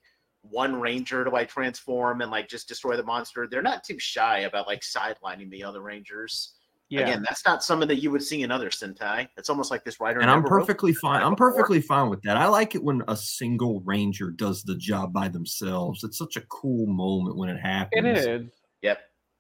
one 0.49 0.79
ranger 0.79 1.23
to 1.23 1.29
like 1.29 1.49
transform 1.49 2.21
and 2.21 2.31
like 2.31 2.47
just 2.49 2.67
destroy 2.67 2.95
the 2.97 3.03
monster, 3.03 3.47
they're 3.49 3.61
not 3.61 3.83
too 3.83 3.97
shy 3.99 4.39
about 4.39 4.67
like 4.67 4.81
sidelining 4.81 5.49
the 5.49 5.63
other 5.63 5.81
rangers. 5.81 6.53
Yeah, 6.89 7.01
Again, 7.01 7.23
that's 7.27 7.43
not 7.47 7.63
something 7.63 7.87
that 7.87 7.95
you 8.01 8.11
would 8.11 8.21
see 8.21 8.43
in 8.43 8.51
other 8.51 8.69
Sentai. 8.69 9.27
It's 9.37 9.49
almost 9.49 9.71
like 9.71 9.83
this 9.83 9.99
writer. 9.99 10.19
and 10.19 10.29
I'm 10.29 10.43
never 10.43 10.53
wrote 10.55 10.61
perfectly 10.61 10.93
fine. 10.93 11.23
I'm 11.23 11.31
before. 11.33 11.51
perfectly 11.51 11.81
fine 11.81 12.09
with 12.11 12.21
that. 12.21 12.37
I 12.37 12.45
like 12.45 12.75
it 12.75 12.83
when 12.83 13.01
a 13.07 13.17
single 13.17 13.81
ranger 13.81 14.29
does 14.29 14.61
the 14.61 14.75
job 14.75 15.11
by 15.11 15.27
themselves. 15.27 16.03
It's 16.03 16.17
such 16.19 16.37
a 16.37 16.41
cool 16.41 16.85
moment 16.85 17.37
when 17.37 17.49
it 17.49 17.59
happens. 17.59 18.05
it 18.05 18.17
is, 18.17 18.47
Yep. 18.83 18.99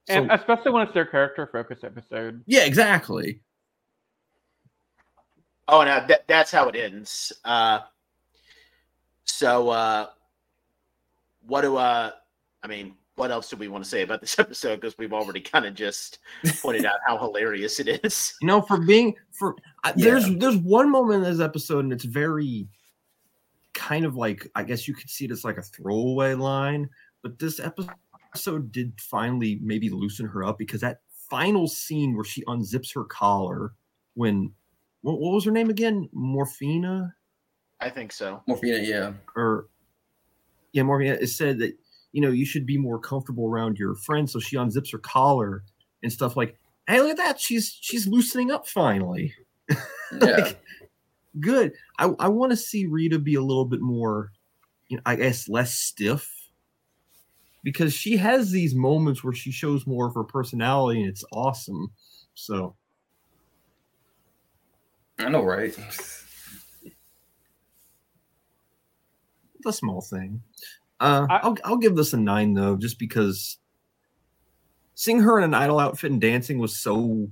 and 0.09 0.27
So- 0.27 0.35
especially 0.35 0.71
when 0.71 0.81
it's 0.83 0.93
their 0.95 1.05
character 1.05 1.47
focus 1.51 1.83
episode. 1.83 2.43
Yeah, 2.47 2.65
exactly. 2.65 3.41
Oh, 5.67 5.83
no, 5.83 6.03
that, 6.07 6.27
that's 6.27 6.51
how 6.51 6.67
it 6.69 6.75
ends. 6.75 7.31
Uh, 7.43 7.79
so, 9.25 9.69
uh, 9.69 10.07
what 11.47 11.61
do 11.61 11.77
uh, 11.77 12.11
I 12.63 12.67
mean? 12.67 12.95
What 13.15 13.31
else 13.31 13.49
do 13.49 13.55
we 13.55 13.69
want 13.69 13.83
to 13.83 13.89
say 13.89 14.01
about 14.01 14.19
this 14.21 14.37
episode? 14.39 14.81
Because 14.81 14.97
we've 14.97 15.13
already 15.13 15.41
kind 15.41 15.65
of 15.65 15.73
just 15.73 16.19
pointed 16.61 16.85
out 16.85 16.99
how 17.07 17.17
hilarious 17.17 17.79
it 17.79 18.03
is. 18.03 18.33
You 18.41 18.47
know, 18.47 18.61
for 18.61 18.77
being 18.77 19.15
for 19.31 19.55
I 19.83 19.93
Yeah. 19.95 20.05
there's 20.05 20.35
there's 20.37 20.57
one 20.57 20.91
moment 20.91 21.23
in 21.23 21.31
this 21.31 21.39
episode, 21.41 21.85
and 21.85 21.93
it's 21.93 22.05
very 22.05 22.67
kind 23.73 24.05
of 24.05 24.15
like 24.15 24.47
I 24.55 24.63
guess 24.63 24.87
you 24.87 24.93
could 24.93 25.09
see 25.09 25.25
it 25.25 25.31
as 25.31 25.43
like 25.43 25.57
a 25.57 25.63
throwaway 25.63 26.33
line, 26.33 26.89
but 27.23 27.39
this 27.39 27.59
episode 27.59 28.71
did 28.71 28.99
finally 28.99 29.59
maybe 29.61 29.89
loosen 29.89 30.25
her 30.27 30.43
up 30.43 30.57
because 30.57 30.81
that 30.81 30.99
final 31.29 31.67
scene 31.67 32.15
where 32.15 32.25
she 32.25 32.43
unzips 32.45 32.93
her 32.93 33.03
collar 33.05 33.73
when 34.15 34.51
what, 35.01 35.19
what 35.19 35.33
was 35.33 35.45
her 35.45 35.51
name 35.51 35.69
again? 35.69 36.09
Morphina 36.15 37.13
I 37.79 37.89
think 37.89 38.11
so. 38.11 38.41
Morphina, 38.47 38.85
yeah. 38.85 39.13
or 39.35 39.67
yeah, 40.75 40.83
Morphina. 40.83 41.21
It 41.21 41.27
said 41.27 41.59
that 41.59 41.73
you 42.11 42.21
know 42.21 42.31
you 42.31 42.45
should 42.45 42.65
be 42.65 42.77
more 42.77 42.99
comfortable 42.99 43.47
around 43.47 43.79
your 43.79 43.95
friends, 43.95 44.33
so 44.33 44.39
she 44.39 44.57
unzips 44.57 44.91
her 44.91 44.99
collar 44.99 45.63
and 46.03 46.11
stuff 46.11 46.35
like. 46.35 46.57
Hey, 46.87 47.01
look 47.01 47.11
at 47.11 47.17
that! 47.17 47.39
She's 47.39 47.75
she's 47.81 48.05
loosening 48.05 48.51
up 48.51 48.67
finally. 48.67 49.33
Yeah. 50.21 50.37
Like, 50.37 50.61
good. 51.39 51.73
I, 51.97 52.11
I 52.19 52.27
want 52.27 52.51
to 52.51 52.55
see 52.55 52.85
Rita 52.85 53.17
be 53.17 53.33
a 53.33 53.41
little 53.41 53.65
bit 53.65 53.81
more, 53.81 54.31
you 54.87 54.97
know, 54.97 55.03
I 55.05 55.15
guess 55.15 55.49
less 55.49 55.73
stiff 55.73 56.29
because 57.63 57.91
she 57.91 58.15
has 58.17 58.51
these 58.51 58.75
moments 58.75 59.23
where 59.23 59.33
she 59.33 59.51
shows 59.51 59.87
more 59.87 60.07
of 60.07 60.13
her 60.13 60.23
personality 60.23 61.01
and 61.01 61.09
it's 61.09 61.25
awesome. 61.33 61.91
So 62.35 62.75
I 65.17 65.27
know, 65.29 65.43
right? 65.43 65.75
The 69.65 69.73
small 69.73 70.01
thing. 70.01 70.41
Uh, 71.01 71.27
I- 71.29 71.39
I'll 71.43 71.57
I'll 71.65 71.77
give 71.77 71.95
this 71.97 72.13
a 72.13 72.17
nine 72.17 72.53
though, 72.53 72.77
just 72.77 72.97
because 72.99 73.57
seeing 74.93 75.19
her 75.19 75.37
in 75.37 75.43
an 75.43 75.53
idol 75.53 75.77
outfit 75.79 76.11
and 76.11 76.21
dancing 76.21 76.57
was 76.57 76.77
so 76.77 77.27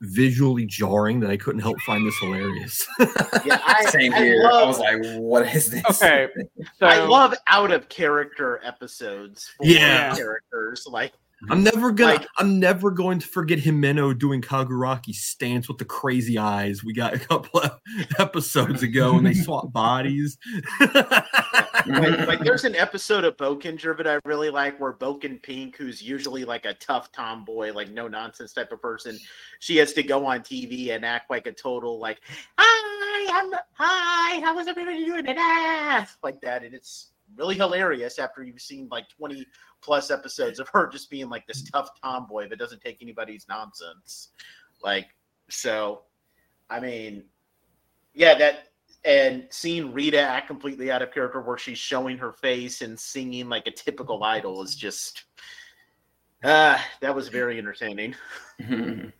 visually 0.00 0.66
jarring 0.66 1.20
that 1.20 1.30
I 1.30 1.36
couldn't 1.36 1.60
help 1.62 1.78
find 1.80 2.06
this 2.06 2.18
hilarious. 2.20 2.86
Yeah, 3.44 3.60
I, 3.64 3.86
Same 3.90 4.12
here. 4.12 4.42
I 4.46 4.50
love- 4.52 4.68
was 4.68 4.78
like, 4.78 5.00
what 5.20 5.52
is 5.54 5.70
this? 5.70 5.84
Okay, 6.02 6.28
so 6.78 6.86
I 6.86 6.98
love 7.04 7.34
out 7.48 7.72
of 7.72 7.88
character 7.88 8.60
episodes 8.62 9.50
for 9.56 9.64
Yeah. 9.66 10.14
characters. 10.14 10.86
Like 10.88 11.12
I'm 11.50 11.64
mm-hmm. 11.64 11.74
never 11.74 11.92
gonna 11.92 12.14
Like- 12.14 12.28
I'm 12.38 12.60
never 12.60 12.90
going 12.90 13.18
to 13.18 13.26
forget 13.26 13.58
Himeno 13.58 14.16
doing 14.16 14.40
Kaguragi 14.40 15.14
stance 15.14 15.68
with 15.68 15.78
the 15.78 15.84
crazy 15.84 16.38
eyes 16.38 16.84
we 16.84 16.92
got 16.92 17.14
a 17.14 17.18
couple 17.18 17.60
of 17.60 17.80
episodes 18.18 18.82
ago 18.82 19.14
when 19.14 19.24
they 19.24 19.34
swap 19.34 19.72
bodies. 19.72 20.38
like, 20.80 22.26
like 22.26 22.40
there's 22.44 22.64
an 22.64 22.76
episode 22.76 23.24
of 23.24 23.36
Boukenger 23.36 23.96
that 23.96 24.06
I 24.06 24.20
really 24.24 24.50
like 24.50 24.78
where 24.78 24.92
Bouken 24.92 25.42
Pink, 25.42 25.76
who's 25.76 26.00
usually 26.00 26.44
like 26.44 26.64
a 26.64 26.74
tough 26.74 27.10
tomboy, 27.10 27.72
like 27.72 27.90
no 27.90 28.06
nonsense 28.06 28.52
type 28.52 28.70
of 28.70 28.80
person, 28.80 29.18
she 29.58 29.76
has 29.78 29.92
to 29.94 30.02
go 30.02 30.24
on 30.26 30.40
TV 30.40 30.90
and 30.90 31.04
act 31.04 31.28
like 31.28 31.46
a 31.46 31.52
total 31.52 31.98
like, 31.98 32.20
hi, 32.56 33.40
I'm 33.40 33.52
hi, 33.72 34.40
how 34.40 34.54
was 34.54 34.68
everybody 34.68 35.04
doing? 35.04 35.26
Like 35.26 36.40
that, 36.42 36.62
and 36.62 36.74
it's 36.74 37.10
really 37.36 37.54
hilarious 37.54 38.18
after 38.18 38.42
you've 38.42 38.60
seen 38.60 38.88
like 38.90 39.08
20 39.08 39.46
plus 39.82 40.10
episodes 40.10 40.60
of 40.60 40.68
her 40.68 40.88
just 40.88 41.10
being 41.10 41.28
like 41.28 41.46
this 41.46 41.62
tough 41.62 41.90
tomboy 42.02 42.48
that 42.48 42.58
doesn't 42.58 42.80
take 42.80 43.02
anybody's 43.02 43.46
nonsense. 43.48 44.28
Like 44.82 45.08
so, 45.50 46.02
I 46.70 46.80
mean, 46.80 47.24
yeah, 48.14 48.34
that 48.38 48.68
and 49.04 49.46
seeing 49.50 49.92
Rita 49.92 50.20
act 50.20 50.46
completely 50.46 50.90
out 50.90 51.02
of 51.02 51.12
character 51.12 51.40
where 51.40 51.58
she's 51.58 51.78
showing 51.78 52.16
her 52.18 52.32
face 52.32 52.82
and 52.82 52.98
singing 52.98 53.48
like 53.48 53.66
a 53.66 53.72
typical 53.72 54.22
idol 54.22 54.62
is 54.62 54.76
just 54.76 55.24
uh 56.44 56.78
that 57.00 57.14
was 57.14 57.28
very 57.28 57.58
entertaining. 57.58 58.14
and 58.60 59.12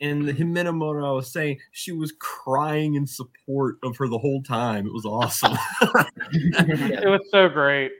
the 0.00 0.32
Himeno 0.32 0.74
Moro 0.74 1.08
I 1.08 1.12
was 1.12 1.32
saying 1.32 1.60
she 1.70 1.92
was 1.92 2.12
crying 2.18 2.96
in 2.96 3.06
support 3.06 3.76
of 3.84 3.96
her 3.96 4.08
the 4.08 4.18
whole 4.18 4.42
time. 4.42 4.86
It 4.86 4.92
was 4.92 5.06
awesome. 5.06 5.56
it 6.32 7.08
was 7.08 7.22
so 7.30 7.48
great. 7.48 7.92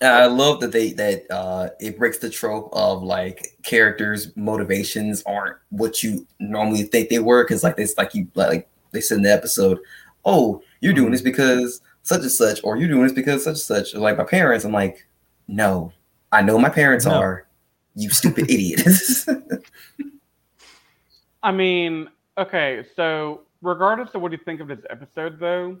I 0.00 0.26
love 0.26 0.60
that 0.60 0.70
they 0.72 0.92
that 0.92 1.28
uh 1.30 1.70
it 1.80 1.98
breaks 1.98 2.18
the 2.18 2.30
trope 2.30 2.70
of 2.72 3.02
like 3.02 3.56
characters' 3.64 4.34
motivations 4.36 5.22
aren't 5.26 5.56
what 5.70 6.02
you 6.02 6.26
normally 6.38 6.84
think 6.84 7.08
they 7.08 7.18
were 7.18 7.44
because 7.44 7.64
like 7.64 7.76
this 7.76 7.96
like 7.98 8.14
you 8.14 8.28
like 8.34 8.68
they 8.92 9.00
said 9.00 9.16
in 9.18 9.22
the 9.24 9.32
episode, 9.32 9.78
oh 10.24 10.62
you're 10.80 10.92
doing 10.92 11.10
this 11.10 11.20
because 11.22 11.80
such 12.02 12.22
and 12.22 12.30
such 12.30 12.60
or 12.64 12.76
you're 12.76 12.88
doing 12.88 13.02
this 13.02 13.12
because 13.12 13.42
such 13.44 13.50
and 13.50 13.58
such. 13.58 13.94
Or, 13.94 13.98
like 13.98 14.16
my 14.16 14.24
parents, 14.24 14.64
I'm 14.64 14.72
like, 14.72 15.06
no, 15.48 15.92
I 16.32 16.42
know 16.42 16.58
my 16.58 16.68
parents 16.70 17.04
No. 17.04 17.12
are. 17.14 17.46
You 17.96 18.10
stupid 18.10 18.44
idiot. 18.50 18.86
I 21.42 21.52
mean, 21.52 22.08
okay, 22.36 22.84
so 22.96 23.42
regardless 23.62 24.14
of 24.14 24.22
what 24.22 24.32
you 24.32 24.38
think 24.44 24.60
of 24.60 24.68
this 24.68 24.80
episode, 24.90 25.38
though, 25.40 25.78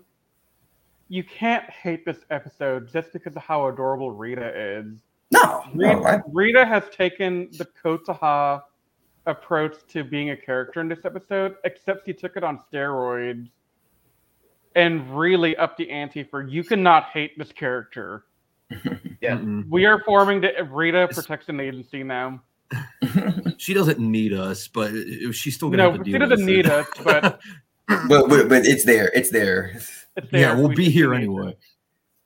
you 1.08 1.24
can't 1.24 1.68
hate 1.70 2.04
this 2.04 2.18
episode 2.30 2.90
just 2.92 3.12
because 3.12 3.34
of 3.36 3.42
how 3.42 3.66
adorable 3.68 4.10
Rita 4.12 4.52
is. 4.80 5.00
no, 5.30 5.64
Rita, 5.74 5.94
no, 5.94 6.04
I, 6.04 6.20
Rita 6.32 6.64
has 6.66 6.84
taken 6.90 7.48
the 7.58 7.66
Kotoha 7.82 8.62
approach 9.26 9.74
to 9.88 10.04
being 10.04 10.30
a 10.30 10.36
character 10.36 10.80
in 10.80 10.88
this 10.88 11.04
episode, 11.04 11.56
except 11.64 12.06
she 12.06 12.12
took 12.14 12.36
it 12.36 12.44
on 12.44 12.58
steroids 12.72 13.48
and 14.74 15.18
really 15.18 15.56
upped 15.56 15.78
the 15.78 15.90
ante 15.90 16.22
for 16.22 16.46
you 16.46 16.62
cannot 16.62 17.04
hate 17.06 17.36
this 17.38 17.52
character. 17.52 18.24
Yeah. 19.20 19.36
Mm-mm. 19.38 19.64
We 19.68 19.84
are 19.84 20.00
forming 20.04 20.40
the 20.40 20.52
Rita 20.70 21.08
Protection 21.12 21.58
Agency 21.58 22.04
now. 22.04 22.40
She 23.56 23.74
doesn't 23.74 23.98
need 23.98 24.32
us, 24.32 24.68
but 24.68 24.92
she's 25.32 25.56
still 25.56 25.70
gonna 25.70 25.82
No, 25.82 25.92
have 25.92 26.04
to 26.04 26.10
she 26.12 26.16
doesn't 26.16 26.46
need 26.46 26.66
it. 26.66 26.70
us, 26.70 26.86
but 27.02 27.40
but, 28.08 28.28
but 28.28 28.48
but 28.48 28.64
it's 28.64 28.84
there. 28.84 29.10
It's 29.14 29.30
there. 29.30 29.80
It's 30.18 30.30
there. 30.30 30.40
yeah, 30.40 30.54
we'll 30.54 30.68
We 30.68 30.74
be 30.74 30.90
here 30.90 31.14
anyway. 31.14 31.56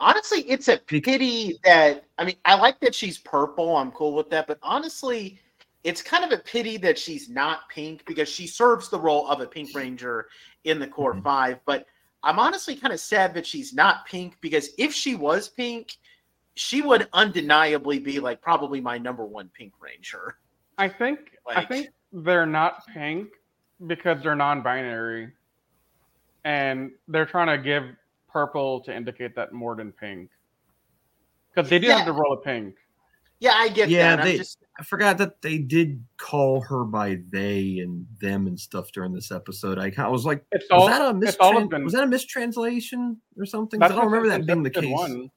Honestly, 0.00 0.40
it's 0.50 0.66
a 0.68 0.78
pity 0.78 1.58
that 1.64 2.04
I 2.18 2.24
mean, 2.24 2.36
I 2.44 2.56
like 2.56 2.80
that 2.80 2.94
she's 2.94 3.18
purple. 3.18 3.76
I'm 3.76 3.92
cool 3.92 4.14
with 4.14 4.30
that, 4.30 4.46
but 4.48 4.58
honestly, 4.62 5.38
it's 5.84 6.02
kind 6.02 6.24
of 6.24 6.32
a 6.36 6.42
pity 6.42 6.76
that 6.78 6.98
she's 6.98 7.28
not 7.28 7.68
pink 7.68 8.04
because 8.06 8.28
she 8.28 8.46
serves 8.46 8.88
the 8.88 8.98
role 8.98 9.28
of 9.28 9.40
a 9.40 9.46
pink 9.46 9.70
ranger 9.74 10.28
in 10.64 10.78
the 10.80 10.86
core 10.88 11.14
Mhm. 11.14 11.22
five. 11.22 11.60
But 11.64 11.86
I'm 12.24 12.38
honestly 12.38 12.74
kind 12.76 12.92
of 12.92 13.00
sad 13.00 13.34
that 13.34 13.46
she's 13.46 13.72
not 13.72 14.06
pink 14.06 14.36
because 14.40 14.70
if 14.78 14.92
she 14.92 15.14
was 15.14 15.48
pink, 15.48 15.96
she 16.54 16.82
would 16.82 17.08
undeniably 17.12 17.98
be 17.98 18.20
like 18.20 18.40
probably 18.40 18.80
my 18.80 18.98
number 18.98 19.24
one 19.24 19.48
pink 19.50 19.72
ranger. 19.80 20.36
I 20.78 20.88
think 20.88 21.38
I 21.48 21.64
think 21.64 21.88
they're 22.12 22.46
not 22.46 22.86
pink 22.88 23.28
because 23.86 24.22
they're 24.22 24.36
non-binary, 24.36 25.32
and 26.44 26.90
they're 27.08 27.26
trying 27.26 27.48
to 27.56 27.62
give 27.62 27.84
purple 28.28 28.80
to 28.84 28.94
indicate 28.94 29.34
that 29.36 29.52
more 29.52 29.76
than 29.76 29.92
pink. 29.92 30.30
Because 31.54 31.68
they 31.70 31.78
do 31.78 31.86
Yeah. 31.86 31.98
have 31.98 32.06
to 32.06 32.12
roll 32.12 32.32
a 32.32 32.40
pink. 32.40 32.76
Yeah, 33.40 33.52
I 33.54 33.68
get 33.68 33.88
Yeah, 33.88 34.16
that. 34.16 34.20
I'm 34.20 34.24
they- 34.26 34.38
just 34.38 34.58
I 34.78 34.84
forgot 34.84 35.18
that 35.18 35.42
they 35.42 35.58
did 35.58 36.02
call 36.16 36.62
her 36.62 36.84
by 36.84 37.18
they 37.30 37.78
and 37.80 38.06
them 38.20 38.46
and 38.46 38.58
stuff 38.58 38.90
during 38.90 39.12
this 39.12 39.30
episode. 39.30 39.78
I 39.78 39.90
kind 39.90 40.06
of 40.06 40.12
was 40.12 40.24
like, 40.24 40.44
It's 40.50 40.64
was 40.70 40.80
all. 40.82 40.86
that 40.88 41.02
a 41.14 41.18
it's 41.26 41.36
all 41.36 41.52
mistran- 41.52 41.68
been- 41.68 41.84
was 41.84 41.92
that 41.92 42.04
a 42.04 42.06
mistranslation 42.06 43.20
or 43.38 43.44
something? 43.44 43.82
I 43.82 43.88
don't 43.88 44.06
remember 44.06 44.28
that 44.30 44.46
being 44.46 44.62
the 44.62 44.70
case. 44.70 44.90
one. 44.90 45.30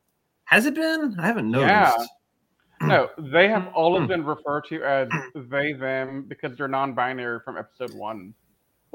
Has 0.45 0.65
it 0.65 0.73
been? 0.75 1.15
I 1.19 1.25
haven't 1.27 1.51
noticed. 1.51 1.69
Yeah. 2.81 2.87
No, 2.87 3.09
they 3.17 3.49
have 3.49 3.67
all 3.73 3.97
Hmm. 3.97 4.03
of 4.03 4.07
been 4.09 4.23
referred 4.23 4.63
to 4.69 4.83
as 4.83 5.09
they 5.49 5.73
them 5.73 6.23
because 6.29 6.55
they're 6.55 6.67
non-binary 6.69 7.39
from 7.43 7.57
episode 7.57 7.93
one. 7.93 8.33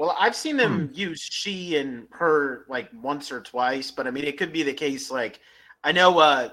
Well, 0.01 0.15
I've 0.17 0.35
seen 0.35 0.57
them 0.57 0.87
Hmm. 0.87 0.93
use 0.95 1.21
she 1.21 1.77
and 1.77 2.07
her 2.09 2.65
like 2.67 2.89
once 2.91 3.31
or 3.31 3.39
twice, 3.39 3.91
but 3.91 4.07
I 4.07 4.09
mean, 4.09 4.23
it 4.23 4.35
could 4.35 4.51
be 4.51 4.63
the 4.63 4.73
case. 4.73 5.11
Like, 5.11 5.39
I 5.83 5.91
know 5.91 6.17
uh, 6.17 6.49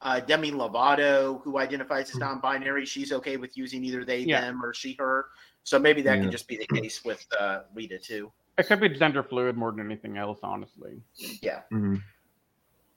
uh, 0.00 0.18
Demi 0.18 0.50
Lovato, 0.50 1.40
who 1.44 1.58
identifies 1.58 2.10
as 2.10 2.16
Hmm. 2.16 2.22
non-binary, 2.24 2.86
she's 2.86 3.12
okay 3.12 3.36
with 3.36 3.56
using 3.56 3.84
either 3.84 4.04
they, 4.04 4.24
Yeah. 4.24 4.40
them, 4.40 4.64
or 4.64 4.74
she, 4.74 4.96
her. 4.98 5.26
So 5.62 5.78
maybe 5.78 6.02
that 6.02 6.16
Yeah. 6.16 6.22
can 6.22 6.32
just 6.32 6.48
be 6.48 6.56
the 6.56 6.66
case 6.66 7.04
with 7.04 7.24
uh, 7.38 7.60
Rita 7.72 8.00
too. 8.00 8.32
It 8.58 8.64
could 8.66 8.80
be 8.80 8.88
gender 8.88 9.22
fluid 9.22 9.56
more 9.56 9.70
than 9.70 9.86
anything 9.86 10.16
else, 10.16 10.40
honestly. 10.42 11.00
Yeah, 11.40 11.60
Mhm. 11.72 12.02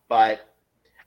but 0.09 0.51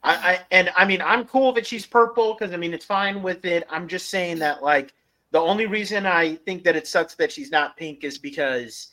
I, 0.04 0.14
I 0.14 0.40
and 0.52 0.70
I 0.76 0.84
mean, 0.84 1.02
I'm 1.02 1.24
cool 1.24 1.52
that 1.54 1.66
she's 1.66 1.84
purple 1.84 2.34
because 2.34 2.54
I 2.54 2.58
mean, 2.58 2.72
it's 2.72 2.84
fine 2.84 3.24
with 3.24 3.44
it. 3.44 3.66
I'm 3.68 3.88
just 3.88 4.08
saying 4.08 4.38
that 4.38 4.62
like 4.62 4.94
the 5.34 5.40
only 5.40 5.66
reason 5.66 6.06
I 6.06 6.36
think 6.36 6.62
that 6.62 6.76
it 6.76 6.86
sucks 6.86 7.16
that 7.16 7.32
she's 7.32 7.50
not 7.50 7.76
pink 7.76 8.04
is 8.04 8.18
because 8.18 8.92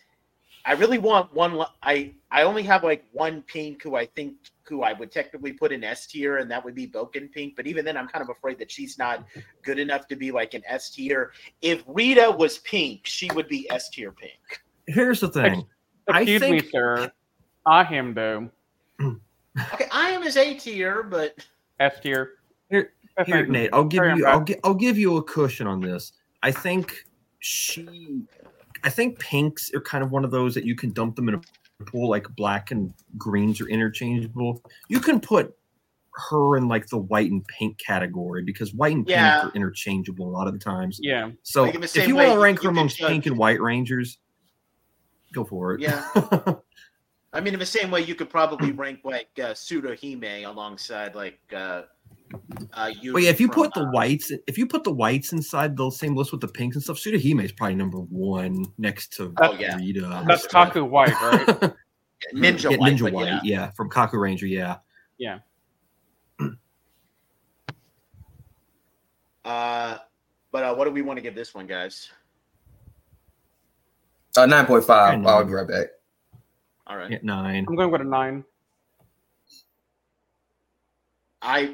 I 0.66 0.74
really 0.74 0.98
want 0.98 1.32
one. 1.36 1.64
I 1.84 2.16
I 2.32 2.42
only 2.42 2.64
have 2.64 2.84
like 2.84 3.06
one 3.12 3.44
pink 3.44 3.84
who 3.84 3.96
I 3.96 4.08
think 4.08 4.34
who 4.64 4.82
I 4.82 4.94
would 4.94 5.12
technically 5.12 5.54
put 5.54 5.72
in 5.72 5.84
S 5.84 6.08
tier, 6.08 6.38
and 6.38 6.50
that 6.50 6.66
would 6.66 6.74
be 6.74 6.88
Bouken 6.88 7.32
Pink. 7.32 7.56
But 7.56 7.68
even 7.68 7.86
then, 7.86 7.96
I'm 7.96 8.08
kind 8.08 8.24
of 8.24 8.30
afraid 8.30 8.58
that 8.58 8.72
she's 8.72 8.98
not 8.98 9.24
good 9.62 9.78
enough 9.78 10.08
to 10.08 10.16
be 10.16 10.32
like 10.32 10.56
an 10.56 10.64
S 10.66 10.90
tier. 10.90 11.32
If 11.62 11.84
Rita 11.86 12.32
was 12.32 12.58
pink, 12.60 13.02
she 13.04 13.30
would 13.36 13.48
be 13.48 13.70
S 13.70 13.90
tier 13.90 14.12
pink. 14.12 14.64
Here's 14.88 15.20
the 15.20 15.30
thing. 15.30 15.64
I 16.12 16.22
Excuse 16.22 16.42
me, 16.42 16.68
sir. 16.72 17.12
I 17.68 17.84
am 17.94 18.16
though. 18.16 18.50
Okay, 19.74 19.88
I 19.92 20.12
am 20.12 20.24
as 20.24 20.38
A 20.38 20.56
tier, 20.56 21.04
but 21.04 21.38
S 21.80 22.00
tier. 22.00 22.32
Here- 22.72 22.94
Here, 23.26 23.46
Nate, 23.46 23.70
I'll 23.74 23.84
give 23.84 24.00
Carry 24.00 24.12
on, 24.14 24.18
you. 24.18 24.26
I'll 24.26 24.44
gi- 24.44 24.60
I'll 24.64 24.74
give 24.74 24.98
you 24.98 25.18
a 25.18 25.24
cushion 25.24 25.68
on 25.68 25.82
this. 25.82 26.14
I 26.44 26.52
think 26.52 27.06
she. 27.40 28.24
I 28.84 28.90
think 28.90 29.20
pinks 29.20 29.72
are 29.76 29.82
kind 29.82 30.04
of 30.04 30.12
one 30.12 30.26
of 30.26 30.32
those 30.32 30.56
that 30.56 30.66
you 30.66 30.76
can 30.76 30.92
dump 30.92 31.16
them 31.16 31.30
in 31.30 31.36
a 31.36 31.84
pool 31.86 32.10
like 32.10 32.28
black 32.36 32.72
and 32.72 32.94
greens 33.18 33.62
are 33.62 33.68
interchangeable. 33.68 34.62
You 34.90 35.00
can 35.00 35.20
put 35.20 35.56
her 36.30 36.58
in 36.58 36.68
like 36.68 36.88
the 36.88 36.98
white 36.98 37.30
and 37.32 37.46
pink 37.48 37.78
category 37.78 38.44
because 38.44 38.74
white 38.74 38.96
and 38.96 39.08
Yeah. 39.08 39.42
pink 39.42 39.54
are 39.54 39.56
interchangeable 39.56 40.28
a 40.28 40.32
lot 40.32 40.48
of 40.48 40.54
the 40.54 40.60
times. 40.60 41.00
Yeah. 41.02 41.32
So 41.44 41.64
Like 41.64 41.76
if 41.76 42.08
you 42.08 42.16
want 42.16 42.34
to 42.34 42.40
rank 42.40 42.62
her 42.64 42.70
amongst 42.70 42.98
judge- 42.98 43.10
pink 43.10 43.26
and 43.28 43.38
white 43.38 43.62
rangers, 43.62 44.18
go 45.34 45.44
for 45.46 45.76
it. 45.76 45.82
Yeah. 45.82 46.04
I 47.34 47.40
mean, 47.40 47.54
in 47.54 47.60
the 47.60 47.66
same 47.66 47.92
way, 47.92 48.02
you 48.02 48.14
could 48.16 48.30
probably 48.30 48.72
rank 48.72 49.02
like 49.06 49.30
uh, 49.38 49.54
Tsuruhime 49.54 50.46
alongside 50.46 51.16
like. 51.16 51.40
Uh, 51.56 51.84
uh, 52.74 52.92
Well, 53.12 53.24
yeah, 53.24 53.30
if 53.30 53.40
you 53.42 53.48
from, 53.48 53.56
put 53.64 53.74
the 53.74 53.82
uh, 53.82 53.92
whites, 53.92 54.32
if 54.48 54.58
you 54.58 54.66
put 54.68 54.84
the 54.84 54.92
whites 54.92 55.34
inside 55.34 55.76
the 55.78 55.90
same 55.92 56.16
list 56.16 56.32
with 56.32 56.42
the 56.42 56.48
pinks 56.48 56.76
and 56.76 56.84
stuff, 56.84 56.98
Tsuruhime 56.98 57.44
is 57.44 57.52
probably 57.52 57.76
number 57.76 57.98
one 58.00 58.66
next 58.78 59.14
to 59.14 59.34
Oh, 59.42 59.54
yeah. 59.54 59.76
Rita. 59.78 60.20
and 60.20 60.30
That's 60.30 60.44
stuff. 60.44 60.74
Kaku 60.74 60.90
White, 60.90 61.10
right? 61.22 61.48
Ninja 62.36 62.72
Yeah, 62.72 62.78
White, 62.78 62.94
Ninja 62.96 63.12
White, 63.12 63.26
yeah. 63.28 63.40
yeah. 63.44 63.72
from 63.72 63.90
Kakuranger, 63.90 64.50
yeah. 64.50 64.78
Yeah. 65.18 65.40
Uh, 69.44 69.98
but 70.52 70.64
uh, 70.64 70.76
what 70.76 70.86
do 70.86 70.92
we 70.92 71.02
want 71.02 71.18
to 71.18 71.22
give 71.22 71.34
this 71.34 71.56
one, 71.56 71.66
guys? 71.66 72.12
Uh, 74.38 74.46
nine 74.46 74.66
point 74.68 74.84
five. 74.84 75.14
Kinda. 75.14 75.28
I'll 75.30 75.44
be 75.44 75.52
right 75.54 75.68
back. 75.68 75.88
All 76.88 76.96
right, 76.96 77.10
yeah 77.10 77.18
nine. 77.24 77.66
I'm 77.68 77.76
going 77.76 77.90
with 77.92 78.02
a 78.02 78.04
nine. 78.04 78.44
I. 81.42 81.74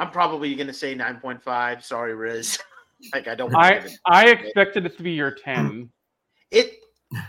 I'm 0.00 0.10
probably 0.10 0.54
gonna 0.54 0.72
say 0.72 0.94
nine 0.94 1.20
point 1.20 1.42
five. 1.42 1.84
Sorry, 1.84 2.14
Riz. 2.14 2.58
Like 3.14 3.28
I 3.28 3.34
don't. 3.34 3.54
I 3.56 3.70
to 3.70 3.80
give 3.80 3.92
it- 3.92 3.98
I 4.04 4.28
expected 4.28 4.84
it 4.84 4.94
to 4.98 5.02
be 5.02 5.12
your 5.12 5.30
ten. 5.30 5.90
It. 6.50 6.74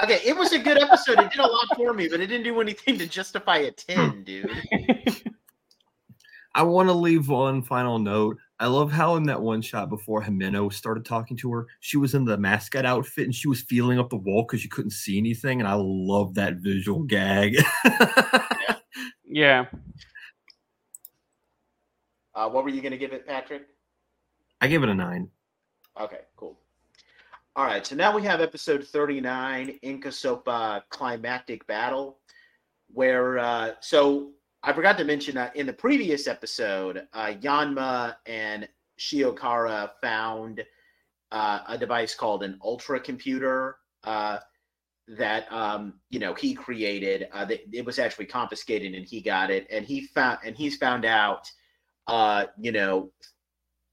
Okay, 0.00 0.20
it 0.24 0.36
was 0.36 0.52
a 0.52 0.60
good 0.60 0.80
episode. 0.80 1.18
It 1.18 1.32
did 1.32 1.40
a 1.40 1.46
lot 1.46 1.66
for 1.74 1.92
me, 1.92 2.06
but 2.06 2.20
it 2.20 2.28
didn't 2.28 2.44
do 2.44 2.60
anything 2.60 2.98
to 2.98 3.06
justify 3.08 3.56
a 3.56 3.72
ten, 3.72 4.10
hmm. 4.10 4.22
dude. 4.22 4.62
I 6.54 6.62
want 6.62 6.88
to 6.88 6.92
leave 6.92 7.28
one 7.28 7.64
final 7.64 7.98
note. 7.98 8.36
I 8.60 8.66
love 8.66 8.92
how 8.92 9.16
in 9.16 9.24
that 9.24 9.42
one 9.42 9.60
shot 9.60 9.88
before 9.88 10.22
Himeno 10.22 10.72
started 10.72 11.04
talking 11.04 11.36
to 11.38 11.52
her, 11.52 11.66
she 11.80 11.96
was 11.96 12.14
in 12.14 12.24
the 12.24 12.38
mascot 12.38 12.86
outfit 12.86 13.24
and 13.24 13.34
she 13.34 13.48
was 13.48 13.62
feeling 13.62 13.98
up 13.98 14.10
the 14.10 14.16
wall 14.16 14.44
because 14.44 14.60
she 14.60 14.68
couldn't 14.68 14.92
see 14.92 15.18
anything. 15.18 15.60
And 15.60 15.68
I 15.68 15.74
love 15.74 16.34
that 16.34 16.58
visual 16.58 17.02
gag. 17.02 17.56
yeah. 19.24 19.66
Uh, 22.38 22.48
what 22.48 22.62
were 22.62 22.70
you 22.70 22.80
going 22.80 22.92
to 22.92 22.98
give 22.98 23.12
it, 23.12 23.26
Patrick? 23.26 23.66
I 24.60 24.68
give 24.68 24.84
it 24.84 24.88
a 24.88 24.94
nine. 24.94 25.28
Okay, 26.00 26.20
cool. 26.36 26.56
All 27.56 27.64
right, 27.64 27.84
so 27.84 27.96
now 27.96 28.14
we 28.14 28.22
have 28.22 28.40
episode 28.40 28.86
39, 28.86 29.80
Inca 29.82 30.10
Sopa 30.10 30.82
Climactic 30.88 31.66
Battle, 31.66 32.20
where, 32.92 33.40
uh, 33.40 33.72
so 33.80 34.30
I 34.62 34.72
forgot 34.72 34.96
to 34.98 35.04
mention 35.04 35.36
uh, 35.36 35.50
in 35.56 35.66
the 35.66 35.72
previous 35.72 36.28
episode, 36.28 37.08
uh, 37.12 37.32
Yanma 37.40 38.14
and 38.26 38.68
Shiokara 39.00 39.90
found 40.00 40.62
uh, 41.32 41.58
a 41.66 41.76
device 41.76 42.14
called 42.14 42.44
an 42.44 42.60
ultra 42.62 43.00
computer 43.00 43.78
uh, 44.04 44.38
that, 45.08 45.52
um, 45.52 45.94
you 46.10 46.20
know, 46.20 46.34
he 46.34 46.54
created. 46.54 47.26
Uh, 47.32 47.46
that 47.46 47.62
it 47.72 47.84
was 47.84 47.98
actually 47.98 48.26
confiscated 48.26 48.94
and 48.94 49.04
he 49.04 49.20
got 49.20 49.50
it. 49.50 49.66
And 49.72 49.84
he 49.84 50.02
found, 50.02 50.38
and 50.44 50.56
he's 50.56 50.76
found 50.76 51.04
out, 51.04 51.50
uh, 52.08 52.46
you 52.58 52.72
know, 52.72 53.10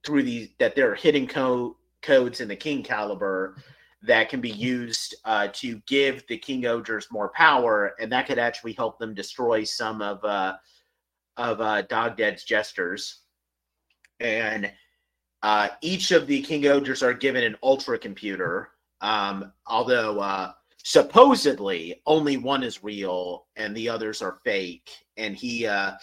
through 0.05 0.23
these, 0.23 0.49
that 0.59 0.75
there 0.75 0.91
are 0.91 0.95
hidden 0.95 1.27
code 1.27 1.73
codes 2.01 2.39
in 2.39 2.47
the 2.47 2.55
King 2.55 2.83
caliber 2.83 3.57
that 4.03 4.29
can 4.29 4.39
be 4.39 4.51
used 4.51 5.15
uh, 5.25 5.47
to 5.51 5.81
give 5.87 6.25
the 6.27 6.37
King 6.37 6.63
Ohgers 6.63 7.11
more 7.11 7.29
power, 7.29 7.95
and 7.99 8.11
that 8.11 8.27
could 8.27 8.39
actually 8.39 8.73
help 8.73 8.99
them 8.99 9.13
destroy 9.13 9.63
some 9.63 10.01
of 10.01 10.23
uh, 10.23 10.55
of 11.37 11.59
uh, 11.59 11.81
Dog 11.83 12.15
Dead's 12.15 12.43
jesters. 12.43 13.21
And 14.19 14.71
uh, 15.43 15.69
each 15.81 16.11
of 16.11 16.27
the 16.27 16.41
King 16.41 16.63
Ohgers 16.63 17.03
are 17.03 17.13
given 17.13 17.43
an 17.43 17.57
ultra 17.61 17.99
computer, 17.99 18.69
um, 19.01 19.51
although 19.67 20.19
uh, 20.19 20.53
supposedly 20.77 22.01
only 22.05 22.37
one 22.37 22.63
is 22.63 22.83
real 22.83 23.47
and 23.55 23.75
the 23.75 23.89
others 23.89 24.21
are 24.21 24.39
fake. 24.45 24.89
And 25.17 25.35
he 25.35 25.67
uh, 25.67 25.93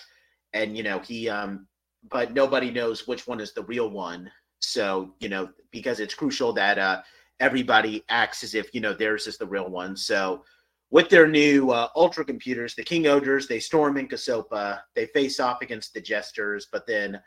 and 0.52 0.76
you 0.76 0.82
know 0.82 0.98
he 0.98 1.28
um, 1.28 1.66
but 2.10 2.32
nobody 2.32 2.70
knows 2.70 3.06
which 3.06 3.26
one 3.26 3.40
is 3.40 3.52
the 3.52 3.64
real 3.64 3.90
one. 3.90 4.30
So, 4.60 5.14
you 5.20 5.28
know, 5.28 5.50
because 5.70 6.00
it's 6.00 6.14
crucial 6.14 6.52
that 6.54 6.78
uh, 6.78 7.02
everybody 7.40 8.04
acts 8.08 8.44
as 8.44 8.54
if, 8.54 8.74
you 8.74 8.80
know, 8.80 8.92
theirs 8.92 9.26
is 9.26 9.38
the 9.38 9.46
real 9.46 9.68
one. 9.68 9.96
So, 9.96 10.44
with 10.90 11.08
their 11.08 11.26
new 11.26 11.70
uh, 11.70 11.88
ultra 11.96 12.22
computers, 12.22 12.74
the 12.74 12.82
King 12.82 13.04
Ohgers, 13.04 13.48
they 13.48 13.58
storm 13.58 13.96
in 13.96 14.06
Kasopa, 14.06 14.80
they 14.94 15.06
face 15.06 15.40
off 15.40 15.62
against 15.62 15.94
the 15.94 16.02
Jesters, 16.02 16.68
but 16.70 16.86
then 16.86 17.18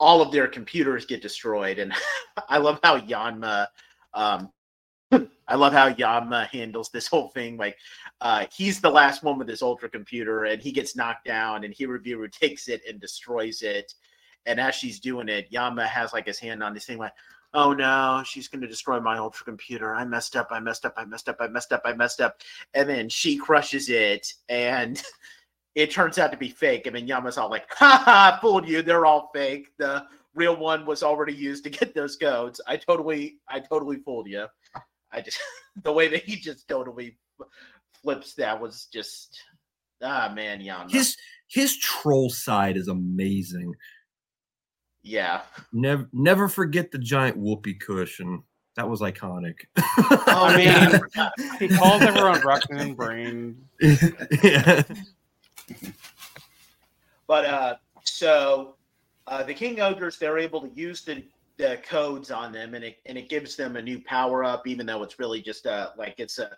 all 0.00 0.20
of 0.20 0.32
their 0.32 0.48
computers 0.48 1.06
get 1.06 1.22
destroyed. 1.22 1.78
And 1.78 1.94
I 2.48 2.58
love 2.58 2.80
how 2.82 2.98
Yanma, 2.98 3.68
um, 4.14 4.50
I 5.46 5.54
love 5.54 5.72
how 5.72 5.92
Yanma 5.92 6.48
handles 6.48 6.90
this 6.90 7.06
whole 7.06 7.28
thing. 7.28 7.56
Like, 7.56 7.76
uh, 8.20 8.46
he's 8.52 8.80
the 8.80 8.90
last 8.90 9.22
one 9.22 9.38
with 9.38 9.48
his 9.48 9.62
ultra 9.62 9.88
computer, 9.88 10.46
and 10.46 10.60
he 10.60 10.72
gets 10.72 10.96
knocked 10.96 11.24
down, 11.24 11.62
and 11.62 11.72
Hirabiru 11.72 12.32
takes 12.40 12.66
it 12.66 12.82
and 12.88 13.00
destroys 13.00 13.62
it. 13.62 13.94
And 14.46 14.60
as 14.60 14.74
she's 14.74 15.00
doing 15.00 15.28
it, 15.28 15.50
Yanma 15.50 15.86
has 15.86 16.12
like 16.12 16.26
his 16.26 16.38
hand 16.38 16.62
on 16.62 16.74
this 16.74 16.86
thing, 16.86 16.98
like, 16.98 17.14
oh 17.54 17.72
no, 17.72 18.22
she's 18.26 18.48
going 18.48 18.60
to 18.60 18.68
destroy 18.68 19.00
my 19.00 19.16
ultra 19.16 19.44
computer. 19.44 19.94
I 19.94 20.04
messed 20.04 20.36
up. 20.36 20.48
I 20.50 20.60
messed 20.60 20.84
up. 20.84 20.94
I 20.96 21.04
messed 21.04 21.28
up. 21.28 21.36
I 21.40 21.48
messed 21.48 21.72
up. 21.72 21.82
I 21.84 21.92
messed 21.92 22.20
up. 22.20 22.40
And 22.74 22.88
then 22.88 23.08
she 23.08 23.36
crushes 23.36 23.88
it, 23.88 24.32
and 24.48 25.02
it 25.74 25.90
turns 25.90 26.18
out 26.18 26.32
to 26.32 26.36
be 26.36 26.48
fake. 26.48 26.86
And 26.86 26.94
then 26.96 27.06
Yanma's 27.06 27.38
all 27.38 27.50
like, 27.50 27.72
ha 27.72 28.02
ha, 28.04 28.38
fooled 28.40 28.68
you. 28.68 28.82
They're 28.82 29.06
all 29.06 29.30
fake. 29.34 29.70
The 29.78 30.04
real 30.34 30.56
one 30.56 30.84
was 30.84 31.02
already 31.02 31.34
used 31.34 31.64
to 31.64 31.70
get 31.70 31.94
those 31.94 32.16
codes. 32.16 32.60
I 32.66 32.76
totally, 32.76 33.36
I 33.48 33.60
totally 33.60 33.96
fooled 33.96 34.28
you. 34.28 34.46
I 35.12 35.20
just, 35.20 35.38
the 35.82 35.92
way 35.92 36.08
that 36.08 36.24
he 36.24 36.36
just 36.36 36.68
totally 36.68 37.16
flips 38.02 38.34
that 38.34 38.60
was 38.60 38.88
just, 38.92 39.40
ah, 40.02 40.32
man, 40.34 40.60
Yanma. 40.60 40.90
His 40.90 41.16
his 41.46 41.76
troll 41.78 42.30
side 42.30 42.76
is 42.76 42.88
amazing. 42.88 43.74
Yeah. 45.04 45.42
Never 45.72 46.08
never 46.12 46.48
forget 46.48 46.90
the 46.90 46.98
giant 46.98 47.36
whoopee 47.36 47.74
cushion. 47.74 48.42
That 48.74 48.88
was 48.88 49.02
iconic. 49.02 49.60
Oh, 49.76 50.26
I 50.26 50.56
man. 50.64 51.00
mean, 51.14 51.30
he 51.60 51.68
calls 51.68 52.02
everyone 52.02 52.40
raccoon 52.40 52.94
brain. 52.94 53.56
yeah. 54.42 54.82
But 57.26 57.44
uh, 57.44 57.76
so 58.04 58.74
uh, 59.26 59.42
the 59.44 59.54
King 59.54 59.76
Ohgers, 59.76 60.18
they're 60.18 60.38
able 60.38 60.60
to 60.62 60.70
use 60.74 61.02
the, 61.02 61.22
the 61.56 61.78
codes 61.88 62.30
on 62.30 62.50
them, 62.52 62.74
and 62.74 62.84
it 62.84 62.98
and 63.06 63.16
it 63.16 63.28
gives 63.28 63.56
them 63.56 63.76
a 63.76 63.82
new 63.82 64.00
power 64.02 64.42
up, 64.42 64.66
even 64.66 64.86
though 64.86 65.02
it's 65.02 65.18
really 65.18 65.40
just 65.40 65.66
a 65.66 65.92
like 65.96 66.14
it's 66.18 66.38
a 66.38 66.50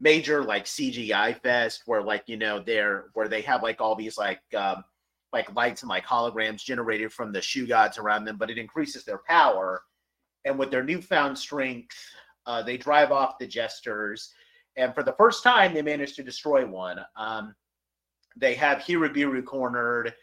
major 0.00 0.42
like 0.42 0.64
CGI 0.64 1.38
fest 1.42 1.82
where 1.84 2.02
like 2.02 2.24
you 2.26 2.36
know 2.36 2.58
they're 2.60 3.06
where 3.12 3.28
they 3.28 3.42
have 3.42 3.62
like 3.62 3.80
all 3.80 3.94
these 3.94 4.16
like 4.16 4.40
um, 4.56 4.82
like 5.32 5.54
lights 5.54 5.82
and 5.82 5.88
like 5.88 6.06
holograms 6.06 6.64
generated 6.64 7.12
from 7.12 7.32
the 7.32 7.40
Shugods 7.40 7.98
around 7.98 8.24
them, 8.24 8.36
but 8.36 8.50
it 8.50 8.58
increases 8.58 9.04
their 9.04 9.20
power. 9.28 9.82
And 10.44 10.58
with 10.58 10.70
their 10.70 10.82
newfound 10.82 11.38
strength, 11.38 11.96
uh, 12.46 12.62
they 12.62 12.76
drive 12.76 13.12
off 13.12 13.38
the 13.38 13.46
jesters, 13.46 14.32
and 14.76 14.94
for 14.94 15.02
the 15.02 15.12
first 15.12 15.42
time, 15.42 15.74
they 15.74 15.82
manage 15.82 16.14
to 16.14 16.22
destroy 16.22 16.64
one. 16.66 17.00
Um, 17.16 17.54
they 18.36 18.54
have 18.54 18.78
Hirabiru 18.78 19.44
cornered. 19.44 20.14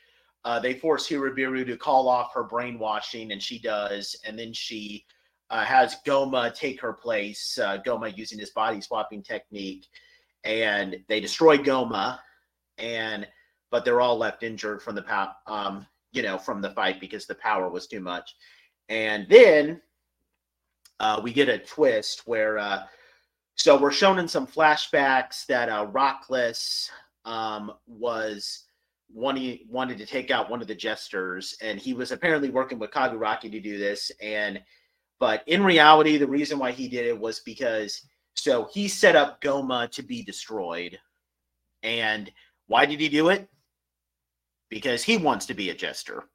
Uh, 0.45 0.59
they 0.59 0.73
force 0.73 1.07
Hirabiru 1.07 1.65
to 1.65 1.77
call 1.77 2.07
off 2.07 2.33
her 2.33 2.43
brainwashing, 2.43 3.31
and 3.31 3.41
she 3.41 3.59
does. 3.59 4.15
And 4.25 4.39
then 4.39 4.53
she 4.53 5.05
uh, 5.49 5.63
has 5.63 5.97
Goma 6.05 6.53
take 6.53 6.79
her 6.81 6.93
place, 6.93 7.57
uh, 7.61 7.79
Goma 7.85 8.15
using 8.15 8.39
his 8.39 8.51
body 8.51 8.81
swapping 8.81 9.21
technique. 9.21 9.85
And 10.43 10.97
they 11.09 11.19
destroy 11.19 11.57
Goma, 11.57 12.19
and 12.77 13.27
but 13.71 13.85
they're 13.85 14.01
all 14.01 14.17
left 14.17 14.43
injured 14.43 14.81
from 14.81 14.95
the 14.95 15.01
pow- 15.01 15.35
um, 15.47 15.85
you 16.11 16.21
know, 16.21 16.37
from 16.37 16.61
the 16.61 16.71
fight 16.71 16.99
because 16.99 17.25
the 17.25 17.35
power 17.35 17.69
was 17.69 17.87
too 17.87 17.99
much. 17.99 18.35
And 18.89 19.27
then 19.29 19.81
uh, 20.99 21.19
we 21.23 21.33
get 21.33 21.49
a 21.49 21.59
twist 21.59 22.23
where 22.25 22.57
uh, 22.57 22.83
so 23.55 23.79
we're 23.79 23.91
shown 23.91 24.19
in 24.19 24.27
some 24.27 24.47
flashbacks 24.47 25.45
that 25.47 25.69
uh, 25.69 25.87
Racles 25.91 26.89
um, 27.25 27.73
was 27.87 28.65
wanting 29.13 29.59
wanted 29.69 29.97
to 29.97 30.05
take 30.05 30.31
out 30.31 30.49
one 30.49 30.61
of 30.61 30.67
the 30.67 30.75
jesters, 30.75 31.55
and 31.61 31.79
he 31.79 31.93
was 31.93 32.11
apparently 32.11 32.49
working 32.49 32.79
with 32.79 32.91
Kaguragi 32.91 33.51
to 33.51 33.59
do 33.59 33.77
this. 33.77 34.11
And 34.21 34.61
but 35.19 35.43
in 35.47 35.63
reality, 35.63 36.17
the 36.17 36.27
reason 36.27 36.59
why 36.59 36.71
he 36.71 36.87
did 36.87 37.05
it 37.05 37.19
was 37.19 37.39
because 37.41 38.01
so 38.35 38.69
he 38.71 38.87
set 38.87 39.15
up 39.15 39.41
Goma 39.41 39.89
to 39.91 40.03
be 40.03 40.23
destroyed. 40.23 40.97
And 41.83 42.31
why 42.67 42.85
did 42.85 42.99
he 42.99 43.09
do 43.09 43.29
it? 43.29 43.49
Because 44.69 45.03
he 45.03 45.17
wants 45.17 45.45
to 45.45 45.53
be 45.53 45.69
a 45.69 45.75
jester. 45.75 46.25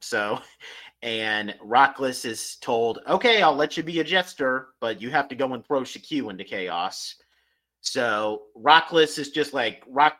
So, 0.00 0.40
and 1.02 1.54
Racles 1.62 2.24
is 2.24 2.56
told, 2.56 3.00
okay, 3.08 3.42
I'll 3.42 3.54
let 3.54 3.76
you 3.76 3.82
be 3.82 4.00
a 4.00 4.04
jester, 4.04 4.68
but 4.80 5.00
you 5.00 5.10
have 5.10 5.28
to 5.28 5.34
go 5.34 5.52
and 5.54 5.64
throw 5.64 5.80
Chikyu 5.82 6.30
into 6.30 6.44
chaos. 6.44 7.16
So 7.80 8.44
Racles 8.54 9.18
is 9.18 9.30
just 9.30 9.54
like 9.54 9.82
Rock. 9.86 10.18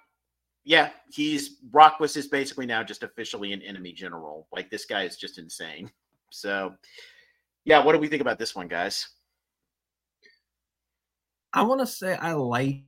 Yeah, 0.64 0.90
he's 1.10 1.58
Racles 1.72 2.16
is 2.16 2.26
basically 2.26 2.66
now 2.66 2.82
just 2.82 3.02
officially 3.02 3.52
an 3.52 3.62
enemy 3.62 3.92
general. 3.92 4.48
Like 4.52 4.70
this 4.70 4.84
guy 4.84 5.02
is 5.02 5.16
just 5.16 5.38
insane. 5.38 5.90
So, 6.30 6.74
yeah, 7.64 7.82
what 7.82 7.92
do 7.92 7.98
we 7.98 8.08
think 8.08 8.22
about 8.22 8.38
this 8.38 8.54
one, 8.54 8.68
guys? 8.68 9.08
I 11.52 11.62
want 11.62 11.80
to 11.80 11.86
say 11.86 12.14
I 12.16 12.32
like 12.32 12.82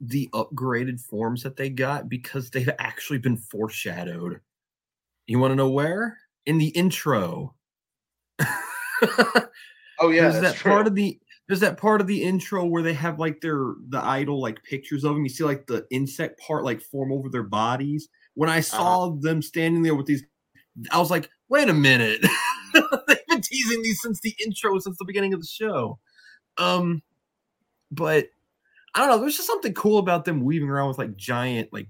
the 0.00 0.28
upgraded 0.32 1.00
forms 1.00 1.42
that 1.42 1.56
they 1.56 1.68
got 1.68 2.08
because 2.08 2.50
they've 2.50 2.70
actually 2.78 3.18
been 3.18 3.36
foreshadowed. 3.36 4.40
You 5.26 5.38
want 5.38 5.52
to 5.52 5.56
know 5.56 5.70
where? 5.70 6.18
In 6.46 6.58
the 6.58 6.68
intro. 6.68 7.54
Oh 10.00 10.08
yeah, 10.08 10.30
there's 10.30 10.40
that 10.40 10.56
part 10.56 10.86
of 10.86 10.94
the 10.94 11.20
there's 11.46 11.60
that 11.60 11.76
part 11.76 12.00
of 12.00 12.06
the 12.06 12.22
intro 12.22 12.64
where 12.64 12.82
they 12.82 12.94
have 12.94 13.18
like 13.18 13.40
their 13.40 13.74
the 13.88 14.02
idol 14.02 14.40
like 14.40 14.62
pictures 14.62 15.04
of 15.04 15.14
them. 15.14 15.24
You 15.24 15.28
see 15.28 15.44
like 15.44 15.66
the 15.66 15.86
insect 15.90 16.40
part 16.40 16.64
like 16.64 16.80
form 16.80 17.12
over 17.12 17.28
their 17.28 17.42
bodies. 17.42 18.08
When 18.34 18.48
I 18.48 18.60
saw 18.60 19.10
them 19.10 19.42
standing 19.42 19.82
there 19.82 19.94
with 19.94 20.06
these, 20.06 20.24
I 20.90 20.98
was 20.98 21.10
like, 21.10 21.28
wait 21.50 21.68
a 21.68 21.74
minute. 21.74 22.24
They've 22.74 23.26
been 23.28 23.42
teasing 23.42 23.82
these 23.82 24.00
since 24.00 24.20
the 24.20 24.34
intro, 24.42 24.78
since 24.78 24.96
the 24.96 25.04
beginning 25.04 25.34
of 25.34 25.40
the 25.40 25.46
show. 25.46 25.98
Um, 26.56 27.02
but 27.90 28.28
I 28.94 29.00
don't 29.00 29.08
know. 29.08 29.18
There's 29.18 29.36
just 29.36 29.46
something 29.46 29.74
cool 29.74 29.98
about 29.98 30.24
them 30.24 30.44
weaving 30.44 30.68
around 30.68 30.88
with 30.88 30.98
like 30.98 31.16
giant 31.16 31.72
like 31.72 31.88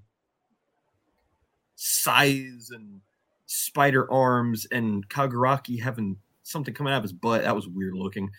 size 1.76 2.70
and 2.72 3.00
spider 3.46 4.10
arms 4.12 4.66
and 4.70 5.08
Kaguragi 5.08 5.80
having 5.80 6.16
something 6.42 6.74
coming 6.74 6.92
out 6.92 6.98
of 6.98 7.02
his 7.04 7.12
butt. 7.12 7.42
That 7.42 7.56
was 7.56 7.68
weird 7.68 7.94
looking. 7.94 8.30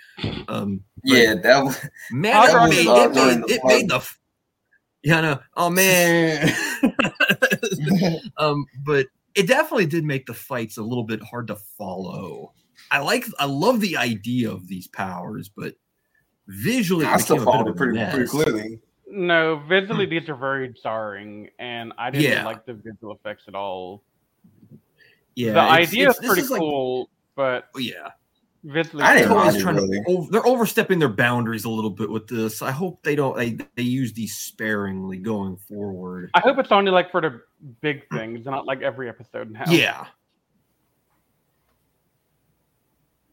Um, 0.47 0.83
Yeah, 1.03 1.35
that 1.35 1.63
was 1.63 1.89
man, 2.11 2.33
That 2.33 2.49
it 2.49 2.59
was, 2.59 2.69
made, 2.69 2.87
uh, 2.87 2.95
it 2.95 3.13
made, 3.13 3.41
the 3.41 3.53
it 3.53 3.61
made 3.63 3.89
the. 3.89 4.09
Yeah, 5.03 5.17
I 5.17 5.21
know. 5.21 5.39
Oh 5.57 5.69
man. 5.69 6.53
um, 8.37 8.65
but 8.85 9.07
it 9.33 9.47
definitely 9.47 9.87
did 9.87 10.03
make 10.03 10.27
the 10.27 10.33
fights 10.33 10.77
a 10.77 10.83
little 10.83 11.03
bit 11.03 11.23
hard 11.23 11.47
to 11.47 11.55
follow. 11.55 12.53
I 12.91 12.99
like, 12.99 13.25
I 13.39 13.45
love 13.45 13.79
the 13.79 13.97
idea 13.97 14.51
of 14.51 14.67
these 14.67 14.87
powers, 14.87 15.49
but 15.49 15.75
visually, 16.47 17.05
it 17.05 17.09
I 17.11 17.17
still 17.17 17.37
became 17.37 17.47
a 17.47 17.51
bit 17.51 17.51
followed 17.51 17.61
of 17.61 17.67
it 17.67 17.71
a 17.71 17.77
pretty, 17.77 17.99
pretty 17.99 18.19
mess. 18.19 18.29
clearly. 18.31 18.79
No, 19.13 19.61
visually 19.67 20.05
hmm. 20.05 20.11
these 20.11 20.29
are 20.29 20.35
very 20.35 20.73
jarring, 20.81 21.49
and 21.59 21.91
I 21.97 22.11
didn't 22.11 22.31
Yeah. 22.31 22.45
like 22.45 22.65
the 22.65 22.73
visual 22.73 23.13
effects 23.13 23.43
at 23.47 23.55
all. 23.55 24.03
Yeah, 25.35 25.53
the 25.53 25.59
it's- 25.63 25.89
idea 25.89 26.09
it's- 26.09 26.19
is 26.23 26.25
pretty 26.27 26.41
is 26.41 26.49
like- 26.51 26.59
cool, 26.59 27.09
but 27.35 27.69
oh, 27.75 27.79
yeah, 27.79 28.09
visually, 28.63 29.03
I 29.03 29.15
didn't 29.17 29.29
Toei's 29.31 29.53
mind 29.53 29.59
trying 29.61 29.75
really. 29.75 29.99
to 30.01 30.05
over, 30.07 30.31
they're 30.31 30.45
overstepping 30.47 30.99
their 30.99 31.09
boundaries 31.09 31.65
a 31.65 31.69
little 31.69 31.89
bit 31.89 32.09
with 32.09 32.27
this. 32.27 32.61
I 32.61 32.71
hope 32.71 33.01
they 33.03 33.15
don't 33.15 33.35
they, 33.37 33.57
they 33.75 33.83
use 33.83 34.13
these 34.13 34.35
sparingly 34.35 35.17
going 35.17 35.57
forward. 35.57 36.31
I 36.33 36.39
hope 36.41 36.57
it's 36.59 36.71
only 36.71 36.91
like 36.91 37.11
for 37.11 37.21
the 37.21 37.41
big 37.81 38.07
things, 38.09 38.45
not 38.45 38.65
like 38.65 38.81
every 38.81 39.07
episode 39.09 39.51
now. 39.51 39.63
Yeah. 39.69 40.05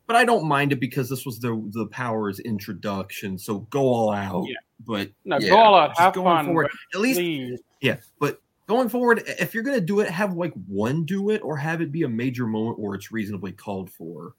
But 0.09 0.17
I 0.17 0.25
don't 0.25 0.49
mind 0.49 0.73
it 0.73 0.81
because 0.81 1.09
this 1.09 1.25
was 1.25 1.39
the 1.39 1.55
the 1.73 1.87
powers 1.87 2.41
introduction. 2.41 3.39
So 3.39 3.61
go 3.71 3.83
all 3.83 4.11
out. 4.11 4.47
Yeah. 4.49 4.57
But 4.81 5.11
no, 5.25 5.39
Yeah, 5.39 5.51
go 5.51 5.57
all 5.59 5.75
out, 5.77 5.97
have 5.99 6.15
going 6.15 6.25
fun, 6.25 6.47
forward, 6.47 6.69
at 6.95 7.01
least 7.01 7.21
please. 7.21 7.61
yeah. 7.81 7.99
But 8.19 8.41
going 8.67 8.89
forward, 8.89 9.23
if 9.27 9.55
you're 9.55 9.63
gonna 9.63 9.81
do 9.81 10.01
it, 10.01 10.09
have 10.11 10.33
like 10.35 10.53
one 10.67 11.05
do 11.05 11.31
it, 11.31 11.41
or 11.43 11.57
have 11.57 11.81
it 11.81 11.93
be 11.93 12.03
a 12.03 12.09
major 12.09 12.47
moment 12.47 12.79
where 12.81 12.95
it's 12.97 13.13
reasonably 13.13 13.53
called 13.53 13.91
for. 13.91 14.35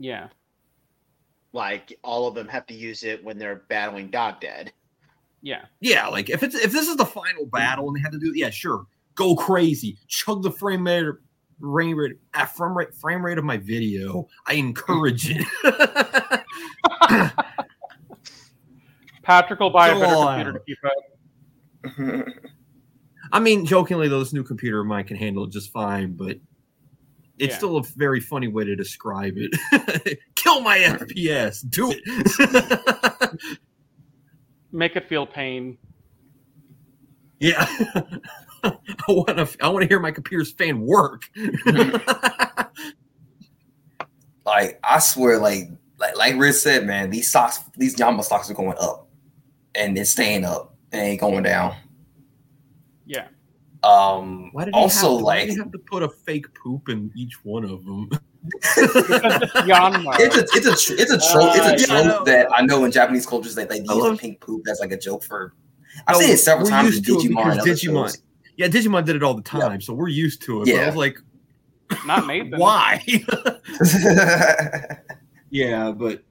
Yeah, 0.00 0.28
Like 1.52 1.98
all 2.04 2.28
of 2.28 2.34
them 2.34 2.48
have 2.48 2.66
to 2.66 2.74
use 2.74 3.02
it 3.04 3.24
when 3.24 3.38
they're 3.38 3.62
battling 3.68 4.10
Dog 4.10 4.40
Dead. 4.40 4.72
yeah. 5.42 5.64
Yeah, 5.80 6.06
like 6.08 6.28
if 6.30 6.42
it's 6.42 6.54
if 6.54 6.72
this 6.72 6.88
is 6.88 6.96
the 6.96 7.04
final 7.06 7.46
battle 7.46 7.88
and 7.88 7.96
they 7.96 8.00
have 8.00 8.12
to 8.12 8.18
do 8.18 8.30
it, 8.32 8.36
yeah, 8.36 8.50
sure, 8.50 8.84
go 9.14 9.34
crazy, 9.36 9.96
chug 10.06 10.42
the 10.42 10.50
frame 10.50 10.86
rate, 10.86 11.14
frame 11.60 11.96
rate, 11.96 12.16
frame 12.54 12.76
rate, 12.76 12.94
frame 12.94 13.24
rate 13.24 13.38
of 13.38 13.44
my 13.44 13.56
video. 13.56 14.26
I 14.46 14.54
encourage 14.54 15.28
it. 15.30 15.46
Patrick 19.22 19.60
will 19.60 19.70
buy 19.70 19.88
a 19.88 19.94
better 19.98 20.14
all 20.14 20.26
computer 20.28 20.52
to 20.52 20.60
keep 20.64 20.78
up. 22.26 22.26
I 23.32 23.40
mean, 23.40 23.66
jokingly, 23.66 24.08
though, 24.08 24.20
this 24.20 24.32
new 24.32 24.42
computer 24.42 24.80
of 24.80 24.86
mine 24.86 25.04
can 25.04 25.16
handle 25.16 25.44
it 25.44 25.50
just 25.50 25.70
fine, 25.70 26.14
but 26.14 26.38
it's 27.38 27.52
Yeah. 27.52 27.56
still 27.58 27.76
a 27.76 27.82
very 27.82 28.20
funny 28.20 28.48
way 28.48 28.64
to 28.64 28.74
describe 28.74 29.34
it. 29.36 30.18
Kill 30.34 30.60
my 30.62 30.78
FPS. 30.78 31.68
Do 31.68 31.92
it. 31.94 33.38
Make 34.72 34.96
it 34.96 35.08
feel 35.08 35.26
pain. 35.26 35.76
yeah. 37.38 37.66
I 39.10 39.12
want 39.12 39.28
to. 39.28 39.48
I 39.60 39.68
want 39.68 39.82
to 39.82 39.88
hear 39.88 40.00
my 40.00 40.10
computer's 40.12 40.52
fan 40.52 40.80
work. 40.80 41.22
like 44.44 44.78
I 44.84 44.98
swear, 44.98 45.38
like 45.38 45.68
like 45.98 46.16
like 46.16 46.36
Riz 46.36 46.62
said, 46.62 46.86
man, 46.86 47.10
these 47.10 47.28
stocks, 47.28 47.60
these 47.76 47.96
Yanma 47.96 48.22
stocks 48.24 48.50
are 48.50 48.54
going 48.54 48.76
up, 48.80 49.08
and 49.74 49.96
they're 49.96 50.04
staying 50.04 50.44
up 50.44 50.74
and 50.92 51.02
ain't 51.02 51.20
going 51.20 51.42
down. 51.42 51.74
Yeah. 53.06 53.28
Um, 53.82 54.50
why 54.52 54.64
did 54.64 54.74
he 54.74 54.80
also 54.80 55.14
have, 55.16 55.22
why 55.24 55.36
like 55.38 55.48
did 55.48 55.58
have 55.58 55.72
to 55.72 55.78
put 55.78 56.02
a 56.02 56.08
fake 56.08 56.52
poop 56.54 56.88
in 56.88 57.10
each 57.16 57.44
one 57.44 57.64
of 57.64 57.84
them? 57.84 58.08
Because 58.44 58.94
it's 58.96 59.52
Yanma. 59.52 60.14
it's 60.18 60.36
a 60.36 60.40
it's 60.56 60.66
a 60.66 60.76
tr- 60.94 61.00
it's 61.00 61.10
a 61.12 61.32
trope 61.32 61.50
Uh, 61.56 61.70
it's 61.72 61.88
a 61.88 61.92
yeah, 61.92 62.18
I 62.20 62.24
that 62.24 62.48
I 62.52 62.62
know 62.62 62.84
in 62.84 62.92
Japanese 62.92 63.26
cultures 63.26 63.54
that 63.56 63.68
they 63.68 63.78
use 63.78 63.88
love- 63.88 64.18
pink 64.18 64.40
poop 64.40 64.66
as 64.68 64.80
like 64.80 64.92
a 64.92 64.98
joke 64.98 65.22
for. 65.24 65.54
I've 66.06 66.16
No, 66.16 66.20
seen 66.20 66.30
it 66.30 66.38
several 66.38 66.68
times 66.68 66.88
in 66.96 67.02
used 67.04 67.06
to 67.06 67.14
it 67.14 67.32
Digimon. 67.32 67.44
because 67.44 67.56
and 67.58 67.66
Digimon- 67.66 68.06
shows. 68.06 68.22
Yeah, 68.58 68.66
Digimon 68.66 69.04
did 69.06 69.14
it 69.16 69.22
all 69.22 69.34
the 69.34 69.40
time, 69.42 69.80
so 69.80 69.94
we're 69.94 70.08
used 70.08 70.42
to 70.42 70.60
it. 70.62 70.64
But 70.66 70.74
I 70.74 70.78
Yeah. 70.80 70.86
was 70.86 70.96
like, 70.96 71.18
Not 72.04 72.26
Nathan. 72.26 72.50
why? 72.58 73.02
yeah, 75.50 75.92
but 75.92 76.22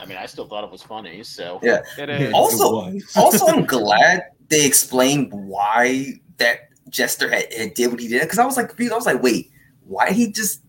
I 0.00 0.06
mean, 0.06 0.16
I 0.16 0.26
still 0.26 0.46
thought 0.46 0.64
it 0.64 0.70
was 0.70 0.82
funny. 0.82 1.22
So 1.22 1.58
Yeah. 1.62 1.82
It 1.98 2.08
is. 2.10 2.32
Also- 2.32 2.86
It 2.88 2.94
was. 2.94 3.16
also, 3.16 3.46
I'm 3.46 3.64
glad 3.64 4.22
they 4.48 4.64
explained 4.64 5.32
why 5.32 6.14
that 6.36 6.68
Jester 6.88 7.28
had, 7.28 7.52
had 7.52 7.74
did 7.74 7.90
what 7.90 8.00
he 8.00 8.08
did. 8.08 8.22
Because 8.22 8.38
I 8.38 8.46
was 8.46 8.56
like 8.56 8.68
confused. 8.68 8.92
I 8.92 8.96
was 8.96 9.06
like, 9.06 9.22
wait, 9.22 9.50
why 9.84 10.08
did 10.08 10.16
he 10.16 10.30
just 10.32 10.60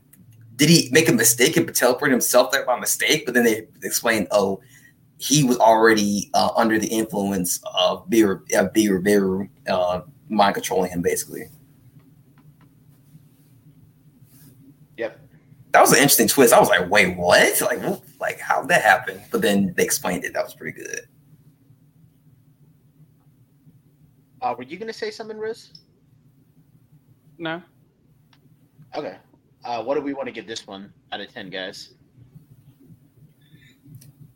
did 0.55 0.69
he 0.69 0.89
make 0.91 1.09
a 1.09 1.13
mistake 1.13 1.57
and 1.57 1.75
teleport 1.75 2.09
himself 2.11 2.51
there 2.51 2.65
by 2.65 2.79
mistake? 2.79 3.25
But 3.25 3.33
then 3.35 3.43
they 3.43 3.67
explained, 3.83 4.27
oh, 4.31 4.61
he 5.17 5.43
was 5.43 5.57
already 5.57 6.29
uh, 6.33 6.49
under 6.55 6.77
the 6.77 6.87
influence 6.87 7.61
of 7.77 8.09
Beer 8.09 8.43
uh, 8.55 8.65
Beer 8.73 8.99
Beer 8.99 9.49
uh, 9.67 10.01
mind 10.29 10.55
controlling 10.55 10.91
him, 10.91 11.01
basically. 11.01 11.45
Yep. 14.97 15.19
That 15.71 15.81
was 15.81 15.91
an 15.91 15.97
interesting 15.97 16.27
twist. 16.27 16.53
I 16.53 16.59
was 16.59 16.69
like, 16.69 16.89
wait, 16.89 17.17
what? 17.17 17.61
Like, 17.61 17.81
what? 17.81 18.01
like 18.19 18.39
how 18.39 18.61
did 18.61 18.69
that 18.69 18.81
happen? 18.81 19.21
But 19.31 19.41
then 19.41 19.73
they 19.75 19.83
explained 19.83 20.23
it. 20.23 20.33
That 20.33 20.43
was 20.43 20.53
pretty 20.53 20.77
good. 20.77 21.01
Uh, 24.41 24.53
were 24.57 24.63
you 24.63 24.77
going 24.77 24.87
to 24.87 24.93
say 24.93 25.11
something, 25.11 25.37
Riz? 25.37 25.71
No. 27.37 27.61
Okay. 28.95 29.17
Uh, 29.63 29.83
what 29.83 29.95
do 29.95 30.01
we 30.01 30.13
want 30.13 30.27
to 30.27 30.31
give 30.31 30.45
this 30.45 30.67
one 30.67 30.93
out 31.11 31.19
of 31.19 31.33
10, 31.33 31.49
guys? 31.49 31.95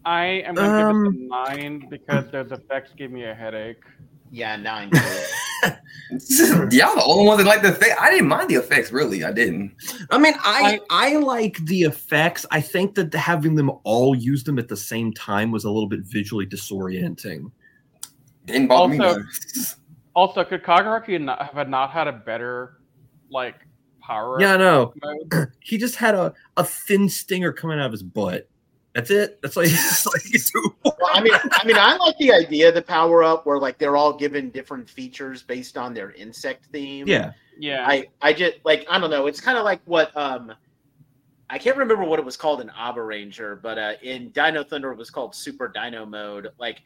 I 0.06 0.26
am 0.46 0.56
going 0.56 0.70
to 0.70 0.78
give 0.78 0.88
it 0.88 0.90
Um, 0.90 1.08
a 1.08 1.56
nine 1.56 1.88
because 1.90 2.32
those 2.32 2.52
effects 2.52 2.92
give 2.98 3.12
me 3.12 3.26
a 3.26 3.34
headache. 3.34 3.84
Yeah, 4.32 4.56
nine. 4.56 4.90
Y'all 5.62 6.96
the 6.96 7.04
only 7.06 7.26
ones 7.26 7.40
that 7.40 7.48
like 7.48 7.62
the 7.62 7.72
thing. 7.72 7.94
I 8.00 8.12
didn't 8.12 8.28
mind 8.28 8.50
the 8.50 8.56
effects, 8.56 8.92
really. 8.92 9.24
I 9.24 9.32
didn't. 9.32 9.76
I 10.12 10.18
mean, 10.18 10.34
I 10.40 10.80
I 10.90 11.18
like 11.18 11.58
the 11.66 11.82
effects. 11.82 12.46
I 12.52 12.62
think 12.62 12.96
that 12.96 13.14
having 13.14 13.56
them 13.56 13.72
all 13.84 14.16
use 14.16 14.44
them 14.44 14.60
at 14.60 14.68
the 14.68 14.78
same 14.78 15.14
time 15.14 15.52
was 15.52 15.66
a 15.66 15.72
little 15.72 15.90
bit 15.90 16.02
visually 16.02 16.46
disorienting. 16.46 17.52
Didn't 18.46 18.68
bother. 18.68 18.94
Also- 18.94 19.20
none. 19.20 19.28
Also, 20.16 20.44
could 20.44 20.64
Kaguragi 20.64 21.22
not, 21.22 21.54
have 21.54 21.70
not 21.70 21.92
had 21.92 22.08
a 22.08 22.12
better, 22.12 22.80
like, 23.30 23.56
power 24.02 24.42
Yeah, 24.42 24.56
I 24.56 24.58
know. 24.58 24.94
He 25.62 25.78
just 25.78 25.96
had 25.96 26.16
a, 26.16 26.34
a 26.58 26.64
thin 26.64 27.08
stinger 27.08 27.54
coming 27.54 27.80
out 27.80 27.86
of 27.86 27.92
his 27.92 28.04
butt. 28.04 28.50
That's 29.00 29.12
it. 29.12 29.42
That's 29.42 29.56
like, 29.56 29.70
that's 29.70 30.06
like 30.06 30.74
well, 30.84 30.98
I 31.14 31.22
mean, 31.22 31.34
I 31.34 31.66
mean, 31.66 31.78
I 31.78 31.96
like 31.96 32.18
the 32.18 32.34
idea 32.34 32.68
of 32.68 32.76
the 32.76 32.82
power 32.82 33.24
up 33.24 33.46
where 33.46 33.58
like 33.58 33.78
they're 33.78 33.96
all 33.96 34.12
given 34.12 34.50
different 34.50 34.90
features 34.90 35.42
based 35.42 35.78
on 35.78 35.94
their 35.94 36.12
insect 36.12 36.66
theme. 36.74 37.08
yeah. 37.08 37.32
Yeah. 37.58 37.86
I 37.88 38.08
I 38.22 38.34
just 38.34 38.58
like 38.64 38.86
I 38.90 39.00
don't 39.00 39.10
know. 39.10 39.28
It's 39.28 39.42
kind 39.42 39.58
of 39.58 39.66
like 39.66 39.82
what 39.86 40.16
um 40.16 40.54
I 41.50 41.58
can't 41.58 41.78
remember 41.78 42.04
what 42.04 42.20
it 42.20 42.26
was 42.26 42.38
called 42.38 42.62
in 42.62 42.70
Abaranger, 42.70 43.62
but 43.62 43.78
uh 43.78 43.94
in 44.02 44.30
Dino 44.30 44.64
Thunder 44.64 44.92
it 44.92 44.98
was 44.98 45.10
called 45.10 45.36
Super 45.36 45.68
Dino 45.68 46.06
Mode. 46.06 46.50
Like 46.58 46.82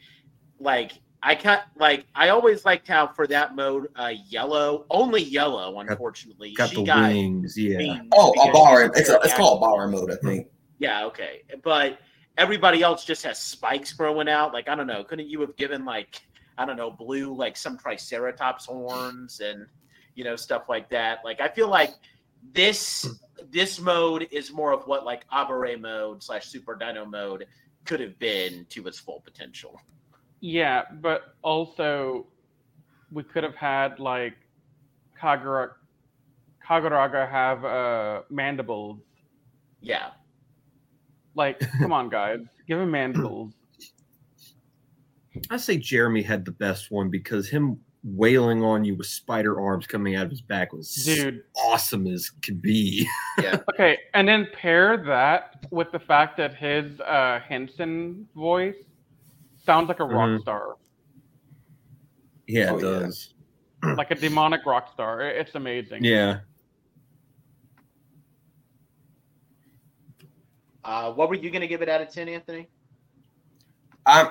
like 0.59 0.93
I 1.21 1.35
can't 1.35 1.61
like 1.77 2.05
I 2.15 2.29
always 2.29 2.65
liked 2.65 2.87
how 2.87 3.07
for 3.07 3.27
that 3.27 3.55
mode 3.55 3.87
uh 3.95 4.13
yellow 4.27 4.85
only 4.89 5.21
yellow 5.21 5.79
unfortunately 5.79 6.53
Got 6.53 6.69
she 6.69 6.77
the 6.77 6.83
got 6.83 7.11
wings. 7.11 7.55
Yeah. 7.55 8.01
Oh, 8.11 8.31
a 8.31 8.51
bar. 8.51 8.91
It's 8.95 9.09
a, 9.09 9.19
it's 9.23 9.35
called 9.35 9.59
a 9.59 9.61
bar 9.61 9.87
mode, 9.87 10.11
I 10.11 10.15
think. 10.15 10.47
Yeah, 10.83 11.05
okay. 11.05 11.43
But 11.63 11.99
everybody 12.37 12.83
else 12.83 13.05
just 13.05 13.23
has 13.23 13.39
spikes 13.39 13.93
growing 13.93 14.27
out. 14.27 14.51
Like, 14.51 14.67
I 14.67 14.75
don't 14.75 14.85
know. 14.85 15.01
Couldn't 15.05 15.29
you 15.29 15.39
have 15.39 15.55
given 15.55 15.85
like, 15.85 16.21
I 16.57 16.65
don't 16.65 16.75
know, 16.75 16.91
blue 16.91 17.33
like 17.33 17.55
some 17.55 17.77
triceratops 17.77 18.65
horns 18.65 19.39
and 19.39 19.65
you 20.15 20.25
know, 20.25 20.35
stuff 20.35 20.63
like 20.67 20.89
that. 20.89 21.19
Like 21.23 21.39
I 21.39 21.47
feel 21.47 21.69
like 21.69 21.91
this 22.51 23.07
this 23.49 23.79
mode 23.79 24.27
is 24.29 24.51
more 24.51 24.73
of 24.73 24.85
what 24.85 25.05
like 25.05 25.23
Abare 25.31 25.77
mode 25.77 26.21
slash 26.21 26.47
super 26.47 26.75
dino 26.75 27.05
mode 27.05 27.45
could 27.85 28.01
have 28.01 28.19
been 28.19 28.65
to 28.69 28.85
its 28.87 28.99
full 28.99 29.21
potential. 29.21 29.79
Yeah, 30.41 30.83
but 31.01 31.35
also 31.41 32.27
we 33.09 33.23
could 33.23 33.43
have 33.43 33.55
had 33.55 33.99
like 33.99 34.35
Kagura 35.19 35.71
Kaguragi 36.67 37.29
have 37.29 37.63
uh 37.65 38.21
mandibles. 38.29 38.99
Yeah. 39.81 40.11
Like, 41.35 41.59
come 41.79 41.91
on 41.93 42.09
guys, 42.09 42.39
give 42.67 42.79
him 42.79 42.91
mandibles. 42.91 43.53
I 45.49 45.57
say 45.57 45.77
Jeremy 45.77 46.21
had 46.21 46.45
the 46.45 46.51
best 46.51 46.91
one 46.91 47.09
because 47.09 47.49
him 47.49 47.79
wailing 48.03 48.61
on 48.63 48.83
you 48.83 48.95
with 48.95 49.07
spider 49.07 49.59
arms 49.59 49.87
coming 49.87 50.15
out 50.15 50.25
of 50.25 50.29
his 50.29 50.41
back 50.41 50.73
was 50.73 50.93
Dude. 50.93 51.41
awesome 51.55 52.05
as 52.07 52.29
could 52.29 52.61
be. 52.61 53.07
Okay, 53.73 53.97
and 54.13 54.27
then 54.27 54.47
pair 54.53 54.97
that 54.97 55.65
with 55.71 55.91
the 55.91 55.99
fact 55.99 56.37
that 56.37 56.53
his 56.53 56.99
uh 56.99 57.39
henshin 57.49 58.25
voice 58.35 58.75
sounds 59.65 59.87
like 59.87 59.99
a 59.99 60.05
rock 60.05 60.29
Mhm. 60.29 60.41
star. 60.41 60.75
Yeah, 62.47 62.71
Oh, 62.71 62.77
it 62.77 62.83
yeah. 62.83 62.89
does. 62.99 63.33
like 63.97 64.11
a 64.11 64.15
demonic 64.15 64.65
rock 64.65 64.91
star. 64.93 65.21
It's 65.21 65.55
amazing. 65.55 66.03
Yeah. 66.03 66.41
Uh, 70.85 71.11
what 71.11 71.29
were 71.29 71.35
you 71.35 71.49
going 71.49 71.61
to 71.61 71.67
give 71.67 71.81
it 71.81 71.89
out 71.89 72.01
of 72.01 72.09
10, 72.09 72.27
Anthony? 72.29 72.67
I'm, 74.05 74.27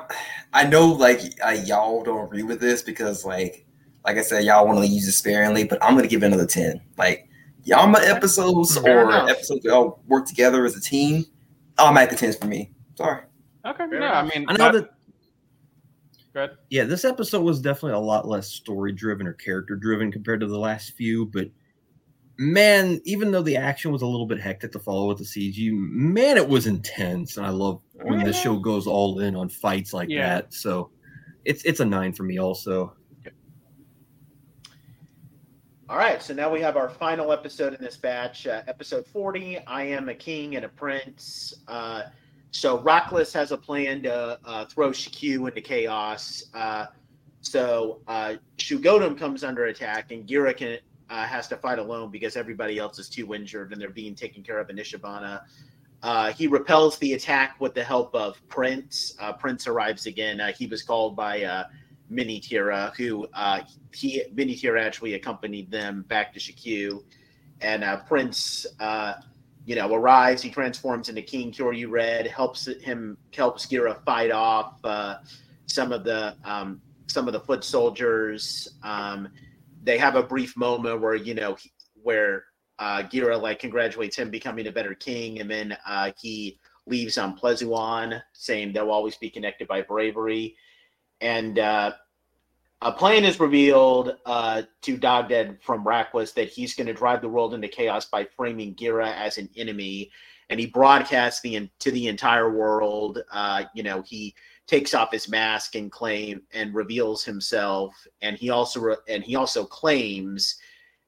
I 0.52 0.64
know 0.66 0.86
like 0.88 1.20
uh, 1.44 1.56
y'all 1.64 2.02
don't 2.02 2.26
agree 2.26 2.42
with 2.42 2.60
this 2.60 2.82
because 2.82 3.24
like 3.24 3.64
like 4.04 4.18
I 4.18 4.22
said, 4.22 4.44
y'all 4.44 4.66
want 4.66 4.80
to 4.80 4.86
use 4.86 5.08
it 5.08 5.12
sparingly, 5.12 5.64
but 5.64 5.82
I'm 5.82 5.94
gonna 5.94 6.08
give 6.08 6.22
it 6.22 6.26
another 6.26 6.44
ten. 6.46 6.82
Like 6.98 7.26
Yanma 7.66 8.06
episodes 8.06 8.76
Fair 8.76 9.06
or 9.06 9.08
enough. 9.08 9.30
episodes 9.30 9.62
that 9.62 9.72
all 9.72 10.02
work 10.08 10.26
together 10.26 10.66
as 10.66 10.76
a 10.76 10.80
team, 10.80 11.24
I'm 11.78 11.96
at 11.96 12.10
the 12.10 12.16
tens 12.16 12.36
for 12.36 12.48
me. 12.48 12.70
Sorry. 12.96 13.22
Okay. 13.64 13.88
Fair 13.88 14.00
no, 14.00 14.06
I 14.08 14.22
mean, 14.24 14.44
I 14.48 14.56
know 14.58 14.72
that- 14.72 14.90
that 16.34 16.50
Good. 16.50 16.50
yeah, 16.68 16.84
this 16.84 17.06
episode 17.06 17.40
was 17.42 17.58
definitely 17.60 17.92
a 17.92 17.98
lot 18.00 18.28
less 18.28 18.48
story 18.48 18.92
driven 18.92 19.26
or 19.26 19.32
character 19.32 19.74
driven 19.76 20.12
compared 20.12 20.40
to 20.40 20.46
the 20.46 20.58
last 20.58 20.92
few, 20.92 21.24
but 21.26 21.46
man, 22.42 23.00
even 23.04 23.30
though 23.30 23.42
the 23.42 23.56
action 23.56 23.92
was 23.92 24.02
a 24.02 24.06
little 24.06 24.26
bit 24.26 24.40
hectic 24.40 24.72
to 24.72 24.78
follow 24.78 25.08
with 25.08 25.18
the 25.18 25.24
CG, 25.24 25.70
man, 25.72 26.36
it 26.36 26.48
was 26.48 26.66
intense. 26.66 27.36
And 27.36 27.46
I 27.46 27.50
love 27.50 27.80
when 27.94 28.24
the 28.24 28.32
show 28.32 28.56
goes 28.58 28.86
all 28.86 29.20
in 29.20 29.36
on 29.36 29.48
fights 29.48 29.92
like 29.92 30.08
Yeah. 30.08 30.28
that. 30.28 30.54
So 30.54 30.90
it's 31.44 31.64
it's 31.64 31.80
a 31.80 31.84
nine 31.84 32.12
for 32.12 32.24
me 32.24 32.38
also. 32.38 32.94
All 35.88 35.98
right, 35.98 36.22
so 36.22 36.32
now 36.32 36.50
we 36.50 36.60
have 36.62 36.78
our 36.78 36.88
final 36.88 37.32
episode 37.32 37.74
in 37.74 37.84
this 37.84 37.98
batch, 37.98 38.46
uh, 38.46 38.62
episode 38.66 39.06
40. 39.06 39.58
I 39.66 39.82
am 39.82 40.08
a 40.08 40.14
king 40.14 40.56
and 40.56 40.64
a 40.64 40.68
prince. 40.68 41.52
Uh, 41.68 42.04
so 42.50 42.78
Rockless 42.78 43.30
has 43.34 43.52
a 43.52 43.58
plan 43.58 44.02
to 44.04 44.38
uh, 44.42 44.64
throw 44.66 44.88
Chikyu 44.88 45.46
into 45.48 45.60
chaos. 45.60 46.44
Uh, 46.54 46.86
so 47.42 48.00
uh, 48.08 48.34
Shugoddam 48.56 49.18
comes 49.18 49.44
under 49.44 49.66
attack, 49.66 50.12
and 50.12 50.26
Gira 50.26 50.56
can, 50.56 50.78
uh, 51.12 51.24
has 51.26 51.46
to 51.46 51.56
fight 51.56 51.78
alone 51.78 52.10
because 52.10 52.36
everybody 52.36 52.78
else 52.78 52.98
is 52.98 53.08
too 53.08 53.34
injured 53.34 53.72
and 53.72 53.80
they're 53.80 53.90
being 53.90 54.14
taken 54.14 54.42
care 54.42 54.58
of 54.58 54.70
in 54.70 54.76
Ishabana. 54.76 55.42
Uh, 56.02 56.32
he 56.32 56.46
repels 56.46 56.98
the 56.98 57.12
attack 57.12 57.60
with 57.60 57.74
the 57.74 57.84
help 57.84 58.14
of 58.14 58.40
Prince. 58.48 59.14
Uh, 59.20 59.32
Prince 59.32 59.66
arrives 59.66 60.06
again. 60.06 60.40
Uh, 60.40 60.52
he 60.52 60.66
was 60.66 60.82
called 60.82 61.14
by 61.14 61.42
uh, 61.44 61.64
Mini 62.08 62.40
Tira, 62.40 62.92
who 62.96 63.28
uh, 63.34 63.60
he 63.94 64.22
Mini 64.34 64.54
Tira 64.54 64.82
actually 64.82 65.14
accompanied 65.14 65.70
them 65.70 66.02
back 66.08 66.32
to 66.32 66.40
Chikyu, 66.40 67.04
and 67.60 67.84
Prince, 68.06 68.66
you 69.64 69.76
know, 69.76 69.94
arrives. 69.94 70.42
He 70.42 70.50
transforms 70.50 71.08
into 71.08 71.22
King 71.22 71.52
Kyoryu 71.52 71.88
Red, 71.88 72.26
helps 72.26 72.66
him 72.66 73.16
helps 73.32 73.66
Gira 73.66 74.02
fight 74.04 74.32
off 74.32 74.80
some 75.66 75.92
of 75.92 76.02
the 76.04 76.34
um, 76.44 76.80
some 77.06 77.28
of 77.28 77.32
the 77.32 77.40
foot 77.40 77.62
soldiers. 77.62 78.68
Um, 78.82 79.28
they 79.82 79.98
have 79.98 80.16
a 80.16 80.22
brief 80.22 80.56
moment 80.56 81.00
where 81.00 81.14
you 81.14 81.34
know 81.34 81.54
he- 81.54 81.72
where 81.94 82.44
uh, 82.78 83.02
Gira 83.02 83.40
like 83.40 83.58
congratulates 83.58 84.16
him 84.16 84.30
becoming 84.30 84.66
a 84.66 84.72
better 84.72 84.94
king, 84.94 85.40
and 85.40 85.50
then 85.50 85.76
uh, 85.86 86.10
he 86.20 86.58
leaves 86.86 87.18
on 87.18 87.36
Plezuon, 87.38 88.20
saying 88.32 88.72
they'll 88.72 88.90
always 88.90 89.16
be 89.16 89.30
connected 89.30 89.68
by 89.68 89.82
bravery. 89.82 90.56
And 91.20 91.58
uh, 91.58 91.92
a 92.80 92.92
plan 92.92 93.24
is 93.24 93.38
revealed 93.38 94.16
uh, 94.26 94.62
to 94.82 94.96
Dogdead 94.98 95.62
from 95.62 95.86
Racles 95.86 96.32
that 96.32 96.48
he's 96.48 96.74
going 96.74 96.88
to 96.88 96.92
drive 96.92 97.20
the 97.20 97.28
world 97.28 97.54
into 97.54 97.68
chaos 97.68 98.06
by 98.06 98.24
framing 98.36 98.74
Gira 98.74 99.14
as 99.14 99.38
an 99.38 99.48
enemy, 99.56 100.10
and 100.50 100.58
he 100.58 100.66
broadcasts 100.66 101.40
the 101.42 101.70
to 101.78 101.90
the 101.92 102.08
entire 102.08 102.50
world. 102.50 103.22
Uh, 103.30 103.64
you 103.74 103.84
know, 103.84 104.02
he 104.02 104.34
takes 104.72 104.94
off 104.94 105.12
his 105.12 105.28
mask 105.28 105.74
and 105.74 105.92
claim 105.92 106.40
and 106.54 106.74
reveals 106.74 107.22
himself, 107.22 107.94
and 108.22 108.38
he 108.38 108.48
also 108.48 108.80
re- 108.80 108.96
and 109.06 109.22
he 109.22 109.36
also 109.36 109.66
claims, 109.66 110.56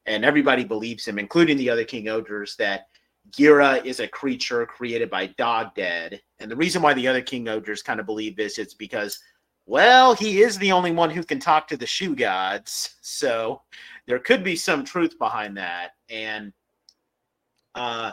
and 0.05 0.23
everybody 0.23 0.65
believes 0.65 1.07
him, 1.09 1.19
including 1.19 1.57
the 1.57 1.71
other 1.71 1.83
King 1.83 2.05
Ohgers, 2.05 2.57
that 2.57 2.89
Gira 3.31 3.83
is 3.83 4.01
a 4.01 4.09
creature 4.09 4.67
created 4.67 5.09
by 5.09 5.29
Dog 5.39 5.75
Dead. 5.75 6.21
And 6.41 6.51
the 6.51 6.57
reason 6.57 6.83
why 6.83 6.93
the 6.93 7.09
other 7.09 7.23
King 7.23 7.47
Ohgers 7.47 7.83
kind 7.83 8.01
of 8.01 8.05
believe 8.05 8.37
this 8.37 8.59
is 8.59 8.75
because 8.75 9.19
well, 9.65 10.15
he 10.15 10.43
is 10.43 10.59
the 10.59 10.73
only 10.73 10.93
one 10.93 11.09
who 11.09 11.25
can 11.25 11.41
talk 11.41 11.67
to 11.69 11.79
the 11.79 11.87
Shugods, 11.87 12.97
so 13.01 13.63
there 14.07 14.19
could 14.19 14.45
be 14.45 14.57
some 14.57 14.85
truth 14.85 15.19
behind 15.19 15.57
that. 15.57 15.93
And 16.11 16.53
uh, 17.75 18.13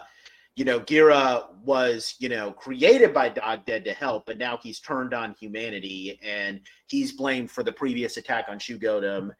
you 0.55 0.65
know, 0.65 0.79
Gira 0.79 1.45
was, 1.63 2.15
you 2.19 2.29
know, 2.29 2.51
created 2.51 3.13
by 3.13 3.29
Dog 3.29 3.65
Dead 3.65 3.85
to 3.85 3.93
help, 3.93 4.25
but 4.25 4.37
now 4.37 4.59
he's 4.61 4.79
turned 4.79 5.13
on 5.13 5.33
humanity 5.39 6.19
and 6.21 6.59
he's 6.87 7.13
blamed 7.13 7.49
for 7.49 7.63
the 7.63 7.71
previous 7.71 8.17
attack 8.17 8.45
on 8.49 8.59
Shugoddam. 8.59 9.31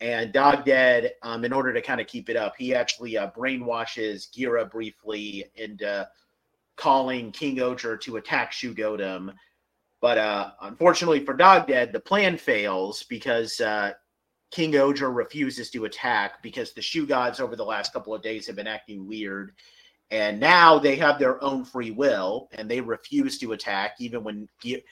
And 0.00 0.32
Dog 0.32 0.64
Dead, 0.64 1.12
um, 1.22 1.44
in 1.44 1.52
order 1.52 1.72
to 1.72 1.82
kind 1.82 2.00
of 2.00 2.06
keep 2.06 2.28
it 2.28 2.36
up, 2.36 2.54
he 2.56 2.74
actually 2.74 3.18
uh, 3.18 3.30
brainwashes 3.30 4.30
Gira 4.36 4.70
briefly 4.70 5.44
into 5.56 6.08
calling 6.76 7.32
King 7.32 7.56
Ohger 7.56 8.00
to 8.00 8.16
attack 8.16 8.52
Shugoddam. 8.52 9.32
But 10.00 10.18
uh, 10.18 10.50
unfortunately 10.62 11.24
for 11.24 11.34
Dog 11.34 11.66
Dead, 11.66 11.92
the 11.92 12.00
plan 12.00 12.36
fails 12.36 13.04
because 13.04 13.60
uh, 13.60 13.92
King 14.50 14.72
Ohger 14.72 15.14
refuses 15.14 15.70
to 15.70 15.86
attack 15.86 16.42
because 16.42 16.72
the 16.72 16.80
Shugods 16.80 17.40
over 17.40 17.56
the 17.56 17.64
last 17.64 17.92
couple 17.92 18.14
of 18.14 18.22
days 18.22 18.46
have 18.46 18.56
been 18.56 18.66
acting 18.66 19.08
weird. 19.08 19.52
And 20.10 20.38
now 20.38 20.78
they 20.78 20.96
have 20.96 21.18
their 21.18 21.42
own 21.42 21.64
free 21.64 21.90
will 21.90 22.48
and 22.52 22.70
they 22.70 22.80
refuse 22.80 23.38
to 23.38 23.52
attack, 23.52 23.94
even 23.98 24.22
when 24.22 24.46
Gi- 24.62 24.84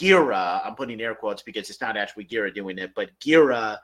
Gira, 0.00 0.64
I'm 0.64 0.76
putting 0.76 1.00
air 1.00 1.14
quotes 1.14 1.42
because 1.42 1.68
it's 1.68 1.80
not 1.80 1.96
actually 1.96 2.26
Gira 2.26 2.54
doing 2.54 2.78
it, 2.78 2.92
but 2.94 3.10
Gira 3.18 3.78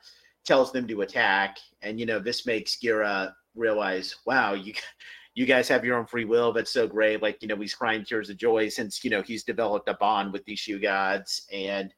tells 0.45 0.70
them 0.70 0.87
to 0.87 1.01
attack. 1.01 1.57
And, 1.82 1.99
you 1.99 2.07
know, 2.07 2.20
this 2.20 2.47
makes 2.47 2.76
Gira 2.76 3.32
realize, 3.57 4.16
wow, 4.24 4.55
you 4.55 4.74
you 5.35 5.47
guys 5.47 5.66
have 5.68 5.85
your 5.85 5.97
own 5.97 6.07
free 6.07 6.24
will. 6.24 6.53
That's 6.53 6.72
so 6.72 6.87
great. 6.87 7.20
Like, 7.20 7.43
you 7.43 7.49
know, 7.49 7.57
he's 7.57 7.74
crying 7.74 8.05
tears 8.05 8.30
of 8.30 8.37
joy 8.37 8.68
since, 8.68 9.03
you 9.03 9.11
know, 9.11 9.20
he's 9.20 9.43
developed 9.43 9.89
a 9.89 9.95
bond 9.95 10.32
with 10.32 10.45
these 10.45 10.61
Shugods. 10.61 11.41
And 11.53 11.93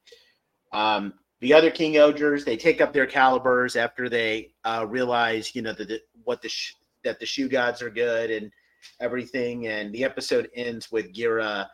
um, 0.73 1.13
the 1.41 1.53
other 1.53 1.69
King 1.69 1.93
Ohgers, 1.93 2.43
they 2.43 2.57
take 2.57 2.81
up 2.81 2.93
their 2.93 3.05
calibers 3.05 3.75
after 3.75 4.09
they 4.09 4.53
uh, 4.63 4.87
realize, 4.89 5.55
you 5.55 5.61
know, 5.61 5.73
that 5.73 5.87
the, 5.87 6.01
what 6.23 6.41
the 6.41 6.49
sh- 6.49 6.73
that 7.03 7.19
the 7.19 7.27
Shugods 7.27 7.81
are 7.83 7.91
good 7.91 8.31
and 8.31 8.51
everything. 8.99 9.67
And 9.67 9.93
the 9.93 10.03
episode 10.03 10.49
ends 10.55 10.91
with 10.91 11.13
Gira 11.13 11.67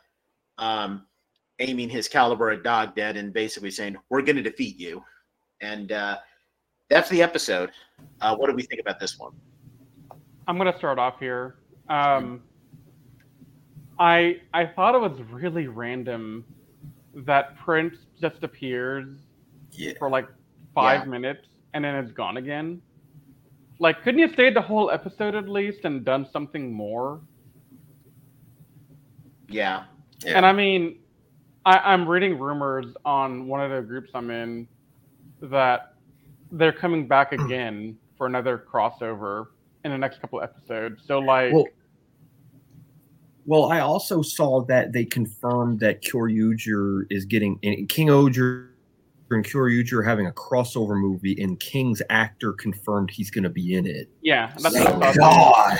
um, 0.58 1.06
aiming 1.60 1.90
his 1.90 2.08
caliber 2.08 2.50
at 2.52 2.64
Dog 2.64 2.96
Dead 2.96 3.18
and 3.18 3.34
basically 3.34 3.72
saying, 3.72 3.98
"We're 4.10 4.22
going 4.22 4.36
to 4.38 4.42
defeat 4.42 4.80
you." 4.80 5.04
And 5.62 5.92
uh, 5.92 6.18
that's 6.90 7.10
the 7.10 7.22
episode. 7.22 7.72
Uh, 8.22 8.36
what 8.36 8.50
do 8.50 8.56
we 8.56 8.64
think 8.64 8.82
about 8.82 9.00
this 9.00 9.18
one? 9.18 9.32
I'm 10.48 10.58
gonna 10.58 10.78
start 10.78 11.00
off 11.00 11.20
here. 11.20 11.56
Um, 11.90 12.44
I 14.00 14.42
I 14.54 14.66
thought 14.66 14.96
it 14.96 15.00
was 15.02 15.20
really 15.32 15.68
random 15.68 16.44
that 17.16 17.56
Prince 17.58 17.96
just 18.20 18.44
appears 18.44 19.08
Yeah. 19.72 19.94
for 20.00 20.10
like 20.10 20.28
five 20.74 21.02
Yeah. 21.02 21.06
minutes 21.12 21.48
and 21.74 21.86
then 21.86 21.96
it's 21.96 22.12
gone 22.12 22.38
again. 22.38 22.82
Like, 23.84 24.02
couldn't 24.02 24.22
you 24.22 24.32
stayed 24.32 24.56
the 24.56 24.62
whole 24.62 24.90
episode 24.90 25.36
at 25.36 25.50
least 25.50 25.84
and 25.84 26.06
done 26.06 26.26
something 26.32 26.72
more? 26.72 27.20
Yeah. 29.50 29.84
Yeah. 30.24 30.38
And 30.38 30.46
I 30.46 30.54
mean, 30.54 31.00
I, 31.66 31.80
I'm 31.80 32.08
reading 32.08 32.40
rumors 32.40 32.86
on 33.04 33.46
one 33.46 33.60
of 33.60 33.72
the 33.72 33.86
groups 33.86 34.12
I'm 34.16 34.32
in 34.32 34.70
that 35.42 35.96
they're 36.54 36.72
coming 36.72 37.10
back 37.10 37.34
again 37.40 37.98
for 38.18 38.26
another 38.26 38.58
crossover 38.72 39.48
in 39.84 39.92
the 39.92 39.98
next 39.98 40.22
couple 40.22 40.42
episodes. 40.42 41.04
So 41.06 41.20
like, 41.20 41.52
Well, 41.52 41.68
well, 43.46 43.66
I 43.66 43.82
also 43.82 44.22
saw 44.22 44.62
that 44.62 44.94
they 44.94 45.04
confirmed 45.04 45.82
that 45.82 46.02
Kyoryuger 46.02 47.08
is 47.10 47.26
getting 47.26 47.60
and 47.64 47.90
King 47.90 48.08
Ohger 48.08 48.70
and 49.36 49.46
Kyoryuger 49.46 49.94
are 50.00 50.04
having 50.04 50.28
a 50.28 50.32
crossover 50.32 51.00
movie, 51.00 51.42
and 51.42 51.60
King's 51.60 52.02
actor 52.10 52.54
confirmed 52.54 53.10
he's 53.12 53.30
going 53.32 53.44
to 53.44 53.50
be 53.50 53.76
in 53.76 53.86
it. 53.86 54.10
yeah, 54.22 54.52
that's 54.60 54.76
Thank 54.76 54.90
what 54.90 55.04
I 55.04 55.14
thought. 55.14 55.70
God. 55.70 55.80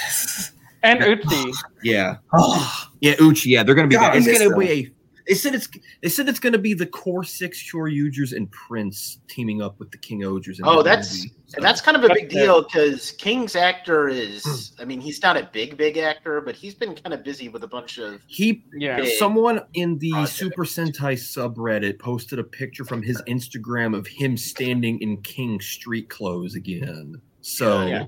And 0.84 1.02
Uchi, 1.02 1.52
Yeah, 1.82 2.18
yeah, 3.02 3.16
Uchi. 3.20 3.50
Yeah, 3.52 3.64
they're 3.64 3.76
going 3.76 3.90
to 3.90 3.96
be. 3.96 4.00
God, 4.00 4.12
there. 4.12 4.18
It's 4.18 4.28
going 4.28 4.50
to 4.50 4.58
be 4.58 4.70
a. 4.70 4.92
They 5.28 5.36
said 5.36 5.56
it's. 5.56 5.70
They 6.02 6.10
said 6.10 6.28
it's 6.28 6.40
going 6.40 6.54
to 6.54 6.60
be 6.60 6.74
the 6.74 6.86
core 6.86 7.24
six 7.24 7.72
Kyoryugers 7.72 8.36
and 8.36 8.52
Prince 8.52 9.20
teaming 9.30 9.62
up 9.62 9.80
with 9.80 9.92
the 9.92 9.98
King 9.98 10.22
Ohgers. 10.22 10.60
in 10.60 10.66
Oh, 10.66 10.84
that's 10.84 11.20
movie. 11.24 11.32
So- 11.54 11.58
and 11.58 11.66
that's 11.66 11.82
kind 11.82 11.96
of 11.96 12.04
a 12.04 12.12
big 12.14 12.30
deal 12.30 12.64
because 12.64 13.12
King's 13.12 13.56
actor 13.56 14.10
is. 14.10 14.74
I 14.80 14.86
mean, 14.86 15.00
he's 15.00 15.22
not 15.22 15.38
a 15.38 15.48
big, 15.54 15.78
big 15.78 15.98
actor, 15.98 16.42
but 16.42 16.56
he's 16.56 16.74
been 16.74 16.96
kind 16.96 17.14
of 17.14 17.24
busy 17.24 17.48
with 17.48 17.64
a 17.64 17.68
bunch 17.68 18.00
of. 18.00 18.22
he 18.28 18.66
yeah, 18.74 19.06
Someone 19.20 19.62
in 19.76 20.00
the 20.00 20.12
project. 20.12 20.36
Super 20.36 20.64
Sentai 20.66 21.14
subreddit 21.14 22.00
posted 22.00 22.40
a 22.40 22.44
picture 22.44 22.84
from 22.84 23.04
his 23.04 23.22
Instagram 23.28 23.96
of 23.96 24.08
him 24.08 24.36
standing 24.36 25.00
in 25.00 25.18
King 25.22 25.62
street 25.62 26.10
clothes 26.10 26.56
again. 26.56 27.22
So 27.42 27.86
Yeah. 27.86 28.06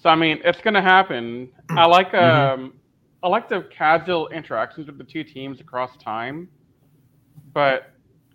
So 0.00 0.10
I 0.10 0.14
mean, 0.14 0.38
it's 0.44 0.60
gonna 0.60 0.82
happen. 0.82 1.48
I 1.70 1.84
like 1.86 2.12
Mhm. 2.12 2.54
um, 2.54 2.74
I 3.22 3.28
like 3.28 3.48
the 3.48 3.62
casual 3.62 4.28
interactions 4.28 4.86
with 4.86 4.98
the 4.98 5.04
two 5.04 5.24
teams 5.24 5.60
across 5.60 5.96
time, 5.96 6.48
but 7.52 7.90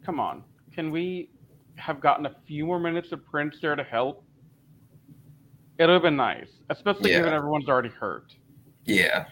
come 0.06 0.20
on, 0.20 0.44
can 0.74 0.92
we 0.92 1.30
have 1.76 2.00
gotten 2.00 2.26
a 2.26 2.36
few 2.46 2.66
more 2.66 2.80
minutes 2.80 3.12
of 3.12 3.26
Prince 3.26 3.58
there 3.62 3.76
to 3.76 3.84
help, 3.84 4.24
it 5.78 5.84
would 5.84 5.90
have 5.90 6.02
been 6.02 6.16
nice, 6.16 6.50
especially 6.70 7.12
Yeah. 7.12 7.18
given 7.18 7.34
everyone's 7.34 7.68
already 7.68 7.90
hurt. 7.90 8.36
Yeah. 8.86 9.26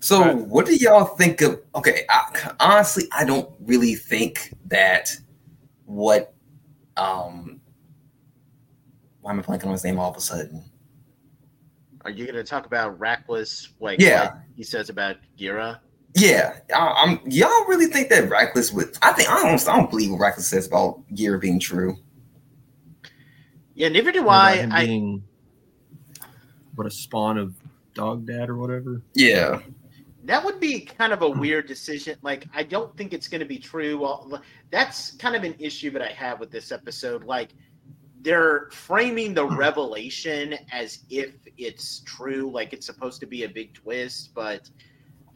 So, 0.00 0.20
Right. 0.20 0.36
what 0.46 0.66
do 0.66 0.76
y'all 0.76 1.04
think 1.04 1.40
of? 1.40 1.60
Okay, 1.74 2.04
I, 2.08 2.52
honestly, 2.60 3.08
I 3.12 3.24
don't 3.24 3.50
really 3.60 3.94
think 3.94 4.54
that 4.66 5.10
what. 5.84 6.32
Um, 6.96 7.60
why 9.20 9.32
am 9.32 9.40
I 9.40 9.42
blanking 9.42 9.66
on 9.66 9.72
his 9.72 9.84
name 9.84 9.98
all 9.98 10.10
of 10.10 10.16
a 10.16 10.20
sudden? 10.20 10.64
Are 12.04 12.10
you 12.10 12.24
going 12.24 12.36
to 12.36 12.44
talk 12.44 12.66
about 12.66 12.98
Racles? 13.00 13.70
Like, 13.80 14.00
Yeah. 14.00 14.26
what 14.26 14.38
he 14.54 14.62
says 14.62 14.88
about 14.88 15.16
Gira. 15.36 15.80
Yeah, 16.16 16.56
I, 16.74 16.78
I'm. 16.78 17.20
Y'all 17.30 17.66
really 17.66 17.86
think 17.86 18.08
that 18.08 18.30
Racles 18.30 18.72
would? 18.72 18.96
I 19.02 19.12
think 19.12 19.28
I 19.28 19.42
don't. 19.42 19.68
I 19.68 19.76
don't 19.76 19.90
believe 19.90 20.10
what 20.10 20.20
Racles 20.20 20.46
says 20.46 20.66
about 20.66 21.02
Gira 21.14 21.38
being 21.38 21.60
true. 21.60 21.98
Yeah, 23.74 23.90
neither 23.90 24.12
do 24.12 24.26
I. 24.30 24.56
him 24.56 24.72
I 24.72 24.86
being 24.86 25.22
what 26.74 26.86
a 26.86 26.90
spawn 26.90 27.36
of 27.36 27.54
dog 27.92 28.26
dad 28.26 28.48
or 28.48 28.56
whatever. 28.56 29.02
Yeah, 29.12 29.60
that 30.24 30.42
would 30.42 30.58
be 30.58 30.80
kind 30.80 31.12
of 31.12 31.20
a 31.20 31.28
weird 31.28 31.66
decision. 31.66 32.16
Like, 32.22 32.46
I 32.54 32.62
don't 32.62 32.96
think 32.96 33.12
it's 33.12 33.28
going 33.28 33.42
to 33.42 33.46
be 33.46 33.58
true. 33.58 33.98
Well, 33.98 34.42
that's 34.70 35.12
kind 35.16 35.36
of 35.36 35.44
an 35.44 35.54
issue 35.58 35.90
that 35.90 36.00
I 36.00 36.12
have 36.12 36.40
with 36.40 36.50
this 36.50 36.72
episode. 36.72 37.24
Like, 37.24 37.50
they're 38.22 38.70
framing 38.72 39.34
the 39.34 39.46
hmm. 39.46 39.54
revelation 39.54 40.56
as 40.72 41.00
if 41.10 41.34
it's 41.58 42.00
true, 42.06 42.50
like 42.50 42.72
it's 42.72 42.86
supposed 42.86 43.20
to 43.20 43.26
be 43.26 43.44
a 43.44 43.48
big 43.48 43.74
twist, 43.74 44.30
but 44.34 44.70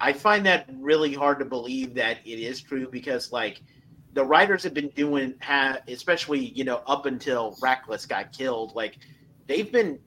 I 0.00 0.12
find 0.12 0.44
that 0.46 0.66
really 0.78 1.12
hard 1.12 1.38
to 1.40 1.44
believe 1.44 1.94
that 1.94 2.18
it 2.24 2.38
is 2.38 2.62
true 2.62 2.88
because, 2.90 3.32
like, 3.32 3.60
the 4.12 4.24
writers 4.24 4.62
have 4.64 4.74
been 4.74 4.88
doing, 4.88 5.34
especially 5.88 6.46
you 6.46 6.64
know, 6.64 6.82
up 6.86 7.06
until 7.06 7.56
Racles 7.62 8.06
got 8.06 8.32
killed, 8.32 8.74
like 8.74 8.98
they've 9.46 9.70
been 9.70 9.98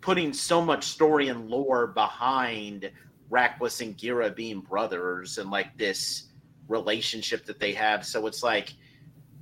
putting 0.00 0.32
so 0.32 0.60
much 0.62 0.84
story 0.84 1.28
and 1.28 1.48
lore 1.48 1.88
behind 1.88 2.90
Racles 3.28 3.80
and 3.80 3.96
Gira 3.96 4.34
being 4.34 4.60
brothers 4.60 5.38
and 5.38 5.50
like 5.50 5.76
this 5.76 6.28
relationship 6.68 7.44
that 7.46 7.60
they 7.60 7.72
have. 7.72 8.04
So 8.04 8.26
it's 8.26 8.42
like, 8.42 8.74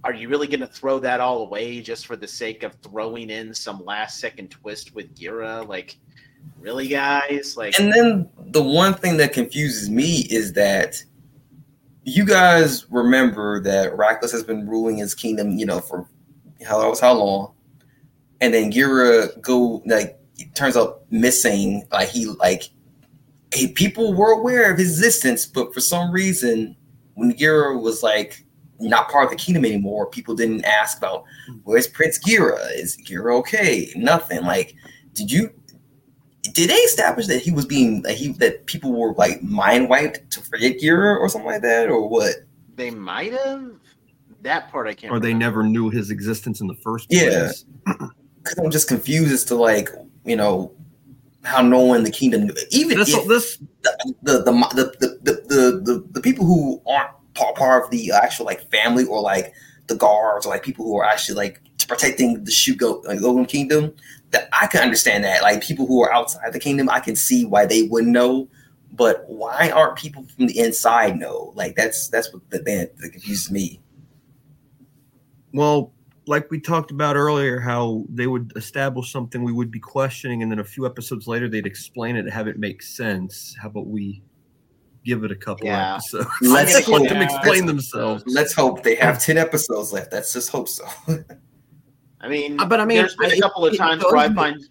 are 0.05 0.13
you 0.15 0.29
really 0.29 0.47
going 0.47 0.61
to 0.61 0.67
throw 0.67 0.99
that 1.01 1.21
all 1.21 1.43
away 1.43 1.81
just 1.81 2.07
for 2.07 2.17
the 2.17 2.29
sake 2.29 2.63
of 2.63 2.75
throwing 2.83 3.31
in 3.31 3.55
some 3.55 3.85
last 3.85 4.21
second 4.21 4.51
twist 4.51 4.95
with 4.95 5.17
Gira? 5.17 5.67
Like, 5.67 5.97
really, 6.59 6.89
guys? 6.89 7.57
Like, 7.57 7.79
and 7.79 7.93
then 7.93 8.29
the 8.39 8.63
one 8.63 8.95
thing 8.95 9.17
that 9.19 9.33
confuses 9.33 9.91
me 9.91 10.27
is 10.31 10.53
that 10.55 11.03
you 12.05 12.25
guys 12.25 12.87
remember 12.91 13.61
that 13.63 13.97
Racles 13.97 14.33
has 14.33 14.43
been 14.43 14.69
ruling 14.69 14.97
his 14.97 15.15
kingdom, 15.15 15.59
you 15.59 15.67
know, 15.67 15.81
for 15.81 16.09
how 16.67 16.81
knows 16.81 17.01
how 17.01 17.13
long, 17.15 17.53
and 18.41 18.53
then 18.55 18.73
Gira 18.73 19.41
go 19.41 19.83
like 19.87 20.19
turns 20.55 20.77
out 20.77 21.03
missing. 21.11 21.87
Like 21.91 22.09
he 22.09 22.27
like 22.27 22.71
hey, 23.53 23.69
people 23.69 24.15
were 24.15 24.33
aware 24.33 24.71
of 24.71 24.79
his 24.79 24.99
existence, 24.99 25.47
but 25.47 25.73
for 25.73 25.81
some 25.81 26.11
reason, 26.11 26.77
when 27.15 27.33
Gira 27.33 27.81
was 27.81 28.03
like 28.03 28.45
not 28.81 29.11
part 29.11 29.25
of 29.25 29.31
the 29.31 29.37
kingdom 29.37 29.65
anymore, 29.65 30.07
people 30.07 30.35
didn't 30.35 30.65
ask 30.65 30.99
about 30.99 31.25
where's 31.65 31.87
Prince 31.87 32.19
Gira? 32.19 32.59
Is 32.75 32.97
Gira 32.97 33.37
okay? 33.39 33.91
Nothing. 33.97 34.43
Like, 34.43 34.75
did 35.15 35.31
you 35.33 35.51
did 36.53 36.71
they 36.71 36.75
establish 36.75 37.27
that 37.27 37.41
he 37.41 37.51
was 37.51 37.67
being 37.67 38.03
that 38.03 38.17
he 38.17 38.33
that 38.35 38.67
people 38.67 38.93
were 38.93 39.13
like 39.15 39.43
mind 39.43 39.89
wiped 39.89 40.31
to 40.33 40.41
forget 40.41 40.79
Gira 40.79 41.19
or 41.19 41.29
something 41.29 41.51
like 41.51 41.63
that, 41.63 41.89
or 41.89 42.09
what? 42.09 42.45
they 42.79 42.91
might 42.91 43.33
have. 43.33 43.73
That 44.41 44.71
part 44.71 44.87
I 44.87 44.95
can't. 44.95 45.13
Or 45.13 45.21
they 45.21 45.35
never 45.35 45.63
knew 45.63 45.91
his 45.91 46.11
existence 46.11 46.63
in 46.63 46.67
the 46.69 46.77
first 46.77 47.11
place. 47.11 47.65
Yeah. 47.87 48.09
Because 48.39 48.65
I'm 48.65 48.71
just 48.71 48.89
confused 48.89 49.33
as 49.33 49.45
to 49.47 49.57
like 49.57 49.91
you 50.25 50.37
know 50.37 50.73
how 51.45 51.61
no 51.61 51.81
one 51.81 51.99
in 51.99 52.05
the 52.05 52.11
kingdom 52.11 52.47
knew. 52.47 52.55
Even 52.71 52.97
This, 52.97 53.13
if 53.13 53.27
this 53.27 53.59
the 53.83 54.15
the 54.23 54.33
the 54.39 54.53
the 54.53 54.53
the, 54.53 55.19
the, 55.21 55.33
the, 55.33 55.81
the, 55.85 56.09
the 56.13 56.21
people 56.21 56.47
who 56.47 56.81
aren't 56.87 57.11
part, 57.35 57.57
part 57.57 57.85
of 57.85 57.91
the 57.91 58.13
actual 58.13 58.47
like 58.47 58.71
family 58.71 59.05
or 59.05 59.21
like 59.21 59.53
the 59.89 59.97
guards 59.97 60.47
or 60.47 60.51
like 60.51 60.63
people 60.63 60.87
who 60.87 60.97
are 60.97 61.05
actually 61.05 61.35
like 61.35 61.61
protecting 61.89 62.43
the 62.45 62.51
Shugo 62.51 63.05
like 63.05 63.21
Logan 63.21 63.45
Kingdom, 63.45 63.93
that 64.31 64.49
I 64.53 64.67
can 64.67 64.83
understand 64.83 65.25
that. 65.25 65.43
Like 65.43 65.63
people 65.63 65.87
who 65.87 66.03
are 66.03 66.13
outside 66.13 66.53
the 66.53 66.59
kingdom, 66.61 66.89
I 66.91 67.01
can 67.01 67.17
see 67.17 67.45
why 67.45 67.67
they 67.67 67.83
wouldn't 67.83 68.13
know. 68.13 68.49
But 68.93 69.25
why 69.29 69.71
aren't 69.71 69.97
people 69.97 70.25
from 70.25 70.47
the 70.47 70.59
inside 70.59 71.17
know? 71.19 71.53
Like 71.55 71.77
that's 71.77 72.09
that's 72.09 72.33
what 72.33 72.49
the 72.51 72.59
that, 72.59 72.97
that 72.99 73.11
confuses 73.11 73.51
me. 73.51 73.81
well, 75.53 75.93
like 76.27 76.51
we 76.51 76.61
talked 76.61 76.91
about 76.91 77.17
earlier, 77.17 77.59
how 77.61 78.05
they 78.09 78.27
would 78.27 78.53
establish 78.57 79.11
something 79.13 79.43
we 79.43 79.53
would 79.53 79.71
be 79.71 79.79
questioning, 79.81 80.43
and 80.43 80.51
then 80.53 80.59
a 80.59 80.65
few 80.65 80.85
episodes 80.87 81.27
later 81.27 81.49
they'd 81.49 81.67
explain 81.67 82.17
it, 82.17 82.29
have 82.31 82.49
it 82.49 82.59
make 82.59 82.83
sense. 82.83 83.57
How 83.61 83.69
about 83.69 83.87
we 83.87 84.23
give 85.05 85.25
it 85.25 85.31
a 85.33 85.37
couple 85.37 85.67
Yeah. 85.67 85.95
episodes? 85.95 86.27
Let's 86.43 86.75
Let's 86.75 86.89
let 86.89 86.99
hope- 87.01 87.09
them 87.09 87.23
explain 87.23 87.47
let's- 87.47 87.67
themselves. 87.67 88.25
Let's 88.27 88.53
hope 88.53 88.83
they 88.83 88.97
have 88.97 89.23
ten 89.23 89.39
episodes 89.39 89.93
left. 89.93 90.13
Let's 90.13 90.33
just 90.33 90.51
hope 90.51 90.69
so. 90.69 90.85
I 92.21 92.29
mean, 92.29 92.59
Uh, 92.61 92.67
but 92.67 92.81
I 92.81 92.85
mean, 92.85 92.99
there's 92.99 93.17
been 93.17 93.31
I- 93.33 93.37
a 93.37 93.41
couple 93.41 93.65
of 93.67 93.77
times 93.77 94.03
where 94.05 94.17
I 94.17 94.29
make- 94.29 94.37
find. 94.37 94.69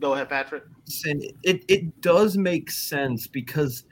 Go 0.00 0.12
ahead, 0.14 0.28
Patrick. 0.28 0.64
and 1.06 1.22
it 1.42 1.64
it 1.68 2.00
does 2.02 2.36
make 2.36 2.70
sense 2.70 3.26
because 3.26 3.84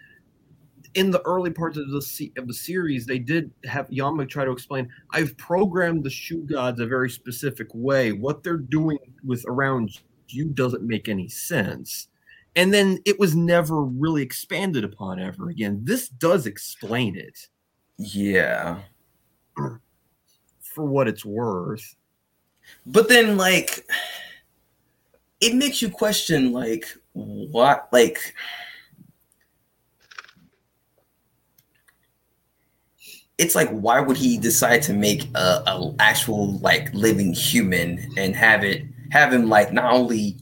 in 0.95 1.11
the 1.11 1.20
early 1.22 1.51
parts 1.51 1.77
of 1.77 1.91
the 1.91 2.03
se- 2.03 2.33
of 2.37 2.47
the 2.47 2.55
series, 2.55 3.07
they 3.07 3.18
did 3.18 3.51
have 3.64 3.89
Yanma 3.89 4.29
try 4.29 4.45
to 4.45 4.51
explain. 4.53 4.89
I've 5.11 5.37
programmed 5.39 6.05
the 6.05 6.11
Shugods 6.11 6.79
a 6.79 6.87
very 6.87 7.09
specific 7.11 7.68
way. 7.75 8.12
What 8.12 8.43
they're 8.43 8.57
doing 8.59 8.99
with 9.25 9.45
around 9.49 10.01
you 10.29 10.45
doesn't 10.47 10.83
make 10.83 11.09
any 11.09 11.29
sense. 11.29 12.09
And 12.57 12.72
then 12.72 12.99
it 13.05 13.18
was 13.18 13.35
never 13.35 13.83
really 13.83 14.22
expanded 14.22 14.85
upon 14.85 15.18
ever 15.18 15.49
again. 15.49 15.81
This 15.85 16.09
does 16.09 16.47
explain 16.47 17.16
it 17.16 17.49
yeah. 17.99 18.81
for 20.61 20.85
what 20.85 21.09
it's 21.09 21.25
worth. 21.25 21.97
But 22.87 23.09
then, 23.09 23.37
like, 23.37 23.87
it 25.41 25.55
makes 25.55 25.81
you 25.81 25.89
question, 25.89 26.53
like, 26.53 26.87
what, 27.12 27.89
like, 27.93 28.35
it's 33.39 33.55
like, 33.55 33.71
why 33.71 34.01
would 34.01 34.17
he 34.17 34.39
decide 34.39 34.83
to 34.83 34.93
make 34.93 35.29
a, 35.35 35.62
a 35.67 35.95
actual 35.99 36.59
like 36.59 36.93
living 36.95 37.33
human 37.33 38.12
and 38.17 38.35
have 38.37 38.62
it 38.62 38.85
have 39.11 39.33
him 39.33 39.49
like 39.49 39.73
not 39.73 39.93
only 39.93 40.37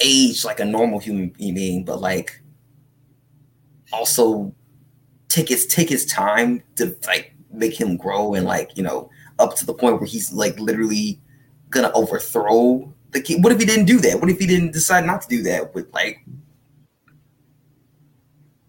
age 0.00 0.44
like 0.44 0.60
a 0.60 0.64
normal 0.64 0.98
human 0.98 1.30
being, 1.38 1.84
but 1.84 2.00
like 2.00 2.40
also 3.92 4.54
take 5.28 5.48
his 5.48 5.66
take 5.66 5.88
his 5.88 6.06
time 6.06 6.62
to 6.76 6.96
like 7.06 7.34
make 7.52 7.78
him 7.80 7.96
grow 7.96 8.34
and 8.34 8.46
like 8.46 8.76
you 8.76 8.82
know 8.82 9.10
up 9.38 9.56
to 9.56 9.66
the 9.66 9.74
point 9.74 9.96
where 9.98 10.06
he's 10.06 10.32
like 10.32 10.58
literally 10.58 11.20
gonna 11.70 11.90
overthrow 11.94 12.92
the 13.12 13.20
king. 13.20 13.42
What 13.42 13.52
if 13.52 13.58
he 13.58 13.64
didn't 13.64 13.86
do 13.86 13.98
that? 14.00 14.20
What 14.20 14.28
if 14.30 14.38
he 14.38 14.46
didn't 14.46 14.72
decide 14.72 15.04
not 15.06 15.22
to 15.22 15.28
do 15.28 15.42
that? 15.44 15.74
With 15.74 15.92
like, 15.92 16.24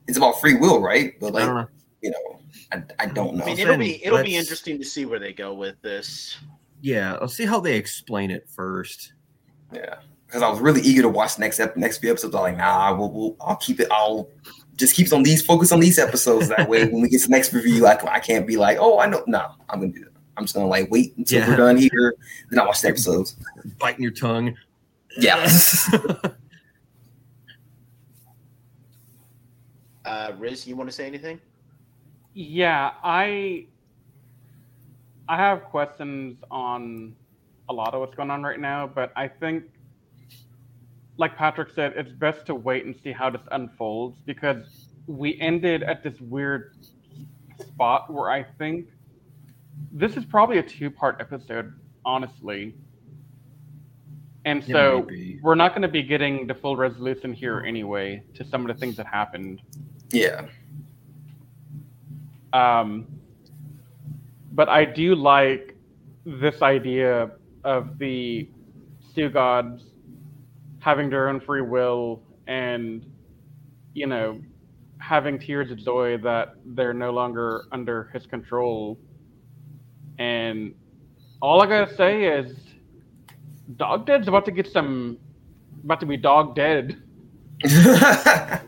it's 0.08 0.18
about 0.18 0.40
free 0.40 0.56
will, 0.56 0.82
right? 0.82 1.14
But 1.20 1.28
I 1.28 1.30
like, 1.32 1.46
don't 1.46 1.56
know. 1.56 1.68
you 2.02 2.12
know, 2.12 2.40
I, 2.72 2.84
I 3.00 3.06
don't 3.08 3.36
know. 3.36 3.44
I 3.44 3.48
mean, 3.48 3.60
it'll 3.60 3.78
be 3.78 4.04
it'll 4.06 4.18
be 4.24 4.34
let's- 4.36 4.40
interesting 4.50 4.78
to 4.80 4.86
see 4.86 5.06
where 5.06 5.20
they 5.20 5.34
go 5.34 5.54
with 5.54 5.82
this. 5.82 6.38
Yeah, 6.82 7.18
I'll 7.22 7.28
see 7.28 7.46
how 7.46 7.60
they 7.60 7.76
explain 7.76 8.32
it 8.32 8.48
first. 8.50 9.14
Yeah, 9.72 9.98
because 10.26 10.42
I 10.42 10.50
was 10.50 10.60
really 10.60 10.82
eager 10.82 11.04
to 11.04 11.10
watch 11.10 11.36
the 11.36 11.42
next 11.42 11.60
ep- 11.60 11.78
next 11.78 12.00
few 12.00 12.10
episodes. 12.12 12.34
I'm 12.36 12.42
like, 12.42 12.58
nah, 12.58 12.96
we'll, 12.98 13.12
we'll 13.12 13.36
I'll 13.40 13.56
keep 13.58 13.80
it. 13.80 13.88
I'll 13.92 14.28
just 14.76 14.96
keep 14.96 15.14
on 15.14 15.22
these 15.24 15.44
focus 15.44 15.72
on 15.72 15.80
these 15.80 16.00
episodes. 16.00 16.50
That 16.50 16.68
way, 16.68 16.86
when 16.90 17.02
we 17.04 17.10
get 17.10 17.22
to 17.22 17.28
the 17.28 17.32
next 17.32 17.54
review, 17.54 17.86
I, 17.86 17.96
can- 17.96 18.10
I 18.10 18.20
can't 18.20 18.48
be 18.48 18.58
like, 18.58 18.78
oh, 18.80 19.00
I 19.00 19.06
know. 19.06 19.24
No, 19.28 19.52
I'm 19.70 19.80
gonna 19.82 19.94
do 19.94 20.06
that. 20.06 20.11
I'm 20.38 20.44
just 20.46 20.56
gonna 20.56 20.68
like 20.68 20.90
wait 20.92 21.16
until 21.18 21.40
Yeah. 21.40 21.50
we're 21.50 21.58
done 21.58 21.78
here, 21.78 22.16
then 22.50 22.60
I 22.60 22.66
watch 22.66 22.82
the 22.82 22.88
episodes. 22.90 23.36
Biting 23.80 24.02
your 24.02 24.12
tongue. 24.12 24.56
Yeah. 25.18 25.48
Uh, 30.04 30.32
Riz, 30.40 30.66
you 30.68 30.76
want 30.76 30.90
to 30.90 30.96
say 30.96 31.06
anything? 31.06 31.40
Yeah, 32.34 32.92
I 33.04 33.68
I 35.28 35.38
have 35.38 35.64
questions 35.66 36.38
on 36.50 37.16
a 37.70 37.74
lot 37.74 37.94
of 37.94 38.00
what's 38.02 38.16
going 38.16 38.32
on 38.32 38.42
right 38.44 38.60
now, 38.60 38.88
but 38.88 39.12
I 39.16 39.28
think 39.28 39.66
like 41.18 41.38
Patrick 41.38 41.70
said, 41.70 41.94
it's 41.96 42.12
best 42.12 42.46
to 42.48 42.56
wait 42.56 42.86
and 42.86 42.96
see 43.04 43.12
how 43.12 43.30
this 43.30 43.42
unfolds 43.52 44.18
because 44.26 44.88
we 45.08 45.40
ended 45.40 45.84
at 45.84 46.04
this 46.04 46.20
weird 46.20 46.76
spot 47.60 48.12
where 48.12 48.32
I 48.32 48.44
think 48.58 48.88
this 49.92 50.18
is 50.18 50.26
probably 50.26 50.58
a 50.58 50.64
two-part 50.64 51.18
episode, 51.20 51.74
honestly. 52.06 52.76
And 54.46 54.64
so 54.64 55.04
be. 55.04 55.40
we're 55.42 55.56
not 55.56 55.72
going 55.72 55.84
to 55.84 55.88
be 55.88 56.02
getting 56.02 56.48
the 56.48 56.56
full 56.56 56.76
resolution 56.76 57.32
here 57.32 57.64
anyway 57.66 58.24
to 58.34 58.44
some 58.44 58.68
of 58.68 58.76
the 58.76 58.80
things 58.80 58.98
that 58.98 59.06
happened. 59.06 59.62
yeah. 60.12 60.48
Um, 62.54 63.08
but 64.52 64.68
I 64.68 64.84
do 64.84 65.16
like 65.16 65.76
this 66.26 66.62
idea 66.62 67.32
of 67.64 67.98
the 67.98 68.50
Shugods 69.16 69.84
having 70.80 71.10
their 71.10 71.30
own 71.30 71.40
free 71.40 71.62
will 71.62 72.22
and 72.48 73.06
you 73.94 74.08
know 74.08 74.42
having 74.98 75.40
tears 75.40 75.72
of 75.72 75.78
joy 75.78 76.18
that 76.18 76.56
they're 76.66 76.94
no 76.94 77.12
longer 77.12 77.66
under 77.72 78.10
his 78.14 78.26
control. 78.26 79.00
And 80.22 80.76
all 81.42 81.64
I 81.64 81.66
gotta 81.66 81.96
say 81.96 82.26
is, 82.26 82.56
Dog 83.78 84.06
Dead's 84.06 84.28
about 84.28 84.46
to 84.46 84.52
get 84.52 84.68
some, 84.72 85.18
about 85.84 86.00
to 86.02 86.06
be 86.06 86.16
dog 86.16 86.54
dead. 86.56 87.02
I 87.66 88.62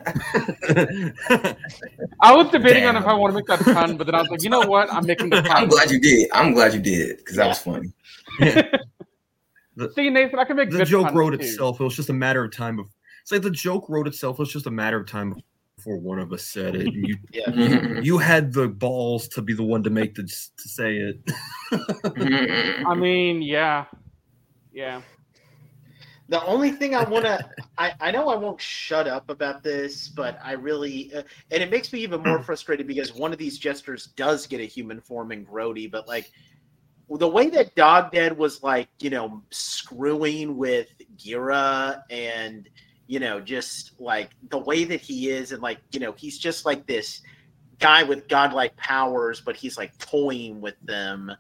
was 2.32 2.50
debating 2.52 2.86
on 2.86 2.96
if 2.96 3.06
I 3.06 3.14
want 3.14 3.32
to 3.32 3.36
make 3.36 3.46
that 3.48 3.60
pun, 3.60 3.98
but 3.98 4.08
then 4.08 4.16
I 4.16 4.22
was 4.22 4.30
like, 4.30 4.44
you 4.44 4.50
know 4.50 4.62
what? 4.62 4.92
I'm 4.92 5.06
making 5.06 5.30
the 5.30 5.44
pun. 5.44 5.52
I'm 5.52 5.68
glad 5.68 5.92
you 5.92 6.00
did. 6.00 6.28
I'm 6.34 6.54
glad 6.54 6.74
you 6.74 6.80
did 6.80 7.18
because 7.18 7.36
that 7.36 7.48
was 7.48 7.60
funny. 7.60 7.94
See, 9.96 10.10
Nathan, 10.10 10.40
I 10.40 10.46
can 10.46 10.58
make 10.58 10.72
the 10.72 10.78
good 10.78 10.88
joke 10.88 11.06
puns, 11.06 11.16
wrote 11.16 11.34
too. 11.34 11.40
itself. 11.40 11.80
It 11.80 11.84
was 11.84 11.96
just 11.96 12.10
a 12.10 12.14
matter 12.14 12.44
of 12.44 12.52
time. 12.52 12.80
Of, 12.80 12.88
it's 13.22 13.32
like 13.32 13.44
the 13.44 13.52
joke 13.52 13.90
wrote 13.90 14.08
itself. 14.08 14.40
It 14.40 14.40
was 14.40 14.54
just 14.54 14.66
a 14.66 14.72
matter 14.72 15.00
of 15.00 15.08
time 15.08 15.36
before 15.84 15.98
one 16.00 16.20
of 16.20 16.32
us 16.32 16.44
said 16.44 16.76
it. 16.76 16.94
You 16.94 17.18
Yeah. 17.34 18.00
you 18.02 18.18
had 18.18 18.54
the 18.54 18.68
balls 18.68 19.28
to 19.30 19.42
be 19.42 19.54
the 19.54 19.64
one 19.64 19.84
to 19.84 19.90
make 19.90 20.16
the 20.16 20.24
to 20.24 20.70
say 20.70 20.98
it. 20.98 21.32
I 22.88 22.96
mean, 22.96 23.42
yeah, 23.42 23.86
yeah. 24.72 25.02
The 26.30 26.44
only 26.46 26.72
thing 26.72 26.96
I 26.96 27.04
want 27.04 27.26
to, 27.26 27.48
I, 27.78 27.94
I 28.00 28.12
know 28.12 28.30
I 28.30 28.36
won't 28.36 28.60
shut 28.60 29.08
up 29.08 29.30
about 29.30 29.62
this, 29.62 30.08
but 30.08 30.40
I 30.42 30.54
really, 30.54 31.14
uh, 31.14 31.24
and 31.52 31.62
it 31.62 31.70
makes 31.70 31.92
me 31.92 32.00
even 32.00 32.24
more 32.24 32.42
frustrated 32.44 32.88
because 32.88 33.14
one 33.14 33.34
of 33.34 33.38
these 33.38 33.58
jesters 33.58 34.08
does 34.16 34.48
get 34.48 34.62
a 34.62 34.66
human 34.66 35.02
form 35.02 35.32
in 35.32 35.44
Grodie, 35.44 35.88
but 35.88 36.08
like 36.08 36.32
the 37.10 37.28
way 37.28 37.50
that 37.50 37.76
Dog 37.76 38.12
Dead 38.14 38.38
was 38.38 38.64
like, 38.64 38.88
you 39.00 39.10
know, 39.10 39.44
screwing 39.52 40.56
with 40.56 40.88
Gira 41.18 42.02
and, 42.10 42.70
you 43.08 43.20
know, 43.20 43.40
just 43.40 43.92
like 44.00 44.32
the 44.50 44.58
way 44.58 44.84
that 44.86 45.02
he 45.02 45.30
is, 45.30 45.52
and 45.52 45.62
like, 45.62 45.80
you 45.92 46.00
know, 46.00 46.14
he's 46.14 46.38
just 46.38 46.66
like 46.66 46.86
this 46.88 47.22
guy 47.80 48.04
with 48.04 48.28
godlike 48.28 48.76
powers, 48.78 49.42
but 49.42 49.56
he's 49.56 49.78
like 49.78 49.98
toying 49.98 50.62
with 50.62 50.76
them, 50.84 51.32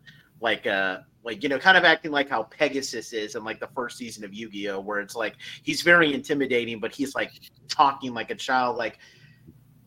like 0.41 0.67
uh 0.67 0.99
like 1.23 1.41
you 1.41 1.49
know, 1.49 1.57
kind 1.57 1.77
of 1.77 1.85
acting 1.85 2.11
like 2.11 2.29
how 2.29 2.43
Pegasus 2.43 3.13
is 3.13 3.35
in 3.35 3.43
like 3.43 3.59
the 3.59 3.69
first 3.75 3.97
season 3.97 4.25
of 4.25 4.33
Yu-Gi-Oh, 4.33 4.81
where 4.81 4.99
it's 4.99 5.15
like 5.15 5.35
he's 5.63 5.81
very 5.81 6.13
intimidating, 6.13 6.79
but 6.79 6.93
he's 6.93 7.15
like 7.15 7.31
talking 7.69 8.13
like 8.13 8.29
a 8.29 8.35
child, 8.35 8.77
like 8.77 8.99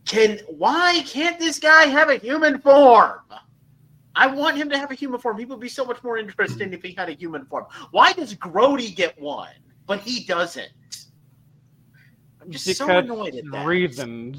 can 0.06 0.38
why 0.48 1.02
can't 1.04 1.38
this 1.38 1.58
guy 1.58 1.86
have 1.86 2.08
a 2.08 2.16
human 2.16 2.58
form? 2.60 3.20
I 4.14 4.28
want 4.28 4.56
him 4.56 4.70
to 4.70 4.78
have 4.78 4.90
a 4.90 4.94
human 4.94 5.20
form. 5.20 5.38
He 5.38 5.44
would 5.44 5.60
be 5.60 5.68
so 5.68 5.84
much 5.84 6.02
more 6.02 6.16
interesting 6.16 6.72
if 6.72 6.82
he 6.82 6.94
had 6.94 7.10
a 7.10 7.12
human 7.12 7.44
form. 7.44 7.66
Why 7.90 8.14
does 8.14 8.32
Grodie 8.32 8.92
get 8.92 9.20
one, 9.20 9.52
but 9.86 10.00
he 10.00 10.24
doesn't? 10.24 10.70
I'm 12.46 12.52
just 12.52 12.64
so 12.76 12.86
Because 12.86 13.04
annoyed 13.04 13.34
at 13.34 13.44
that. 13.50 13.66
reasons. 13.66 14.38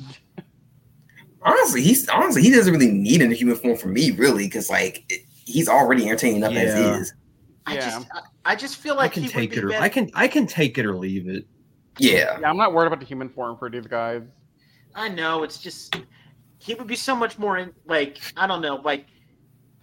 honestly, 1.42 1.82
he's 1.82 2.08
honestly 2.10 2.42
he 2.42 2.52
doesn't 2.52 2.74
really 2.74 2.92
need 2.92 3.22
a 3.22 3.28
human 3.34 3.56
form 3.56 3.78
for 3.78 3.90
me, 3.90 4.12
really, 4.12 4.46
because 4.46 4.70
like 4.70 5.04
it, 5.10 5.22
he's 5.46 5.68
already 5.68 6.06
entertaining 6.06 6.38
enough 6.38 6.54
Yeah. 6.54 6.62
as 6.62 7.02
is. 7.02 7.14
I 7.66 7.74
Yeah. 7.76 7.80
just, 7.82 8.08
I, 8.14 8.22
I 8.46 8.56
just 8.56 8.78
feel 8.78 8.96
like 8.96 9.02
I 9.02 9.04
like 9.06 9.14
can 9.14 9.24
he 9.24 9.30
take 9.30 9.50
would 9.52 9.60
it 9.60 9.64
or 9.66 9.68
better. 9.70 9.84
I 9.84 9.90
can 9.90 10.10
I 10.14 10.28
can 10.28 10.48
take 10.48 10.78
it 10.78 10.86
or 10.86 10.96
leave 10.96 11.28
it. 11.28 11.46
Yeah. 12.00 12.40
Yeah, 12.40 12.50
I'm 12.50 12.58
not 12.58 12.74
worried 12.74 12.88
about 12.88 13.00
the 13.00 13.06
human 13.06 13.30
form 13.30 13.58
for 13.58 13.70
these 13.70 13.88
guys. 13.88 14.22
I 14.96 15.10
know 15.10 15.44
it's 15.44 15.60
just 15.60 15.96
he 16.60 16.74
would 16.76 16.88
be 16.88 16.96
so 16.96 17.16
much 17.16 17.38
more 17.38 17.58
in 17.58 17.74
like 17.86 18.20
I 18.38 18.48
don't 18.48 18.62
know 18.62 18.76
like 18.78 19.06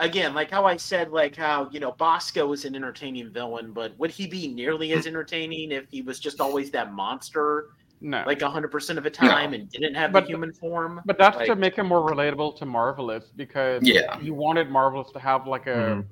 again 0.01 0.35
like 0.35 0.51
how 0.51 0.64
I 0.64 0.77
said 0.77 1.11
like 1.12 1.37
how 1.37 1.68
you 1.70 1.79
know 1.79 1.93
Basco 1.93 2.53
is 2.53 2.64
an 2.64 2.75
entertaining 2.75 3.31
villain 3.33 3.72
but 3.72 3.97
would 3.99 4.11
he 4.11 4.27
be 4.27 4.49
nearly 4.49 4.93
as 4.93 5.07
entertaining 5.07 5.70
if 5.70 5.85
he 5.89 6.03
was 6.03 6.18
just 6.18 6.41
always 6.41 6.70
that 6.72 6.93
monster 6.93 7.68
No, 8.05 8.23
like 8.27 8.43
hundred 8.43 8.69
percent 8.71 8.99
of 8.99 9.03
the 9.05 9.11
time 9.11 9.55
and 9.55 9.67
didn't 9.71 9.95
have 9.95 10.13
But- 10.13 10.25
the 10.25 10.27
human 10.29 10.53
form? 10.53 11.01
but 11.07 11.17
that's 11.17 11.39
to 11.47 11.57
make 11.57 11.77
him 11.77 11.87
more 11.87 12.07
relatable 12.07 12.55
to 12.59 12.67
Marvelous 12.67 13.33
because 13.35 13.83
Yeah. 13.83 14.21
you 14.21 14.35
wanted 14.35 14.69
Marvelous 14.71 15.11
to 15.13 15.19
have 15.19 15.47
like 15.47 15.67
a 15.67 15.71
Mhm. 15.71 16.07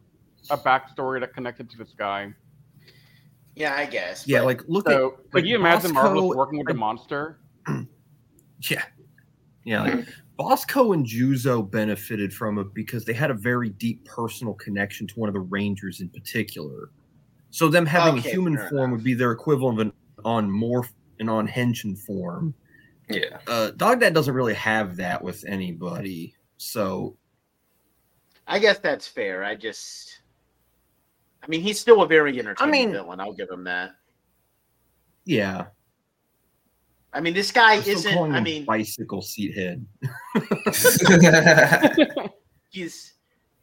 a 0.50 0.56
backstory 0.56 1.20
that 1.20 1.34
connected 1.34 1.68
to 1.70 1.76
this 1.76 1.92
guy. 1.96 2.32
yeah, 3.54 3.74
I 3.76 3.84
guess. 3.84 4.26
Yeah, 4.26 4.38
but- 4.40 4.46
like 4.46 4.62
look 4.68 4.88
So 4.88 5.08
at 5.08 5.16
could 5.32 5.34
like 5.34 5.44
you 5.44 5.56
imagine 5.56 5.92
Basco- 5.92 6.14
Marvelous 6.14 6.34
working 6.36 6.58
with 6.58 6.68
the 6.68 6.74
monster? 6.74 7.38
Yeah. 8.70 8.82
Yeah. 9.64 9.82
Like 9.82 10.08
Basco 10.38 10.92
and 10.92 11.04
Juzo 11.04 11.68
benefited 11.70 12.32
from 12.32 12.58
it 12.58 12.72
because 12.72 13.04
they 13.04 13.12
had 13.12 13.30
a 13.30 13.34
very 13.34 13.68
deep 13.70 14.04
personal 14.06 14.54
connection 14.54 15.06
to 15.08 15.14
one 15.20 15.28
of 15.28 15.34
the 15.34 15.40
Rangers 15.40 16.00
in 16.00 16.08
particular. 16.08 16.90
So 17.50 17.68
them 17.68 17.84
having 17.84 18.18
Okay, 18.20 18.30
a 18.30 18.32
human 18.32 18.56
form 18.56 18.72
enough. 18.72 18.90
would 18.92 19.04
be 19.04 19.12
their 19.14 19.32
equivalent 19.32 19.78
of 19.80 19.86
an 19.88 19.92
on 20.24 20.48
morph 20.50 20.88
and 21.22 21.30
on 21.30 21.48
henshin 21.48 21.98
form. 21.98 22.52
Yeah. 23.08 23.38
Uh 23.46 23.70
Dog 23.70 24.00
Dad 24.00 24.12
doesn't 24.14 24.34
really 24.34 24.54
have 24.54 24.96
that 24.96 25.22
with 25.22 25.44
anybody. 25.46 26.34
So 26.58 27.16
I 28.46 28.58
guess 28.58 28.78
that's 28.78 29.08
fair. 29.08 29.42
I 29.44 29.54
just 29.54 30.20
I 31.42 31.46
mean 31.48 31.62
he's 31.62 31.80
still 31.80 32.02
a 32.02 32.06
very 32.06 32.38
entertaining 32.38 32.68
I 32.74 32.76
mean- 32.86 32.92
villain. 32.92 33.20
I'll 33.20 33.32
give 33.32 33.48
him 33.50 33.64
that. 33.64 33.92
yeah. 35.24 35.66
I 37.14 37.20
mean 37.20 37.34
this 37.34 37.52
guy 37.52 37.74
I'm 37.74 37.82
isn't. 37.82 38.12
calling 38.14 38.32
I 38.32 38.38
him 38.38 38.44
mean 38.44 38.64
bicycle 38.64 39.20
seat 39.22 39.54
head. 39.54 39.84
he's 42.70 43.14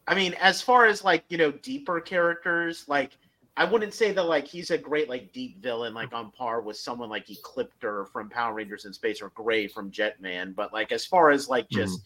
i 0.07 0.13
mean 0.13 0.35
as 0.35 0.61
far 0.61 0.85
as 0.85 1.03
like 1.03 1.23
you 1.29 1.37
know 1.37 1.51
deeper 1.51 1.99
characters 1.99 2.85
like 2.87 3.17
i 3.59 3.63
wouldn't 3.63 3.93
say 3.93 4.11
that 4.11 4.23
like 4.23 4.47
he's 4.47 4.71
a 4.71 4.77
great 4.77 5.07
like 5.07 5.31
deep 5.33 5.61
villain 5.61 5.93
like 5.93 6.11
on 6.13 6.31
par 6.31 6.61
with 6.61 6.77
someone 6.77 7.09
like 7.09 7.27
ecliptor 7.27 8.07
from 8.11 8.29
power 8.29 8.55
rangers 8.55 8.85
in 8.85 8.93
space 8.93 9.21
or 9.21 9.29
gray 9.35 9.67
from 9.67 9.91
jetman 9.91 10.55
but 10.55 10.73
like 10.73 10.91
as 10.91 11.05
far 11.05 11.29
as 11.29 11.47
like 11.47 11.65
mm-hmm. 11.65 11.81
just 11.81 12.01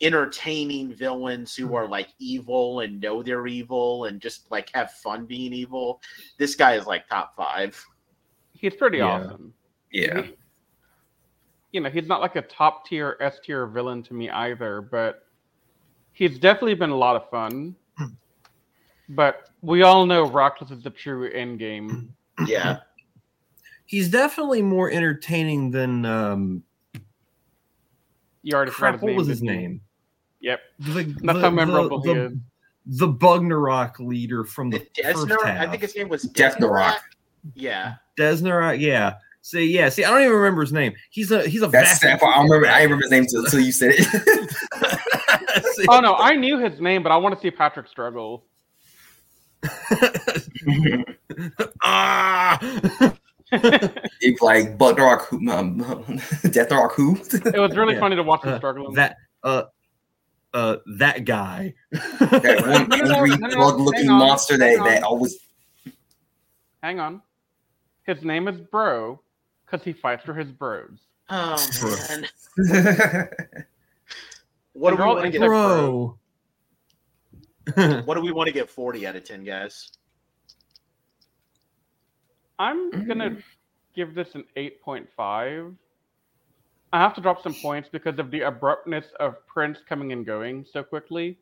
entertaining 0.00 0.92
villains 0.92 1.54
who 1.54 1.74
are 1.76 1.86
like 1.86 2.08
evil 2.18 2.80
and 2.80 3.00
know 3.00 3.22
they're 3.22 3.46
evil 3.46 4.06
and 4.06 4.20
just 4.20 4.50
like 4.50 4.70
have 4.72 4.90
fun 4.92 5.26
being 5.26 5.52
evil 5.52 6.00
this 6.38 6.54
guy 6.54 6.74
is 6.74 6.86
like 6.86 7.06
top 7.08 7.36
five 7.36 7.84
He's 8.62 8.76
pretty 8.76 8.98
Yeah. 8.98 9.06
awesome. 9.06 9.52
yeah. 9.90 10.22
He- 10.22 10.36
you 11.72 11.80
know, 11.80 11.90
he's 11.90 12.06
not 12.06 12.20
like 12.20 12.36
a 12.36 12.42
top 12.42 12.86
tier 12.86 13.16
S 13.18 13.40
tier 13.40 13.66
villain 13.66 14.02
to 14.04 14.14
me 14.14 14.30
either, 14.30 14.80
but 14.82 15.26
he's 16.12 16.38
definitely 16.38 16.74
been 16.74 16.90
a 16.90 16.96
lot 16.96 17.16
of 17.16 17.28
fun. 17.28 17.74
But 19.08 19.50
we 19.60 19.82
all 19.82 20.06
know 20.06 20.24
Racles 20.28 20.70
is 20.70 20.82
the 20.82 20.90
true 20.90 21.30
end 21.30 21.58
game. 21.58 22.14
yeah 22.46 22.78
He's 23.84 24.08
definitely 24.08 24.62
more 24.62 24.90
entertaining 24.90 25.70
than 25.70 26.06
um 26.06 26.62
You 28.42 28.54
already 28.56 28.70
crap, 28.70 28.94
forgot 28.94 29.06
what 29.06 29.16
was 29.16 29.26
his 29.26 29.38
his 29.38 29.42
name. 29.42 29.52
didn't 29.54 29.62
you? 29.62 29.68
name? 29.68 29.80
Yep. 30.40 30.60
The, 30.78 31.02
That's 31.04 31.22
the- 31.38 31.40
how 31.40 31.50
memorable 31.50 32.00
the, 32.00 32.08
he 32.12 32.18
the, 32.18 32.24
is. 32.26 32.32
the 32.98 33.08
Bugnarok 33.08 33.98
leader 34.00 34.44
from 34.44 34.70
the 34.70 34.78
first 34.78 34.94
Desner, 35.28 35.44
half. 35.44 35.68
i 35.68 35.70
think 35.70 35.82
his 35.82 35.94
name 35.94 36.08
was 36.08 36.24
Desnarok. 36.24 36.96
yeah 37.54 37.94
Desner, 38.18 38.78
yeah. 38.78 39.14
See, 39.44 39.64
yeah. 39.66 39.88
See, 39.88 40.04
I 40.04 40.10
don't 40.10 40.20
even 40.22 40.34
remember 40.34 40.60
his 40.62 40.72
name. 40.72 40.94
He's 41.10 41.32
a 41.32 41.46
he's 41.48 41.62
a 41.62 41.66
That's 41.66 41.98
vast- 41.98 42.00
sad. 42.02 42.22
I 42.22 42.36
don't 42.36 42.44
remember. 42.48 42.68
I 42.68 42.82
remember 42.84 43.02
his 43.02 43.10
name 43.10 43.22
until, 43.24 43.44
until 43.44 43.60
you 43.60 43.72
said 43.72 43.94
it. 43.96 44.56
Oh 45.88 46.00
no, 46.00 46.14
I 46.14 46.36
knew 46.36 46.58
his 46.58 46.80
name, 46.80 47.02
but 47.02 47.10
I 47.12 47.16
want 47.16 47.34
to 47.34 47.40
see 47.40 47.50
Patrick 47.50 47.88
struggle. 47.88 48.44
ah! 51.82 52.58
It's 53.54 54.40
like 54.40 54.78
Butt 54.78 54.98
Rock, 54.98 55.28
who- 55.28 55.50
um, 55.50 55.76
Death 56.50 56.70
Rock, 56.70 56.94
who? 56.94 57.16
It 57.16 57.58
was 57.58 57.76
really 57.76 57.92
Yeah. 57.94 58.00
funny 58.00 58.16
to 58.16 58.22
watch 58.22 58.44
him 58.44 58.54
Uh, 58.54 58.58
struggle. 58.58 58.92
that 58.92 59.16
uh 59.44 59.64
uh 60.54 60.76
that 60.98 61.26
guy. 61.26 61.74
that 61.90 62.62
one 62.66 62.90
angry, 62.92 63.30
no, 63.36 63.46
no, 63.48 63.56
bug-looking 63.56 64.08
on, 64.08 64.18
monster 64.18 64.56
that, 64.56 64.78
on. 64.78 64.84
that 64.86 65.02
always. 65.02 65.38
Hang 66.82 66.98
on. 66.98 67.20
His 68.04 68.22
name 68.24 68.48
is 68.48 68.58
Bro 68.58 69.20
because 69.66 69.84
he 69.84 69.92
fights 69.92 70.24
for 70.24 70.32
his 70.32 70.50
bros. 70.50 70.98
oh 71.28 71.56
man 71.82 72.26
what 74.72 74.90
do 74.90 74.96
we 74.96 74.98
Girl 74.98 75.06
want 75.08 75.18
to 75.20 75.24
and 75.24 75.32
get 75.32 75.40
Bro. 75.42 76.18
what 78.04 78.14
do 78.14 78.20
we 78.20 78.32
want 78.32 78.46
to 78.48 78.52
get 78.52 78.68
40 78.70 79.06
out 79.06 79.16
of 79.16 79.24
10 79.24 79.44
guys 79.44 79.90
I'm 82.58 82.90
Mm-hmm. 82.92 83.08
gonna 83.08 83.36
give 83.94 84.14
this 84.14 84.34
an 84.34 84.44
8.5. 84.56 85.74
I 86.92 86.98
have 87.00 87.14
to 87.14 87.20
drop 87.20 87.42
some 87.42 87.54
points 87.54 87.88
because 87.90 88.18
of 88.18 88.30
the 88.30 88.42
abruptness 88.42 89.06
of 89.18 89.44
Prince 89.46 89.78
coming 89.88 90.12
and 90.12 90.24
going 90.26 90.64
so 90.70 90.82
quickly. 90.82 91.38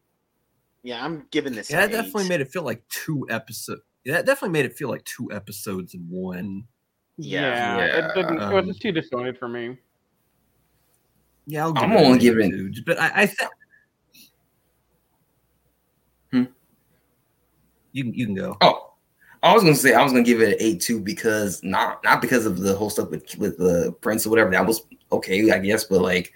Yeah, 0.83 1.05
I'm 1.05 1.27
giving 1.31 1.53
this. 1.53 1.71
yeah, 1.71 1.83
an 1.85 1.91
that 1.91 1.97
definitely 1.97 2.29
made 2.29 2.41
it 2.41 2.51
feel 2.51 2.63
like 2.63 2.87
two 2.89 3.27
episodes. 3.29 3.83
Yeah, 4.05 4.15
that 4.15 4.27
definitely 4.27 4.51
made 4.51 4.65
it 4.65 4.75
feel 4.77 4.89
like 4.89 5.05
two 5.05 5.31
episodes 5.33 5.93
in 5.95 6.07
one. 6.09 6.65
Yeah. 7.19 7.79
it 7.85 8.15
didn't. 8.15 8.41
it 8.41 8.53
was 8.55 8.63
Um, 8.63 8.67
just 8.69 8.81
too 8.81 8.93
disjointed 8.93 9.37
for 9.39 9.49
me. 9.49 9.77
Yeah, 11.47 11.65
I'll 11.65 11.77
I'm 11.77 11.91
give 11.91 11.99
it 11.99 12.05
only 12.05 12.13
an 12.13 12.19
giving- 12.19 12.73
two, 12.73 12.83
but 12.87 12.99
I, 13.01 13.11
I 13.23 13.27
think 13.27 13.51
You 17.93 18.05
can 18.05 18.15
you 18.15 18.27
can 18.27 18.35
go. 18.35 18.57
Oh, 18.61 18.93
I 19.43 19.53
was 19.55 19.63
gonna 19.63 19.75
say 19.75 19.95
I 19.95 20.03
was 20.03 20.13
gonna 20.13 20.25
give 20.25 20.41
it 20.41 20.51
an 20.53 20.57
eight 20.61 20.81
too 20.81 21.01
because 21.01 21.63
not 21.63 22.03
not 22.05 22.21
because 22.21 22.47
of 22.47 22.59
the 22.61 22.75
whole 22.77 22.91
stuff 22.91 23.11
with 23.11 23.37
with 23.39 23.57
the 23.59 23.93
prince 24.01 24.27
or 24.27 24.31
whatever. 24.31 24.51
That 24.51 24.67
was 24.67 24.83
okay, 25.13 25.51
I 25.51 25.59
guess, 25.59 25.85
but 25.85 26.01
like 26.03 26.33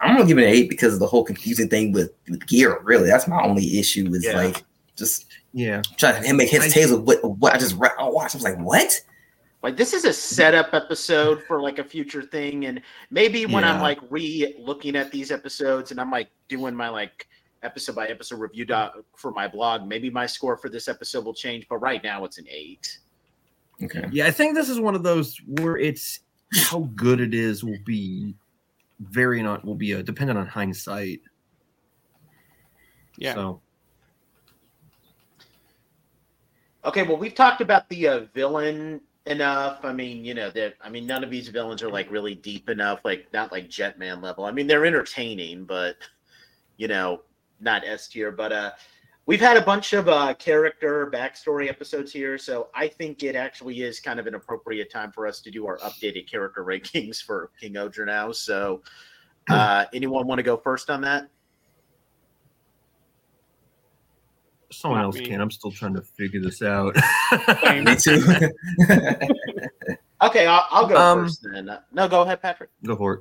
I'm 0.00 0.16
gonna 0.16 0.28
give 0.28 0.38
it 0.38 0.44
an 0.44 0.50
eight 0.50 0.68
because 0.68 0.94
of 0.94 1.00
the 1.00 1.06
whole 1.06 1.24
confusing 1.24 1.68
thing 1.68 1.92
with 1.92 2.12
with 2.28 2.40
Gira. 2.46 2.78
Really, 2.82 3.08
that's 3.08 3.28
my 3.28 3.42
only 3.42 3.78
issue. 3.78 4.06
Is 4.14 4.24
Yeah. 4.24 4.36
like 4.36 4.64
just 4.96 5.26
Yeah. 5.54 5.82
trying 5.96 6.22
to 6.22 6.32
make 6.34 6.50
his 6.50 6.64
I- 6.64 6.68
tails 6.68 6.90
of 6.90 7.04
what 7.04 7.22
what 7.38 7.54
I 7.54 7.58
just 7.58 7.76
read. 7.76 7.92
I 7.98 8.04
watched. 8.08 8.34
I 8.34 8.38
was 8.38 8.44
like, 8.44 8.58
what? 8.58 8.92
Like 9.62 9.76
this 9.76 9.92
is 9.92 10.04
a 10.04 10.12
setup 10.12 10.72
episode 10.72 11.42
for 11.48 11.60
like 11.60 11.78
a 11.80 11.84
future 11.84 12.22
thing, 12.22 12.66
and 12.66 12.80
maybe 13.10 13.44
when 13.46 13.64
I'm 13.64 13.80
like 13.80 13.98
re-looking 14.08 14.94
at 14.94 15.10
these 15.10 15.32
episodes 15.32 15.90
and 15.90 16.00
I'm 16.00 16.10
like 16.12 16.28
doing 16.48 16.76
my 16.76 16.88
like 16.88 17.26
episode 17.62 17.94
by 17.94 18.06
episode 18.06 18.40
review 18.40 18.64
doc 18.64 18.96
for 19.16 19.30
my 19.32 19.48
blog, 19.48 19.86
maybe 19.86 20.10
my 20.10 20.26
score 20.26 20.56
for 20.56 20.68
this 20.68 20.88
episode 20.88 21.24
will 21.24 21.34
change. 21.34 21.66
But 21.68 21.78
right 21.78 22.02
now 22.02 22.24
it's 22.24 22.38
an 22.38 22.46
eight. 22.50 22.98
Okay. 23.82 24.04
Yeah, 24.10 24.26
I 24.26 24.30
think 24.30 24.54
this 24.54 24.68
is 24.68 24.80
one 24.80 24.94
of 24.94 25.02
those 25.02 25.40
where 25.46 25.76
it's 25.76 26.20
how 26.54 26.88
good 26.94 27.20
it 27.20 27.34
is 27.34 27.62
will 27.62 27.78
be 27.84 28.34
very 29.00 29.42
not 29.42 29.64
will 29.64 29.74
be 29.74 29.94
uh, 29.94 30.02
dependent 30.02 30.38
on 30.38 30.46
hindsight. 30.46 31.20
Yeah. 33.16 33.34
So 33.34 33.60
Okay, 36.84 37.02
well 37.02 37.16
we've 37.16 37.34
talked 37.34 37.60
about 37.60 37.88
the 37.88 38.08
uh, 38.08 38.20
villain 38.34 39.00
enough. 39.26 39.84
I 39.84 39.92
mean, 39.92 40.24
you 40.24 40.34
know 40.34 40.50
that. 40.50 40.74
I 40.80 40.88
mean, 40.88 41.06
none 41.06 41.22
of 41.22 41.30
these 41.30 41.48
villains 41.48 41.82
are 41.82 41.90
like 41.90 42.10
really 42.10 42.34
deep 42.34 42.70
enough. 42.70 43.00
Like 43.04 43.28
not 43.32 43.52
like 43.52 43.68
Jetman 43.68 44.22
level. 44.22 44.44
I 44.44 44.52
mean, 44.52 44.66
they're 44.66 44.86
entertaining, 44.86 45.64
but 45.64 45.96
you 46.76 46.88
know, 46.88 47.22
not 47.60 47.82
S 47.86 48.08
tier. 48.08 48.30
But 48.30 48.52
uh, 48.52 48.72
we've 49.26 49.40
had 49.40 49.56
a 49.56 49.60
bunch 49.62 49.92
of 49.92 50.08
uh, 50.08 50.34
character 50.34 51.10
backstory 51.12 51.68
episodes 51.68 52.12
here, 52.12 52.38
so 52.38 52.68
I 52.74 52.88
think 52.88 53.22
it 53.22 53.36
actually 53.36 53.82
is 53.82 54.00
kind 54.00 54.18
of 54.20 54.26
an 54.26 54.34
appropriate 54.34 54.90
time 54.90 55.12
for 55.12 55.26
us 55.26 55.40
to 55.42 55.50
do 55.50 55.66
our 55.66 55.78
updated 55.78 56.30
character 56.30 56.64
rankings 56.64 57.22
for 57.22 57.50
King 57.60 57.74
Ohger 57.74 58.06
now. 58.06 58.32
So, 58.32 58.82
uh, 59.50 59.84
anyone 59.94 60.26
want 60.26 60.38
to 60.38 60.42
go 60.42 60.56
first 60.56 60.90
on 60.90 61.00
that? 61.02 61.28
someone 64.70 64.98
Not 65.00 65.06
else 65.06 65.14
me. 65.16 65.24
can. 65.24 65.40
I'm 65.40 65.50
still 65.50 65.70
trying 65.72 65.94
to 65.94 66.02
figure 66.02 66.40
this 66.42 66.60
out. 66.62 66.94
Me 67.84 67.96
too. 67.96 68.22
Okay, 70.20 70.46
I'll, 70.46 70.66
I'll 70.70 70.86
go 70.86 70.96
Um, 70.96 71.24
first 71.24 71.42
then. 71.42 71.68
Uh, 71.68 71.80
no, 71.92 72.08
go 72.08 72.22
ahead, 72.22 72.42
Patrick. 72.42 72.70
go 72.84 72.96
for 72.96 73.14
it. 73.14 73.20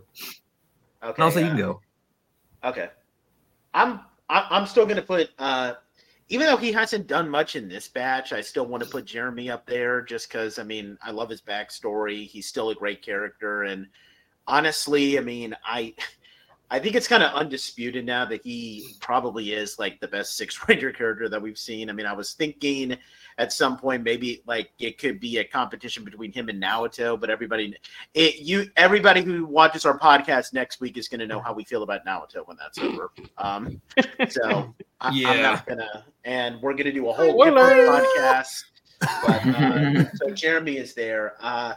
Okay, 1.03 1.21
I'll 1.21 1.31
say 1.31 1.41
you 1.41 1.45
uh, 1.45 1.49
can 1.49 1.57
go. 1.57 1.81
Okay. 2.65 2.89
I'm 3.73 3.99
I- 4.29 4.47
I'm 4.49 4.65
still 4.65 4.85
gonna 4.85 5.01
put 5.01 5.29
uh 5.39 5.75
even 6.29 6.45
though 6.47 6.57
he 6.57 6.73
hasn't 6.73 7.07
done 7.07 7.29
much 7.29 7.55
in 7.55 7.69
this 7.69 7.87
batch, 7.87 8.33
I 8.33 8.41
still 8.41 8.65
want 8.65 8.83
to 8.83 8.89
put 8.89 9.05
Jeremy 9.05 9.49
up 9.49 9.65
there 9.65 10.01
just 10.01 10.27
because 10.29 10.59
I 10.59 10.63
mean 10.63 10.97
I 11.01 11.11
love 11.11 11.29
his 11.29 11.41
backstory. 11.41 12.27
He's 12.27 12.47
still 12.47 12.69
a 12.69 12.75
great 12.75 13.01
character, 13.01 13.63
and 13.63 13.87
honestly, 14.47 15.17
I 15.17 15.21
mean 15.21 15.55
I 15.65 15.93
I 16.69 16.79
think 16.79 16.95
it's 16.95 17.07
kind 17.07 17.23
of 17.23 17.33
undisputed 17.33 18.05
now 18.05 18.25
that 18.25 18.43
he 18.43 18.95
probably 18.99 19.53
is 19.53 19.79
like 19.79 19.99
the 20.01 20.07
best 20.07 20.35
Six 20.35 20.59
Ranger 20.67 20.91
character 20.91 21.29
that 21.29 21.41
we've 21.41 21.57
seen. 21.57 21.89
I 21.89 21.93
mean, 21.93 22.05
I 22.05 22.13
was 22.13 22.33
thinking 22.33 22.97
at 23.39 23.53
some 23.53 23.77
point 23.77 24.03
maybe 24.03 24.41
like 24.47 24.71
it 24.79 24.97
could 24.97 25.19
be 25.19 25.37
a 25.37 25.43
competition 25.43 26.03
between 26.03 26.31
him 26.31 26.49
and 26.49 26.61
Naoto, 26.61 27.19
but 27.19 27.29
everybody 27.29 27.75
it 28.13 28.39
you 28.39 28.69
everybody 28.77 29.21
who 29.21 29.45
watches 29.45 29.85
our 29.85 29.97
podcast 29.99 30.53
next 30.53 30.79
week 30.81 30.97
is 30.97 31.07
going 31.07 31.19
to 31.19 31.27
know 31.27 31.39
how 31.39 31.53
we 31.53 31.63
feel 31.63 31.83
about 31.83 32.05
Naoto 32.05 32.45
when 32.47 32.57
that's 32.57 32.79
over. 32.79 33.11
Um, 33.39 33.79
so 34.29 34.73
I, 34.99 35.09
I'm 35.09 35.13
Yeah. 35.15 35.41
not 35.43 35.67
gonna, 35.67 36.05
and 36.25 36.59
we're 36.61 36.73
gonna 36.73 36.91
do 36.91 37.07
a 37.09 37.13
whole 37.13 37.33
Spoiler. 37.39 37.69
different 37.69 37.87
podcast. 38.17 38.63
But, 39.23 39.47
uh, 39.55 40.05
so 40.15 40.31
Jeremy 40.33 40.77
is 40.77 40.95
there. 40.95 41.35
Uh, 41.39 41.75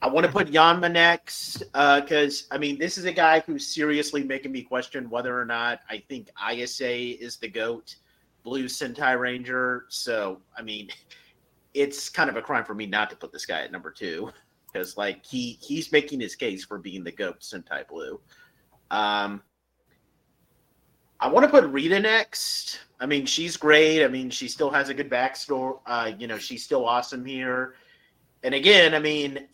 I 0.00 0.06
want 0.06 0.24
to 0.24 0.30
put 0.30 0.52
Yanma 0.52 0.90
next 0.92 1.64
because 1.72 2.46
I 2.52 2.58
mean 2.58 2.78
this 2.78 2.96
is 2.96 3.06
a 3.06 3.12
guy 3.12 3.40
who's 3.40 3.66
seriously 3.74 4.22
making 4.22 4.52
me 4.52 4.62
question 4.62 5.10
whether 5.10 5.36
or 5.36 5.44
not 5.44 5.80
I 5.90 5.98
think 6.08 6.28
ISA 6.52 6.88
is 7.20 7.36
the 7.38 7.48
goat 7.48 7.96
blue 8.48 8.64
Sentai 8.64 9.18
Ranger. 9.18 9.84
So 9.88 10.40
I 10.56 10.62
mean, 10.62 10.88
it's 11.74 12.08
kind 12.08 12.30
of 12.30 12.36
a 12.36 12.42
crime 12.42 12.64
for 12.64 12.74
me 12.74 12.86
not 12.86 13.10
to 13.10 13.16
put 13.16 13.30
this 13.30 13.44
guy 13.44 13.62
at 13.62 13.70
number 13.70 13.90
two 13.90 14.30
because 14.72 14.96
like 14.96 15.24
he 15.24 15.58
he's 15.60 15.92
making 15.92 16.20
his 16.20 16.34
case 16.34 16.64
for 16.64 16.78
being 16.78 17.04
the 17.04 17.12
goat 17.12 17.40
Sentai 17.40 17.86
Blue. 17.86 18.18
Um, 18.90 19.42
I 21.20 21.28
want 21.28 21.44
to 21.44 21.50
put 21.50 21.68
Rita 21.70 22.00
next. 22.00 22.80
I 23.00 23.06
mean, 23.06 23.26
she's 23.26 23.56
great. 23.56 24.04
I 24.04 24.08
mean, 24.08 24.30
she 24.30 24.48
still 24.48 24.70
has 24.70 24.88
a 24.88 24.94
good 24.94 25.10
backstory. 25.10 25.78
Uh, 25.86 26.12
you 26.18 26.26
know, 26.26 26.38
she's 26.38 26.64
still 26.64 26.86
awesome 26.86 27.24
here. 27.24 27.74
And 28.44 28.54
again, 28.54 28.94
I 28.94 28.98
mean, 29.00 29.48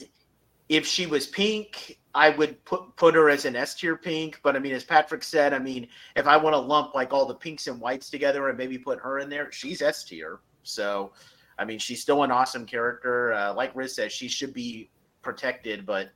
if 0.69 0.87
she 0.87 1.07
was 1.07 1.27
pink, 1.27 1.99
I 2.15 2.31
would 2.31 2.65
put 2.65 2.95
put 2.97 3.15
her 3.15 3.29
as 3.29 3.45
an 3.45 3.57
S 3.57 3.75
tier 3.75 3.97
pink. 3.97 4.41
But 4.43 4.57
I 4.57 4.59
mean, 4.59 4.73
as 4.73 4.85
Patrick 4.85 5.23
said, 5.23 5.53
I 5.53 5.59
mean, 5.59 5.89
if 6.17 6.27
I 6.27 6.37
want 6.37 6.55
to 6.55 6.59
lump 6.59 6.95
like 6.95 7.13
all 7.13 7.27
the 7.27 7.35
pinks 7.35 7.67
and 7.67 7.81
whites 7.81 8.11
together 8.11 8.49
and 8.49 8.57
maybe 8.57 8.79
put 8.79 9.01
her 9.01 9.19
in 9.19 9.29
there, 9.29 9.51
she's 9.53 9.83
S 9.83 10.05
tier. 10.05 10.41
So, 10.63 11.13
I 11.59 11.65
mean, 11.65 11.79
she's 11.79 12.01
still 12.01 12.23
an 12.23 12.31
awesome 12.31 12.67
character. 12.67 13.33
Uh, 13.35 13.55
like 13.55 13.75
Riz 13.75 13.95
says, 13.95 14.13
she 14.13 14.29
should 14.29 14.55
be 14.55 14.91
protected, 15.23 15.85
but 15.85 16.11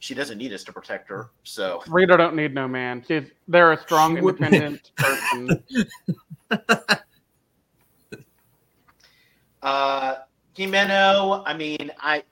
she 0.00 0.14
doesn't 0.14 0.38
need 0.38 0.52
us 0.52 0.64
to 0.64 0.72
protect 0.72 1.08
her. 1.08 1.30
So, 1.44 1.82
Rita 1.88 2.16
don't 2.16 2.34
need 2.34 2.54
no 2.54 2.66
man. 2.66 3.04
She's 3.06 3.30
they're 3.46 3.72
a 3.72 3.80
strong, 3.80 4.16
independent 4.16 4.92
person. 4.96 5.64
Uh, 9.62 10.16
Himeno, 10.56 11.42
I 11.46 11.54
mean, 11.54 11.90
I 11.98 12.22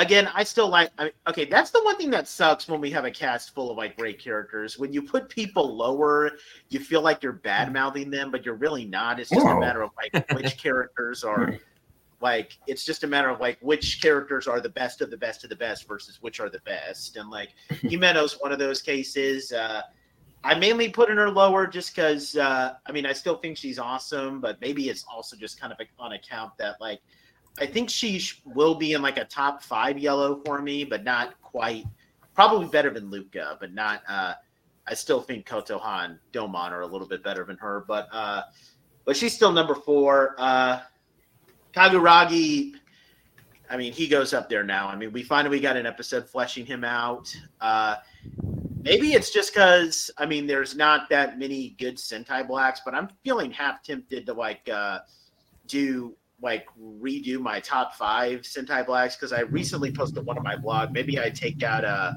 again, 0.00 0.28
I 0.34 0.44
still 0.44 0.68
like. 0.68 0.90
I 0.98 1.04
mean, 1.04 1.12
okay, 1.28 1.44
that's 1.44 1.70
the 1.70 1.82
one 1.84 1.96
thing 1.96 2.10
that 2.10 2.26
sucks 2.26 2.68
when 2.68 2.80
we 2.80 2.90
have 2.90 3.04
a 3.04 3.10
cast 3.10 3.54
full 3.54 3.70
of 3.70 3.76
like 3.76 3.96
great 3.96 4.18
characters. 4.18 4.78
When 4.78 4.92
you 4.92 5.02
put 5.02 5.28
people 5.28 5.76
lower, 5.76 6.32
you 6.70 6.80
feel 6.80 7.02
like 7.02 7.22
you're 7.22 7.32
bad 7.32 7.72
mouthing 7.72 8.10
them, 8.10 8.30
but 8.30 8.44
you're 8.44 8.54
really 8.54 8.86
not. 8.86 9.20
It's 9.20 9.30
just 9.30 9.46
a 9.46 9.60
matter 9.60 9.82
of 9.82 9.90
like 9.96 10.30
which 10.32 10.56
characters 10.62 11.22
are. 11.22 11.58
Like 12.22 12.58
it's 12.66 12.84
just 12.84 13.04
a 13.04 13.06
matter 13.06 13.30
of 13.30 13.40
like 13.40 13.58
which 13.60 14.02
characters 14.02 14.46
are 14.46 14.60
the 14.60 14.68
best 14.68 15.00
of 15.00 15.10
the 15.10 15.16
best 15.16 15.44
of 15.44 15.50
the 15.50 15.56
best 15.56 15.86
versus 15.86 16.18
which 16.20 16.40
are 16.40 16.50
the 16.50 16.60
best, 16.60 17.16
and 17.16 17.30
like 17.30 17.50
Himeno's 17.70 18.34
one 18.40 18.52
of 18.52 18.58
those 18.58 18.82
cases. 18.82 19.52
Uh, 19.52 19.82
I 20.42 20.54
mainly 20.54 20.88
put 20.88 21.10
in 21.10 21.18
her 21.18 21.30
lower 21.30 21.66
just 21.66 21.94
because 21.94 22.36
uh, 22.36 22.74
I 22.86 22.92
mean 22.92 23.06
I 23.06 23.12
still 23.12 23.36
think 23.36 23.56
she's 23.56 23.78
awesome, 23.78 24.40
but 24.40 24.60
maybe 24.60 24.88
it's 24.88 25.04
also 25.10 25.36
just 25.36 25.60
kind 25.60 25.72
of 25.72 25.78
on 25.98 26.12
account 26.12 26.56
that 26.58 26.80
like 26.80 27.00
I 27.58 27.66
think 27.66 27.90
she 27.90 28.22
will 28.44 28.74
be 28.74 28.92
in 28.92 29.02
like 29.02 29.18
a 29.18 29.24
top 29.24 29.62
five 29.62 29.98
yellow 29.98 30.40
for 30.44 30.62
me, 30.62 30.84
but 30.84 31.04
not 31.04 31.40
quite. 31.42 31.84
Probably 32.34 32.68
better 32.68 32.90
than 32.90 33.10
Luca, 33.10 33.58
but 33.60 33.74
not. 33.74 34.02
Uh, 34.08 34.34
I 34.86 34.94
still 34.94 35.20
think 35.20 35.46
Kotohan 35.46 36.18
Domon 36.32 36.70
are 36.70 36.80
a 36.80 36.86
little 36.86 37.06
bit 37.06 37.22
better 37.22 37.44
than 37.44 37.56
her, 37.58 37.84
but 37.86 38.08
uh, 38.12 38.42
but 39.04 39.16
she's 39.16 39.34
still 39.34 39.52
number 39.52 39.74
four. 39.74 40.34
Uh, 40.38 40.80
Kaguragi. 41.74 42.74
I 43.68 43.76
mean, 43.76 43.92
he 43.92 44.08
goes 44.08 44.34
up 44.34 44.48
there 44.48 44.64
now. 44.64 44.88
I 44.88 44.96
mean, 44.96 45.12
we 45.12 45.22
finally 45.22 45.60
got 45.60 45.76
an 45.76 45.86
episode 45.86 46.28
fleshing 46.28 46.66
him 46.66 46.82
out. 46.82 47.32
Uh, 47.60 47.96
maybe 48.82 49.12
it's 49.12 49.30
just 49.30 49.52
because 49.52 50.10
I 50.18 50.26
mean, 50.26 50.46
there's 50.46 50.76
not 50.76 51.08
that 51.10 51.38
many 51.38 51.76
good 51.78 51.96
Sentai 51.96 52.46
blacks, 52.46 52.80
but 52.84 52.94
I'm 52.94 53.08
feeling 53.22 53.50
half 53.50 53.82
tempted 53.82 54.26
to 54.26 54.32
like 54.32 54.68
uh, 54.68 55.00
do 55.66 56.16
like 56.42 56.66
redo 56.80 57.38
my 57.38 57.60
top 57.60 57.94
five 57.94 58.40
Sentai 58.42 58.84
blacks 58.86 59.16
because 59.16 59.32
I 59.32 59.40
recently 59.40 59.92
posted 59.92 60.24
one 60.24 60.38
on 60.38 60.44
my 60.44 60.56
blog. 60.56 60.92
Maybe 60.92 61.18
I 61.18 61.30
take 61.30 61.62
out 61.62 61.84
uh 61.84 62.12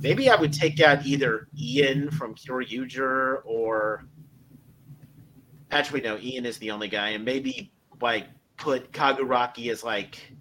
maybe 0.00 0.30
I 0.30 0.36
would 0.36 0.52
take 0.52 0.80
out 0.80 1.04
either 1.06 1.48
Ian 1.58 2.10
from 2.10 2.34
Cure 2.34 2.62
Kyoryuger 2.62 3.40
or 3.44 4.04
actually 5.70 6.00
no, 6.00 6.18
Ian 6.18 6.46
is 6.46 6.58
the 6.58 6.70
only 6.70 6.88
guy, 6.88 7.10
and 7.10 7.24
maybe 7.24 7.72
like 8.00 8.26
put 8.56 8.92
Kaguragi 8.92 9.70
as 9.70 9.82
like 9.84 10.32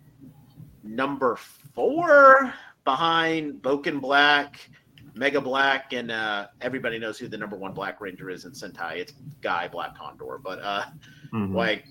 number 0.84 1.36
four 1.36 2.54
behind 2.84 3.62
Bouken 3.62 4.00
Black, 4.00 4.70
Mega 5.16 5.42
Black, 5.42 5.94
and 5.94 6.12
uh 6.12 6.48
everybody 6.62 7.00
knows 7.00 7.18
who 7.18 7.28
the 7.28 7.38
number 7.38 7.56
one 7.56 7.74
Black 7.74 8.02
Ranger 8.02 8.30
is 8.30 8.46
in 8.46 8.52
Sentai. 8.52 8.98
It's 8.98 9.14
Guy 9.42 9.68
Black 9.68 9.98
Condor, 9.98 10.40
but 10.44 10.60
uh 10.62 10.86
Mhm. 11.34 11.54
like 11.54 11.86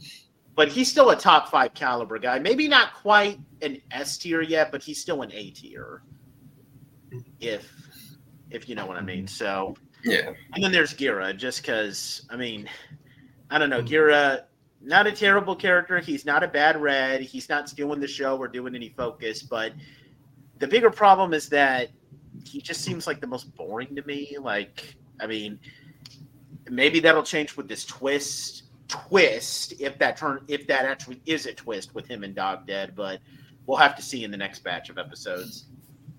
but 0.56 0.68
he's 0.68 0.90
still 0.90 1.10
a 1.10 1.16
top 1.16 1.50
five 1.50 1.74
caliber 1.74 2.18
guy. 2.18 2.38
Maybe 2.38 2.66
not 2.66 2.94
quite 2.94 3.38
an 3.62 3.80
s 3.92 4.16
tier 4.18 4.42
yet 4.42 4.72
but 4.72 4.82
he's 4.82 5.00
still 5.00 5.22
an 5.22 5.30
a 5.32 5.50
tier 5.50 6.02
if 7.38 7.70
if 8.50 8.68
you 8.68 8.74
know 8.74 8.86
what 8.86 8.96
i 8.96 9.00
mean. 9.02 9.24
Mm-hmm. 9.24 9.26
So 9.26 9.76
yeah. 10.04 10.32
and 10.54 10.64
then 10.64 10.72
there's 10.72 10.94
gira 10.94 11.36
just 11.36 11.62
because 11.62 12.26
i 12.30 12.36
mean 12.36 12.68
i 13.50 13.58
don't 13.58 13.70
know 13.70 13.82
gira 13.82 14.44
not 14.82 15.06
a 15.06 15.12
terrible 15.12 15.56
character. 15.56 15.98
He's 15.98 16.24
not 16.24 16.44
a 16.44 16.48
bad 16.48 16.80
red. 16.80 17.20
He's 17.22 17.48
not 17.48 17.68
stealing 17.68 17.98
the 17.98 18.06
show 18.06 18.36
or 18.36 18.48
doing 18.48 18.74
any 18.74 18.88
focus 18.90 19.42
but 19.42 19.72
the 20.58 20.66
bigger 20.66 20.90
problem 20.90 21.34
is 21.34 21.48
that 21.50 21.90
he 22.44 22.60
just 22.60 22.82
seems 22.82 23.06
like 23.06 23.20
the 23.20 23.26
most 23.26 23.54
boring 23.54 23.94
to 23.94 24.02
me. 24.02 24.36
Like 24.40 24.96
i 25.20 25.26
mean 25.26 25.58
maybe 26.68 27.00
that'll 27.00 27.22
change 27.22 27.56
with 27.56 27.68
this 27.68 27.84
twist 27.84 28.64
twist 28.88 29.74
if 29.80 29.98
that 29.98 30.16
turn 30.16 30.44
if 30.48 30.66
that 30.66 30.84
actually 30.84 31.20
is 31.26 31.46
a 31.46 31.52
twist 31.52 31.94
with 31.94 32.06
him 32.06 32.22
and 32.24 32.34
Dog 32.34 32.66
Dead, 32.66 32.94
but 32.94 33.20
we'll 33.66 33.78
have 33.78 33.96
to 33.96 34.02
see 34.02 34.24
in 34.24 34.30
the 34.30 34.36
next 34.36 34.60
batch 34.60 34.90
of 34.90 34.98
episodes. 34.98 35.66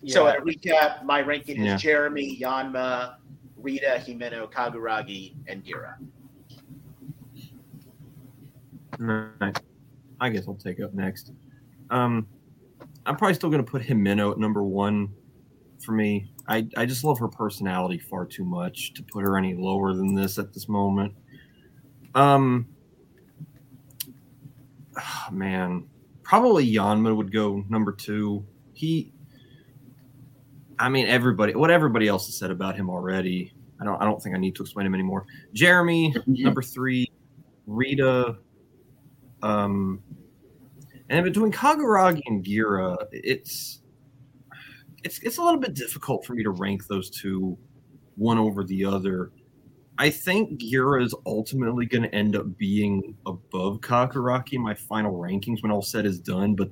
So 0.06 0.26
Yeah. 0.26 0.34
at 0.34 0.40
a 0.40 0.42
recap, 0.42 1.04
my 1.04 1.22
ranking 1.22 1.64
Yeah. 1.64 1.76
is 1.76 1.82
Jeremy, 1.82 2.38
Yanma, 2.40 3.16
Rita, 3.58 4.02
Himeno, 4.06 4.52
Kaguragi, 4.52 5.36
and 5.48 5.64
Gira. 5.64 5.96
Right. 9.00 9.60
I 10.20 10.30
guess 10.30 10.48
I'll 10.48 10.56
take 10.56 10.80
up 10.80 10.94
next. 10.94 11.32
Um, 11.90 12.28
I'm 13.06 13.16
probably 13.16 13.36
still 13.36 13.50
going 13.50 13.64
to 13.64 13.70
put 13.70 13.82
Himeno 13.82 14.32
at 14.32 14.38
number 14.38 14.64
one 14.64 15.14
for 15.84 15.92
me. 15.94 16.32
I, 16.48 16.68
I 16.76 16.86
just 16.86 17.04
love 17.04 17.20
her 17.20 17.28
personality 17.28 18.00
far 18.00 18.26
too 18.26 18.44
much 18.46 18.94
to 18.94 19.04
put 19.04 19.22
her 19.24 19.38
any 19.38 19.54
lower 19.54 19.94
than 19.94 20.14
this 20.14 20.38
at 20.38 20.54
this 20.54 20.68
moment. 20.68 21.14
Um, 22.16 22.68
ah, 24.98 25.30
man, 25.32 25.88
probably 26.24 26.70
Yanma 26.72 27.16
would 27.16 27.32
go 27.32 27.64
number 27.70 27.92
two. 27.92 28.46
He, 28.74 29.14
I 30.80 30.90
mean, 30.90 31.08
everybody, 31.08 31.56
what 31.56 31.72
everybody 31.72 32.08
else 32.08 32.28
has 32.28 32.38
said 32.38 32.52
about 32.52 32.76
him 32.76 32.90
already. 32.90 33.54
I 33.80 33.86
don't, 33.86 34.02
I 34.02 34.06
don't 34.06 34.22
think 34.22 34.36
I 34.36 34.40
need 34.40 34.56
to 34.56 34.64
explain 34.64 34.88
him 34.88 34.94
anymore. 34.96 35.26
Jeremy, 35.54 36.16
number 36.26 36.62
three. 36.62 37.12
Rita, 37.68 38.38
um, 39.44 40.02
and 41.10 41.24
between 41.24 41.52
Kaguragi 41.52 42.22
and 42.26 42.44
Gira, 42.44 42.98
it's 43.12 43.82
it's 45.04 45.20
it's 45.20 45.38
a 45.38 45.44
little 45.44 45.60
bit 45.60 45.74
difficult 45.74 46.26
for 46.26 46.34
me 46.34 46.44
to 46.44 46.50
rank 46.50 46.88
those 46.88 47.10
two 47.10 47.58
one 48.16 48.38
over 48.38 48.64
the 48.64 48.86
other. 48.86 49.32
I 50.00 50.10
think 50.10 50.60
Gira 50.62 51.04
is 51.04 51.16
ultimately 51.26 51.86
going 51.86 52.04
to 52.04 52.14
end 52.14 52.36
up 52.36 52.58
being 52.58 53.16
above 53.26 53.82
Kaguragi 53.82 54.54
in 54.54 54.62
my 54.62 54.76
final 54.76 55.14
rankings 55.14 55.64
when 55.64 55.72
all 55.72 55.82
said 55.82 56.06
is 56.06 56.20
done. 56.20 56.56
But 56.56 56.70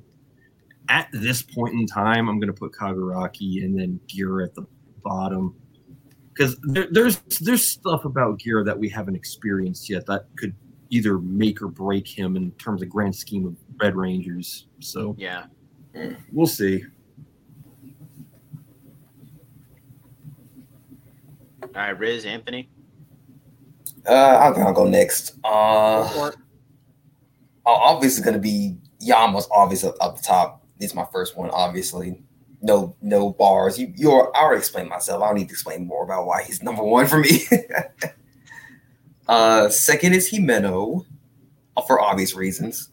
at 0.88 1.08
this 1.12 1.42
point 1.42 1.74
in 1.74 1.86
time, 1.86 2.28
I'm 2.28 2.38
going 2.38 2.52
to 2.52 2.58
put 2.58 2.72
Kaguragi 2.72 3.64
and 3.64 3.78
then 3.78 3.98
Gira 4.06 4.44
at 4.44 4.54
the 4.54 4.64
bottom 5.02 5.54
because 6.32 6.56
there, 6.62 6.86
there's 6.90 7.16
there's 7.40 7.70
stuff 7.72 8.04
about 8.04 8.38
Gira 8.38 8.64
that 8.64 8.78
we 8.78 8.88
haven't 8.88 9.16
experienced 9.16 9.88
yet 9.88 10.06
that 10.06 10.26
could 10.36 10.54
either 10.90 11.18
make 11.18 11.60
or 11.62 11.68
break 11.68 12.06
him 12.06 12.36
in 12.36 12.52
terms 12.52 12.82
of 12.82 12.88
grand 12.88 13.14
scheme 13.16 13.46
of 13.46 13.56
Red 13.80 13.96
Rangers. 13.96 14.68
So 14.80 15.16
Yeah. 15.18 15.46
we'll 16.32 16.46
see. 16.46 16.84
All 21.62 21.68
right, 21.74 21.98
Riz, 21.98 22.24
Anthony. 22.24 22.68
Uh, 24.06 24.12
I'll, 24.12 24.68
I'll 24.68 24.72
go 24.72 24.84
next. 24.84 25.34
Uh, 25.44 26.30
obviously 27.64 28.22
going 28.22 28.34
to 28.34 28.40
be 28.40 28.76
Yanma's 29.04 29.48
obvious 29.50 29.84
up, 29.84 29.96
up 30.00 30.16
the 30.16 30.22
top. 30.22 30.64
This 30.78 30.94
my 30.94 31.06
first 31.12 31.36
one, 31.36 31.50
obviously. 31.50 32.22
No, 32.62 32.96
no 33.02 33.30
bars. 33.30 33.78
You, 33.78 33.92
you're. 33.96 34.34
I 34.36 34.40
already 34.40 34.58
explained 34.58 34.88
myself. 34.88 35.22
I 35.22 35.26
don't 35.28 35.36
need 35.36 35.48
to 35.48 35.52
explain 35.52 35.86
more 35.86 36.04
about 36.04 36.26
why 36.26 36.42
he's 36.42 36.62
number 36.62 36.82
one 36.82 37.06
for 37.06 37.18
me. 37.18 37.42
uh, 39.28 39.68
second 39.68 40.14
is 40.14 40.30
Himeno, 40.30 41.04
uh, 41.76 41.82
for 41.82 42.00
obvious 42.00 42.34
reasons. 42.34 42.90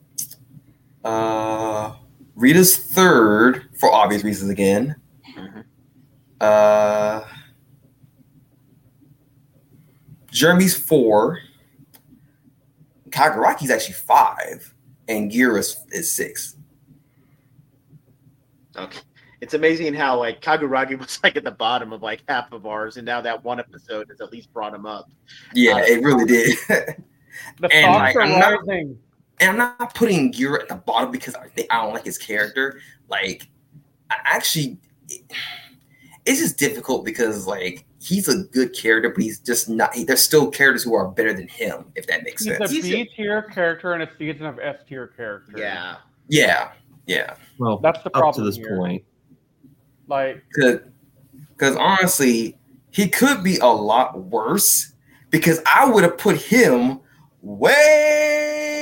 Uh, 1.03 1.93
Rita's 2.35 2.77
third 2.77 3.69
for 3.79 3.91
obvious 3.91 4.23
reasons 4.23 4.49
again. 4.49 4.95
Mhm. 5.37 5.63
Uh, 6.39 7.21
Jeremy's 10.33 10.75
four. 10.75 11.39
Kaguragi's 13.09 13.69
actually 13.69 13.93
five, 13.93 14.73
and 15.07 15.31
Gira 15.31 15.59
is, 15.59 15.77
is 15.91 16.11
six. 16.13 16.55
Okay. 18.75 18.99
It's 19.41 19.53
amazing 19.53 19.93
how 19.93 20.17
like 20.17 20.41
Kaguragi 20.41 20.97
was 20.99 21.19
like 21.23 21.35
at 21.35 21.43
the 21.43 21.51
bottom 21.51 21.93
of 21.93 22.01
like 22.01 22.23
half 22.27 22.51
of 22.51 22.65
ours, 22.65 22.97
and 22.97 23.05
now 23.05 23.21
that 23.21 23.43
one 23.43 23.59
episode 23.59 24.07
has 24.09 24.19
at 24.21 24.31
least 24.31 24.51
brought 24.53 24.73
him 24.73 24.85
up. 24.85 25.09
Yeah, 25.53 25.73
Uh, 25.75 25.79
it 25.79 26.03
really 26.03 26.25
did. 26.25 26.57
The 27.59 27.67
And, 27.73 27.83
stocks 27.85 27.97
like, 27.97 28.15
are 28.15 28.21
I'm 28.21 28.39
not- 28.39 28.59
rising. 28.67 28.99
and 29.39 29.49
I'm 29.49 29.75
not 29.79 29.95
putting 29.95 30.31
Gira 30.31 30.61
at 30.61 30.69
the 30.69 30.75
bottom 30.75 31.11
because 31.11 31.33
I 31.33 31.47
think 31.47 31.67
I 31.73 31.81
don't 31.83 31.91
like 31.91 32.05
his 32.05 32.19
character. 32.19 32.79
Like, 33.09 33.47
I 34.11 34.17
actually, 34.23 34.77
it's 35.09 36.39
just 36.39 36.57
difficult 36.59 37.05
because 37.05 37.47
like 37.47 37.85
he's 38.03 38.27
a 38.27 38.43
good 38.43 38.73
character, 38.75 39.09
but 39.09 39.23
he's 39.23 39.39
just 39.39 39.69
not. 39.69 39.95
He, 39.95 40.03
there's 40.03 40.21
still 40.21 40.51
characters 40.51 40.83
who 40.83 40.93
are 40.93 41.07
better 41.09 41.33
than 41.33 41.47
him, 41.47 41.85
if 41.95 42.05
that 42.07 42.23
makes 42.23 42.43
He's 42.43 42.53
a 42.53 42.57
sense. 42.57 42.71
He's 42.71 42.85
a- 42.85 42.91
B 43.03 43.09
tier 43.15 43.41
character 43.43 43.93
and 43.93 44.03
a 44.03 44.09
season 44.17 44.45
of 44.45 44.59
S 44.59 44.77
tier 44.87 45.07
character. 45.07 45.53
Yeah. 45.57 45.97
Yeah, 46.29 46.71
yeah. 47.05 47.35
Well, 47.57 47.77
That's 47.79 48.01
the 48.03 48.15
up 48.17 48.33
to 48.35 48.41
this 48.43 48.55
here. 48.55 48.77
point. 48.77 49.03
Like, 50.07 50.43
Because 50.55 51.75
honestly, 51.77 52.57
he 52.91 53.07
could 53.09 53.43
be 53.43 53.57
a 53.57 53.67
lot 53.67 54.19
worse. 54.19 54.93
Because 55.29 55.59
I 55.65 55.89
would 55.89 56.03
have 56.03 56.17
put 56.17 56.37
him 56.37 56.99
way 57.41 58.72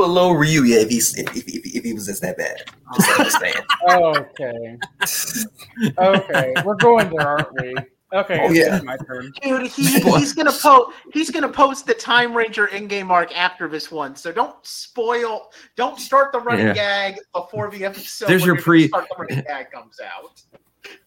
below 0.00 0.32
Ryuya 0.32 0.82
if 0.82 0.88
he's 0.88 1.14
if, 1.16 1.36
if, 1.36 1.46
if, 1.46 1.76
if 1.76 1.84
he 1.84 1.92
was 1.92 2.06
just 2.06 2.22
that 2.22 2.38
bad. 2.38 2.56
Just 2.94 3.42
oh. 3.88 4.14
understand. 4.14 4.82
okay, 5.98 6.52
okay, 6.52 6.54
we're 6.64 6.74
going 6.76 7.10
there, 7.10 7.28
aren't 7.28 7.60
we? 7.60 7.74
Okay, 8.12 8.40
Oh, 8.42 8.50
yeah. 8.50 8.80
my 8.82 8.96
turn. 8.96 9.30
Dude, 9.42 9.68
he, 9.68 9.84
he's 10.00 10.32
gonna 10.32 10.50
post. 10.50 10.96
He's 11.12 11.30
gonna 11.30 11.48
post 11.48 11.86
the 11.86 11.94
Time 11.94 12.34
Ranger 12.34 12.66
in-game 12.66 13.10
arc 13.10 13.36
after 13.38 13.68
this 13.68 13.90
one. 13.90 14.16
So 14.16 14.32
don't 14.32 14.56
spoil. 14.62 15.50
Don't 15.76 15.98
start 16.00 16.32
the 16.32 16.40
running 16.40 16.68
Yeah. 16.68 16.74
gag 16.74 17.20
before 17.32 17.70
the 17.70 17.84
episode. 17.84 18.26
There's 18.26 18.44
your 18.44 18.56
pre- 18.56 18.88
Start 18.88 19.06
the 19.08 19.22
running 19.22 19.44
gag 19.44 19.70
comes 19.70 20.00
out. 20.00 20.42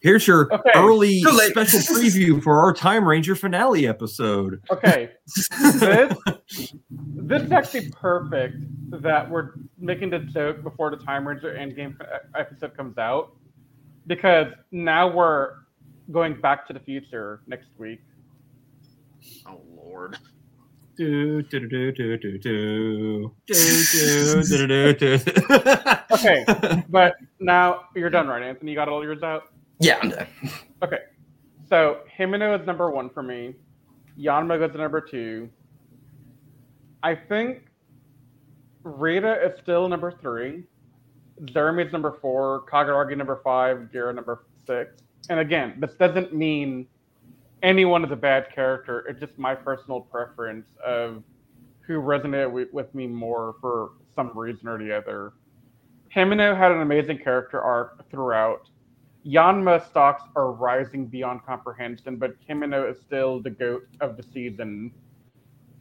Here's 0.00 0.26
your 0.26 0.52
Okay. 0.52 0.70
early 0.76 1.20
special 1.20 1.80
preview 1.96 2.42
for 2.42 2.60
our 2.60 2.72
Time 2.72 3.06
Ranger 3.06 3.34
finale 3.34 3.86
episode. 3.88 4.62
Okay, 4.70 5.10
this 5.34 5.48
this 6.90 7.42
is 7.42 7.52
actually 7.52 7.90
perfect 7.90 8.56
that 9.02 9.28
we're 9.28 9.50
making 9.78 10.10
the 10.10 10.20
joke 10.20 10.62
before 10.62 10.90
the 10.90 10.96
Time 10.98 11.26
Ranger 11.26 11.54
Endgame 11.54 12.00
uh, 12.00 12.18
episode 12.38 12.76
comes 12.76 12.98
out, 12.98 13.36
because 14.06 14.48
now 14.70 15.08
we're 15.08 15.54
going 16.12 16.40
back 16.40 16.66
to 16.68 16.72
the 16.72 16.80
future 16.80 17.40
next 17.46 17.68
week. 17.78 18.00
Oh 19.46 19.60
Lord. 19.74 20.18
Do, 20.96 21.42
do, 21.42 21.66
do, 21.68 21.90
do, 21.90 22.16
do, 22.16 22.38
do. 22.38 23.34
Do, 23.46 23.54
do, 23.54 24.42
do, 24.44 24.66
do, 24.66 24.94
do, 24.94 25.18
do. 25.18 25.32
Okay, 26.12 26.44
but 26.88 27.16
now 27.40 27.86
you're 27.96 28.10
done, 28.10 28.28
right, 28.28 28.42
Anthony? 28.44 28.70
You 28.70 28.76
got 28.76 28.88
all 28.88 29.02
yours 29.02 29.22
out. 29.24 29.48
Yeah, 29.80 29.98
I'm 30.02 30.10
done. 30.10 30.26
So 31.68 32.00
Himeno 32.18 32.60
is 32.60 32.66
number 32.66 32.90
one 32.90 33.10
for 33.10 33.22
me. 33.22 33.54
Yanma 34.18 34.58
goes 34.58 34.72
to 34.72 34.78
number 34.78 35.00
two. 35.00 35.48
I 37.02 37.14
think 37.14 37.64
Rita 38.82 39.44
is 39.44 39.58
still 39.62 39.88
number 39.88 40.12
three. 40.22 40.64
Jeremy's 41.46 41.92
number 41.92 42.16
four. 42.20 42.64
Kaguragi 42.70 43.16
number 43.16 43.40
five. 43.42 43.88
Gira 43.92 44.14
number 44.14 44.44
six. 44.66 45.02
And 45.30 45.40
again, 45.40 45.74
this 45.78 45.94
doesn't 45.94 46.34
mean 46.34 46.86
anyone 47.62 48.04
is 48.04 48.12
a 48.12 48.16
bad 48.16 48.54
character. 48.54 49.00
It's 49.08 49.18
just 49.18 49.36
my 49.38 49.54
personal 49.54 50.00
preference 50.00 50.66
of 50.84 51.22
who 51.80 51.94
resonated 52.00 52.72
with 52.72 52.94
me 52.94 53.06
more 53.06 53.56
for 53.60 53.92
some 54.14 54.36
reason 54.36 54.68
or 54.68 54.78
the 54.78 54.96
other. 54.96 55.32
Himeno 56.14 56.56
had 56.56 56.70
an 56.72 56.82
amazing 56.82 57.18
character 57.18 57.60
arc 57.60 58.08
throughout. 58.10 58.68
Yanma 59.26 59.84
stocks 59.88 60.22
are 60.36 60.52
rising 60.52 61.06
beyond 61.06 61.44
comprehension, 61.46 62.16
but 62.16 62.34
Himeno 62.46 62.90
is 62.90 63.00
still 63.00 63.40
the 63.40 63.50
goat 63.50 63.86
of 64.00 64.16
the 64.16 64.22
season. 64.22 64.92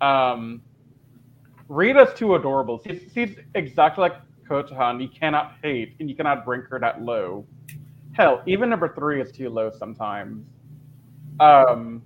Um, 0.02 0.62
Rita's 1.68 2.14
too 2.14 2.36
adorable. 2.36 2.82
She's, 2.86 3.12
she's 3.14 3.36
exactly 3.56 4.02
like 4.04 4.16
Kotahan. 4.48 5.02
You 5.02 5.10
cannot 5.10 5.56
hate 5.62 5.96
and 6.00 6.10
you 6.10 6.16
cannot 6.16 6.46
bring 6.46 6.62
her 6.70 6.80
that 6.80 7.02
low. 7.02 7.46
Hell, 8.14 8.44
even 8.46 8.70
number 8.70 8.94
three 8.94 9.22
is 9.22 9.32
too 9.32 9.50
low 9.50 9.72
sometimes. 9.72 10.46
Um, 11.40 12.02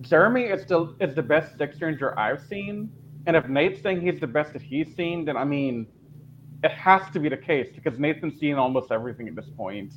Jeremy 0.00 0.42
is 0.42 0.62
still 0.62 0.96
is 1.00 1.14
the 1.14 1.22
best 1.22 1.56
Six 1.56 1.80
Ranger 1.80 2.18
I've 2.18 2.42
seen, 2.42 2.90
and 3.26 3.36
if 3.36 3.48
Nate's 3.48 3.80
saying 3.80 4.02
he's 4.02 4.20
the 4.20 4.26
best 4.26 4.52
that 4.52 4.60
he's 4.62 4.94
seen, 4.94 5.24
then 5.24 5.36
I 5.36 5.44
mean, 5.44 5.86
it 6.62 6.72
has 6.72 7.02
to 7.12 7.20
be 7.20 7.28
the 7.28 7.36
case 7.36 7.68
because 7.74 7.98
Nathan's 7.98 8.38
seen 8.38 8.56
almost 8.56 8.92
everything 8.92 9.28
at 9.28 9.34
this 9.34 9.48
point. 9.56 9.94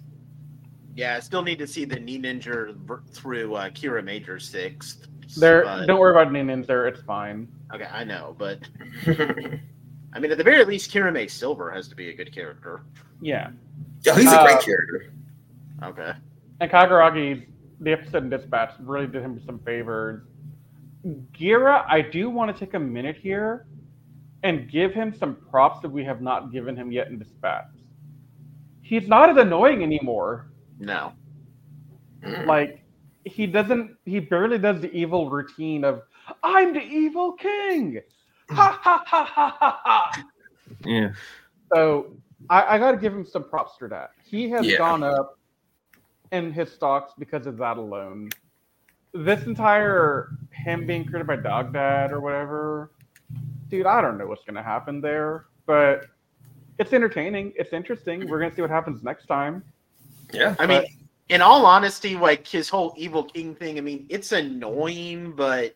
Yeah, 0.97 1.15
I 1.15 1.19
still 1.19 1.43
need 1.43 1.59
to 1.59 1.67
see 1.67 1.85
the 1.85 1.95
Ninninger 1.97 2.75
through 3.13 3.53
uh, 3.55 3.69
Kiramager 3.69 4.41
sixth. 4.41 5.07
There, 5.37 5.63
but- 5.63 5.85
don't 5.85 5.99
worry 5.99 6.11
about 6.19 6.33
Ninninger. 6.33 6.87
It's 6.89 7.01
fine. 7.03 7.47
Okay, 7.73 7.87
I 7.91 8.03
know, 8.03 8.35
but 8.37 8.59
I 9.07 10.19
mean, 10.19 10.31
at 10.31 10.37
the 10.37 10.43
very 10.43 10.65
least, 10.65 10.91
Kiramai 10.91 11.29
Silver 11.29 11.69
has 11.69 11.87
to 11.89 11.95
be 11.95 12.09
a 12.09 12.13
good 12.13 12.33
character. 12.33 12.81
Yeah, 13.21 13.51
Yeah, 14.05 14.15
he's 14.15 14.25
a 14.31 14.39
Uh, 14.39 14.43
great 14.45 14.61
character. 14.65 15.13
Okay. 15.83 16.13
and 16.61 16.71
Kaguragi, 16.71 17.45
the 17.81 17.91
episode 17.91 18.23
in 18.23 18.29
Dispatch 18.31 18.71
really 18.79 19.05
did 19.05 19.21
him 19.21 19.39
some 19.45 19.59
favors. 19.59 20.23
Gira, 21.33 21.85
I 21.87 22.01
do 22.01 22.29
want 22.29 22.51
to 22.55 22.59
take 22.65 22.73
a 22.73 22.79
minute 22.79 23.17
here 23.17 23.67
and 24.43 24.69
give 24.71 24.93
him 24.93 25.13
some 25.13 25.35
props 25.51 25.81
that 25.81 25.89
we 25.89 26.03
have 26.05 26.21
not 26.21 26.51
given 26.51 26.75
him 26.75 26.91
yet 26.91 27.07
in 27.09 27.19
dispatch. 27.19 27.65
He's 28.81 29.07
not 29.07 29.29
as 29.29 29.37
annoying 29.37 29.83
anymore. 29.83 30.47
No. 30.79 31.13
Like 32.45 32.83
he 33.25 33.45
doesn't 33.47 33.95
he 34.05 34.19
barely 34.19 34.57
does 34.57 34.81
the 34.81 34.91
evil 34.91 35.29
routine 35.29 35.83
of 35.83 36.03
I'm 36.43 36.73
the 36.73 36.81
evil 36.83 37.33
king. 37.33 38.01
Ha 38.49 38.79
ha 38.81 39.03
ha 39.05 39.25
ha 39.25 39.57
ha 39.59 39.81
ha. 39.83 40.23
Yeah. 40.85 41.11
So 41.73 42.13
I, 42.49 42.75
I 42.75 42.77
gotta 42.79 42.97
give 42.97 43.13
him 43.13 43.25
some 43.25 43.49
props 43.49 43.73
for 43.77 43.87
that. 43.89 44.11
He 44.23 44.49
has 44.49 44.65
Yeah. 44.65 44.77
gone 44.77 45.03
up 45.03 45.37
in 46.31 46.51
his 46.51 46.71
stocks 46.71 47.13
because 47.17 47.47
of 47.47 47.57
that 47.57 47.77
alone. 47.77 48.29
This 49.13 49.45
entire 49.45 50.29
him 50.51 50.85
being 50.85 51.05
created 51.05 51.27
by 51.27 51.37
Dog 51.37 51.73
Dad 51.73 52.11
or 52.11 52.19
whatever, 52.19 52.91
dude, 53.69 53.85
I 53.85 54.01
don't 54.01 54.17
know 54.17 54.27
what's 54.27 54.43
gonna 54.43 54.63
happen 54.63 55.01
there, 55.01 55.45
but 55.65 56.05
it's 56.77 56.93
entertaining. 56.93 57.53
It's 57.55 57.73
interesting. 57.73 58.27
We're 58.29 58.39
gonna 58.39 58.53
see 58.53 58.61
what 58.61 58.71
happens 58.71 59.03
next 59.03 59.25
time. 59.27 59.63
Yeah. 60.33 60.55
I 60.59 60.65
mean, 60.67 60.83
in 61.29 61.41
all 61.41 61.65
honesty, 61.65 62.15
like 62.15 62.47
his 62.47 62.69
whole 62.69 62.93
evil 62.97 63.23
king 63.23 63.55
thing, 63.55 63.77
I 63.77 63.81
mean, 63.81 64.05
it's 64.09 64.31
annoying, 64.31 65.33
but 65.35 65.75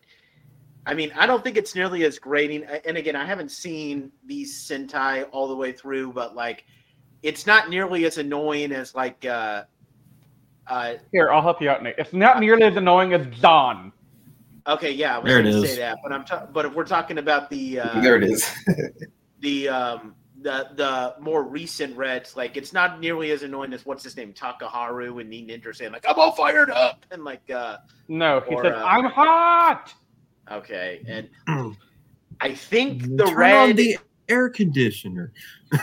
I 0.86 0.94
mean, 0.94 1.12
I 1.14 1.26
don't 1.26 1.44
think 1.44 1.56
it's 1.56 1.74
nearly 1.74 2.04
as 2.04 2.18
grating. 2.18 2.64
And 2.64 2.96
again, 2.96 3.16
I 3.16 3.24
haven't 3.24 3.50
seen 3.50 4.10
these 4.26 4.52
Sentai 4.66 5.26
all 5.30 5.48
the 5.48 5.56
way 5.56 5.72
through, 5.72 6.12
but 6.12 6.34
like, 6.34 6.64
it's 7.22 7.46
not 7.46 7.70
nearly 7.70 8.04
as 8.04 8.18
annoying 8.18 8.72
as 8.72 8.94
like, 8.94 9.24
uh, 9.24 9.64
uh, 10.66 10.94
Here, 11.12 11.30
I'll 11.30 11.42
help 11.42 11.60
you 11.62 11.70
out, 11.70 11.82
Nate. 11.82 11.94
It's 11.98 12.12
not 12.12 12.40
nearly 12.40 12.64
as 12.64 12.76
annoying 12.76 13.12
as 13.14 13.26
Don. 13.40 13.92
okay, 14.66 14.90
yeah, 14.90 15.16
I 15.16 15.18
was 15.18 15.28
There 15.32 15.42
going 15.42 15.52
to 15.54 15.62
is. 15.62 15.70
say 15.70 15.76
that, 15.78 15.98
but 16.02 16.12
I'm, 16.12 16.24
ta- 16.24 16.46
but 16.52 16.64
if 16.66 16.74
we're 16.74 16.84
talking 16.84 17.18
about 17.18 17.48
the, 17.50 17.80
uh, 17.80 18.00
there 18.00 18.16
it 18.16 18.24
is. 18.24 18.48
the, 19.40 19.68
um, 19.68 20.14
the 20.42 20.68
the 20.74 21.14
more 21.20 21.42
recent 21.44 21.96
Reds, 21.96 22.36
like 22.36 22.56
it's 22.56 22.72
not 22.72 23.00
nearly 23.00 23.30
as 23.30 23.42
annoying 23.42 23.72
as 23.72 23.86
what's 23.86 24.04
his 24.04 24.16
name, 24.16 24.32
Takaharu 24.32 25.20
and 25.20 25.32
Ninninger 25.32 25.74
saying 25.74 25.92
like 25.92 26.04
I'm 26.08 26.18
all 26.18 26.32
fired 26.32 26.70
up 26.70 27.04
and 27.10 27.24
like 27.24 27.48
uh 27.50 27.78
No, 28.08 28.40
he 28.48 28.54
Or, 28.54 28.64
says, 28.64 28.74
uh, 28.76 28.84
I'm 28.84 29.04
hot. 29.04 29.92
Okay, 30.50 31.00
and 31.06 31.76
I 32.40 32.54
think 32.54 33.16
the 33.16 33.26
Turn 33.26 33.34
red. 33.36 33.70
on 33.70 33.76
the 33.76 33.98
air 34.28 34.48
conditioner. 34.48 35.32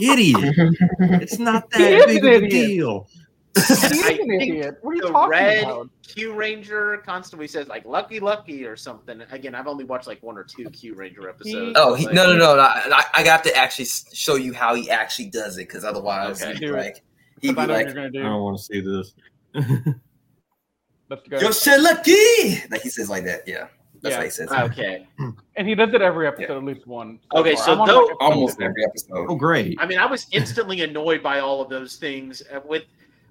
idiot. 0.00 0.54
It's 1.00 1.38
not 1.38 1.70
that 1.70 2.06
big 2.06 2.24
of 2.24 2.42
a 2.42 2.48
deal. 2.48 3.08
He's 3.56 3.84
I 4.04 4.10
an 4.12 4.28
think 4.28 4.42
idiot. 4.42 4.78
What 4.82 4.90
are 4.92 4.94
you 4.96 5.02
the 5.02 5.08
talking 5.10 5.30
red 5.30 5.64
about? 5.64 5.88
Kyuranger 6.02 7.02
constantly 7.04 7.46
says 7.46 7.68
like 7.68 7.84
"lucky, 7.84 8.18
lucky" 8.20 8.64
or 8.64 8.76
something. 8.76 9.22
Again, 9.30 9.54
I've 9.54 9.66
only 9.68 9.84
watched 9.84 10.06
like 10.06 10.22
one 10.22 10.36
or 10.36 10.44
two 10.44 10.64
Kyuranger 10.64 11.28
episodes. 11.28 11.72
Oh 11.76 11.94
he, 11.94 12.04
but- 12.06 12.14
no 12.14 12.26
no 12.26 12.36
no! 12.36 12.56
no 12.56 12.62
I, 12.62 13.04
I 13.14 13.22
got 13.22 13.44
to 13.44 13.56
actually 13.56 13.86
show 14.12 14.34
you 14.36 14.52
how 14.52 14.74
he 14.74 14.90
actually 14.90 15.30
does 15.30 15.56
it 15.58 15.68
because 15.68 15.84
otherwise, 15.84 16.42
Okay. 16.42 16.52
he'd 16.54 16.60
Do 16.60 16.66
be 16.72 16.78
it. 16.78 16.82
like, 16.82 17.02
he'd 17.42 17.54
'Cause 17.54 17.58
I 17.58 17.66
be 17.66 17.72
like, 17.72 17.94
you're 17.94 18.04
I 18.04 18.08
do. 18.08 18.22
don't 18.22 18.42
want 18.42 18.58
to 18.58 18.62
see 18.64 18.80
this. 18.80 19.14
Let's 21.10 21.26
go. 21.28 21.38
"Yo, 21.38 21.50
shit, 21.52 21.80
lucky!" 21.80 22.62
Like 22.70 22.80
he 22.82 22.88
says 22.90 23.10
like 23.10 23.24
that. 23.24 23.46
Yeah, 23.46 23.68
that's 24.02 24.12
Yeah. 24.12 24.16
how 24.18 24.24
he 24.24 24.30
says. 24.30 24.50
Okay, 24.50 25.06
And 25.56 25.68
he 25.68 25.74
does 25.74 25.92
it 25.92 26.00
every 26.02 26.26
episode, 26.26 26.48
Yeah. 26.52 26.56
at 26.58 26.64
least 26.64 26.86
one. 26.86 27.20
Okay, 27.34 27.54
far. 27.54 27.64
so 27.64 27.76
though- 27.86 28.04
like, 28.06 28.16
Almost 28.20 28.60
every 28.60 28.84
episode. 28.84 29.26
Oh, 29.28 29.36
great. 29.36 29.76
I 29.80 29.86
mean, 29.86 29.98
I 29.98 30.06
was 30.06 30.26
instantly 30.32 30.80
annoyed 30.82 31.22
by 31.22 31.40
all 31.40 31.60
of 31.60 31.68
those 31.68 31.96
things 31.96 32.42
uh, 32.52 32.60
with 32.66 32.84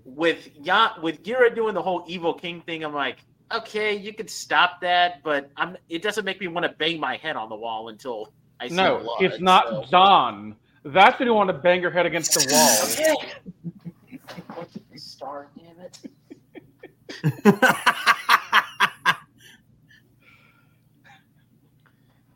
with 0.06 0.50
ya 0.56 0.92
with 1.02 1.24
Gira 1.24 1.54
doing 1.56 1.74
the 1.74 1.82
whole 1.82 2.04
evil 2.08 2.34
king 2.34 2.62
thing. 2.62 2.84
I'm 2.84 2.94
like, 2.94 3.18
okay, 3.54 3.96
you 3.96 4.14
could 4.14 4.30
stop 4.30 4.82
that, 4.82 5.24
but 5.24 5.50
I'm. 5.58 5.78
It 5.90 6.02
doesn't 6.02 6.26
make 6.26 6.40
me 6.40 6.48
want 6.48 6.66
to 6.66 6.72
bang 6.74 7.00
my 7.00 7.18
head 7.18 7.36
on 7.36 7.50
the 7.50 7.56
wall 7.56 7.90
until 7.90 8.34
I 8.60 8.68
see 8.68 8.76
No, 8.76 9.00
blood. 9.00 9.22
it's 9.22 9.40
not 9.42 9.68
so- 9.68 9.86
Don. 9.92 10.56
That's 10.86 11.18
when 11.18 11.28
you 11.30 11.34
want 11.34 11.48
to 11.48 11.54
bang 11.54 11.82
your 11.82 11.92
head 11.92 12.06
against 12.06 12.34
the 12.34 12.46
wall. 12.52 12.78
Okay. 14.60 14.68
Star, 14.98 15.48
damn 15.58 15.80
it. 15.80 15.98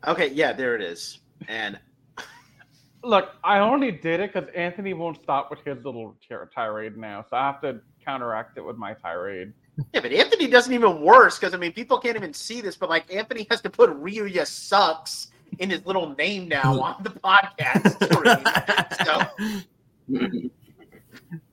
Okay, 0.06 0.28
yeah, 0.32 0.52
there 0.52 0.74
it 0.74 0.82
is. 0.82 1.18
And 1.48 1.78
Look, 3.02 3.30
I 3.44 3.60
only 3.60 3.92
did 3.92 4.20
it 4.20 4.32
because 4.32 4.48
Anthony 4.54 4.92
won't 4.92 5.22
stop 5.22 5.50
with 5.50 5.60
his 5.64 5.84
little 5.84 6.16
tir- 6.26 6.50
tirade 6.54 6.96
now, 6.96 7.24
so 7.28 7.36
I 7.36 7.46
have 7.46 7.60
to 7.62 7.80
counteract 8.04 8.58
it 8.58 8.64
with 8.64 8.76
my 8.76 8.94
tirade. 8.94 9.52
yeah, 9.94 10.00
but 10.00 10.12
Anthony 10.12 10.48
doesn't 10.48 10.72
even 10.72 11.00
worse 11.00 11.38
because 11.38 11.54
I 11.54 11.58
mean 11.58 11.72
people 11.72 11.98
can't 11.98 12.16
even 12.16 12.34
see 12.34 12.60
this, 12.60 12.76
but 12.76 12.88
like 12.88 13.12
Anthony 13.14 13.46
has 13.50 13.60
to 13.60 13.70
put 13.70 13.90
Ryuya 13.90 14.46
sucks 14.46 15.28
in 15.60 15.70
his 15.70 15.84
little 15.86 16.14
name 16.16 16.48
now 16.48 16.80
on 16.80 17.02
the 17.02 17.10
podcast. 17.10 17.96
So 20.08 20.50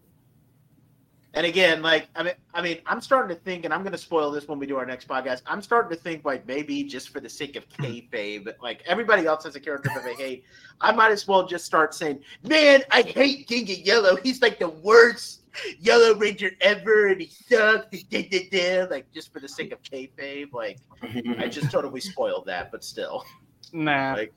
And 1.36 1.45
again, 1.45 1.82
like 1.82 2.07
I 2.16 2.24
mean, 2.24 2.34
I 2.53 2.62
mean, 2.62 2.80
I'm 2.86 3.02
starting 3.02 3.36
to 3.36 3.41
think, 3.41 3.66
and 3.66 3.74
I'm 3.74 3.82
going 3.82 3.91
to 3.91 3.98
spoil 3.98 4.32
this 4.32 4.48
when 4.48 4.57
we 4.57 4.66
do 4.66 4.78
our 4.78 4.86
next 4.86 5.07
podcast. 5.07 5.41
I'm 5.45 5.62
starting 5.62 5.95
to 5.95 6.02
think, 6.02 6.24
like 6.24 6.48
maybe 6.48 6.82
just 6.84 7.10
for 7.10 7.20
the 7.20 7.30
sake 7.30 7.57
of 7.57 7.66
hmm. 7.76 7.84
kayfabe, 7.84 8.53
like 8.62 8.82
everybody 8.86 9.26
else 9.26 9.44
has 9.44 9.56
a 9.56 9.60
character 9.60 9.91
that 9.94 10.06
they 10.06 10.14
hate, 10.16 10.45
I 10.80 10.94
might 10.94 11.12
as 11.12 11.28
well 11.28 11.45
just 11.45 11.66
start 11.66 11.94
saying, 11.94 12.22
"Man, 12.44 12.84
I 12.90 13.02
hate 13.02 13.48
King 13.48 13.64
of 13.64 13.80
Yellow. 13.80 14.16
He's 14.16 14.41
like 14.41 14.60
the 14.60 14.70
worst 14.70 15.41
Yellow 15.80 16.16
Ranger 16.16 16.52
ever, 16.62 17.07
and 17.07 17.20
he 17.20 17.28
sucks." 17.28 18.03
Da, 18.03 18.30
da, 18.30 18.49
da. 18.49 18.88
Like 18.90 19.12
just 19.12 19.34
for 19.34 19.41
the 19.41 19.49
sake 19.49 19.74
of 19.74 19.84
kayfabe, 19.84 20.53
like 20.53 20.80
I 21.38 21.48
just 21.52 21.70
totally 21.70 21.99
spoiled 21.99 22.45
that, 22.45 22.72
but 22.72 22.82
still, 22.84 23.26
Nah, 23.74 24.14
Like- 24.14 24.34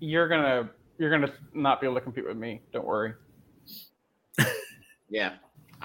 you're 0.00 0.28
gonna 0.28 0.70
you're 0.96 1.10
gonna 1.10 1.32
not 1.52 1.82
be 1.82 1.86
able 1.86 1.96
to 1.96 2.00
compete 2.00 2.26
with 2.26 2.38
me. 2.38 2.62
Don't 2.72 2.86
worry. 2.86 3.12
yeah. 5.10 5.34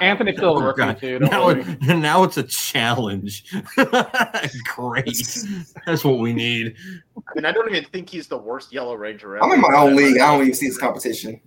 Anthony's 0.02 0.38
still 0.38 0.58
a 0.58 0.62
Oh, 0.64 0.66
rookie 0.74 1.00
too. 1.00 1.20
Now, 1.20 1.50
it, 1.50 1.82
now 1.82 2.24
it's 2.24 2.38
a 2.38 2.44
challenge. 2.44 3.46
Great. 4.76 5.38
That's 5.86 6.04
what 6.04 6.20
we 6.20 6.34
need. 6.34 6.76
I 7.18 7.22
mean, 7.36 7.46
I 7.46 7.52
don't 7.52 7.70
even 7.70 7.86
think 7.92 8.10
he's 8.10 8.28
the 8.28 8.38
worst 8.38 8.74
Yellow 8.74 8.96
Ranger 8.96 9.36
ever. 9.38 9.46
I'm 9.46 9.52
in 9.52 9.62
my 9.62 9.74
own 9.76 9.96
league. 9.96 10.20
I 10.20 10.32
don't 10.34 10.42
even 10.42 10.54
see 10.56 10.68
this 10.68 10.78
competition. 10.78 11.40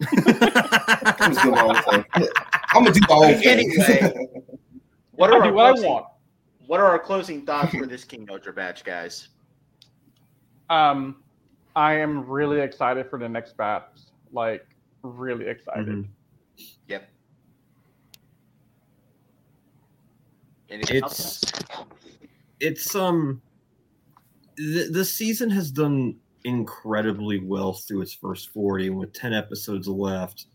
I'm 0.12 1.32
just 1.32 1.42
doing 1.42 1.54
my 1.56 1.62
own 1.62 1.74
thing. 2.14 2.28
I'm 2.72 2.84
gonna 2.84 2.92
do 2.92 3.00
my 3.08 3.14
own 3.16 3.34
thing. 3.34 3.72
Anyway. 3.76 4.14
What 5.12 5.32
I 5.32 5.36
are 5.38 5.42
do 5.42 5.48
our 5.48 5.52
what 5.52 5.64
I 5.66 5.70
closing- 5.72 5.90
want. 5.90 6.06
What 6.68 6.78
are 6.80 6.86
our 6.86 6.98
closing 7.00 7.44
thoughts 7.44 7.74
for 7.74 7.86
this 7.86 8.04
King 8.04 8.28
Ohger 8.28 8.54
batch, 8.54 8.84
guys? 8.84 9.28
Um, 10.70 11.24
I 11.74 11.94
am 11.94 12.24
really 12.28 12.60
excited 12.60 13.10
for 13.10 13.18
the 13.18 13.28
next 13.28 13.56
batch. 13.56 13.82
Like, 14.32 14.64
really 15.02 15.48
excited. 15.48 15.88
Mhm. 15.88 16.08
Yep. 16.86 17.08
Anything 20.70 20.96
It's 20.96 21.04
else? 21.04 21.52
it's 22.60 22.94
um 22.94 23.40
the, 24.56 24.88
the 24.90 25.04
season 25.04 25.48
has 25.50 25.70
done 25.70 26.16
incredibly 26.44 27.38
well 27.40 27.72
through 27.72 28.02
its 28.02 28.12
first 28.12 28.48
40 28.52 28.88
and 28.88 28.98
with 28.98 29.12
10 29.12 29.32
episodes 29.32 29.86
left. 29.88 30.46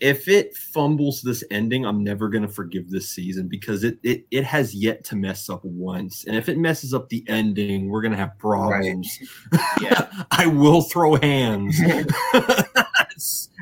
If 0.00 0.28
it 0.28 0.54
fumbles 0.56 1.22
this 1.22 1.42
ending 1.50 1.86
i'm 1.86 2.02
never 2.04 2.28
going 2.28 2.42
to 2.42 2.48
forgive 2.52 2.90
this 2.90 3.08
season 3.08 3.48
because 3.48 3.82
it, 3.84 3.98
it 4.02 4.26
it 4.30 4.44
has 4.44 4.74
yet 4.74 5.04
to 5.04 5.16
mess 5.16 5.48
up 5.48 5.64
once. 5.64 6.24
And 6.26 6.36
if 6.36 6.48
it 6.48 6.58
messes 6.58 6.92
up 6.92 7.08
the 7.08 7.24
ending 7.28 7.88
we're 7.88 8.02
going 8.02 8.12
to 8.12 8.18
have 8.18 8.38
problems. 8.38 9.18
Yeah. 9.80 10.08
i 10.30 10.46
will 10.46 10.82
throw 10.82 11.16
hands 11.16 11.78
at, 11.84 12.06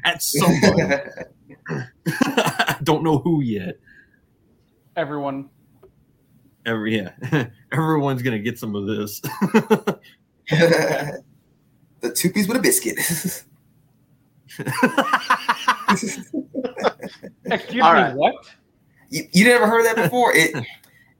at 0.04 0.22
somebody 0.22 0.94
i 2.08 2.76
don't 2.82 3.02
know 3.04 3.18
who 3.18 3.40
yet. 3.42 3.76
Everyone, 4.96 5.50
Every 6.66 6.96
yeah, 6.96 7.10
everyone's 7.72 8.22
gonna 8.22 8.38
get 8.38 8.58
some 8.58 8.74
of 8.74 8.86
this. 8.86 9.20
the 10.50 11.20
two 12.14 12.30
piece 12.30 12.48
with 12.48 12.56
a 12.56 12.60
biscuit. 12.60 12.96
excuse 17.44 17.82
All 17.82 17.92
me, 17.92 18.00
right. 18.00 18.14
what? 18.14 18.34
you, 19.10 19.28
you 19.32 19.44
never 19.44 19.66
heard 19.66 19.84
that 19.84 19.96
before? 19.96 20.34
It, 20.34 20.54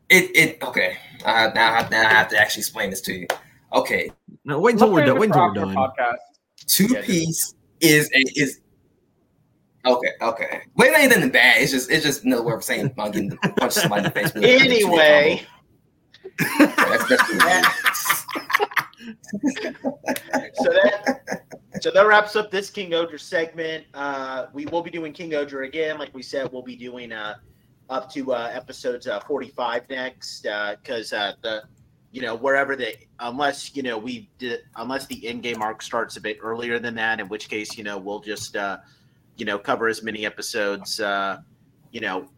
it, 0.09 0.37
it. 0.37 0.63
Okay, 0.63 0.97
uh, 1.25 1.51
now, 1.55 1.73
I 1.73 1.79
have, 1.79 1.91
now 1.91 2.09
I 2.09 2.13
have 2.13 2.29
to 2.29 2.39
actually 2.39 2.61
explain 2.61 2.91
this 2.91 3.01
to 3.03 3.13
you. 3.13 3.27
Okay, 3.73 4.11
no, 4.45 4.61
wait 4.61 4.73
until 4.73 4.89
Let's 4.89 4.95
we're 4.95 5.07
done. 5.07 5.19
Wait 5.19 5.33
for 5.33 5.49
until 5.49 5.67
we're 5.67 5.75
done. 5.75 5.93
Podcast. 5.99 6.17
two 6.67 6.87
Yeah, 6.87 7.03
piece 7.03 7.55
is 7.81 8.11
a 8.15 8.25
is. 8.41 8.61
Okay, 9.87 10.11
okay. 10.23 10.63
But 10.77 10.87
it 10.87 10.99
ain't 10.99 11.13
anything 11.13 11.31
bad. 11.31 11.61
It's 11.61 11.73
just 11.73 11.91
it's 11.91 12.05
just 12.05 12.25
another 12.25 12.43
way 12.43 12.55
of 12.55 12.65
saying 12.65 12.95
I'm 12.99 13.11
getting 13.11 13.31
to 13.31 13.37
punch 13.37 13.73
somebody 13.73 14.01
in 14.01 14.05
the 14.05 14.11
face. 14.11 14.33
Anyway, 14.37 15.47
that's, 16.59 17.09
that's 17.09 18.25
so 20.55 20.71
that 20.71 21.21
so 21.81 21.91
that 21.91 22.07
wraps 22.07 22.37
up 22.37 22.51
this 22.51 22.71
King 22.71 22.93
Ohger 22.93 23.21
segment. 23.21 23.85
Uh, 23.93 24.47
we 24.53 24.65
will 24.67 24.83
be 24.83 24.91
doing 24.91 25.13
King 25.13 25.33
Ohger 25.33 25.67
again, 25.67 25.99
like 25.99 26.15
we 26.15 26.23
said. 26.23 26.51
We'll 26.51 26.63
be 26.63 26.77
doing 26.77 27.13
uh, 27.13 27.35
up 27.91 28.11
to 28.13 28.33
uh, 28.33 28.51
episodes 28.53 29.07
uh, 29.07 29.21
45 29.21 29.89
next 29.91 30.43
because 30.43 31.13
uh, 31.13 31.33
the 31.43 31.65
you 32.11 32.23
know 32.23 32.35
wherever 32.37 32.77
the 32.77 32.95
unless 33.21 33.75
you 33.77 33.83
know 33.83 33.99
we 33.99 34.31
did 34.39 34.61
unless 34.77 35.07
the 35.07 35.27
end 35.27 35.43
game 35.43 35.61
arc 35.61 35.83
starts 35.83 36.17
a 36.17 36.21
bit 36.21 36.39
earlier 36.41 36.79
than 36.79 36.95
that, 36.95 37.21
in 37.21 37.29
which 37.29 37.49
case 37.49 37.77
you 37.77 37.85
know 37.85 37.99
we'll 37.99 38.21
just 38.21 38.57
uh, 38.57 38.79
you 39.37 39.45
know 39.45 39.59
cover 39.59 39.89
as 39.89 40.03
many 40.03 40.25
episodes 40.27 41.01
uh, 41.01 41.39
you 41.91 42.01
know 42.01 42.29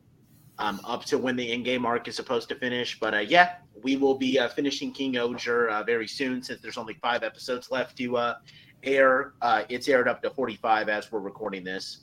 um, 0.58 0.80
up 0.84 1.04
to 1.04 1.18
when 1.18 1.36
the 1.36 1.52
in 1.52 1.62
game 1.62 1.84
arc 1.84 2.08
is 2.08 2.16
supposed 2.16 2.48
to 2.48 2.54
finish. 2.54 2.98
But 2.98 3.14
uh, 3.14 3.18
yeah, 3.18 3.56
we 3.82 3.96
will 3.96 4.16
be 4.16 4.38
uh, 4.38 4.48
finishing 4.48 4.92
King 4.92 5.14
Ohger 5.14 5.70
uh, 5.70 5.82
very 5.82 6.08
soon 6.08 6.42
since 6.42 6.60
there's 6.60 6.78
only 6.78 6.94
five 6.94 7.22
episodes 7.22 7.70
left 7.70 7.96
to 7.98 8.16
uh, 8.16 8.34
air. 8.82 9.34
Uh, 9.42 9.64
it's 9.68 9.88
aired 9.88 10.08
up 10.08 10.22
to 10.22 10.30
45 10.30 10.88
as 10.88 11.10
we're 11.12 11.20
recording 11.20 11.64
this. 11.64 12.00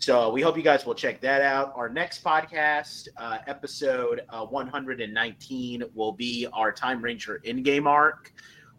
So 0.00 0.30
we 0.30 0.42
hope 0.42 0.56
you 0.56 0.62
guys 0.62 0.86
will 0.86 0.94
check 0.94 1.20
that 1.22 1.42
out. 1.42 1.72
Our 1.74 1.88
next 1.88 2.22
podcast, 2.22 3.08
uh, 3.16 3.38
episode 3.48 4.22
uh, 4.28 4.46
119, 4.46 5.82
will 5.92 6.12
be 6.12 6.46
our 6.52 6.70
Time 6.70 7.02
Ranger 7.02 7.36
in-game 7.42 7.88
arc, 7.88 8.32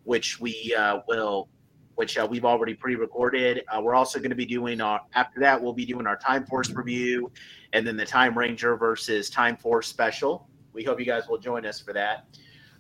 which 0.06 0.40
we 0.40 0.74
uh, 0.78 1.00
will, 1.10 1.50
which 2.00 2.18
uh, 2.18 2.26
we've 2.32 2.46
already 2.46 2.74
pre-recorded. 2.74 3.62
Uh, 3.68 3.82
we're 3.82 3.94
also 3.94 4.20
going 4.20 4.30
to 4.30 4.36
be 4.36 4.46
doing 4.46 4.80
our 4.80 5.02
after 5.16 5.38
that 5.42 5.62
we'll 5.62 5.74
be 5.74 5.86
doing 5.86 6.08
our 6.08 6.16
Time 6.16 6.46
Force 6.46 6.70
review, 6.70 7.30
and 7.74 7.86
then 7.86 7.98
the 7.98 8.06
Time 8.06 8.38
Ranger 8.38 8.78
versus 8.78 9.30
Time 9.30 9.58
Force 9.58 9.90
special. 9.90 10.48
We 10.72 10.86
hope 10.86 10.98
you 10.98 11.06
guys 11.06 11.28
will 11.28 11.40
join 11.40 11.66
us 11.66 11.82
for 11.82 11.92
that. 11.92 12.24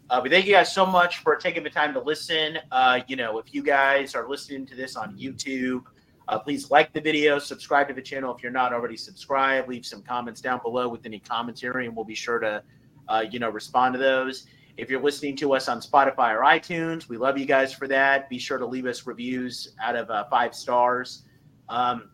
Uh, 0.10 0.22
we 0.24 0.30
thank 0.30 0.46
you 0.46 0.54
guys 0.54 0.74
so 0.74 0.86
much 0.86 1.18
for 1.18 1.36
taking 1.36 1.64
the 1.64 1.70
time 1.70 1.94
to 1.96 2.00
listen. 2.00 2.60
Uh, 2.72 3.02
you 3.10 3.18
know, 3.18 3.38
if 3.40 3.54
you 3.54 3.62
guys 3.62 4.16
are 4.16 4.30
listening 4.30 4.66
to 4.68 4.74
this 4.74 4.96
on 4.96 5.18
YouTube, 5.18 5.84
uh, 6.30 6.40
please 6.40 6.72
like 6.72 6.94
the 6.94 7.02
video, 7.02 7.40
subscribe 7.40 7.90
to 7.90 7.94
the 7.94 8.02
channel 8.02 8.34
if 8.34 8.42
you're 8.42 8.54
not 8.54 8.72
already 8.72 8.96
subscribed. 8.96 9.68
Leave 9.68 9.86
some 9.86 10.02
comments 10.02 10.40
down 10.40 10.62
below 10.64 10.88
with 10.88 11.06
any 11.06 11.20
commentary, 11.20 11.88
and 11.88 11.94
we'll 11.94 12.06
be 12.06 12.16
sure 12.16 12.40
to, 12.40 12.64
uh, 13.10 13.26
you 13.30 13.38
know, 13.38 13.50
respond 13.50 13.92
to 13.96 14.00
those. 14.00 14.46
If 14.80 14.90
you're 14.90 15.02
listening 15.02 15.36
to 15.38 15.54
us 15.56 15.68
on 15.68 15.82
Spotify 15.82 16.34
or 16.34 16.44
iTunes, 16.44 17.10
we 17.10 17.18
love 17.18 17.38
you 17.38 17.46
guys 17.46 17.74
for 17.74 17.86
that. 17.90 18.30
Be 18.30 18.40
sure 18.40 18.58
to 18.58 18.66
leave 18.66 18.86
us 18.86 19.06
reviews 19.06 19.76
out 19.84 19.98
of 19.98 20.10
uh, 20.10 20.24
five 20.30 20.56
stars 20.56 21.24
um, 21.68 22.10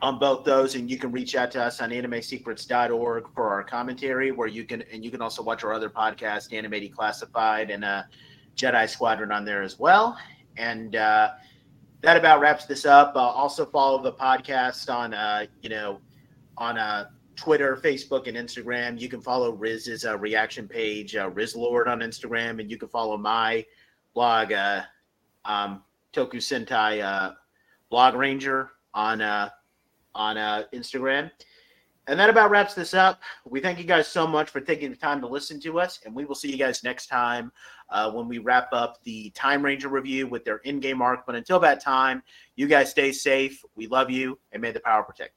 on 0.00 0.18
both 0.18 0.42
those, 0.42 0.74
and 0.74 0.90
you 0.90 0.96
can 0.96 1.12
reach 1.12 1.36
out 1.36 1.50
to 1.50 1.62
us 1.62 1.82
on 1.82 1.90
AnimeSecrets.org 1.90 3.26
for 3.34 3.50
our 3.50 3.62
commentary, 3.62 4.32
where 4.32 4.48
you 4.48 4.64
can 4.64 4.84
and 4.90 5.04
you 5.04 5.10
can 5.10 5.20
also 5.20 5.42
watch 5.42 5.64
our 5.64 5.74
other 5.74 5.90
podcast, 5.90 6.50
Anime 6.50 6.72
Declassified, 6.72 7.72
and 7.72 7.84
uh, 7.84 8.04
Jedi 8.56 8.88
Squadron 8.88 9.30
on 9.30 9.44
there 9.44 9.62
as 9.62 9.78
well. 9.78 10.18
And 10.56 10.96
uh, 10.96 11.32
that 12.00 12.16
about 12.16 12.40
wraps 12.40 12.64
this 12.64 12.86
up. 12.86 13.14
Uh, 13.14 13.18
also 13.18 13.66
follow 13.66 14.02
the 14.02 14.14
podcast 14.14 14.92
on 14.92 15.12
uh, 15.12 15.44
you 15.60 15.68
know 15.68 16.00
on 16.56 16.78
uh, 16.78 17.10
Twitter, 17.36 17.76
Facebook, 17.76 18.26
and 18.26 18.36
Instagram. 18.36 18.98
You 18.98 19.08
can 19.08 19.20
follow 19.20 19.52
Riz's 19.52 20.04
uh, 20.04 20.18
reaction 20.18 20.66
page, 20.66 21.14
uh, 21.14 21.28
on 21.28 22.00
Instagram, 22.00 22.60
and 22.60 22.70
you 22.70 22.78
can 22.78 22.88
follow 22.88 23.16
my 23.16 23.64
blog, 24.14 24.52
uh, 24.52 24.82
um, 25.44 25.82
Toku 26.12 26.36
Sentai 26.36 27.02
uh, 27.04 27.34
Blog 27.90 28.14
Ranger 28.14 28.70
on 28.94 29.20
uh, 29.20 29.50
on 30.14 30.38
uh, 30.38 30.64
Instagram. 30.72 31.30
And 32.08 32.18
that 32.20 32.30
about 32.30 32.50
wraps 32.50 32.72
this 32.72 32.94
up. 32.94 33.20
We 33.44 33.60
thank 33.60 33.78
you 33.78 33.84
guys 33.84 34.06
so 34.06 34.28
much 34.28 34.48
for 34.48 34.60
taking 34.60 34.90
the 34.90 34.96
time 34.96 35.20
to 35.20 35.26
listen 35.26 35.60
to 35.62 35.80
us, 35.80 35.98
and 36.04 36.14
we 36.14 36.24
will 36.24 36.36
see 36.36 36.50
you 36.50 36.56
guys 36.56 36.84
next 36.84 37.08
time 37.08 37.50
uh, 37.90 38.12
when 38.12 38.28
we 38.28 38.38
wrap 38.38 38.68
up 38.72 39.02
the 39.02 39.30
Time 39.30 39.64
Ranger 39.64 39.88
review 39.88 40.28
with 40.28 40.44
their 40.44 40.58
in 40.58 40.78
game 40.78 41.02
arc. 41.02 41.26
But 41.26 41.34
until 41.34 41.58
that 41.60 41.82
time, 41.82 42.22
you 42.54 42.68
guys 42.68 42.90
stay 42.90 43.10
safe. 43.10 43.62
We 43.74 43.88
love 43.88 44.08
you, 44.08 44.38
and 44.52 44.62
may 44.62 44.70
the 44.70 44.80
power 44.80 45.02
protect 45.02 45.30
you. 45.30 45.34